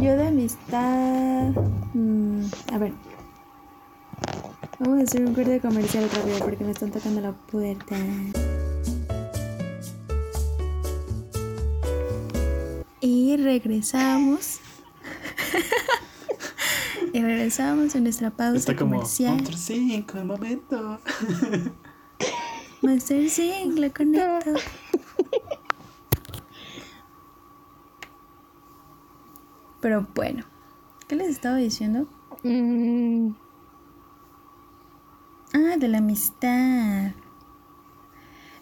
Yo 0.00 0.16
de 0.16 0.26
amistad. 0.26 1.50
mm, 1.94 2.44
a 2.72 2.78
ver. 2.78 2.92
Vamos 4.80 5.00
a 5.00 5.02
hacer 5.04 5.24
un 5.24 5.34
corte 5.34 5.60
comercial 5.60 6.08
rápido 6.12 6.38
porque 6.40 6.64
me 6.64 6.72
están 6.72 6.90
tocando 6.90 7.20
la 7.20 7.32
puerta. 7.32 7.96
Regresamos. 13.44 14.58
y 17.12 17.20
regresamos 17.22 17.94
en 17.94 18.02
nuestra 18.04 18.30
pausa 18.30 18.58
Está 18.58 18.74
como, 18.76 18.96
comercial. 18.96 19.34
Monster 19.34 19.56
5, 19.56 20.18
el 20.18 20.24
momento. 20.24 20.98
Master 22.82 23.30
Sync, 23.30 23.78
lo 23.78 23.92
conecto. 23.92 24.52
Pero 29.80 30.06
bueno, 30.14 30.44
¿qué 31.08 31.16
les 31.16 31.28
estaba 31.28 31.56
diciendo? 31.56 32.08
Mm, 32.42 33.30
Ah, 35.56 35.76
de 35.78 35.86
la 35.86 35.98
amistad. 35.98 37.12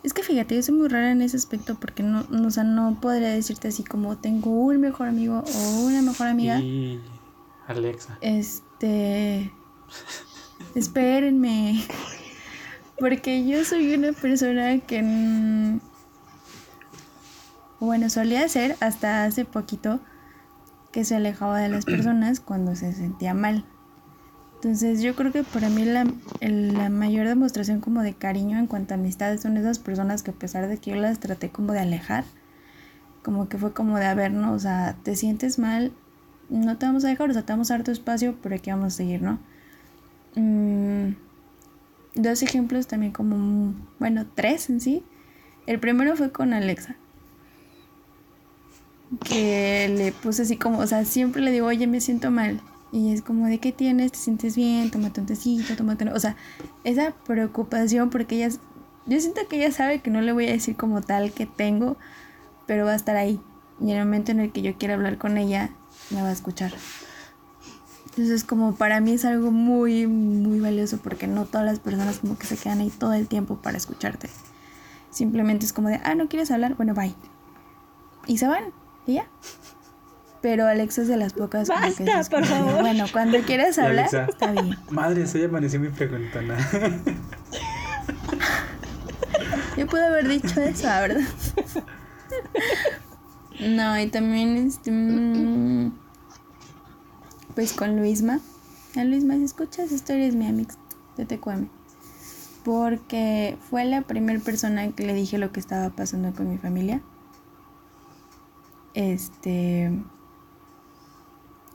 Es 0.02 0.12
que 0.12 0.22
fíjate, 0.22 0.56
yo 0.56 0.62
soy 0.62 0.74
muy 0.74 0.88
rara 0.88 1.12
en 1.12 1.22
ese 1.22 1.36
aspecto 1.36 1.76
porque 1.76 2.02
no, 2.02 2.24
no, 2.28 2.48
o 2.48 2.50
sea, 2.50 2.64
no 2.64 2.98
podría 3.00 3.28
decirte 3.28 3.68
así 3.68 3.84
como 3.84 4.18
tengo 4.18 4.50
un 4.50 4.80
mejor 4.80 5.08
amigo 5.08 5.44
o 5.46 5.80
una 5.84 6.02
mejor 6.02 6.26
amiga. 6.26 6.58
Y 6.58 7.00
Alexa. 7.68 8.18
Este. 8.20 9.52
Espérenme. 10.74 11.84
Porque 12.98 13.46
yo 13.46 13.64
soy 13.64 13.94
una 13.94 14.12
persona 14.12 14.78
que. 14.80 15.80
Bueno, 17.78 18.10
solía 18.10 18.48
ser 18.48 18.76
hasta 18.80 19.24
hace 19.24 19.44
poquito 19.44 20.00
que 20.92 21.04
se 21.04 21.16
alejaba 21.16 21.58
de 21.58 21.68
las 21.68 21.84
personas 21.84 22.38
cuando 22.40 22.76
se 22.76 22.92
sentía 22.92 23.34
mal. 23.34 23.64
Entonces 24.62 25.02
yo 25.02 25.16
creo 25.16 25.32
que 25.32 25.42
para 25.42 25.68
mí 25.70 25.84
la, 25.84 26.06
la 26.40 26.88
mayor 26.88 27.26
demostración 27.26 27.80
como 27.80 28.00
de 28.00 28.14
cariño 28.14 28.60
en 28.60 28.68
cuanto 28.68 28.94
a 28.94 28.96
amistades 28.96 29.40
son 29.40 29.56
esas 29.56 29.80
personas 29.80 30.22
que 30.22 30.30
a 30.30 30.34
pesar 30.34 30.68
de 30.68 30.78
que 30.78 30.92
yo 30.92 30.96
las 30.98 31.18
traté 31.18 31.50
como 31.50 31.72
de 31.72 31.80
alejar, 31.80 32.22
como 33.24 33.48
que 33.48 33.58
fue 33.58 33.72
como 33.72 33.98
de, 33.98 34.06
a 34.06 34.50
o 34.52 34.58
sea, 34.60 34.94
te 35.02 35.16
sientes 35.16 35.58
mal, 35.58 35.90
no 36.48 36.78
te 36.78 36.86
vamos 36.86 37.04
a 37.04 37.08
dejar, 37.08 37.28
o 37.28 37.32
sea, 37.32 37.42
te 37.42 37.52
vamos 37.52 37.72
a 37.72 37.74
dar 37.74 37.82
tu 37.82 37.90
espacio, 37.90 38.36
pero 38.40 38.54
aquí 38.54 38.70
vamos 38.70 38.94
a 38.94 38.96
seguir, 38.98 39.20
¿no? 39.20 39.40
Mm, 40.36 41.16
dos 42.14 42.44
ejemplos 42.44 42.86
también 42.86 43.10
como, 43.10 43.74
bueno, 43.98 44.26
tres 44.32 44.70
en 44.70 44.80
sí. 44.80 45.02
El 45.66 45.80
primero 45.80 46.14
fue 46.14 46.30
con 46.30 46.52
Alexa. 46.52 46.94
Que 49.24 49.92
le 49.92 50.12
puse 50.12 50.42
así 50.42 50.56
como, 50.56 50.78
o 50.78 50.86
sea, 50.86 51.04
siempre 51.04 51.42
le 51.42 51.50
digo, 51.50 51.66
oye, 51.66 51.88
me 51.88 52.00
siento 52.00 52.30
mal. 52.30 52.60
Y 52.92 53.12
es 53.12 53.22
como, 53.22 53.46
¿de 53.46 53.58
qué 53.58 53.72
tienes? 53.72 54.12
¿Te 54.12 54.18
sientes 54.18 54.54
bien? 54.54 54.90
Tómate 54.90 55.20
un 55.20 55.26
tecito, 55.26 55.74
tómate... 55.76 56.04
un-". 56.04 56.12
O 56.12 56.20
sea, 56.20 56.36
esa 56.84 57.12
preocupación 57.26 58.10
porque 58.10 58.36
ella... 58.36 58.54
Yo 59.06 59.18
siento 59.18 59.40
que 59.48 59.56
ella 59.56 59.72
sabe 59.72 60.00
que 60.00 60.10
no 60.10 60.20
le 60.20 60.32
voy 60.32 60.46
a 60.46 60.52
decir 60.52 60.76
como 60.76 61.00
tal 61.00 61.32
que 61.32 61.46
tengo, 61.46 61.96
pero 62.66 62.84
va 62.84 62.92
a 62.92 62.96
estar 62.96 63.16
ahí. 63.16 63.40
Y 63.80 63.90
en 63.90 63.96
el 63.96 64.04
momento 64.04 64.30
en 64.30 64.40
el 64.40 64.52
que 64.52 64.62
yo 64.62 64.76
quiera 64.76 64.94
hablar 64.94 65.18
con 65.18 65.38
ella, 65.38 65.70
me 66.10 66.22
va 66.22 66.28
a 66.28 66.32
escuchar. 66.32 66.72
Entonces 68.10 68.44
como 68.44 68.74
para 68.74 69.00
mí 69.00 69.12
es 69.12 69.24
algo 69.24 69.50
muy, 69.50 70.06
muy 70.06 70.60
valioso 70.60 70.98
porque 70.98 71.26
no 71.26 71.46
todas 71.46 71.64
las 71.64 71.78
personas 71.78 72.18
como 72.18 72.36
que 72.36 72.46
se 72.46 72.58
quedan 72.58 72.80
ahí 72.80 72.90
todo 72.90 73.14
el 73.14 73.26
tiempo 73.26 73.56
para 73.56 73.78
escucharte. 73.78 74.28
Simplemente 75.10 75.64
es 75.64 75.72
como 75.72 75.88
de, 75.88 75.98
ah, 76.04 76.14
no 76.14 76.28
quieres 76.28 76.50
hablar, 76.50 76.74
bueno, 76.74 76.92
bye. 76.92 77.14
Y 78.26 78.36
se 78.36 78.46
van, 78.46 78.64
y 79.06 79.14
ya. 79.14 79.26
Pero 80.42 80.66
Alexa 80.66 81.02
es 81.02 81.08
de 81.08 81.16
las 81.16 81.32
pocas 81.32 81.68
que 81.68 81.74
Basta, 81.74 82.02
dices 82.02 82.28
por 82.28 82.44
favor. 82.44 82.80
Bueno, 82.82 83.06
cuando 83.12 83.38
quieras 83.46 83.78
hablar, 83.78 84.08
Alexa, 84.12 84.26
está 84.26 84.50
bien. 84.50 84.76
Madre, 84.90 85.22
eso 85.22 85.38
ya 85.38 85.46
amaneció 85.46 85.78
muy 85.78 85.90
preguntona. 85.90 86.58
Yo 89.76 89.86
pude 89.86 90.04
haber 90.04 90.28
dicho 90.28 90.60
eso, 90.60 90.86
la 90.86 91.00
verdad. 91.00 91.22
No, 93.60 93.96
y 94.00 94.08
también 94.08 94.56
este 94.56 94.90
mm, 94.90 95.92
pues 97.54 97.72
con 97.74 97.96
Luisma. 97.96 98.40
A 98.96 99.04
Luisma, 99.04 99.34
si 99.34 99.44
escuchas 99.44 99.92
historias 99.92 100.34
mi 100.34 100.48
amix 100.48 100.76
de 101.16 101.26
TQM. 101.26 101.68
Porque 102.64 103.56
fue 103.70 103.84
la 103.84 104.02
primera 104.02 104.40
persona 104.40 104.90
que 104.92 105.06
le 105.06 105.14
dije 105.14 105.38
lo 105.38 105.52
que 105.52 105.60
estaba 105.60 105.90
pasando 105.90 106.32
con 106.32 106.50
mi 106.50 106.58
familia. 106.58 107.02
Este 108.94 109.92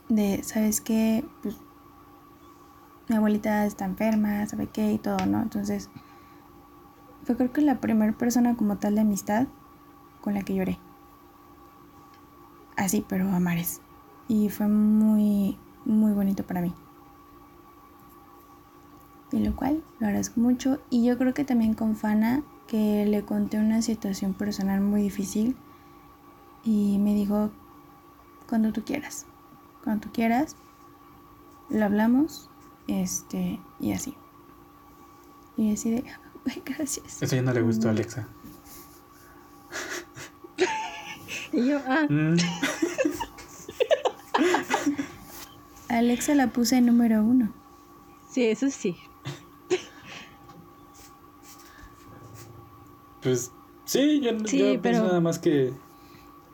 de, 0.09 0.43
¿sabes 0.43 0.81
qué? 0.81 1.25
Pues 1.41 1.55
mi 3.07 3.15
abuelita 3.15 3.65
está 3.65 3.85
enferma, 3.85 4.45
¿sabe 4.47 4.67
qué? 4.67 4.91
Y 4.93 4.97
todo, 4.97 5.25
¿no? 5.25 5.41
Entonces, 5.41 5.89
fue 7.23 7.35
creo 7.35 7.51
que 7.51 7.61
la 7.61 7.79
primera 7.79 8.13
persona 8.13 8.55
como 8.55 8.77
tal 8.77 8.95
de 8.95 9.01
amistad 9.01 9.47
con 10.21 10.33
la 10.33 10.43
que 10.43 10.55
lloré. 10.55 10.77
Así, 12.75 13.03
pero 13.07 13.25
a. 13.27 13.81
Y 14.27 14.49
fue 14.49 14.67
muy, 14.67 15.57
muy 15.85 16.13
bonito 16.13 16.45
para 16.45 16.61
mí. 16.61 16.73
Y 19.31 19.39
lo 19.39 19.55
cual 19.55 19.83
lo 19.99 20.07
agradezco 20.07 20.39
mucho. 20.39 20.79
Y 20.89 21.05
yo 21.05 21.17
creo 21.17 21.33
que 21.33 21.43
también 21.43 21.73
con 21.73 21.95
Fana, 21.95 22.43
que 22.67 23.05
le 23.05 23.23
conté 23.23 23.57
una 23.57 23.81
situación 23.81 24.33
personal 24.33 24.81
muy 24.81 25.01
difícil. 25.01 25.55
Y 26.63 26.97
me 26.99 27.13
dijo, 27.13 27.51
cuando 28.47 28.71
tú 28.71 28.83
quieras. 28.83 29.25
Cuando 29.87 30.05
tú 30.05 30.11
quieras, 30.13 30.57
lo 31.69 31.85
hablamos. 31.85 32.49
Este, 32.89 33.57
y 33.79 33.93
así. 33.93 34.15
Y 35.55 35.71
así 35.71 35.91
de, 35.91 36.03
ay, 36.45 36.61
gracias. 36.65 37.23
Eso 37.23 37.33
ya 37.37 37.41
no 37.41 37.53
le 37.53 37.61
gustó 37.61 37.87
a 37.87 37.91
Alexa. 37.91 38.27
y 41.53 41.67
yo, 41.67 41.79
ah, 41.87 42.05
Mm, 42.09 42.35
Alexa 45.87 46.35
la 46.35 46.47
puse 46.47 46.81
número 46.81 47.23
uno. 47.23 47.53
sí, 48.29 48.43
eso 48.43 48.69
sí. 48.69 48.97
Pues 53.23 53.51
sí, 53.85 54.19
yo, 54.19 54.31
Sí, 54.45 54.57
yo 54.59 54.65
pienso 54.65 54.81
pero- 54.81 55.03
nada 55.05 55.21
más 55.21 55.39
que 55.39 55.71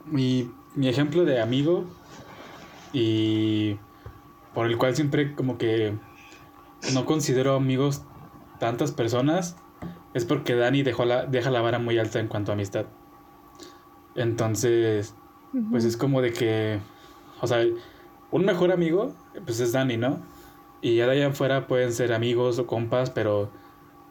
mi, 0.06 0.52
mi 0.76 0.88
ejemplo 0.88 1.26
de 1.26 1.42
amigo 1.42 1.86
y 2.94 3.78
por 4.54 4.68
el 4.68 4.78
cual 4.78 4.96
siempre 4.96 5.36
como 5.36 5.58
que 5.58 5.94
no 6.94 7.06
considero 7.06 7.56
amigos 7.56 8.04
tantas 8.60 8.92
personas 8.92 9.58
es 10.14 10.26
porque 10.26 10.56
Dani 10.56 10.84
dejó 10.84 11.06
la, 11.06 11.26
deja 11.26 11.50
la 11.50 11.62
vara 11.62 11.80
muy 11.80 11.98
alta 11.98 12.20
en 12.20 12.28
cuanto 12.28 12.52
a 12.52 12.56
amistad. 12.56 12.86
Entonces, 14.16 15.16
pues 15.72 15.86
es 15.86 15.98
como 15.98 16.22
de 16.22 16.32
que, 16.32 16.80
o 17.42 17.48
sea, 17.48 17.66
un 18.32 18.46
mejor 18.46 18.72
amigo, 18.72 19.12
pues 19.46 19.60
es 19.60 19.72
Dani, 19.72 19.98
¿no? 19.98 20.20
Y 20.82 20.96
ya 20.98 21.08
de 21.08 21.14
allá 21.14 21.28
afuera 21.28 21.68
pueden 21.68 21.92
ser 21.92 22.14
amigos 22.14 22.60
o 22.60 22.68
compas, 22.68 23.10
pero 23.10 23.50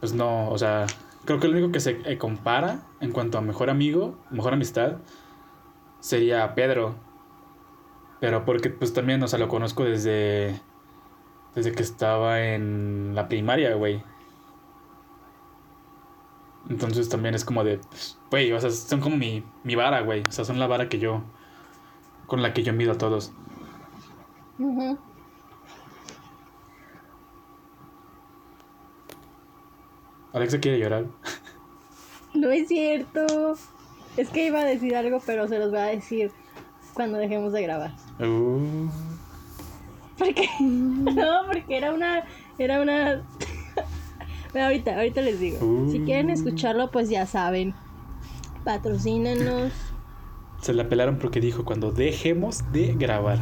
pues 0.00 0.12
no, 0.12 0.48
o 0.48 0.58
sea, 0.58 0.86
creo 1.24 1.38
que 1.38 1.46
lo 1.46 1.54
único 1.54 1.70
que 1.70 1.80
se 1.80 2.00
eh, 2.04 2.18
compara 2.18 2.80
en 3.00 3.12
cuanto 3.12 3.38
a 3.38 3.40
mejor 3.40 3.70
amigo, 3.70 4.18
mejor 4.30 4.54
amistad, 4.54 4.96
sería 6.00 6.54
Pedro. 6.54 6.94
Pero 8.22 8.44
porque 8.44 8.70
pues 8.70 8.92
también, 8.92 9.20
o 9.24 9.26
sea, 9.26 9.40
lo 9.40 9.48
conozco 9.48 9.82
desde, 9.82 10.54
desde 11.56 11.72
que 11.72 11.82
estaba 11.82 12.40
en 12.40 13.16
la 13.16 13.26
primaria, 13.26 13.74
güey. 13.74 14.00
Entonces 16.70 17.08
también 17.08 17.34
es 17.34 17.44
como 17.44 17.64
de, 17.64 17.78
pues, 17.78 18.16
güey, 18.30 18.52
o 18.52 18.60
sea, 18.60 18.70
son 18.70 19.00
como 19.00 19.16
mi, 19.16 19.42
mi 19.64 19.74
vara, 19.74 20.02
güey. 20.02 20.22
O 20.22 20.30
sea, 20.30 20.44
son 20.44 20.60
la 20.60 20.68
vara 20.68 20.88
que 20.88 21.00
yo, 21.00 21.24
con 22.28 22.42
la 22.42 22.54
que 22.54 22.62
yo 22.62 22.72
mido 22.72 22.92
a 22.92 22.98
todos. 22.98 23.32
Ujú. 24.60 24.96
Alexa 30.32 30.60
quiere 30.60 30.78
llorar. 30.78 31.06
No 32.34 32.50
es 32.50 32.68
cierto. 32.68 33.56
Es 34.16 34.30
que 34.30 34.46
iba 34.46 34.60
a 34.60 34.64
decir 34.64 34.96
algo, 34.96 35.20
pero 35.26 35.48
se 35.48 35.58
los 35.58 35.70
voy 35.70 35.80
a 35.80 35.86
decir 35.86 36.32
cuando 36.94 37.18
dejemos 37.18 37.52
de 37.52 37.62
grabar. 37.62 37.92
Uh, 38.20 38.88
Porque 40.18 40.48
no, 40.60 41.46
porque 41.46 41.76
era 41.76 41.92
una 41.92 42.24
era 42.58 42.80
una 42.82 43.22
ahorita, 44.54 44.94
ahorita 44.96 45.20
les 45.22 45.40
digo. 45.40 45.58
Si 45.90 46.00
quieren 46.00 46.30
escucharlo, 46.30 46.90
pues 46.90 47.08
ya 47.08 47.26
saben. 47.26 47.74
Patrocínenos. 48.64 49.72
se 50.60 50.72
la 50.72 50.88
pelaron 50.88 51.18
porque 51.18 51.40
dijo 51.40 51.64
cuando 51.64 51.90
dejemos 51.90 52.70
de 52.72 52.94
grabar. 52.94 53.38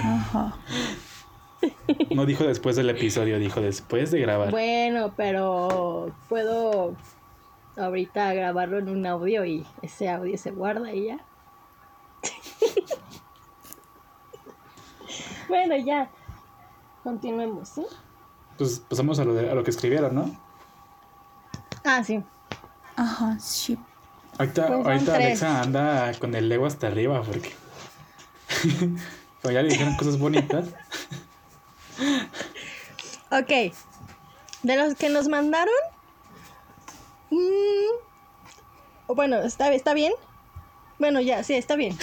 Ajá. 0.00 0.56
No 2.14 2.26
dijo 2.26 2.44
después 2.44 2.74
del 2.76 2.90
episodio, 2.90 3.38
dijo 3.38 3.60
después 3.60 4.10
de 4.10 4.20
grabar. 4.20 4.50
Bueno, 4.50 5.12
pero 5.16 6.10
puedo 6.28 6.96
ahorita 7.76 8.32
grabarlo 8.34 8.78
en 8.78 8.88
un 8.88 9.06
audio 9.06 9.44
y 9.44 9.66
ese 9.82 10.08
audio 10.08 10.36
se 10.38 10.50
guarda 10.50 10.92
y 10.92 11.06
ya. 11.06 11.18
bueno, 15.48 15.76
ya. 15.76 16.08
Continuemos, 17.02 17.68
¿sí? 17.70 17.86
Pues 18.58 18.80
pasamos 18.88 19.18
a 19.18 19.24
lo, 19.24 19.34
de- 19.34 19.50
a 19.50 19.54
lo 19.54 19.64
que 19.64 19.70
escribieron, 19.70 20.14
¿no? 20.14 20.38
Ah, 21.84 22.04
sí. 22.04 22.22
Ajá, 22.96 23.38
sí. 23.40 23.78
Ahorita, 24.38 24.66
Pues 24.68 24.86
ahorita. 24.86 25.14
Alexa 25.14 25.62
anda 25.62 26.12
con 26.18 26.34
el 26.34 26.50
ego 26.52 26.66
hasta 26.66 26.86
arriba 26.88 27.22
porque. 27.22 27.52
Como 29.42 29.52
ya 29.52 29.62
le 29.62 29.70
dijeron 29.70 29.96
cosas 29.96 30.18
bonitas. 30.18 30.66
Ok. 33.30 33.72
De 34.62 34.76
los 34.76 34.94
que 34.96 35.08
nos 35.08 35.28
mandaron. 35.28 35.72
Mm, 37.30 37.90
o 39.06 39.14
bueno, 39.14 39.38
¿está, 39.38 39.72
¿está 39.72 39.94
bien? 39.94 40.12
Bueno, 40.98 41.20
ya, 41.20 41.42
sí, 41.42 41.54
está 41.54 41.76
bien. 41.76 41.96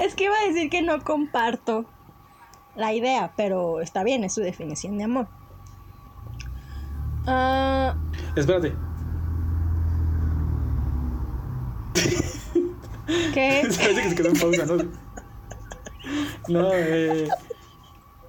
Es 0.00 0.14
que 0.14 0.24
iba 0.24 0.34
a 0.36 0.46
decir 0.46 0.70
que 0.70 0.82
no 0.82 1.02
comparto 1.02 1.86
la 2.76 2.92
idea, 2.92 3.32
pero 3.36 3.80
está 3.80 4.04
bien, 4.04 4.24
es 4.24 4.34
su 4.34 4.40
definición 4.40 4.98
de 4.98 5.04
amor. 5.04 5.28
Ah, 7.26 7.96
Espérate. 8.36 8.74
¿Qué? 13.34 13.62
Parece 13.76 14.02
que 14.02 14.08
se 14.10 14.14
quedó 14.14 14.28
en 14.28 14.38
pausa, 14.38 14.66
¿no? 14.66 14.76
No, 16.48 16.70
eh. 16.72 17.28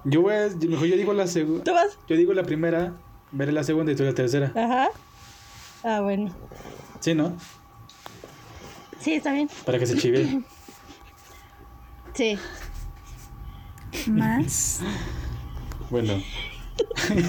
Yo 0.08 0.22
voy 0.22 0.34
a. 0.34 0.48
Mejor 0.68 0.86
yo 0.86 0.96
digo 0.96 1.12
la 1.12 1.26
segunda. 1.26 1.64
¿Tú 1.64 1.72
vas? 1.72 1.98
Yo 2.08 2.16
digo 2.16 2.32
la 2.32 2.44
primera, 2.44 2.94
veré 3.32 3.52
la 3.52 3.64
segunda 3.64 3.92
y 3.92 3.96
tú 3.96 4.04
la 4.04 4.14
tercera. 4.14 4.52
Ajá. 4.54 4.88
Ah, 5.84 6.00
bueno. 6.00 6.34
Sí, 7.00 7.14
¿no? 7.14 7.32
Sí, 9.00 9.14
está 9.14 9.32
bien. 9.32 9.48
Para 9.64 9.78
que 9.78 9.86
se 9.86 9.96
chive. 9.96 10.42
Sí. 12.14 12.36
Más. 14.08 14.80
Bueno. 15.90 16.20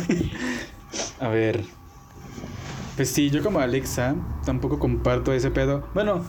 A 1.19 1.27
ver. 1.29 1.63
Pues 2.95 3.09
sí, 3.11 3.29
yo 3.29 3.41
como 3.43 3.59
Alexa 3.59 4.15
tampoco 4.45 4.79
comparto 4.79 5.31
ese 5.31 5.51
pedo. 5.51 5.87
Bueno, 5.93 6.25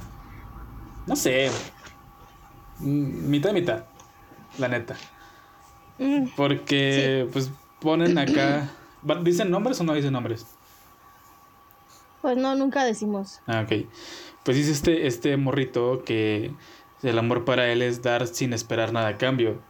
no 1.07 1.17
sé. 1.17 1.51
Mm, 2.79 3.31
Mitad 3.31 3.51
y 3.51 3.55
mitad. 3.55 3.85
La 4.59 4.69
neta. 4.69 4.95
Mm, 6.01 6.31
Porque, 6.35 7.29
pues, 7.33 7.51
ponen 7.79 8.19
acá. 8.19 8.69
¿Dicen 9.23 9.51
nombres 9.51 9.81
o 9.81 9.85
no 9.85 9.95
dicen 9.95 10.13
nombres? 10.13 10.47
Pues 12.23 12.37
no, 12.37 12.55
nunca 12.55 12.85
decimos. 12.85 13.41
Ah, 13.47 13.65
ok. 13.65 13.87
Pues 14.45 14.57
dice 14.57 14.73
este, 14.73 15.07
este 15.07 15.37
morrito 15.37 16.03
que 16.05 16.53
el 17.03 17.19
amor 17.19 17.45
para 17.45 17.71
él 17.71 17.83
es 17.83 18.03
dar 18.03 18.27
sin 18.27 18.53
esperar 18.53 18.93
nada 18.93 19.09
a 19.09 19.19
cambio. 19.19 19.61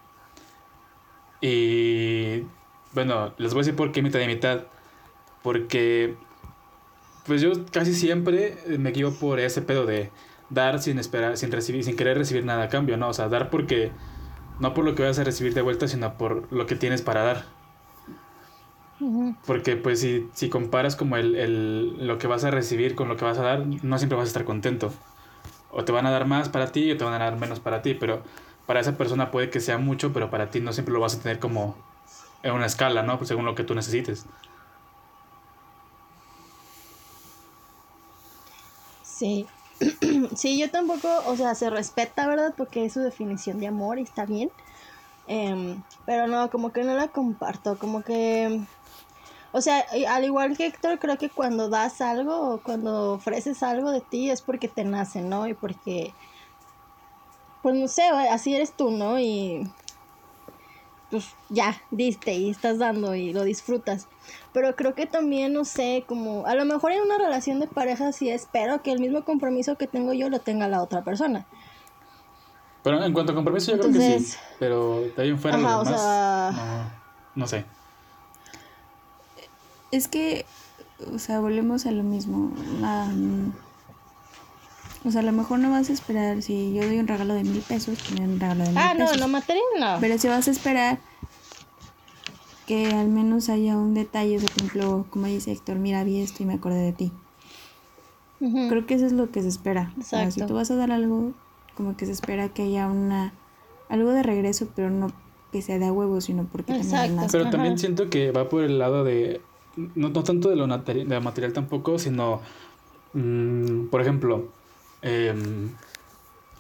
Y 1.41 2.45
bueno, 2.93 3.35
les 3.39 3.53
voy 3.53 3.61
a 3.61 3.63
decir 3.65 3.77
por 3.77 3.93
qué 3.93 4.03
mitad 4.03 4.21
y 4.21 4.27
mitad. 4.27 4.65
Porque 5.43 6.17
pues 7.27 7.41
yo 7.41 7.53
casi 7.71 7.95
siempre 7.95 8.57
me 8.79 8.91
guío 8.91 9.13
por 9.15 9.39
ese 9.39 9.63
pedo 9.63 9.87
de 9.87 10.11
dar 10.49 10.81
sin 10.81 10.99
esperar, 10.99 11.37
sin 11.37 11.53
recibir, 11.53 11.85
sin 11.85 11.97
querer 11.97 12.19
recibir 12.19 12.45
nada 12.45 12.65
a 12.65 12.69
cambio, 12.69 12.97
¿no? 12.97 13.09
O 13.09 13.13
sea, 13.15 13.29
dar 13.29 13.51
porque 13.51 13.93
no 14.61 14.75
por 14.75 14.85
lo 14.85 14.95
que 14.95 15.03
vas 15.05 15.19
a 15.19 15.25
recibir 15.25 15.55
de 15.55 15.63
vuelta, 15.63 15.89
sino 15.89 16.17
por 16.19 16.53
lo 16.53 16.67
que 16.67 16.77
tienes 16.77 17.03
para 17.03 17.23
dar. 17.25 17.47
Porque 19.45 19.77
pues 19.77 20.01
si, 20.01 20.31
si 20.35 20.49
comparas 20.51 20.97
como 20.97 21.17
el, 21.17 21.35
el- 21.37 22.07
lo 22.07 22.19
que 22.19 22.27
vas 22.27 22.45
a 22.45 22.51
recibir 22.51 22.95
con 22.95 23.09
lo 23.09 23.17
que 23.17 23.25
vas 23.25 23.39
a 23.39 23.43
dar, 23.43 23.67
no 23.67 23.99
siempre 23.99 24.17
vas 24.17 24.27
a 24.27 24.29
estar 24.29 24.45
contento. 24.45 24.93
O 25.69 25.85
te 25.85 25.93
van 25.93 26.07
a 26.07 26.11
dar 26.13 26.27
más 26.27 26.49
para 26.51 26.73
ti 26.73 26.91
o 26.93 26.97
te 26.99 27.05
van 27.05 27.15
a 27.15 27.19
dar 27.27 27.37
menos 27.39 27.61
para 27.61 27.83
ti, 27.83 27.95
pero 27.95 28.25
para 28.67 28.81
esa 28.81 28.99
persona 28.99 29.31
puede 29.33 29.51
que 29.51 29.61
sea 29.61 29.79
mucho, 29.79 30.13
pero 30.13 30.31
para 30.31 30.51
ti 30.51 30.61
no 30.61 30.73
siempre 30.73 30.95
lo 30.95 31.01
vas 31.01 31.17
a 31.17 31.23
tener 31.23 31.41
como 31.41 31.85
en 32.43 32.55
una 32.55 32.67
escala, 32.67 33.03
¿no? 33.05 33.19
Pues 33.19 33.29
según 33.29 33.47
lo 33.47 33.55
que 33.57 33.65
tú 33.65 33.75
necesites. 33.77 34.29
Sí. 39.03 39.53
sí, 40.37 40.59
yo 40.59 40.71
tampoco, 40.71 41.09
o 41.27 41.37
sea, 41.37 41.55
se 41.55 41.71
respeta, 41.71 42.27
¿verdad? 42.27 42.55
Porque 42.57 42.85
es 42.85 42.93
su 42.93 43.01
definición 43.01 43.61
de 43.61 43.69
amor 43.69 43.99
y 43.99 44.03
está 44.03 44.27
bien. 44.27 44.51
Em, 45.27 45.83
pero 46.07 46.27
no, 46.27 46.51
como 46.51 46.73
que 46.73 46.85
no 46.85 46.95
la 46.95 47.09
comparto, 47.09 47.79
como 47.79 48.03
que... 48.03 48.61
O 49.53 49.61
sea, 49.61 49.85
al 50.09 50.25
igual 50.25 50.57
que 50.57 50.67
Héctor, 50.67 50.99
creo 51.01 51.19
que 51.19 51.29
cuando 51.29 51.69
das 51.69 52.01
algo 52.01 52.55
o 52.55 52.61
cuando 52.61 53.15
ofreces 53.15 53.63
algo 53.65 53.91
de 53.91 54.01
ti 54.01 54.31
es 54.31 54.43
porque 54.43 54.69
te 54.69 54.85
nace, 54.85 55.23
¿no? 55.23 55.47
Y 55.49 55.55
porque... 55.55 56.13
Pues 57.63 57.75
no 57.75 57.89
sé, 57.89 58.03
así 58.05 58.55
eres 58.55 58.73
tú, 58.73 58.91
¿no? 58.91 59.19
Y 59.19 59.69
pues 61.11 61.29
ya, 61.49 61.83
diste 61.91 62.33
y 62.33 62.51
estás 62.51 62.79
dando 62.79 63.15
y 63.15 63.33
lo 63.33 63.43
disfrutas. 63.43 64.07
Pero 64.53 64.75
creo 64.75 64.95
que 64.97 65.07
también, 65.07 65.53
no 65.53 65.65
sé, 65.65 66.05
como 66.09 66.45
a 66.47 66.55
lo 66.57 66.65
mejor 66.65 66.91
en 66.93 67.03
una 67.03 67.19
relación 67.19 67.61
de 67.61 67.69
pareja 67.69 68.11
sí 68.13 68.31
espero 68.31 68.83
que 68.83 68.91
el 68.91 68.99
mismo 68.99 69.25
compromiso 69.25 69.77
que 69.77 69.87
tengo 69.87 70.13
yo 70.13 70.29
lo 70.29 70.41
tenga 70.41 70.67
la 70.67 70.83
otra 70.83 71.03
persona. 71.03 71.47
Pero 72.83 73.03
en 73.05 73.13
cuanto 73.13 73.33
a 73.33 73.35
compromiso, 73.35 73.71
yo 73.73 73.79
creo 73.79 73.93
que 73.93 73.99
sí. 73.99 74.05
Entonces- 74.07 74.39
Pero 74.59 75.03
de 75.17 75.23
ahí 75.23 75.29
en 75.29 75.39
fuera, 75.39 75.57
Ajá, 75.57 75.71
lo 75.71 75.81
o 75.81 75.85
demás, 75.85 76.01
sea- 76.01 76.51
no, 77.35 77.43
no 77.43 77.47
sé. 77.47 77.65
Es 79.93 80.09
que, 80.09 80.47
o 81.15 81.19
sea, 81.19 81.41
volvemos 81.41 81.87
a 81.87 81.91
lo 81.91 82.03
mismo. 82.03 82.53
Ah, 82.83 83.09
o 85.05 85.11
sea, 85.11 85.21
a 85.21 85.25
lo 85.25 85.33
mejor 85.33 85.59
no 85.59 85.71
vas 85.71 85.91
a 85.91 85.93
esperar 85.93 86.43
si 86.43 86.73
yo 86.75 86.85
doy 86.85 86.99
un 86.99 87.09
regalo 87.09 87.35
de 87.35 87.43
mil 87.45 87.61
pesos, 87.63 88.03
que 88.03 88.15
me 88.15 88.21
den 88.21 88.31
un 88.35 88.41
regalo 88.41 88.65
de 88.65 88.71
mil 88.71 88.79
Ah, 88.79 88.95
no, 88.95 89.05
pesos. 89.07 89.21
no, 89.21 89.29
material 89.29 89.65
no. 89.79 89.97
Pero 90.01 90.19
si 90.19 90.29
vas 90.29 90.47
a 90.47 90.51
esperar 90.51 90.99
que 92.71 92.87
al 92.87 93.09
menos 93.09 93.49
haya 93.49 93.77
un 93.77 93.95
detalle, 93.95 94.37
por 94.39 94.49
ejemplo, 94.49 95.05
como 95.11 95.27
dice 95.27 95.51
Héctor, 95.51 95.75
mira, 95.81 96.05
vi 96.05 96.21
esto 96.21 96.45
y 96.45 96.47
me 96.47 96.55
acordé 96.55 96.79
de 96.79 96.93
ti. 96.93 97.11
Ujú. 98.39 98.69
Creo 98.69 98.87
que 98.87 98.95
eso 98.95 99.07
es 99.07 99.13
lo 99.13 99.29
que 99.33 99.43
se 99.43 99.49
espera. 99.49 99.93
O 99.99 100.03
sea, 100.05 100.31
si 100.31 100.47
tú 100.47 100.55
vas 100.55 100.71
a 100.71 100.77
dar 100.77 100.93
algo, 100.93 101.33
como 101.75 101.97
que 101.97 102.07
se 102.07 102.13
espera 102.13 102.51
que 102.51 102.63
haya 102.63 102.87
una 102.87 103.33
algo 103.89 104.11
de 104.13 104.23
regreso, 104.23 104.69
pero 104.77 104.89
no 104.89 105.09
que 105.51 105.63
sea 105.63 105.81
de 105.81 105.87
a 105.87 105.93
huevo, 105.93 106.21
sino 106.21 106.45
porque 106.45 106.73
también 106.75 106.93
Exacto. 106.93 107.15
nace. 107.17 107.29
Pero 107.33 107.43
Ajá. 107.43 107.51
también 107.51 107.77
siento 107.77 108.09
que 108.09 108.31
va 108.31 108.49
por 108.49 108.63
el 108.63 108.79
lado 108.79 109.03
de. 109.03 109.41
No, 109.97 110.11
no 110.11 110.23
tanto 110.23 110.49
de 110.49 110.55
lo, 110.55 110.69
de 110.69 111.05
lo 111.05 111.21
material 111.21 111.53
tampoco, 111.53 111.99
sino. 111.99 112.41
mm, 113.15 113.87
por 113.89 114.01
ejemplo. 114.01 114.45
em, 115.03 115.71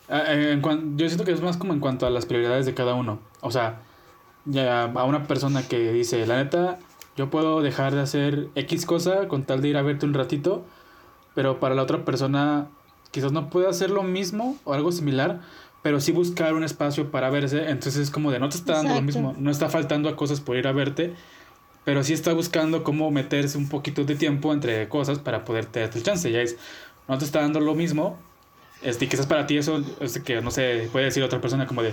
a- 0.08 0.32
en 0.34 0.60
yo 0.96 1.06
siento 1.08 1.24
que 1.24 1.30
es 1.30 1.40
más 1.40 1.56
como 1.56 1.72
en 1.72 1.78
cuanto 1.78 2.04
a 2.04 2.10
las 2.10 2.26
prioridades 2.26 2.66
de 2.66 2.74
cada 2.74 2.94
uno. 2.94 3.20
O 3.42 3.52
sea, 3.52 3.82
ya 4.44 4.84
a 4.84 5.04
una 5.04 5.26
persona 5.26 5.66
que 5.66 5.92
dice, 5.92 6.26
la 6.26 6.36
neta, 6.36 6.78
yo 7.16 7.30
puedo 7.30 7.60
dejar 7.60 7.94
de 7.94 8.00
hacer 8.00 8.48
X 8.54 8.86
cosa 8.86 9.28
con 9.28 9.44
tal 9.44 9.60
de 9.60 9.68
ir 9.68 9.76
a 9.76 9.82
verte 9.82 10.06
un 10.06 10.14
ratito, 10.14 10.64
pero 11.34 11.60
para 11.60 11.74
la 11.74 11.82
otra 11.82 12.04
persona 12.04 12.68
quizás 13.10 13.32
no 13.32 13.50
puede 13.50 13.68
hacer 13.68 13.90
lo 13.90 14.02
mismo 14.02 14.56
o 14.64 14.74
algo 14.74 14.92
similar, 14.92 15.40
pero 15.82 16.00
sí 16.00 16.12
buscar 16.12 16.54
un 16.54 16.64
espacio 16.64 17.10
para 17.10 17.30
verse, 17.30 17.70
entonces 17.70 17.96
es 17.96 18.10
como 18.10 18.30
de 18.30 18.38
no 18.38 18.48
te 18.48 18.56
está 18.56 18.74
dando 18.74 18.94
lo 18.94 19.02
mismo, 19.02 19.34
no 19.38 19.50
está 19.50 19.68
faltando 19.68 20.08
a 20.08 20.16
cosas 20.16 20.40
por 20.40 20.56
ir 20.56 20.66
a 20.66 20.72
verte, 20.72 21.14
pero 21.84 22.04
sí 22.04 22.12
está 22.12 22.32
buscando 22.32 22.84
cómo 22.84 23.10
meterse 23.10 23.56
un 23.58 23.68
poquito 23.68 24.04
de 24.04 24.14
tiempo 24.14 24.52
entre 24.52 24.88
cosas 24.88 25.18
para 25.18 25.44
poderte 25.44 25.80
dar 25.80 25.90
el 25.94 26.02
chance, 26.02 26.30
ya 26.30 26.40
es, 26.40 26.56
no 27.08 27.18
te 27.18 27.24
está 27.24 27.40
dando 27.40 27.60
lo 27.60 27.74
mismo, 27.74 28.18
este, 28.82 29.04
y 29.04 29.08
quizás 29.08 29.26
para 29.26 29.46
ti 29.46 29.58
eso, 29.58 29.82
este, 30.00 30.22
que 30.22 30.40
no 30.40 30.50
sé, 30.50 30.88
puede 30.92 31.06
decir 31.06 31.22
otra 31.22 31.40
persona 31.40 31.66
como 31.66 31.82
de, 31.82 31.92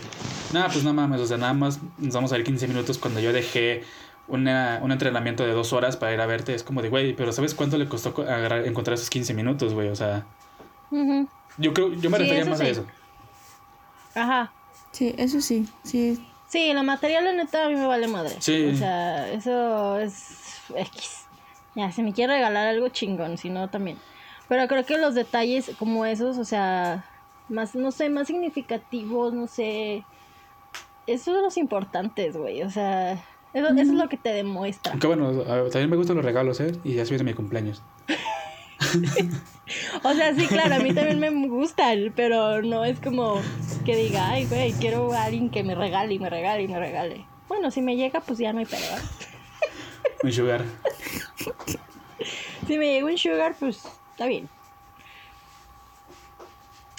nada, 0.54 0.68
pues 0.68 0.84
no 0.84 0.94
mames, 0.94 1.22
o 1.22 1.28
sea, 1.28 1.38
nada 1.38 1.54
más 1.54 1.80
nos 1.98 2.14
vamos 2.14 2.32
a 2.32 2.38
ir 2.38 2.44
15 2.44 2.68
minutos 2.68 2.98
cuando 2.98 3.20
yo 3.20 3.34
dejé 3.34 3.84
una, 4.28 4.80
un 4.84 4.92
entrenamiento 4.92 5.46
de 5.46 5.54
dos 5.54 5.74
horas 5.74 5.98
para 5.98 6.14
ir 6.14 6.22
a 6.22 6.26
verte. 6.26 6.54
Es 6.54 6.64
como 6.64 6.82
de, 6.82 6.90
güey, 6.90 7.14
pero 7.14 7.32
¿sabes 7.32 7.54
cuánto 7.56 7.78
le 7.78 7.88
costó 7.88 8.14
agarrar, 8.22 8.66
encontrar 8.66 8.96
esos 8.96 9.10
15 9.10 9.34
minutos, 9.34 9.74
güey? 9.74 9.90
O 9.90 9.96
sea, 9.96 10.26
yo 11.58 11.74
creo, 11.74 11.94
yo 11.94 12.10
me 12.10 12.18
Sí, 12.18 12.24
refería 12.24 12.46
más 12.46 12.60
a 12.60 12.68
eso. 12.68 12.86
Ajá. 14.16 14.52
Sí, 14.92 15.14
eso 15.18 15.42
sí, 15.42 15.68
sí. 15.84 16.24
Sí, 16.48 16.74
la 16.74 16.84
material, 16.84 17.26
la 17.26 17.34
neta, 17.34 17.66
a 17.66 17.70
mí 17.70 17.76
me 17.76 17.86
vale 17.88 18.08
madre. 18.08 18.36
Sí. 18.40 18.72
O 18.74 18.78
sea, 18.78 19.30
eso 19.32 20.00
es 20.00 20.62
X. 20.76 21.26
Ya, 21.76 21.92
si 21.92 22.02
me 22.02 22.14
quiere 22.14 22.34
regalar 22.34 22.68
algo 22.68 22.90
chingón, 22.90 23.38
si 23.38 23.50
no, 23.50 23.70
también. 23.70 23.98
Pero 24.48 24.68
creo 24.68 24.86
que 24.86 24.98
los 24.98 25.16
detalles 25.16 25.72
como 25.78 26.06
esos, 26.06 26.38
o 26.38 26.46
sea, 26.46 27.06
más, 27.50 27.76
no 27.76 27.92
sé, 27.92 28.10
más 28.10 28.28
significativos, 28.28 29.34
no 29.34 29.48
sé. 29.48 30.04
Esos 31.06 31.36
son 31.36 31.44
los 31.44 31.58
importantes, 31.58 32.36
güey. 32.36 32.64
O 32.64 32.70
sea, 32.70 33.14
eso, 33.54 33.68
eso 33.68 33.82
es 33.82 33.88
lo 33.90 34.10
que 34.10 34.18
te 34.18 34.30
demuestra. 34.30 34.92
Aunque 34.94 35.08
bueno, 35.08 35.44
también 35.70 35.90
me 35.90 35.98
gustan 35.98 36.18
los 36.18 36.26
regalos, 36.26 36.60
¿eh? 36.60 36.74
Y 36.84 36.96
ya 36.96 37.06
se 37.06 37.12
viene 37.12 37.24
mi 37.24 37.34
cumpleaños. 37.34 37.82
O 40.04 40.14
sea, 40.14 40.34
sí, 40.34 40.48
claro, 40.48 40.76
a 40.76 40.80
mí 40.80 40.94
también 40.94 41.20
me 41.20 41.30
gustan, 41.48 42.14
pero 42.16 42.62
no 42.62 42.86
es 42.86 43.00
como 43.00 43.42
que 43.86 43.96
diga, 43.96 44.30
ay, 44.30 44.46
güey, 44.46 44.72
quiero 44.74 45.12
a 45.12 45.26
alguien 45.26 45.50
que 45.50 45.64
me 45.64 45.76
regale 45.76 46.14
y 46.14 46.20
me 46.20 46.30
regale 46.30 46.64
y 46.64 46.68
me 46.68 46.80
regale. 46.80 47.26
Bueno, 47.48 47.72
si 47.72 47.82
me 47.82 47.96
llega, 47.96 48.22
pues 48.22 48.40
ya 48.40 48.54
no 48.54 48.60
hay 48.60 48.66
pedo. 48.66 48.96
Un 50.24 50.32
sugar. 50.32 50.64
Si 52.66 52.78
me 52.78 52.92
llega 52.92 53.06
un 53.06 53.18
sugar, 53.18 53.56
pues 53.58 53.82
está 54.18 54.26
bien. 54.26 54.50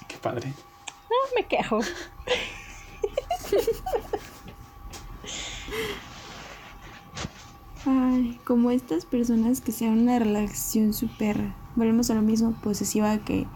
Qué 0.07 0.17
padre. 0.19 0.53
No 1.11 1.17
me 1.35 1.45
quejo. 1.49 1.81
Ay, 7.85 8.39
como 8.45 8.71
estas 8.71 9.05
personas 9.05 9.61
que 9.61 9.73
sean 9.73 9.99
una 9.99 10.21
relación 10.21 10.95
súper, 10.95 11.53
volvemos 11.75 12.09
a 12.11 12.15
lo 12.15 12.23
mismo, 12.23 12.53
posesiva 12.53 13.19
que 13.19 13.49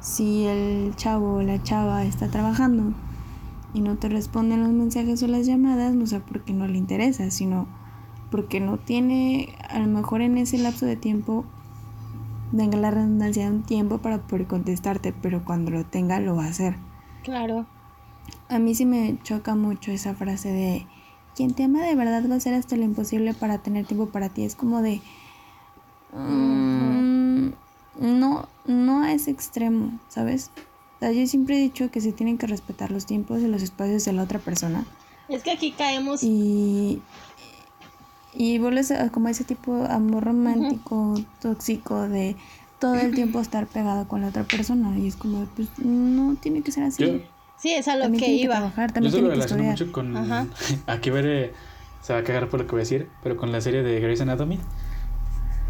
si 0.00 0.46
el 0.46 0.96
chavo 0.96 1.34
o 1.34 1.42
la 1.42 1.62
chava 1.62 2.02
está 2.02 2.32
trabajando 2.32 2.92
y 3.74 3.80
no 3.80 3.96
te 3.96 4.08
responden 4.08 4.64
los 4.64 4.72
mensajes 4.72 5.22
o 5.22 5.28
las 5.28 5.46
llamadas, 5.46 5.94
no 5.94 6.08
sé 6.08 6.18
por 6.18 6.42
qué 6.42 6.52
no 6.52 6.66
le 6.66 6.78
interesa, 6.78 7.30
sino 7.30 7.68
porque 8.32 8.58
no 8.58 8.76
tiene, 8.76 9.54
a 9.68 9.78
lo 9.78 9.86
mejor 9.86 10.20
en 10.20 10.36
ese 10.36 10.58
lapso 10.58 10.84
de 10.84 10.96
tiempo, 10.96 11.46
venga 12.52 12.78
la 12.78 12.90
redundancia, 12.90 13.48
un 13.48 13.62
tiempo 13.62 13.98
para 13.98 14.18
poder 14.18 14.46
contestarte, 14.46 15.12
pero 15.12 15.44
cuando 15.44 15.70
lo 15.70 15.84
tenga 15.84 16.20
lo 16.20 16.36
va 16.36 16.44
a 16.44 16.48
hacer. 16.48 16.76
Claro. 17.22 17.66
A 18.48 18.58
mí 18.58 18.74
sí 18.74 18.86
me 18.86 19.18
choca 19.22 19.54
mucho 19.54 19.90
esa 19.90 20.14
frase 20.14 20.50
de 20.50 20.86
quien 21.34 21.52
te 21.52 21.64
ama 21.64 21.82
de 21.82 21.94
verdad 21.94 22.28
va 22.28 22.34
a 22.34 22.38
hacer 22.38 22.54
hasta 22.54 22.76
lo 22.76 22.84
imposible 22.84 23.34
para 23.34 23.58
tener 23.58 23.86
tiempo 23.86 24.06
para 24.06 24.28
ti. 24.30 24.44
Es 24.44 24.54
como 24.54 24.82
de 24.82 25.02
mm, 26.12 27.48
no, 28.00 28.48
no 28.64 29.02
a 29.02 29.12
ese 29.12 29.30
extremo, 29.30 29.98
¿sabes? 30.08 30.50
O 30.96 30.98
sea, 31.00 31.12
yo 31.12 31.26
siempre 31.26 31.56
he 31.56 31.60
dicho 31.60 31.90
que 31.90 32.00
se 32.00 32.12
tienen 32.12 32.38
que 32.38 32.46
respetar 32.46 32.90
los 32.90 33.04
tiempos 33.04 33.42
y 33.42 33.48
los 33.48 33.62
espacios 33.62 34.04
de 34.06 34.14
la 34.14 34.22
otra 34.22 34.38
persona. 34.38 34.86
Es 35.28 35.42
que 35.42 35.50
aquí 35.50 35.72
caemos. 35.72 36.22
Y, 36.22 37.02
y 38.36 38.58
vuelves 38.58 38.90
a 38.90 39.10
como 39.10 39.28
ese 39.28 39.44
tipo 39.44 39.74
de 39.76 39.86
amor 39.92 40.24
romántico, 40.24 41.14
tóxico, 41.40 42.08
de 42.08 42.36
todo 42.78 42.94
el 42.94 43.14
tiempo 43.14 43.40
estar 43.40 43.66
pegado 43.66 44.06
con 44.06 44.20
la 44.20 44.28
otra 44.28 44.44
persona. 44.44 44.96
Y 44.98 45.08
es 45.08 45.16
como, 45.16 45.44
pues 45.56 45.68
no 45.78 46.36
tiene 46.36 46.62
que 46.62 46.72
ser 46.72 46.84
así. 46.84 47.04
Yo, 47.04 47.18
Sí, 47.58 47.72
es 47.72 47.88
a 47.88 47.96
lo 47.96 48.02
también 48.02 48.20
que 48.20 48.26
tiene 48.26 48.38
que 48.40 48.44
iba. 48.44 48.56
trabajar, 48.56 48.88
yo 48.90 48.94
también 48.94 49.12
lo 49.12 49.18
tiene 49.18 49.28
que 49.28 49.34
relaciono 49.34 49.62
mucho 49.64 49.92
con... 49.92 50.16
Ajá. 50.16 50.46
Aquí 50.86 51.08
veré... 51.10 51.54
Se 52.02 52.12
va 52.12 52.18
a 52.20 52.22
cagar 52.22 52.48
por 52.48 52.60
lo 52.60 52.66
que 52.66 52.72
voy 52.72 52.80
a 52.80 52.82
decir, 52.84 53.08
pero 53.22 53.36
con 53.36 53.50
la 53.50 53.60
serie 53.60 53.82
de 53.82 53.98
Grey's 53.98 54.20
Anatomy. 54.20 54.60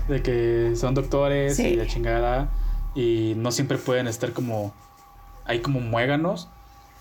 De 0.09 0.21
que 0.23 0.73
son 0.77 0.95
doctores 0.95 1.57
Sí. 1.57 1.63
y 1.69 1.77
la 1.77 1.87
chingada. 1.87 2.51
Y 2.95 3.35
no 3.37 3.53
siempre 3.53 3.79
pueden 3.79 4.07
estar 4.09 4.33
como... 4.33 4.75
Hay 5.45 5.61
como 5.61 5.81
muéganos. 5.81 6.49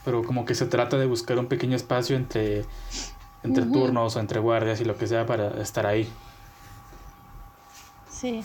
Pero 0.05 0.23
como 0.23 0.45
que 0.45 0.53
se 0.53 0.67
trata 0.67 0.97
de 0.97 1.07
buscar 1.07 1.39
un 1.39 1.47
pequeño 1.47 1.75
espacio 1.75 2.15
entre... 2.15 2.63
Entre 3.45 3.63
Ujú. 3.63 3.73
turnos 3.73 4.15
o 4.15 4.19
entre 4.19 4.39
guardias 4.39 4.81
y 4.81 4.85
lo 4.85 4.97
que 4.97 5.07
sea 5.07 5.25
para 5.25 5.61
estar 5.61 5.85
ahí. 5.85 6.09
Sí. 8.09 8.43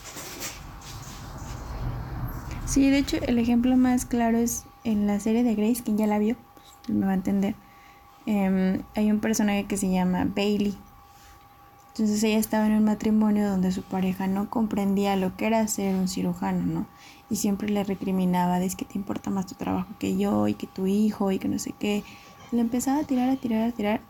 Sí, 2.67 2.89
de 2.89 2.99
hecho, 2.99 3.17
el 3.27 3.39
ejemplo 3.39 3.77
más 3.77 4.05
claro 4.05 4.39
es 4.39 4.65
en 4.85 5.07
la 5.07 5.19
serie 5.19 5.43
de 5.43 5.55
Grace, 5.55 5.83
quien 5.83 5.99
ya 5.99 6.07
la 6.07 6.19
vio, 6.19 6.37
pues, 6.85 6.97
me 6.97 7.07
va 7.07 7.13
a 7.13 7.15
entender. 7.15 7.55
Em, 8.27 8.83
hay 8.95 9.11
un 9.11 9.21
personaje 9.21 9.65
que 9.65 9.77
se 9.77 9.91
llama 9.91 10.25
Bailey. 10.25 10.77
Entonces 11.89 12.23
ella 12.23 12.39
estaba 12.39 12.67
en 12.67 12.75
un 12.75 12.85
matrimonio 12.85 13.49
donde 13.49 13.73
su 13.73 13.83
pareja 13.83 14.27
no 14.27 14.49
comprendía 14.49 15.17
lo 15.17 15.37
que 15.37 15.47
era 15.47 15.67
ser 15.67 15.97
un 15.97 16.09
cirujano, 16.09 16.65
¿no? 16.65 16.87
Y 17.29 17.37
siempre 17.37 17.69
le 17.69 17.85
recriminaba, 17.85 18.59
de 18.59 18.67
es 18.67 18.77
que 18.77 18.85
te 18.85 18.97
importa 18.97 19.31
más 19.31 19.47
tu 19.47 19.55
trabajo 19.55 19.89
que 19.99 20.17
yo 20.17 20.47
y 20.47 20.55
que 20.55 20.67
tu 20.67 20.87
hijo 20.87 21.33
y 21.33 21.39
que 21.39 21.49
no 21.49 21.59
sé 21.59 21.75
qué. 21.79 22.05
Le 22.53 22.61
empezaba 22.61 23.01
a 23.01 23.05
tirar, 23.05 23.31
a 23.31 23.37
tirar, 23.37 23.69
a 23.69 23.73
tirar. 23.73 24.01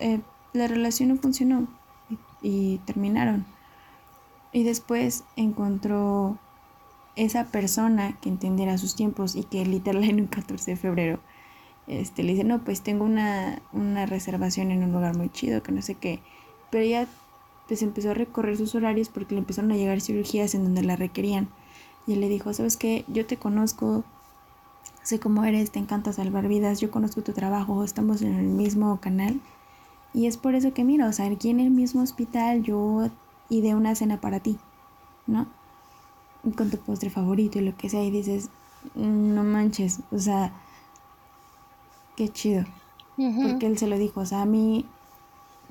Eh, 0.00 0.20
la 0.52 0.66
relación 0.66 1.10
no 1.10 1.16
funcionó 1.16 1.66
y, 2.42 2.78
terminaron. 2.78 3.46
Y 4.52 4.64
después 4.64 5.24
encontró 5.36 6.38
esa 7.16 7.46
persona 7.46 8.18
que 8.20 8.28
entendiera 8.28 8.78
sus 8.78 8.94
tiempos 8.94 9.34
y 9.36 9.44
que 9.44 9.64
literal 9.64 10.04
en 10.08 10.20
un 10.20 10.26
14 10.26 10.72
de 10.72 10.76
febrero 10.76 11.20
este, 11.86 12.22
le 12.22 12.32
dice, 12.32 12.44
no, 12.44 12.62
pues 12.64 12.82
tengo 12.82 13.04
una, 13.04 13.60
una 13.72 14.06
reservación 14.06 14.70
en 14.70 14.84
un 14.84 14.92
lugar 14.92 15.16
muy 15.16 15.30
chido, 15.30 15.62
que 15.62 15.72
no 15.72 15.82
sé 15.82 15.94
qué. 15.94 16.20
Pero 16.70 16.84
ella 16.84 17.06
pues 17.66 17.82
empezó 17.82 18.10
a 18.10 18.14
recorrer 18.14 18.56
sus 18.56 18.74
horarios 18.74 19.08
porque 19.08 19.34
le 19.34 19.40
empezaron 19.40 19.72
a 19.72 19.76
llegar 19.76 20.00
cirugías 20.00 20.54
en 20.54 20.64
donde 20.64 20.82
la 20.82 20.96
requerían. 20.96 21.48
Y 22.06 22.14
él 22.14 22.20
le 22.20 22.28
dijo, 22.28 22.52
¿sabes 22.52 22.76
qué? 22.76 23.04
Yo 23.08 23.26
te 23.26 23.36
conozco, 23.36 24.04
sé 25.02 25.18
cómo 25.18 25.44
eres, 25.44 25.70
te 25.70 25.78
encanta 25.78 26.12
salvar 26.12 26.48
vidas, 26.48 26.80
yo 26.80 26.90
conozco 26.90 27.22
tu 27.22 27.32
trabajo, 27.32 27.84
estamos 27.84 28.22
en 28.22 28.34
el 28.34 28.46
mismo 28.46 29.00
canal. 29.00 29.40
Y 30.14 30.26
es 30.26 30.36
por 30.36 30.54
eso 30.54 30.74
que 30.74 30.84
mira, 30.84 31.08
o 31.08 31.12
sea, 31.12 31.26
aquí 31.26 31.48
en 31.50 31.60
el 31.60 31.70
mismo 31.70 32.02
hospital 32.02 32.62
yo 32.62 33.08
ideé 33.48 33.74
una 33.74 33.94
cena 33.94 34.20
para 34.20 34.40
ti, 34.40 34.58
¿no? 35.26 35.46
con 36.56 36.70
tu 36.70 36.76
postre 36.78 37.08
favorito 37.08 37.58
y 37.58 37.62
lo 37.62 37.76
que 37.76 37.88
sea 37.88 38.02
y 38.02 38.10
dices, 38.10 38.50
"Mm, 38.96 39.34
no 39.34 39.44
manches, 39.44 40.00
o 40.10 40.18
sea, 40.18 40.52
qué 42.16 42.28
chido. 42.28 42.64
Porque 43.42 43.66
él 43.66 43.78
se 43.78 43.86
lo 43.86 43.96
dijo, 43.96 44.20
o 44.20 44.26
sea, 44.26 44.42
a 44.42 44.46
mí, 44.46 44.84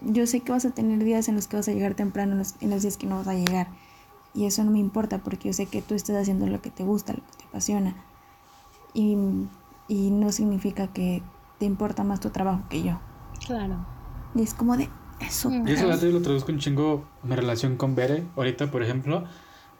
yo 0.01 0.26
sé 0.26 0.39
que 0.39 0.51
vas 0.51 0.65
a 0.65 0.72
tener 0.72 1.03
días 1.03 1.27
en 1.27 1.35
los 1.35 1.47
que 1.47 1.57
vas 1.57 1.68
a 1.68 1.73
llegar 1.73 1.93
temprano, 1.95 2.34
en 2.34 2.38
los, 2.39 2.55
en 2.61 2.69
los 2.69 2.81
días 2.84 2.97
que 2.97 3.07
no 3.07 3.18
vas 3.18 3.27
a 3.27 3.34
llegar. 3.34 3.68
Y 4.34 4.45
eso 4.45 4.63
no 4.63 4.72
me 4.72 4.80
importa 4.80 5.18
porque 5.18 5.49
yo 5.49 5.53
sé 5.53 5.65
que 5.65 5.81
tú 5.81 5.93
estás 5.93 6.15
haciendo 6.15 6.47
lo 6.47 6.61
que 6.61 6.72
te 6.72 6.84
gusta, 6.84 7.13
lo 7.13 7.19
que 7.19 7.38
te 7.38 7.43
apasiona. 7.45 7.95
Y, 8.93 9.18
y 9.88 10.09
no 10.09 10.31
significa 10.31 10.88
que 10.88 11.22
te 11.59 11.65
importa 11.65 12.03
más 12.03 12.19
tu 12.22 12.30
trabajo 12.30 12.63
que 12.69 12.81
yo. 12.81 12.97
Claro. 13.45 13.85
Y 14.35 14.43
es 14.43 14.53
como 14.53 14.77
de 14.77 14.89
eso. 15.19 15.51
Y 15.51 15.71
eso 15.71 15.89
yo 15.95 16.11
lo 16.11 16.21
traduzco 16.21 16.51
un 16.51 16.59
chingo 16.59 17.05
mi 17.23 17.35
relación 17.35 17.77
con 17.77 17.95
Bere, 17.95 18.23
ahorita, 18.35 18.71
por 18.71 18.83
ejemplo, 18.83 19.25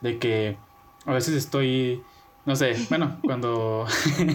de 0.02 0.20
que 0.20 0.58
a 1.06 1.14
veces 1.14 1.36
estoy, 1.36 2.04
no 2.46 2.56
sé, 2.56 2.76
bueno, 2.90 3.18
cuando 3.24 3.86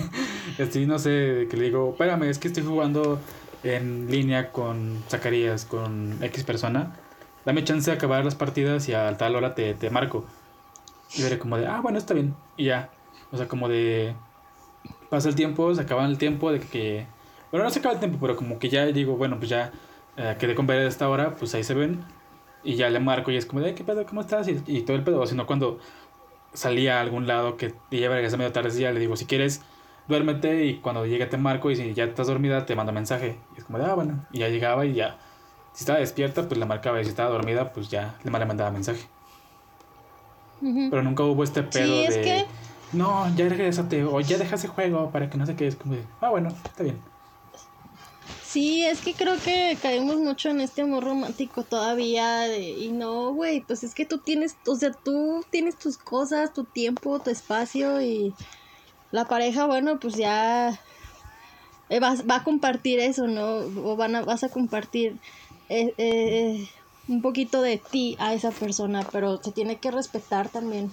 estoy, 0.59 0.87
no 0.87 0.99
sé, 0.99 1.47
que 1.51 1.57
le 1.57 1.65
digo, 1.65 1.91
espérame, 1.91 2.25
es 2.25 2.39
que 2.39 2.49
estoy 2.49 2.65
jugando 2.65 3.21
en 3.63 4.11
línea 4.11 4.53
con 4.53 5.03
Zacarías, 5.09 5.65
con 5.65 6.23
X 6.23 6.45
persona, 6.45 6.97
dame 7.45 7.65
chance 7.65 7.91
de 7.91 7.97
acabar 7.97 8.25
las 8.25 8.35
partidas 8.35 8.89
y 8.89 8.95
a 8.95 9.17
tal 9.17 9.37
hora 9.37 9.55
te, 9.55 9.75
te 9.75 9.91
marco. 9.91 10.25
Y 11.15 11.23
veré 11.23 11.39
como 11.39 11.57
de, 11.57 11.67
ah, 11.67 11.81
bueno, 11.81 11.99
está 11.99 12.15
bien, 12.15 12.35
y 12.57 12.65
ya. 12.65 12.91
O 13.33 13.37
sea, 13.37 13.49
como 13.49 13.69
de, 13.69 14.15
pasa 15.09 15.29
el 15.29 15.35
tiempo, 15.35 15.75
se 15.75 15.83
acaba 15.83 16.05
el 16.07 16.19
tiempo 16.19 16.51
de 16.53 16.61
que, 16.61 17.07
bueno, 17.51 17.65
no 17.65 17.71
se 17.71 17.79
acaba 17.79 17.95
el 17.95 18.01
tiempo, 18.01 18.19
pero 18.21 18.37
como 18.37 18.59
que 18.59 18.69
ya 18.69 18.87
digo, 18.87 19.17
bueno, 19.17 19.39
pues 19.39 19.49
ya 19.51 19.73
eh, 20.17 20.37
quedé 20.39 20.55
con 20.55 20.67
Bere 20.67 20.85
a 20.85 20.89
esta 20.89 21.09
hora, 21.09 21.35
pues 21.35 21.55
ahí 21.55 21.65
se 21.65 21.75
ven. 21.75 22.05
Y 22.63 22.75
ya 22.75 22.91
le 22.91 22.99
marco 23.01 23.31
y 23.31 23.37
es 23.37 23.47
como 23.47 23.61
de, 23.63 23.75
¿qué 23.75 23.85
pedo? 23.85 24.05
¿Cómo 24.07 24.21
estás? 24.23 24.49
Y, 24.49 24.61
y 24.67 24.83
todo 24.83 24.97
el 24.97 25.05
pedo. 25.05 25.25
Sino 25.27 25.47
cuando 25.47 25.79
salía 26.53 26.99
a 26.99 27.01
algún 27.01 27.27
lado 27.27 27.57
que 27.57 27.75
ya 27.91 28.09
regresa 28.09 28.37
medio 28.37 28.53
tarde, 28.53 28.71
ya 28.71 28.91
le 28.93 28.99
digo, 29.01 29.15
si 29.17 29.27
quieres, 29.27 29.63
duérmete 30.09 30.65
y 30.67 30.79
cuando 30.79 31.07
llegue 31.07 31.27
te 31.27 31.37
marco 31.37 31.71
y 31.71 31.77
si 31.77 31.95
ya 31.95 32.05
estás 32.05 32.27
dormida 32.27 32.67
te 32.67 32.75
mando 32.75 32.93
mensaje. 32.93 33.37
Y 33.55 33.59
es 33.59 33.65
como 33.65 33.79
de, 33.79 33.85
ah, 33.85 33.95
bueno. 33.95 34.25
Y 34.33 34.39
ya 34.39 34.49
llegaba 34.49 34.85
y 34.85 34.95
ya, 34.95 35.17
si 35.73 35.83
estaba 35.85 35.99
despierta, 36.01 36.43
pues 36.49 36.59
le 36.59 36.67
marcaba 36.67 37.01
y 37.01 37.05
si 37.05 37.11
estaba 37.11 37.31
dormida, 37.31 37.73
pues 37.73 37.89
ya 37.89 38.17
le 38.25 38.31
mandaba 38.31 38.71
mensaje. 38.71 39.07
Pero 40.61 41.03
nunca 41.03 41.23
hubo 41.23 41.45
este 41.45 41.63
pedo 41.63 41.87
Sí, 41.87 42.05
es 42.05 42.15
de, 42.15 42.23
que- 42.23 42.45
no, 42.93 43.29
ya 43.37 43.49
regrésate 43.49 44.05
o 44.05 44.21
ya 44.21 44.39
deja 44.39 44.55
ese 44.57 44.69
juego 44.69 45.11
para 45.11 45.29
que 45.29 45.37
no 45.37 45.45
sé 45.47 45.55
qué. 45.55 45.67
Es 45.67 45.77
como 45.77 45.95
de, 45.95 46.03
ah, 46.21 46.31
bueno, 46.31 46.49
está 46.65 46.83
bien. 46.83 46.99
Sí, 48.57 48.87
es 48.87 49.03
que 49.03 49.13
creo 49.13 49.37
que 49.45 49.77
caemos 49.83 50.17
mucho 50.17 50.49
en 50.49 50.63
este 50.63 50.81
amor 50.81 51.05
romántico 51.05 51.65
todavía 51.65 52.39
de- 52.49 52.71
y 52.71 52.91
no, 52.91 53.35
güey, 53.35 53.61
pues 53.61 53.85
es 53.85 53.95
que 53.95 54.07
tú 54.07 54.17
tienes, 54.17 54.57
o 54.67 54.75
sea, 54.77 54.95
tú 54.95 55.45
tienes 55.51 55.77
tus 55.79 55.99
cosas, 55.99 56.55
tu 56.55 56.65
tiempo, 56.65 57.21
tu 57.21 57.29
espacio 57.29 58.01
y 58.01 58.35
la 59.11 59.27
pareja, 59.27 59.67
bueno, 59.67 60.01
pues 60.01 60.15
ya 60.15 60.81
eh, 61.91 62.01
vas- 62.01 62.25
va 62.27 62.37
a 62.37 62.45
compartir 62.45 62.99
eso, 62.99 63.27
¿no? 63.27 63.57
O 63.91 63.95
van 63.95 64.15
a, 64.17 64.23
vas 64.23 64.43
a 64.43 64.49
compartir 64.49 65.21
eh, 65.69 65.93
eh, 65.99 66.71
un 67.09 67.21
poquito 67.21 67.61
de 67.61 67.77
ti 67.77 68.17
a 68.19 68.33
esa 68.33 68.53
persona, 68.53 69.07
pero 69.13 69.37
se 69.43 69.53
tiene 69.53 69.77
que 69.77 69.91
respetar 69.91 70.49
también. 70.51 70.91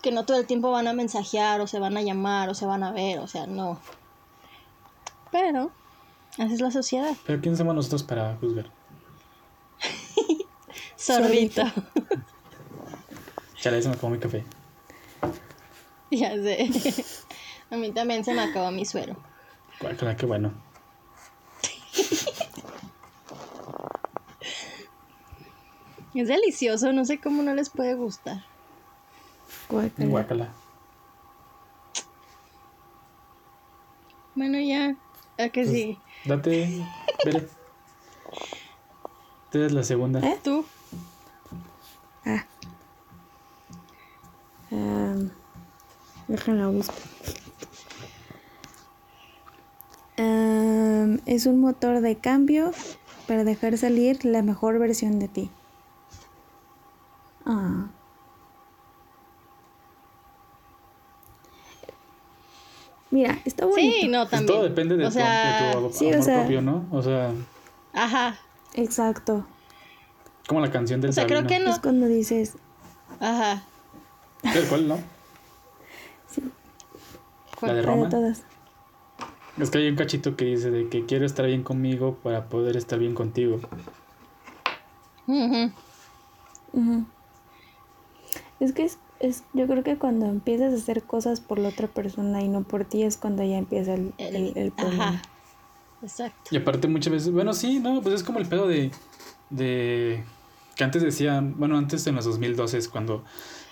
Que 0.00 0.12
no 0.12 0.24
todo 0.24 0.38
el 0.38 0.46
tiempo 0.46 0.70
van 0.70 0.86
a 0.86 0.92
mensajear 0.92 1.60
o 1.60 1.66
se 1.66 1.80
van 1.80 1.96
a 1.96 2.02
llamar 2.02 2.48
o 2.50 2.54
se 2.54 2.66
van 2.66 2.84
a 2.84 2.92
ver, 2.92 3.18
o 3.18 3.26
sea, 3.26 3.48
no. 3.48 3.80
Pero, 5.32 5.72
así 6.38 6.54
es 6.54 6.60
la 6.60 6.70
sociedad. 6.70 7.14
Pero 7.26 7.40
¿quién 7.40 7.56
somos 7.56 7.74
nosotros 7.74 8.02
para 8.02 8.36
juzgar? 8.36 8.70
Sorbito. 10.96 11.62
Chale, 13.60 13.82
se 13.82 13.88
me 13.88 13.94
acabó 13.94 14.10
mi 14.10 14.18
café. 14.18 14.44
ya 16.10 16.30
sé. 16.34 16.70
A 17.70 17.76
mí 17.76 17.92
también 17.92 18.24
se 18.24 18.32
me 18.34 18.42
acabó 18.42 18.70
mi 18.70 18.84
suero. 18.84 19.16
Guácala, 19.80 20.16
qué 20.16 20.26
bueno. 20.26 20.52
Es 26.14 26.28
delicioso, 26.28 26.92
no 26.92 27.04
sé 27.04 27.20
cómo 27.20 27.42
no 27.42 27.54
les 27.54 27.70
puede 27.70 27.94
gustar. 27.94 28.44
Guácala. 29.68 30.08
Guácala. 30.08 30.48
Bueno, 34.34 34.58
ya. 34.58 34.96
¿A 35.38 35.48
que 35.50 35.62
Pues, 35.62 35.70
sí? 35.70 35.98
Date, 36.24 36.86
vele. 37.24 37.48
Tú 39.50 39.58
eres 39.58 39.72
la 39.72 39.82
segunda. 39.82 40.20
¿Eh? 40.20 40.38
¿Tú? 40.42 40.64
Ah. 42.24 42.44
Am, 44.70 45.30
déjala 46.28 46.68
busco. 46.68 46.94
Am, 50.18 51.20
es 51.26 51.46
un 51.46 51.60
motor 51.60 52.00
de 52.00 52.16
cambio 52.16 52.72
para 53.26 53.44
dejar 53.44 53.78
salir 53.78 54.24
la 54.24 54.42
mejor 54.42 54.78
versión 54.78 55.18
de 55.18 55.28
ti. 55.28 55.50
Ah. 57.46 57.88
Mira, 63.10 63.38
está 63.44 63.66
bonito. 63.66 63.96
Sí, 64.00 64.08
no, 64.08 64.18
Pues 64.20 64.30
también. 64.30 64.46
todo 64.46 64.62
depende 64.62 64.96
de, 64.96 65.04
o 65.04 65.08
tu, 65.08 65.14
sea, 65.14 65.66
de 65.66 65.72
tu 65.72 65.78
amor 65.78 65.92
sí, 65.92 66.12
o 66.12 66.22
sea- 66.22 66.38
propio, 66.40 66.62
¿no? 66.62 66.86
O 66.92 67.02
sea, 67.02 67.32
Ajá. 67.92 68.38
Exacto. 68.74 69.44
como 70.46 70.60
la 70.60 70.70
canción 70.70 71.00
del 71.00 71.10
O 71.10 71.12
sea, 71.12 71.26
creo 71.26 71.46
que 71.46 71.58
no. 71.58 71.70
Es 71.70 71.78
cuando 71.80 72.06
dices, 72.06 72.54
Ajá. 73.18 73.64
¿Del 74.54 74.64
cuál, 74.68 74.88
no? 74.88 74.98
La 77.62 77.74
de 77.74 77.82
la 77.82 77.86
Roma. 77.88 78.04
de 78.04 78.10
todas. 78.10 78.42
Es 79.58 79.70
que 79.70 79.78
hay 79.78 79.88
un 79.88 79.96
cachito 79.96 80.36
que 80.36 80.44
dice 80.46 80.70
de 80.70 80.88
que 80.88 81.04
quiero 81.04 81.26
estar 81.26 81.44
bien 81.44 81.62
conmigo 81.62 82.14
para 82.22 82.44
poder 82.48 82.76
estar 82.76 82.98
bien 82.98 83.14
contigo. 83.14 83.60
Ujú. 85.26 85.70
Ujú. 86.72 87.04
Es 88.60 88.72
que 88.72 88.84
es, 88.84 88.98
es, 89.20 89.44
yo 89.52 89.66
creo 89.66 89.82
que 89.84 89.96
cuando 89.96 90.26
empiezas 90.26 90.72
a 90.72 90.76
hacer 90.76 91.02
cosas 91.02 91.40
por 91.40 91.58
la 91.58 91.68
otra 91.68 91.86
persona 91.86 92.42
y 92.42 92.48
no 92.48 92.62
por 92.62 92.84
ti 92.84 93.02
es 93.02 93.16
cuando 93.16 93.44
ya 93.44 93.58
empieza 93.58 93.94
el, 93.94 94.12
el, 94.18 94.52
el 94.56 94.72
problema. 94.72 95.08
Ajá. 95.08 95.22
Exacto. 96.02 96.50
Y 96.50 96.56
aparte 96.56 96.88
muchas 96.88 97.12
veces, 97.12 97.30
bueno, 97.30 97.52
sí, 97.52 97.78
no, 97.78 98.00
pues 98.00 98.14
es 98.14 98.22
como 98.22 98.38
el 98.38 98.46
pedo 98.46 98.66
de, 98.66 98.90
de 99.50 100.24
que 100.74 100.84
antes 100.84 101.02
decían, 101.02 101.54
bueno, 101.58 101.76
antes 101.76 102.06
en 102.06 102.14
los 102.14 102.24
2012 102.24 102.78
es 102.78 102.88
cuando 102.88 103.22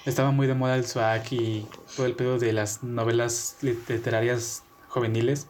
estaba 0.05 0.31
muy 0.31 0.47
de 0.47 0.55
moda 0.55 0.77
el 0.77 0.85
swag 0.85 1.33
y 1.33 1.67
todo 1.97 2.07
el 2.07 2.15
pedo 2.15 2.39
de 2.39 2.53
las 2.53 2.83
novelas 2.83 3.57
literarias 3.63 4.63
juveniles. 4.89 5.47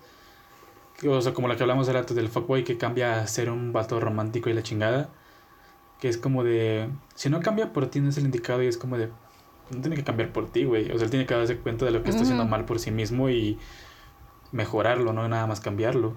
O 1.07 1.21
sea, 1.21 1.33
como 1.33 1.49
la 1.49 1.57
que 1.57 1.63
hablamos 1.63 1.89
rato 1.89 2.15
del 2.15 2.29
fuckboy 2.29 2.65
que 2.65 2.77
cambia 2.77 3.21
a 3.21 3.27
ser 3.27 3.51
un 3.51 3.73
vato 3.73 4.01
romántico 4.01 4.51
y 4.51 4.55
la 4.55 4.63
chingada. 4.63 5.11
Que 6.01 6.09
es 6.09 6.17
como 6.17 6.45
de, 6.45 6.89
si 7.17 7.29
no 7.29 7.41
cambia 7.41 7.73
por 7.73 7.89
ti 7.89 8.01
no 8.01 8.09
es 8.09 8.17
el 8.19 8.25
indicado 8.25 8.63
y 8.63 8.69
es 8.69 8.77
como 8.77 8.97
de, 8.97 9.11
no 9.71 9.81
tiene 9.81 9.97
que 9.97 10.05
cambiar 10.05 10.33
por 10.33 10.51
ti, 10.51 10.65
güey. 10.65 10.91
O 10.91 10.97
sea, 10.97 11.05
él 11.05 11.11
tiene 11.11 11.27
que 11.27 11.35
darse 11.35 11.59
cuenta 11.59 11.85
de 11.85 11.91
lo 11.91 12.03
que 12.03 12.11
está 12.11 12.23
haciendo 12.23 12.45
mal 12.45 12.65
por 12.65 12.79
sí 12.79 12.91
mismo 12.91 13.29
y 13.29 13.59
mejorarlo, 14.53 15.13
no 15.13 15.29
nada 15.29 15.47
más 15.47 15.61
cambiarlo. 15.61 16.15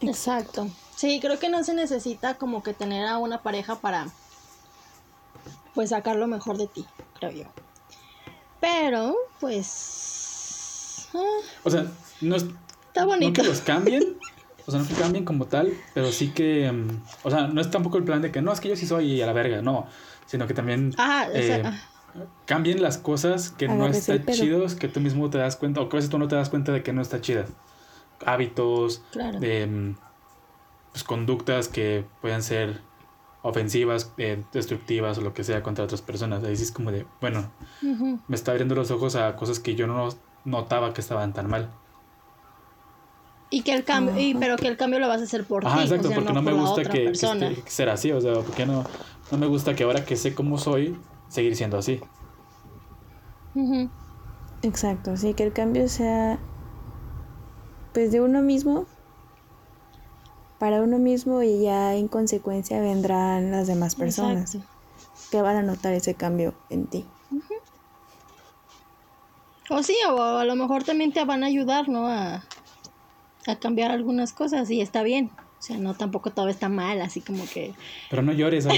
Exacto. 0.00 0.68
Sí, 0.94 1.20
creo 1.20 1.38
que 1.38 1.48
no 1.48 1.64
se 1.64 1.74
necesita 1.74 2.34
como 2.38 2.62
que 2.62 2.74
tener 2.74 3.06
a 3.06 3.18
una 3.18 3.42
pareja 3.42 3.76
para 3.76 4.06
pues 5.74 5.90
sacar 5.90 6.16
lo 6.16 6.26
mejor 6.26 6.56
de 6.56 6.66
ti, 6.66 6.86
creo 7.18 7.30
yo. 7.30 7.44
Pero, 8.60 9.14
pues 9.40 11.08
ah, 11.14 11.22
O 11.64 11.70
sea, 11.70 11.86
no 12.22 12.36
es, 12.36 12.44
está 12.88 13.02
no 13.02 13.08
bonito. 13.08 13.42
que 13.42 13.46
los 13.46 13.60
cambien, 13.60 14.16
o 14.66 14.70
sea, 14.70 14.80
no 14.80 14.88
que 14.88 14.94
cambien 14.94 15.24
como 15.24 15.44
tal, 15.46 15.74
pero 15.92 16.10
sí 16.12 16.32
que, 16.32 16.72
mm, 16.72 17.02
o 17.24 17.30
sea, 17.30 17.46
no 17.46 17.60
es 17.60 17.70
tampoco 17.70 17.98
el 17.98 18.04
plan 18.04 18.22
de 18.22 18.32
que 18.32 18.40
no, 18.40 18.52
es 18.52 18.60
que 18.60 18.70
yo 18.70 18.76
sí 18.76 18.86
soy 18.86 19.20
a 19.20 19.26
la 19.26 19.34
verga, 19.34 19.60
no, 19.60 19.86
sino 20.26 20.46
que 20.46 20.54
también 20.54 20.90
o 20.90 20.92
sea, 20.92 21.30
eh, 21.32 21.62
ah, 21.64 21.74
cambien 22.44 22.82
las 22.82 22.98
cosas 22.98 23.50
que 23.50 23.68
no 23.68 23.86
están 23.86 24.24
chidos, 24.26 24.74
que 24.74 24.88
tú 24.88 25.00
mismo 25.00 25.30
te 25.30 25.38
das 25.38 25.56
cuenta, 25.56 25.80
o 25.80 25.88
que 25.88 25.96
a 25.96 25.98
veces 25.98 26.10
tú 26.10 26.18
no 26.18 26.28
te 26.28 26.36
das 26.36 26.50
cuenta 26.50 26.72
de 26.72 26.82
que 26.82 26.92
no 26.92 27.00
está 27.00 27.20
chida. 27.20 27.46
Hábitos, 28.24 29.02
claro. 29.12 29.38
de 29.40 29.66
mm, 29.66 29.96
pues, 30.92 31.04
conductas 31.04 31.68
que 31.68 32.04
puedan 32.20 32.42
ser 32.42 32.80
ofensivas, 33.42 34.12
eh, 34.18 34.42
destructivas 34.52 35.18
o 35.18 35.20
lo 35.20 35.32
que 35.32 35.44
sea 35.44 35.62
contra 35.62 35.84
otras 35.84 36.02
personas. 36.02 36.42
Ahí 36.42 36.56
sí 36.56 36.64
es 36.64 36.72
como 36.72 36.90
de, 36.90 37.06
bueno, 37.20 37.50
me 37.80 38.34
está 38.34 38.50
abriendo 38.50 38.74
los 38.74 38.90
ojos 38.90 39.14
a 39.14 39.36
cosas 39.36 39.60
que 39.60 39.74
yo 39.74 39.86
no 39.86 40.08
notaba 40.44 40.92
que 40.92 41.00
estaban 41.00 41.32
tan 41.32 41.48
mal. 41.48 41.70
Y 43.48 43.62
que 43.62 43.72
el 43.72 43.84
cambio, 43.84 44.18
y, 44.18 44.34
pero 44.34 44.56
que 44.56 44.66
el 44.66 44.76
cambio 44.76 44.98
lo 44.98 45.06
vas 45.06 45.20
a 45.20 45.24
hacer 45.24 45.44
por 45.44 45.62
ti, 45.62 45.68
exacto, 45.68 46.08
o 46.08 46.10
sea, 46.10 46.16
porque 46.16 46.32
no, 46.32 46.40
no, 46.40 46.42
me 46.42 46.52
gusta 46.52 46.80
otra 46.80 46.92
que, 46.92 47.12
que 47.12 47.70
ser 47.70 47.88
así, 47.88 48.10
o 48.10 48.20
sea, 48.20 48.34
porque 48.40 48.66
no, 48.66 48.84
no 49.30 49.38
me 49.38 49.46
gusta 49.46 49.74
que 49.74 49.84
ahora 49.84 50.04
que 50.04 50.16
sé 50.16 50.34
cómo 50.34 50.58
soy, 50.58 50.98
seguir 51.28 51.56
siendo 51.56 51.78
así. 51.78 52.00
Exacto, 54.62 55.16
sí, 55.16 55.34
que 55.34 55.42
el 55.44 55.52
cambio 55.52 55.88
sea 55.88 56.38
pues 57.92 58.12
de 58.12 58.20
uno 58.20 58.42
mismo 58.42 58.84
para 60.58 60.82
uno 60.82 60.98
mismo 60.98 61.42
y 61.42 61.62
ya 61.62 61.94
en 61.94 62.08
consecuencia 62.08 62.80
vendrán 62.80 63.50
las 63.50 63.66
demás 63.66 63.94
personas 63.94 64.54
Exacto. 64.54 64.76
que 65.30 65.42
van 65.42 65.56
a 65.56 65.62
notar 65.62 65.92
ese 65.92 66.14
cambio 66.14 66.54
en 66.70 66.86
ti. 66.86 67.06
O 69.68 69.82
sí, 69.82 69.96
o 70.08 70.22
a 70.22 70.44
lo 70.44 70.54
mejor 70.54 70.84
también 70.84 71.12
te 71.12 71.24
van 71.24 71.42
a 71.42 71.46
ayudar, 71.46 71.88
¿no? 71.88 72.06
A, 72.06 72.44
a 73.46 73.56
cambiar 73.58 73.90
algunas 73.90 74.32
cosas 74.32 74.70
y 74.70 74.80
está 74.80 75.02
bien. 75.02 75.30
O 75.58 75.62
sea, 75.62 75.78
no 75.78 75.94
tampoco 75.94 76.30
todo 76.30 76.48
está 76.48 76.68
mal, 76.68 77.00
así 77.00 77.20
como 77.20 77.48
que... 77.48 77.74
Pero 78.10 78.22
no 78.22 78.32
llores. 78.32 78.66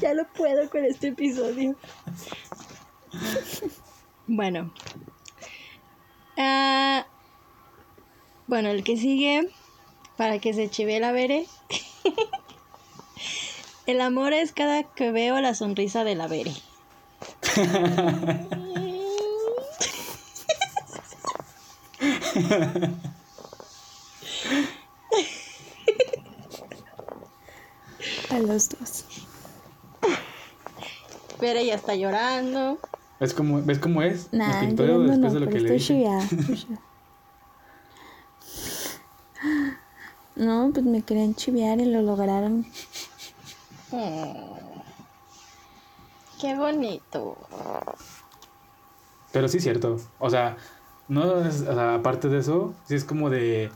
Ya 0.00 0.14
lo 0.14 0.26
puedo 0.28 0.70
con 0.70 0.82
este 0.86 1.08
episodio. 1.08 1.76
bueno. 4.26 4.72
Ah, 6.38 7.06
bueno, 8.46 8.70
el 8.70 8.82
que 8.82 8.96
sigue, 8.96 9.50
para 10.16 10.38
que 10.38 10.54
se 10.54 10.70
chive 10.70 10.98
la 11.00 11.12
vere. 11.12 11.46
el 13.86 14.00
amor 14.00 14.32
es 14.32 14.52
cada 14.52 14.84
que 14.84 15.12
veo 15.12 15.38
la 15.40 15.54
sonrisa 15.54 16.02
de 16.02 16.14
la 16.14 16.28
vere. 16.28 16.54
A 28.30 28.38
los 28.38 28.68
dos. 28.68 29.04
Vere 31.40 31.66
ya 31.66 31.74
está 31.74 31.94
llorando. 31.94 32.78
¿Ves 33.18 33.34
cómo, 33.34 33.62
¿Ves 33.62 33.78
cómo 33.78 34.02
es? 34.02 34.32
Nah, 34.32 34.60
Me 34.60 34.66
pintó 34.68 34.86
llorando 34.86 35.12
después 35.12 35.32
no, 35.32 35.40
de 35.40 35.40
lo 35.40 35.46
pero 35.46 35.56
que 35.56 35.68
le 35.68 35.76
estoy 35.76 35.98
dije. 35.98 36.66
No, 40.36 40.70
pues 40.72 40.86
me 40.86 41.02
querían 41.02 41.34
chiviar 41.34 41.80
y 41.80 41.84
lo 41.84 42.00
lograron. 42.00 42.64
Mm. 43.90 44.60
Qué 46.40 46.56
bonito. 46.56 47.36
Pero 49.32 49.48
sí 49.48 49.58
es 49.58 49.62
cierto. 49.62 50.00
O 50.18 50.30
sea, 50.30 50.56
no 51.08 51.44
es, 51.44 51.60
o 51.60 51.74
sea, 51.74 51.96
aparte 51.96 52.28
de 52.28 52.38
eso, 52.38 52.74
sí 52.86 52.94
es 52.94 53.04
como 53.04 53.28
de 53.28 53.70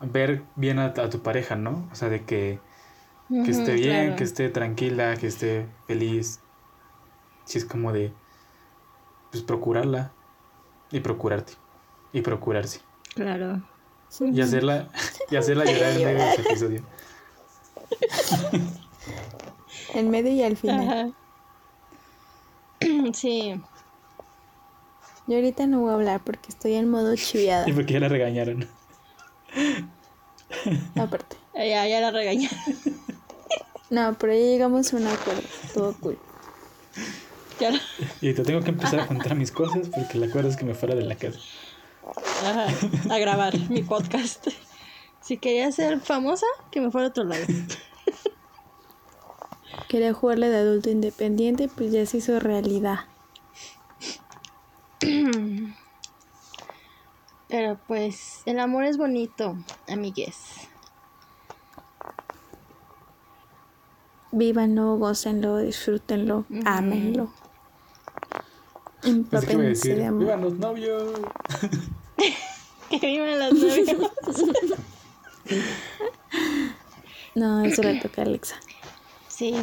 ver 0.00 0.42
bien 0.56 0.78
a, 0.78 0.86
a 0.86 1.10
tu 1.10 1.22
pareja, 1.22 1.56
¿no? 1.56 1.88
O 1.92 1.94
sea, 1.94 2.08
de 2.08 2.24
que, 2.24 2.58
que 3.28 3.50
esté 3.50 3.74
bien, 3.74 4.04
claro. 4.04 4.16
que 4.16 4.24
esté 4.24 4.48
tranquila, 4.48 5.16
que 5.16 5.26
esté 5.26 5.66
feliz. 5.86 6.40
Sí 7.44 7.58
es 7.58 7.64
como 7.64 7.92
de, 7.92 8.12
pues, 9.30 9.42
procurarla 9.42 10.12
y 10.90 11.00
procurarte 11.00 11.54
y 12.12 12.22
procurarse. 12.22 12.80
Claro. 13.14 13.62
Y 14.20 14.40
hacerla, 14.40 14.88
y 15.30 15.36
hacerla 15.36 15.64
llorar 15.70 15.92
en 15.92 16.04
medio 16.04 16.18
de 16.18 16.32
ese 16.32 16.42
episodio. 16.42 16.82
En 19.94 20.10
medio 20.10 20.30
y 20.32 20.42
al 20.42 20.56
final. 20.56 20.88
Ajá. 20.88 21.08
Sí. 23.14 23.60
Yo 25.26 25.36
ahorita 25.36 25.66
no 25.66 25.80
voy 25.80 25.90
a 25.90 25.94
hablar 25.94 26.20
porque 26.22 26.48
estoy 26.50 26.74
en 26.74 26.88
modo 26.88 27.14
chiviada. 27.16 27.64
Y 27.68 27.72
porque 27.72 27.94
ya 27.94 28.00
la 28.00 28.08
regañaron. 28.08 28.68
Aparte. 31.00 31.36
Ya, 31.54 31.86
ya 31.86 32.00
la 32.00 32.10
regañé. 32.10 32.50
No, 33.90 34.14
pero 34.18 34.32
ya 34.32 34.40
llegamos 34.40 34.92
a 34.92 34.96
un 34.96 35.06
acuerdo. 35.06 35.42
Todo 35.74 35.94
cool. 36.00 36.18
Ya 37.60 37.70
la- 37.70 37.80
Y 38.20 38.34
te 38.34 38.42
tengo 38.42 38.60
que 38.62 38.70
empezar 38.70 39.00
a 39.00 39.06
contar 39.06 39.34
mis 39.34 39.50
cosas 39.52 39.88
porque 39.88 40.18
la 40.18 40.26
acuerdo 40.26 40.48
es 40.50 40.56
que 40.56 40.64
me 40.64 40.74
fuera 40.74 40.94
de 40.94 41.02
la 41.02 41.14
casa. 41.14 41.38
Ajá, 42.44 42.66
a 43.10 43.18
grabar 43.18 43.58
mi 43.70 43.82
podcast. 43.82 44.46
Si 45.22 45.38
quería 45.38 45.72
ser 45.72 46.00
famosa, 46.00 46.46
que 46.70 46.80
me 46.80 46.90
fuera 46.90 47.06
a 47.08 47.10
otro 47.10 47.24
lado. 47.24 47.44
Quería 49.88 50.12
jugarle 50.12 50.48
de 50.50 50.58
adulto 50.58 50.90
independiente, 50.90 51.68
pues 51.68 51.92
ya 51.92 52.04
se 52.06 52.18
hizo 52.18 52.38
realidad. 52.40 53.00
Pero 57.48 57.78
pues 57.86 58.42
el 58.44 58.58
amor 58.58 58.84
es 58.84 58.96
bonito, 58.96 59.56
amigues. 59.88 60.36
Vívanlo, 64.32 64.96
gócenlo, 64.96 65.58
disfrútenlo, 65.58 66.44
ámenlo. 66.64 67.32
Empápense 69.02 69.56
decir, 69.58 69.96
de 69.96 70.06
amor. 70.06 70.20
¡Vivan 70.20 70.40
los 70.42 70.54
novios! 70.54 71.20
Que 72.88 72.98
vivan 73.04 73.38
las 73.38 73.52
novias. 73.52 73.96
No, 77.34 77.62
eso 77.62 77.82
le 77.82 78.00
toca 78.00 78.22
a 78.22 78.24
Alexa. 78.24 78.56
Sí. 79.28 79.54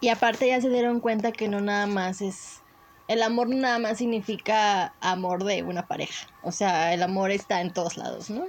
Y 0.00 0.08
aparte 0.08 0.48
ya 0.48 0.60
se 0.60 0.68
dieron 0.68 0.98
cuenta 0.98 1.30
que 1.30 1.46
no 1.46 1.60
nada 1.60 1.86
más 1.86 2.20
es... 2.20 2.61
El 3.08 3.22
amor 3.22 3.48
no 3.48 3.56
nada 3.56 3.78
más 3.78 3.98
significa 3.98 4.94
amor 5.00 5.44
de 5.44 5.62
una 5.62 5.86
pareja. 5.86 6.28
O 6.42 6.52
sea, 6.52 6.94
el 6.94 7.02
amor 7.02 7.30
está 7.30 7.60
en 7.60 7.72
todos 7.72 7.96
lados, 7.96 8.30
¿no? 8.30 8.44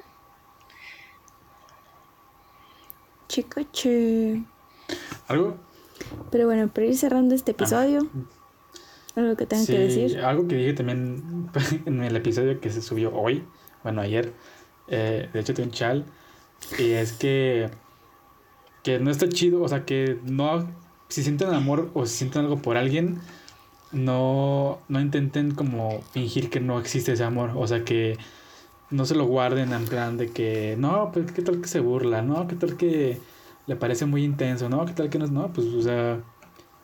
Chico, 3.28 3.62
che. 3.72 4.44
¿Algo? 5.28 5.58
Pero 6.32 6.46
bueno, 6.46 6.68
para 6.68 6.88
ir 6.88 6.98
cerrando 6.98 7.34
este 7.34 7.52
episodio, 7.52 8.08
algo 9.16 9.36
que 9.36 9.46
tengan 9.46 9.66
Sí, 9.66 9.74
que 9.74 9.80
decir. 9.80 10.20
algo 10.20 10.48
que 10.48 10.56
dije 10.56 10.74
también 10.74 11.50
en 11.86 12.04
el 12.04 12.16
episodio 12.16 12.60
que 12.60 12.70
se 12.70 12.82
subió 12.82 13.14
hoy, 13.16 13.44
bueno, 13.84 14.02
ayer, 14.02 14.34
eh, 14.88 15.30
de 15.34 15.40
hecho, 15.40 15.54
tengo 15.54 15.68
un 15.70 15.74
chal, 15.74 16.06
y 16.78 16.92
es 16.92 17.14
que, 17.14 17.70
que 18.84 19.00
no 19.00 19.10
está 19.10 19.28
chido, 19.30 19.64
o 19.64 19.68
sea, 19.68 19.86
que 19.86 20.20
no, 20.24 20.68
si 21.08 21.24
sienten 21.24 21.54
amor 21.54 21.90
o 21.94 22.06
si 22.06 22.18
sienten 22.18 22.44
algo 22.44 22.58
por 22.62 22.78
alguien, 22.78 23.20
no, 23.94 24.80
no 24.90 25.00
intenten 25.00 25.56
como 25.56 26.02
fingir 26.12 26.50
que 26.50 26.60
no 26.60 26.80
existe 26.80 27.14
ese 27.14 27.24
amor, 27.24 27.52
o 27.56 27.68
sea, 27.68 27.86
que 27.86 28.18
no 28.90 29.06
se 29.06 29.16
lo 29.16 29.26
guarden 29.26 29.74
en 29.74 29.86
plan 29.86 30.18
de 30.18 30.32
que, 30.32 30.76
no, 30.78 31.12
pues 31.14 31.32
qué 31.32 31.42
tal 31.42 31.62
que 31.62 31.68
se 31.68 31.80
burla, 31.80 32.22
no, 32.22 32.48
qué 32.48 32.56
tal 32.56 32.78
que 32.78 33.20
le 33.68 33.76
parece 33.76 34.06
muy 34.06 34.24
intenso, 34.24 34.70
no, 34.70 34.86
qué 34.86 34.94
tal 34.94 35.10
que 35.10 35.20
no 35.20 35.26
es, 35.26 35.32
no, 35.32 35.48
pues, 35.54 35.68
o 35.68 35.82
sea, 35.82 36.20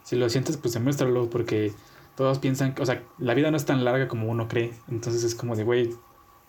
si 0.04 0.16
lo 0.16 0.30
sientes, 0.30 0.58
pues 0.58 0.74
demuéstralo, 0.74 1.30
porque 1.30 1.74
todos 2.16 2.40
piensan, 2.40 2.76
o 2.82 2.86
sea, 2.86 3.04
la 3.18 3.34
vida 3.34 3.52
no 3.52 3.58
es 3.58 3.66
tan 3.66 3.86
larga 3.86 4.08
como 4.08 4.28
uno 4.28 4.48
cree. 4.48 4.74
Entonces 4.90 5.24
es 5.24 5.36
como 5.36 5.56
de, 5.56 5.64
güey, 5.64 5.94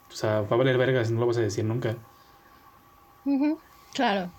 o 0.08 0.12
sea, 0.12 0.40
va 0.40 0.54
a 0.54 0.56
valer 0.56 0.78
verga 0.78 1.04
si 1.04 1.12
no 1.12 1.20
lo 1.20 1.26
vas 1.26 1.36
a 1.36 1.42
decir 1.42 1.64
nunca. 1.64 1.96
Claro. 3.94 4.30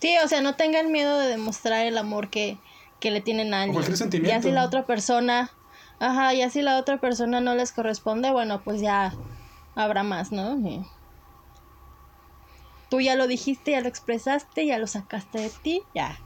Sí, 0.00 0.14
o 0.22 0.28
sea, 0.28 0.42
no 0.42 0.54
tengan 0.54 0.92
miedo 0.92 1.18
de 1.18 1.26
demostrar 1.26 1.86
el 1.86 1.98
amor 1.98 2.28
que, 2.28 2.58
que 3.06 3.12
le 3.12 3.20
tienen 3.20 3.54
a 3.54 3.58
alguien. 3.58 3.74
cualquier 3.74 3.96
sentimiento. 3.96 4.34
Ya 4.34 4.42
si 4.42 4.50
la 4.50 4.64
otra 4.64 4.84
persona, 4.84 5.52
ajá, 6.00 6.34
ya 6.34 6.50
si 6.50 6.60
la 6.60 6.76
otra 6.76 6.98
persona 6.98 7.40
no 7.40 7.54
les 7.54 7.70
corresponde, 7.70 8.32
bueno, 8.32 8.62
pues 8.64 8.80
ya 8.80 9.14
habrá 9.76 10.02
más, 10.02 10.32
¿no? 10.32 10.58
Y 10.58 10.84
Tú 12.90 13.00
ya 13.00 13.14
lo 13.14 13.28
dijiste, 13.28 13.70
ya 13.70 13.80
lo 13.80 13.86
expresaste, 13.86 14.66
ya 14.66 14.78
lo 14.78 14.88
sacaste 14.88 15.38
de 15.38 15.50
ti, 15.62 15.82
ya. 15.94 16.18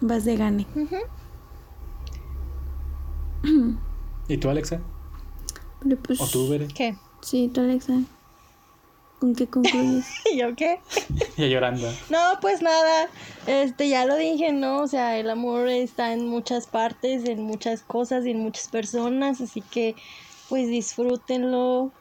Vas 0.00 0.24
de 0.24 0.36
gane. 0.36 0.64
¿Y 4.28 4.36
tú, 4.36 4.48
Alexa? 4.48 4.80
Pues, 6.06 6.20
¿O 6.20 6.28
tú, 6.28 6.48
Bere? 6.48 6.68
¿Qué? 6.68 6.96
Sí, 7.20 7.50
tú, 7.52 7.62
Alexa. 7.62 7.94
¿Con 9.22 9.36
qué 9.36 9.46
concluyes? 9.46 10.04
¿Y 10.32 10.38
yo 10.38 10.56
qué? 10.56 10.80
Ya 11.36 11.46
llorando. 11.46 11.88
No, 12.10 12.18
pues 12.40 12.60
nada, 12.60 13.08
este 13.46 13.88
ya 13.88 14.04
lo 14.04 14.16
dije, 14.16 14.52
¿no? 14.52 14.82
O 14.82 14.88
sea, 14.88 15.16
el 15.16 15.30
amor 15.30 15.68
está 15.68 16.12
en 16.12 16.26
muchas 16.26 16.66
partes, 16.66 17.24
en 17.28 17.40
muchas 17.40 17.82
cosas 17.82 18.26
y 18.26 18.32
en 18.32 18.40
muchas 18.40 18.66
personas, 18.66 19.40
así 19.40 19.60
que 19.60 19.94
pues 20.48 20.66
disfrútenlo, 20.66 21.92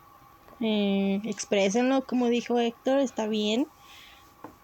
eh, 0.61 1.21
exprésenlo, 1.25 2.03
como 2.07 2.27
dijo 2.27 2.57
Héctor, 2.57 3.01
está 3.01 3.27
bien. 3.27 3.67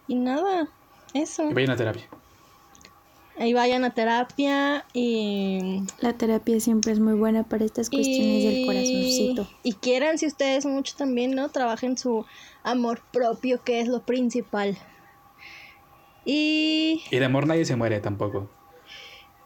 Y 0.07 0.15
nada, 0.15 0.67
eso. 1.13 1.51
Y 1.51 1.53
vayan 1.53 1.69
a 1.69 1.77
terapia. 1.77 2.16
Ahí 3.39 3.53
vayan 3.53 3.83
a 3.85 3.91
terapia 3.91 4.83
y... 4.93 5.83
La 5.99 6.13
terapia 6.13 6.59
siempre 6.59 6.91
es 6.91 6.99
muy 6.99 7.13
buena 7.13 7.43
para 7.43 7.65
estas 7.65 7.89
cuestiones 7.89 8.43
del 8.43 8.65
corazoncito. 8.65 9.47
Y 9.61 9.73
quieran, 9.73 10.17
si 10.17 10.25
ustedes 10.25 10.65
mucho 10.65 10.95
también, 10.97 11.35
¿no? 11.35 11.49
Trabajen 11.49 11.97
su 11.97 12.25
amor 12.63 13.01
propio, 13.11 13.63
que 13.63 13.79
es 13.79 13.87
lo 13.87 14.01
principal. 14.01 14.75
Y... 16.25 17.03
Y 17.11 17.19
de 17.19 17.25
amor 17.25 17.45
nadie 17.47 17.65
se 17.65 17.75
muere 17.75 17.99
tampoco. 17.99 18.49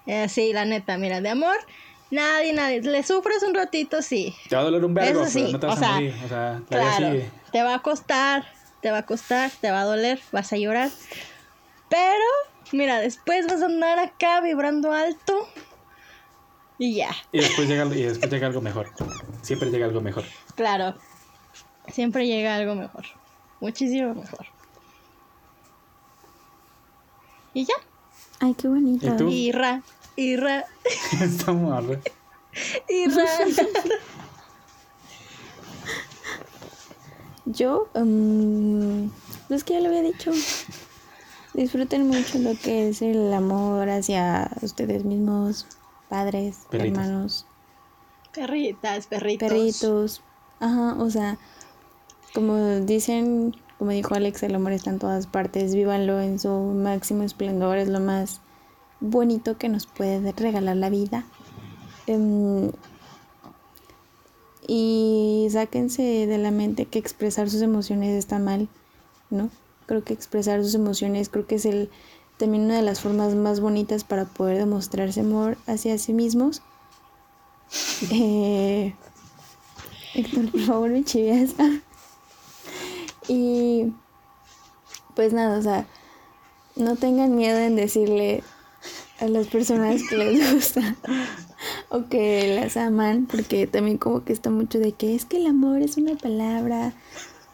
Eh, 0.08 0.30
sí, 0.30 0.54
la 0.54 0.66
neta, 0.66 0.98
mira, 0.98 1.22
de 1.22 1.30
amor, 1.30 1.58
nadie, 2.10 2.54
nadie. 2.54 2.82
Le 2.82 3.04
sufres 3.04 3.44
un 3.44 3.54
ratito, 3.54 4.02
sí. 4.02 4.34
Te 4.50 4.56
va 4.56 4.62
a 4.62 4.66
doler 4.66 4.84
un 4.86 4.94
vergo, 4.94 5.24
Eso 5.24 5.32
pero 5.34 5.48
sí, 5.48 5.54
no 5.54 5.60
te 5.60 5.68
vas 5.68 5.76
o 5.76 5.80
sea, 5.80 5.90
a 5.90 5.94
morir. 5.96 6.16
O 6.26 6.28
sea, 6.30 6.62
Claro, 6.70 7.12
sigue. 7.12 7.30
te 7.52 7.62
va 7.62 7.76
a 7.76 7.82
costar, 7.82 8.46
te 8.82 8.90
va 8.90 9.00
a 9.00 9.06
costar, 9.06 9.52
te 9.60 9.70
va 9.70 9.82
a 9.82 9.86
doler, 9.86 10.20
vas 10.32 10.52
a 10.54 10.58
llorar. 10.58 10.90
Pero, 11.90 12.26
mira, 12.72 13.00
después 13.00 13.48
vas 13.48 13.62
a 13.62 13.66
andar 13.66 14.00
acá 14.00 14.42
vibrando 14.42 14.92
alto 14.92 15.48
y 16.78 16.96
ya, 16.96 17.12
Y 17.32 17.40
después, 17.40 17.68
llega, 17.68 17.86
y 17.86 18.04
después 18.04 18.32
llega 18.32 18.48
algo 18.48 18.62
mejor. 18.62 18.90
Siempre 19.42 19.70
llega 19.70 19.86
algo 19.86 20.02
mejor. 20.02 20.24
claro. 20.56 20.96
Siempre 21.92 22.28
llega 22.28 22.56
algo 22.56 22.76
mejor, 22.76 23.06
muchísimo 23.60 24.14
mejor. 24.14 24.46
Y 27.54 27.66
ya, 27.66 27.74
Ay, 28.40 28.54
qué 28.54 28.68
bonito. 28.68 29.08
¿Y 29.08 29.18
tú? 29.18 29.28
y 29.30 29.52
ra, 29.52 29.82
y 30.16 30.36
ra, 30.38 30.66
Estamos 31.22 31.98
y 32.88 33.08
ra. 33.08 33.26
Yo, 37.46 37.90
mm, 37.96 39.08
pues 39.48 39.64
que 39.64 39.74
ya 39.74 39.80
lo 39.82 39.88
había 39.88 40.04
dicho. 40.04 40.32
Disfruten 41.54 42.08
mucho 42.08 42.40
lo 42.40 42.54
que 42.56 42.90
es 42.90 43.02
el 43.02 43.34
amor 43.34 43.90
hacia 43.90 44.50
ustedes 44.62 45.04
mismos, 45.04 45.68
padres, 46.10 46.60
Perritos. 46.70 46.98
hermanos, 47.00 47.46
Perritas, 48.34 49.08
perritos. 49.08 49.50
perritos. 49.50 50.22
Ajá, 50.62 50.96
o 51.00 51.10
sea, 51.10 51.38
como 52.34 52.56
dicen, 52.82 53.54
como 53.78 53.92
dijo 53.92 54.16
Alex, 54.16 54.44
el 54.44 54.56
amor 54.56 54.72
está 54.72 54.92
en 54.92 55.00
todas 55.00 55.28
partes. 55.28 55.76
Vívanlo 55.76 56.22
en 56.22 56.40
su 56.40 56.50
máximo 56.50 57.24
esplendor, 57.24 57.78
es 57.78 57.90
lo 57.90 58.00
más 58.00 58.40
bonito 59.02 59.58
que 59.58 59.68
nos 59.68 59.88
puede 59.88 60.32
regalar 60.32 60.78
la 60.78 60.90
vida. 60.90 61.26
Em, 62.08 62.72
y 64.68 65.48
sáquense 65.52 66.28
de 66.28 66.38
la 66.38 66.52
mente 66.52 66.86
que 66.86 67.00
expresar 67.00 67.50
sus 67.50 67.62
emociones 67.62 68.12
está 68.18 68.40
mal, 68.40 68.70
¿no? 69.30 69.50
Creo 69.86 70.04
que 70.04 70.14
expresar 70.14 70.64
sus 70.64 70.76
emociones 70.76 71.30
creo 71.30 71.48
que 71.48 71.56
es 71.56 71.66
el 71.66 71.90
también 72.38 72.66
una 72.66 72.78
de 72.78 72.82
las 72.82 73.02
formas 73.02 73.36
más 73.36 73.60
bonitas 73.60 74.04
para 74.04 74.26
poder 74.26 74.58
demostrarse 74.58 75.20
amor 75.20 75.58
hacia 75.68 75.98
sí 75.98 76.14
mismos. 76.14 76.62
Eh, 78.12 78.94
Héctor, 80.16 80.52
por 80.52 80.62
favor, 80.62 80.90
me 80.90 81.04
chiveas. 81.06 81.52
y 83.28 83.94
pues 85.16 85.34
nada, 85.34 85.60
o 85.60 85.62
sea, 85.62 85.86
no 86.76 86.96
tengan 86.96 87.36
miedo 87.36 87.60
en 87.60 87.76
decirle 87.76 88.44
a 89.20 89.28
las 89.28 89.48
personas 89.48 90.02
que 90.10 90.18
les 90.18 90.54
gusta 90.54 90.96
o 91.90 92.08
que 92.10 92.60
las 92.60 92.76
aman, 92.76 93.28
porque 93.28 93.68
también 93.68 93.98
como 93.98 94.24
que 94.24 94.34
está 94.34 94.50
mucho 94.50 94.80
de 94.80 94.94
que 94.94 95.16
es 95.16 95.26
que 95.26 95.38
el 95.38 95.48
amor 95.48 95.82
es 95.82 95.98
una 95.98 96.16
palabra 96.16 96.94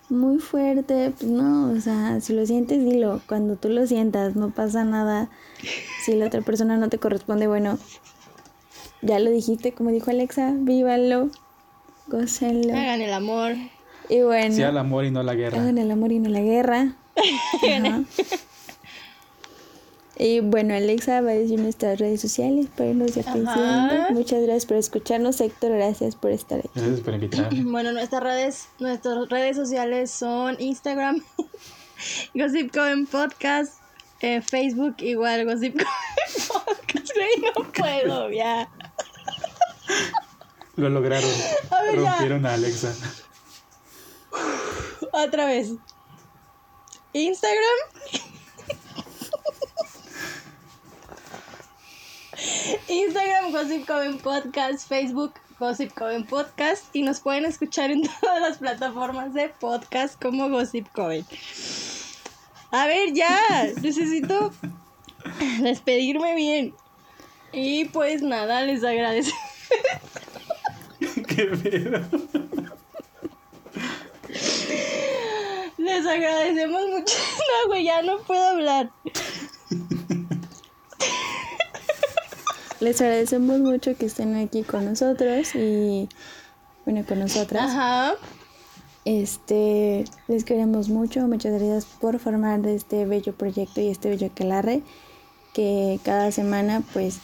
muy 0.09 0.39
fuerte, 0.39 1.11
pues 1.17 1.29
no, 1.29 1.71
o 1.71 1.79
sea, 1.81 2.19
si 2.21 2.33
lo 2.33 2.45
sientes, 2.45 2.83
dilo, 2.83 3.21
cuando 3.27 3.55
tú 3.57 3.69
lo 3.69 3.85
sientas, 3.87 4.35
no 4.35 4.51
pasa 4.51 4.83
nada, 4.85 5.29
si 6.05 6.13
la 6.15 6.27
otra 6.27 6.41
persona 6.41 6.77
no 6.77 6.89
te 6.89 6.97
corresponde, 6.97 7.47
bueno, 7.47 7.77
ya 9.01 9.19
lo 9.19 9.29
dijiste, 9.29 9.73
como 9.73 9.91
dijo 9.91 10.09
Alexa, 10.11 10.53
vívalo, 10.55 11.29
gócenlo, 12.07 12.73
Hagan 12.73 13.01
el 13.01 13.13
amor. 13.13 13.53
y 14.09 14.21
bueno, 14.21 14.55
Sí 14.55 14.63
al 14.63 14.77
amor 14.77 15.05
y 15.05 15.11
no 15.11 15.19
a 15.19 15.23
la 15.23 15.35
guerra. 15.35 15.59
hagan 15.61 15.77
el 15.77 15.91
amor 15.91 16.11
y 16.11 16.19
no 16.19 16.29
la 16.29 16.41
guerra. 16.41 16.95
Ajá. 17.63 18.03
Y 20.19 20.39
bueno, 20.39 20.73
Alexa 20.73 21.21
va 21.21 21.29
a 21.29 21.33
decir 21.33 21.59
nuestras 21.59 21.99
redes 21.99 22.21
sociales 22.21 22.67
para 22.75 22.89
irnos. 22.89 23.15
Ajá. 23.17 24.07
Muchas 24.09 24.41
gracias 24.41 24.65
por 24.65 24.77
escucharnos, 24.77 25.39
Héctor. 25.39 25.73
Gracias 25.73 26.15
por 26.15 26.31
estar 26.31 26.59
aquí. 26.59 26.69
Gracias 26.73 27.01
por 27.01 27.13
invitarme. 27.13 27.63
Bueno, 27.71 27.91
nuestras 27.91 28.23
redes, 28.23 28.67
nuestras 28.79 29.29
redes 29.29 29.55
sociales 29.55 30.09
son 30.09 30.55
Instagram, 30.59 31.23
Gossip 32.33 32.73
Coven 32.73 33.05
Podcast, 33.05 33.75
eh, 34.21 34.41
Facebook 34.41 34.95
igual 34.99 35.45
Gossip 35.45 35.73
Coven 35.73 36.47
Podcast. 36.47 37.11
No 37.55 37.71
puedo, 37.71 38.31
ya. 38.31 38.67
Lo 40.77 40.89
lograron. 40.89 41.29
A 41.69 41.83
ver, 41.83 42.01
ya. 42.01 42.09
Rompieron 42.11 42.45
a 42.47 42.53
Alexa. 42.55 42.95
Otra 45.11 45.45
vez. 45.45 45.73
Instagram. 47.13 48.33
Instagram 52.87 53.51
Gossip 53.51 53.85
Coven 53.85 54.17
Podcast, 54.17 54.87
Facebook 54.87 55.33
Gossip 55.59 55.93
Coven 55.93 56.25
Podcast 56.25 56.85
y 56.95 57.01
nos 57.01 57.19
pueden 57.19 57.43
escuchar 57.43 57.91
en 57.91 58.03
todas 58.21 58.41
las 58.41 58.57
plataformas 58.59 59.33
de 59.33 59.49
podcast 59.49 60.21
como 60.21 60.49
Gossip 60.49 60.87
Coven. 60.93 61.25
A 62.71 62.87
ver, 62.87 63.13
ya, 63.13 63.39
necesito 63.81 64.53
despedirme 65.59 66.35
bien. 66.35 66.73
Y 67.51 67.85
pues 67.85 68.21
nada, 68.21 68.61
les 68.61 68.83
agradezco. 68.83 69.37
Qué 70.99 71.45
pedo. 71.45 72.01
Les 75.77 76.05
agradecemos 76.05 76.87
mucho. 76.87 77.15
No, 77.17 77.67
güey, 77.67 77.83
ya 77.83 78.01
no 78.01 78.19
puedo 78.19 78.47
hablar. 78.47 78.91
Les 82.79 83.01
agradecemos 83.01 83.59
mucho 83.59 83.95
que 83.97 84.05
estén 84.05 84.35
aquí 84.35 84.63
con 84.63 84.85
nosotros 84.85 85.55
y, 85.55 86.07
bueno, 86.85 87.03
con 87.07 87.19
nosotras. 87.19 87.63
Ajá. 87.63 88.13
Este, 89.05 90.03
les 90.27 90.43
queremos 90.43 90.89
mucho. 90.89 91.21
Muchas 91.27 91.53
gracias 91.53 91.85
por 91.85 92.19
formar 92.19 92.61
de 92.61 92.75
este 92.75 93.05
bello 93.05 93.33
proyecto 93.33 93.81
y 93.81 93.87
este 93.87 94.09
bello 94.09 94.27
aquelarre 94.27 94.81
que 95.53 95.99
cada 96.03 96.31
semana, 96.31 96.83
pues, 96.93 97.19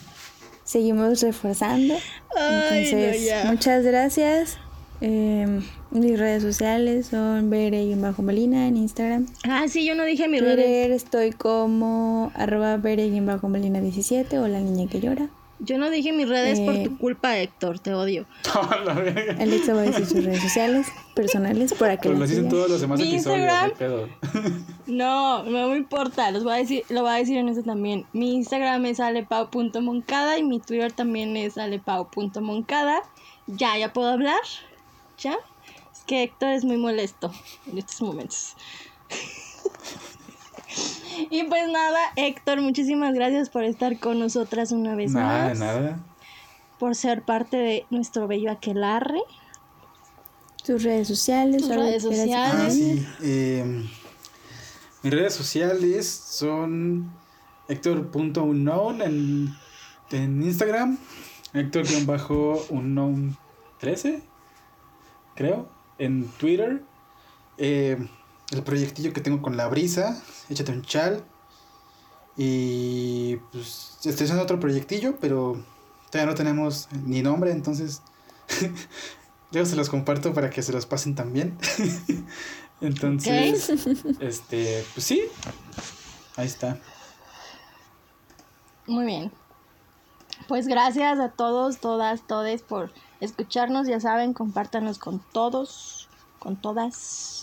seguimos 0.63 1.21
reforzando. 1.21 1.93
Ay, 2.35 2.39
no, 2.39 2.75
Entonces, 2.75 3.25
ya. 3.25 3.43
muchas 3.51 3.83
gracias. 3.83 4.57
Eh, 5.01 5.59
mis 5.91 6.17
redes 6.17 6.41
sociales 6.41 7.07
son 7.07 7.49
Bere 7.49 7.83
y 7.83 7.93
bajo 7.95 8.23
Molina 8.23 8.67
en 8.67 8.77
Instagram. 8.77 9.27
Ah, 9.43 9.65
sí, 9.67 9.85
yo 9.85 9.95
no 9.95 10.03
dije 10.05 10.27
mi 10.29 10.39
redes. 10.39 10.55
Twitter 10.55 10.91
estoy 10.91 11.31
como 11.31 12.31
arroba 12.33 12.77
Bere 12.77 13.05
y 13.05 13.19
bajo 13.19 13.49
Molina 13.49 13.81
17 13.81 14.39
o 14.39 14.47
la 14.47 14.61
niña 14.61 14.89
que 14.89 15.01
llora. 15.01 15.27
Yo 15.65 15.77
no 15.77 15.89
dije 15.89 16.11
mis 16.11 16.27
redes 16.27 16.59
por 16.59 16.75
Eh. 16.75 16.83
tu 16.83 16.97
culpa, 16.97 17.37
Héctor, 17.37 17.79
te 17.79 17.93
odio. 17.93 18.25
Alexa 19.39 19.73
va 19.73 19.79
a 19.81 19.83
decir 19.83 20.05
sus 20.05 20.23
redes 20.23 20.41
sociales 20.41 20.87
personales 21.15 21.73
para 21.73 21.95
que 21.97 22.09
Pues 22.09 22.13
lo 22.15 22.19
las 22.19 22.29
dicen 22.29 22.49
todos 22.49 22.69
los 22.69 22.81
demás 22.81 22.99
Mi 22.99 23.09
episodios. 23.13 23.39
Instagram. 23.39 23.69
¿qué 23.71 23.75
pedo? 23.77 24.09
No, 24.87 25.43
no 25.43 25.69
me 25.69 25.77
importa, 25.77 26.29
los 26.31 26.43
voy 26.43 26.53
a 26.53 26.57
decir, 26.57 26.83
lo 26.89 27.01
voy 27.03 27.11
a 27.11 27.15
decir 27.15 27.37
en 27.37 27.47
eso 27.47 27.63
también. 27.63 28.05
Mi 28.11 28.33
Instagram 28.35 28.85
es 28.85 28.99
alepau.moncada 28.99 30.37
y 30.37 30.43
mi 30.43 30.59
Twitter 30.59 30.91
también 30.91 31.37
es 31.37 31.57
alepau.moncada. 31.57 33.01
Ya, 33.47 33.77
ya 33.77 33.93
puedo 33.93 34.09
hablar. 34.09 34.41
¿Ya? 35.19 35.37
Es 35.93 36.03
que 36.05 36.23
Héctor 36.23 36.49
es 36.49 36.65
muy 36.65 36.75
molesto 36.77 37.31
en 37.71 37.77
estos 37.77 38.01
momentos. 38.01 38.55
y 41.29 41.43
pues 41.43 41.69
nada, 41.71 41.99
Héctor, 42.15 42.61
muchísimas 42.61 43.13
gracias 43.13 43.49
por 43.49 43.63
estar 43.63 43.99
con 43.99 44.19
nosotras 44.19 44.71
una 44.71 44.95
vez 44.95 45.11
Nada, 45.11 45.49
más. 45.49 45.59
nada. 45.59 45.99
Por 46.79 46.95
ser 46.95 47.21
parte 47.23 47.57
de 47.57 47.85
nuestro 47.89 48.27
bello 48.27 48.51
aquelarre. 48.51 49.19
Tus 50.65 50.83
redes 50.83 51.07
sociales. 51.07 51.61
Tus 51.61 51.75
redes 51.75 52.03
sociales. 52.03 52.53
Ah, 52.55 52.69
sí. 52.69 53.05
eh, 53.21 53.85
mis 55.01 55.13
redes 55.13 55.33
sociales 55.33 56.07
son 56.09 57.11
Héctor.unknown 57.67 59.01
en, 59.01 59.53
en 60.11 60.43
Instagram. 60.43 60.97
Héctor-unknown13, 61.53 64.21
creo, 65.35 65.67
en 65.97 66.27
Twitter. 66.37 66.81
Eh, 67.57 67.97
el 68.53 68.63
proyectillo 68.63 69.13
que 69.13 69.21
tengo 69.21 69.41
con 69.41 69.57
la 69.57 69.67
brisa, 69.67 70.21
échate 70.49 70.71
un 70.71 70.81
chal. 70.81 71.23
Y 72.35 73.37
pues 73.51 73.97
estoy 74.03 74.25
haciendo 74.25 74.43
otro 74.43 74.59
proyectillo, 74.59 75.17
pero 75.19 75.63
todavía 76.09 76.31
no 76.31 76.35
tenemos 76.35 76.87
ni 77.05 77.21
nombre, 77.21 77.51
entonces 77.51 78.01
luego 79.51 79.67
se 79.67 79.75
los 79.75 79.89
comparto 79.89 80.33
para 80.33 80.49
que 80.49 80.61
se 80.61 80.71
los 80.71 80.85
pasen 80.85 81.15
también. 81.15 81.57
entonces, 82.81 83.69
este, 84.19 84.83
pues 84.93 85.05
sí, 85.05 85.23
ahí 86.35 86.47
está. 86.47 86.79
Muy 88.87 89.05
bien. 89.05 89.31
Pues 90.47 90.67
gracias 90.67 91.19
a 91.19 91.29
todos, 91.29 91.79
todas, 91.79 92.27
todes 92.27 92.61
por 92.61 92.91
escucharnos. 93.21 93.87
Ya 93.87 93.99
saben, 93.99 94.33
compártanos 94.33 94.97
con 94.97 95.21
todos, 95.31 96.09
con 96.39 96.57
todas. 96.57 97.42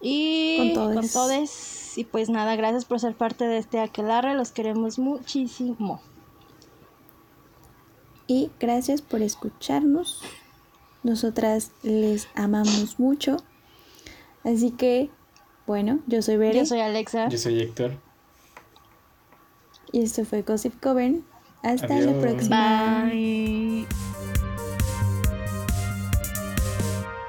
Y 0.00 0.74
Con 0.74 1.08
todes. 1.08 1.98
Y 1.98 2.04
pues 2.04 2.30
nada, 2.30 2.56
gracias 2.56 2.84
por 2.84 3.00
ser 3.00 3.14
parte 3.14 3.46
de 3.46 3.58
este 3.58 3.80
aquelarre. 3.80 4.34
Los 4.34 4.52
queremos 4.52 4.98
muchísimo. 4.98 6.00
Y 8.26 8.50
gracias 8.60 9.02
por 9.02 9.22
escucharnos. 9.22 10.22
Nosotras 11.02 11.72
les 11.82 12.28
amamos 12.34 12.98
mucho. 12.98 13.38
Así 14.44 14.70
que, 14.70 15.10
bueno, 15.66 16.00
yo 16.06 16.22
soy 16.22 16.36
Bere 16.36 16.58
Yo 16.58 16.66
soy 16.66 16.80
Alexa. 16.80 17.28
Yo 17.28 17.38
soy 17.38 17.60
Héctor. 17.60 17.98
y 19.92 20.02
esto 20.02 20.24
fue 20.24 20.42
Gossip 20.42 20.80
Coven. 20.80 21.24
Hasta 21.62 22.00
la 22.00 22.18
próxima. 22.20 23.04
Bye. 23.04 23.86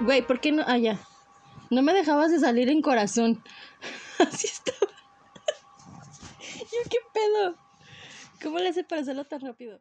Güey, 0.01 0.25
¿por 0.25 0.39
qué 0.39 0.51
no? 0.51 0.63
Ah, 0.65 0.77
ya. 0.77 0.99
No 1.71 1.81
me 1.81 1.93
dejabas 1.93 2.31
de 2.31 2.39
salir 2.39 2.69
en 2.69 2.81
corazón. 2.81 3.41
Así 4.19 4.47
estaba. 4.47 4.91
Yo, 6.59 6.89
¿qué 6.89 6.97
pedo? 7.13 7.55
¿Cómo 8.43 8.59
le 8.59 8.69
hace 8.69 8.83
para 8.83 9.01
hacerlo 9.01 9.23
tan 9.23 9.39
rápido? 9.39 9.79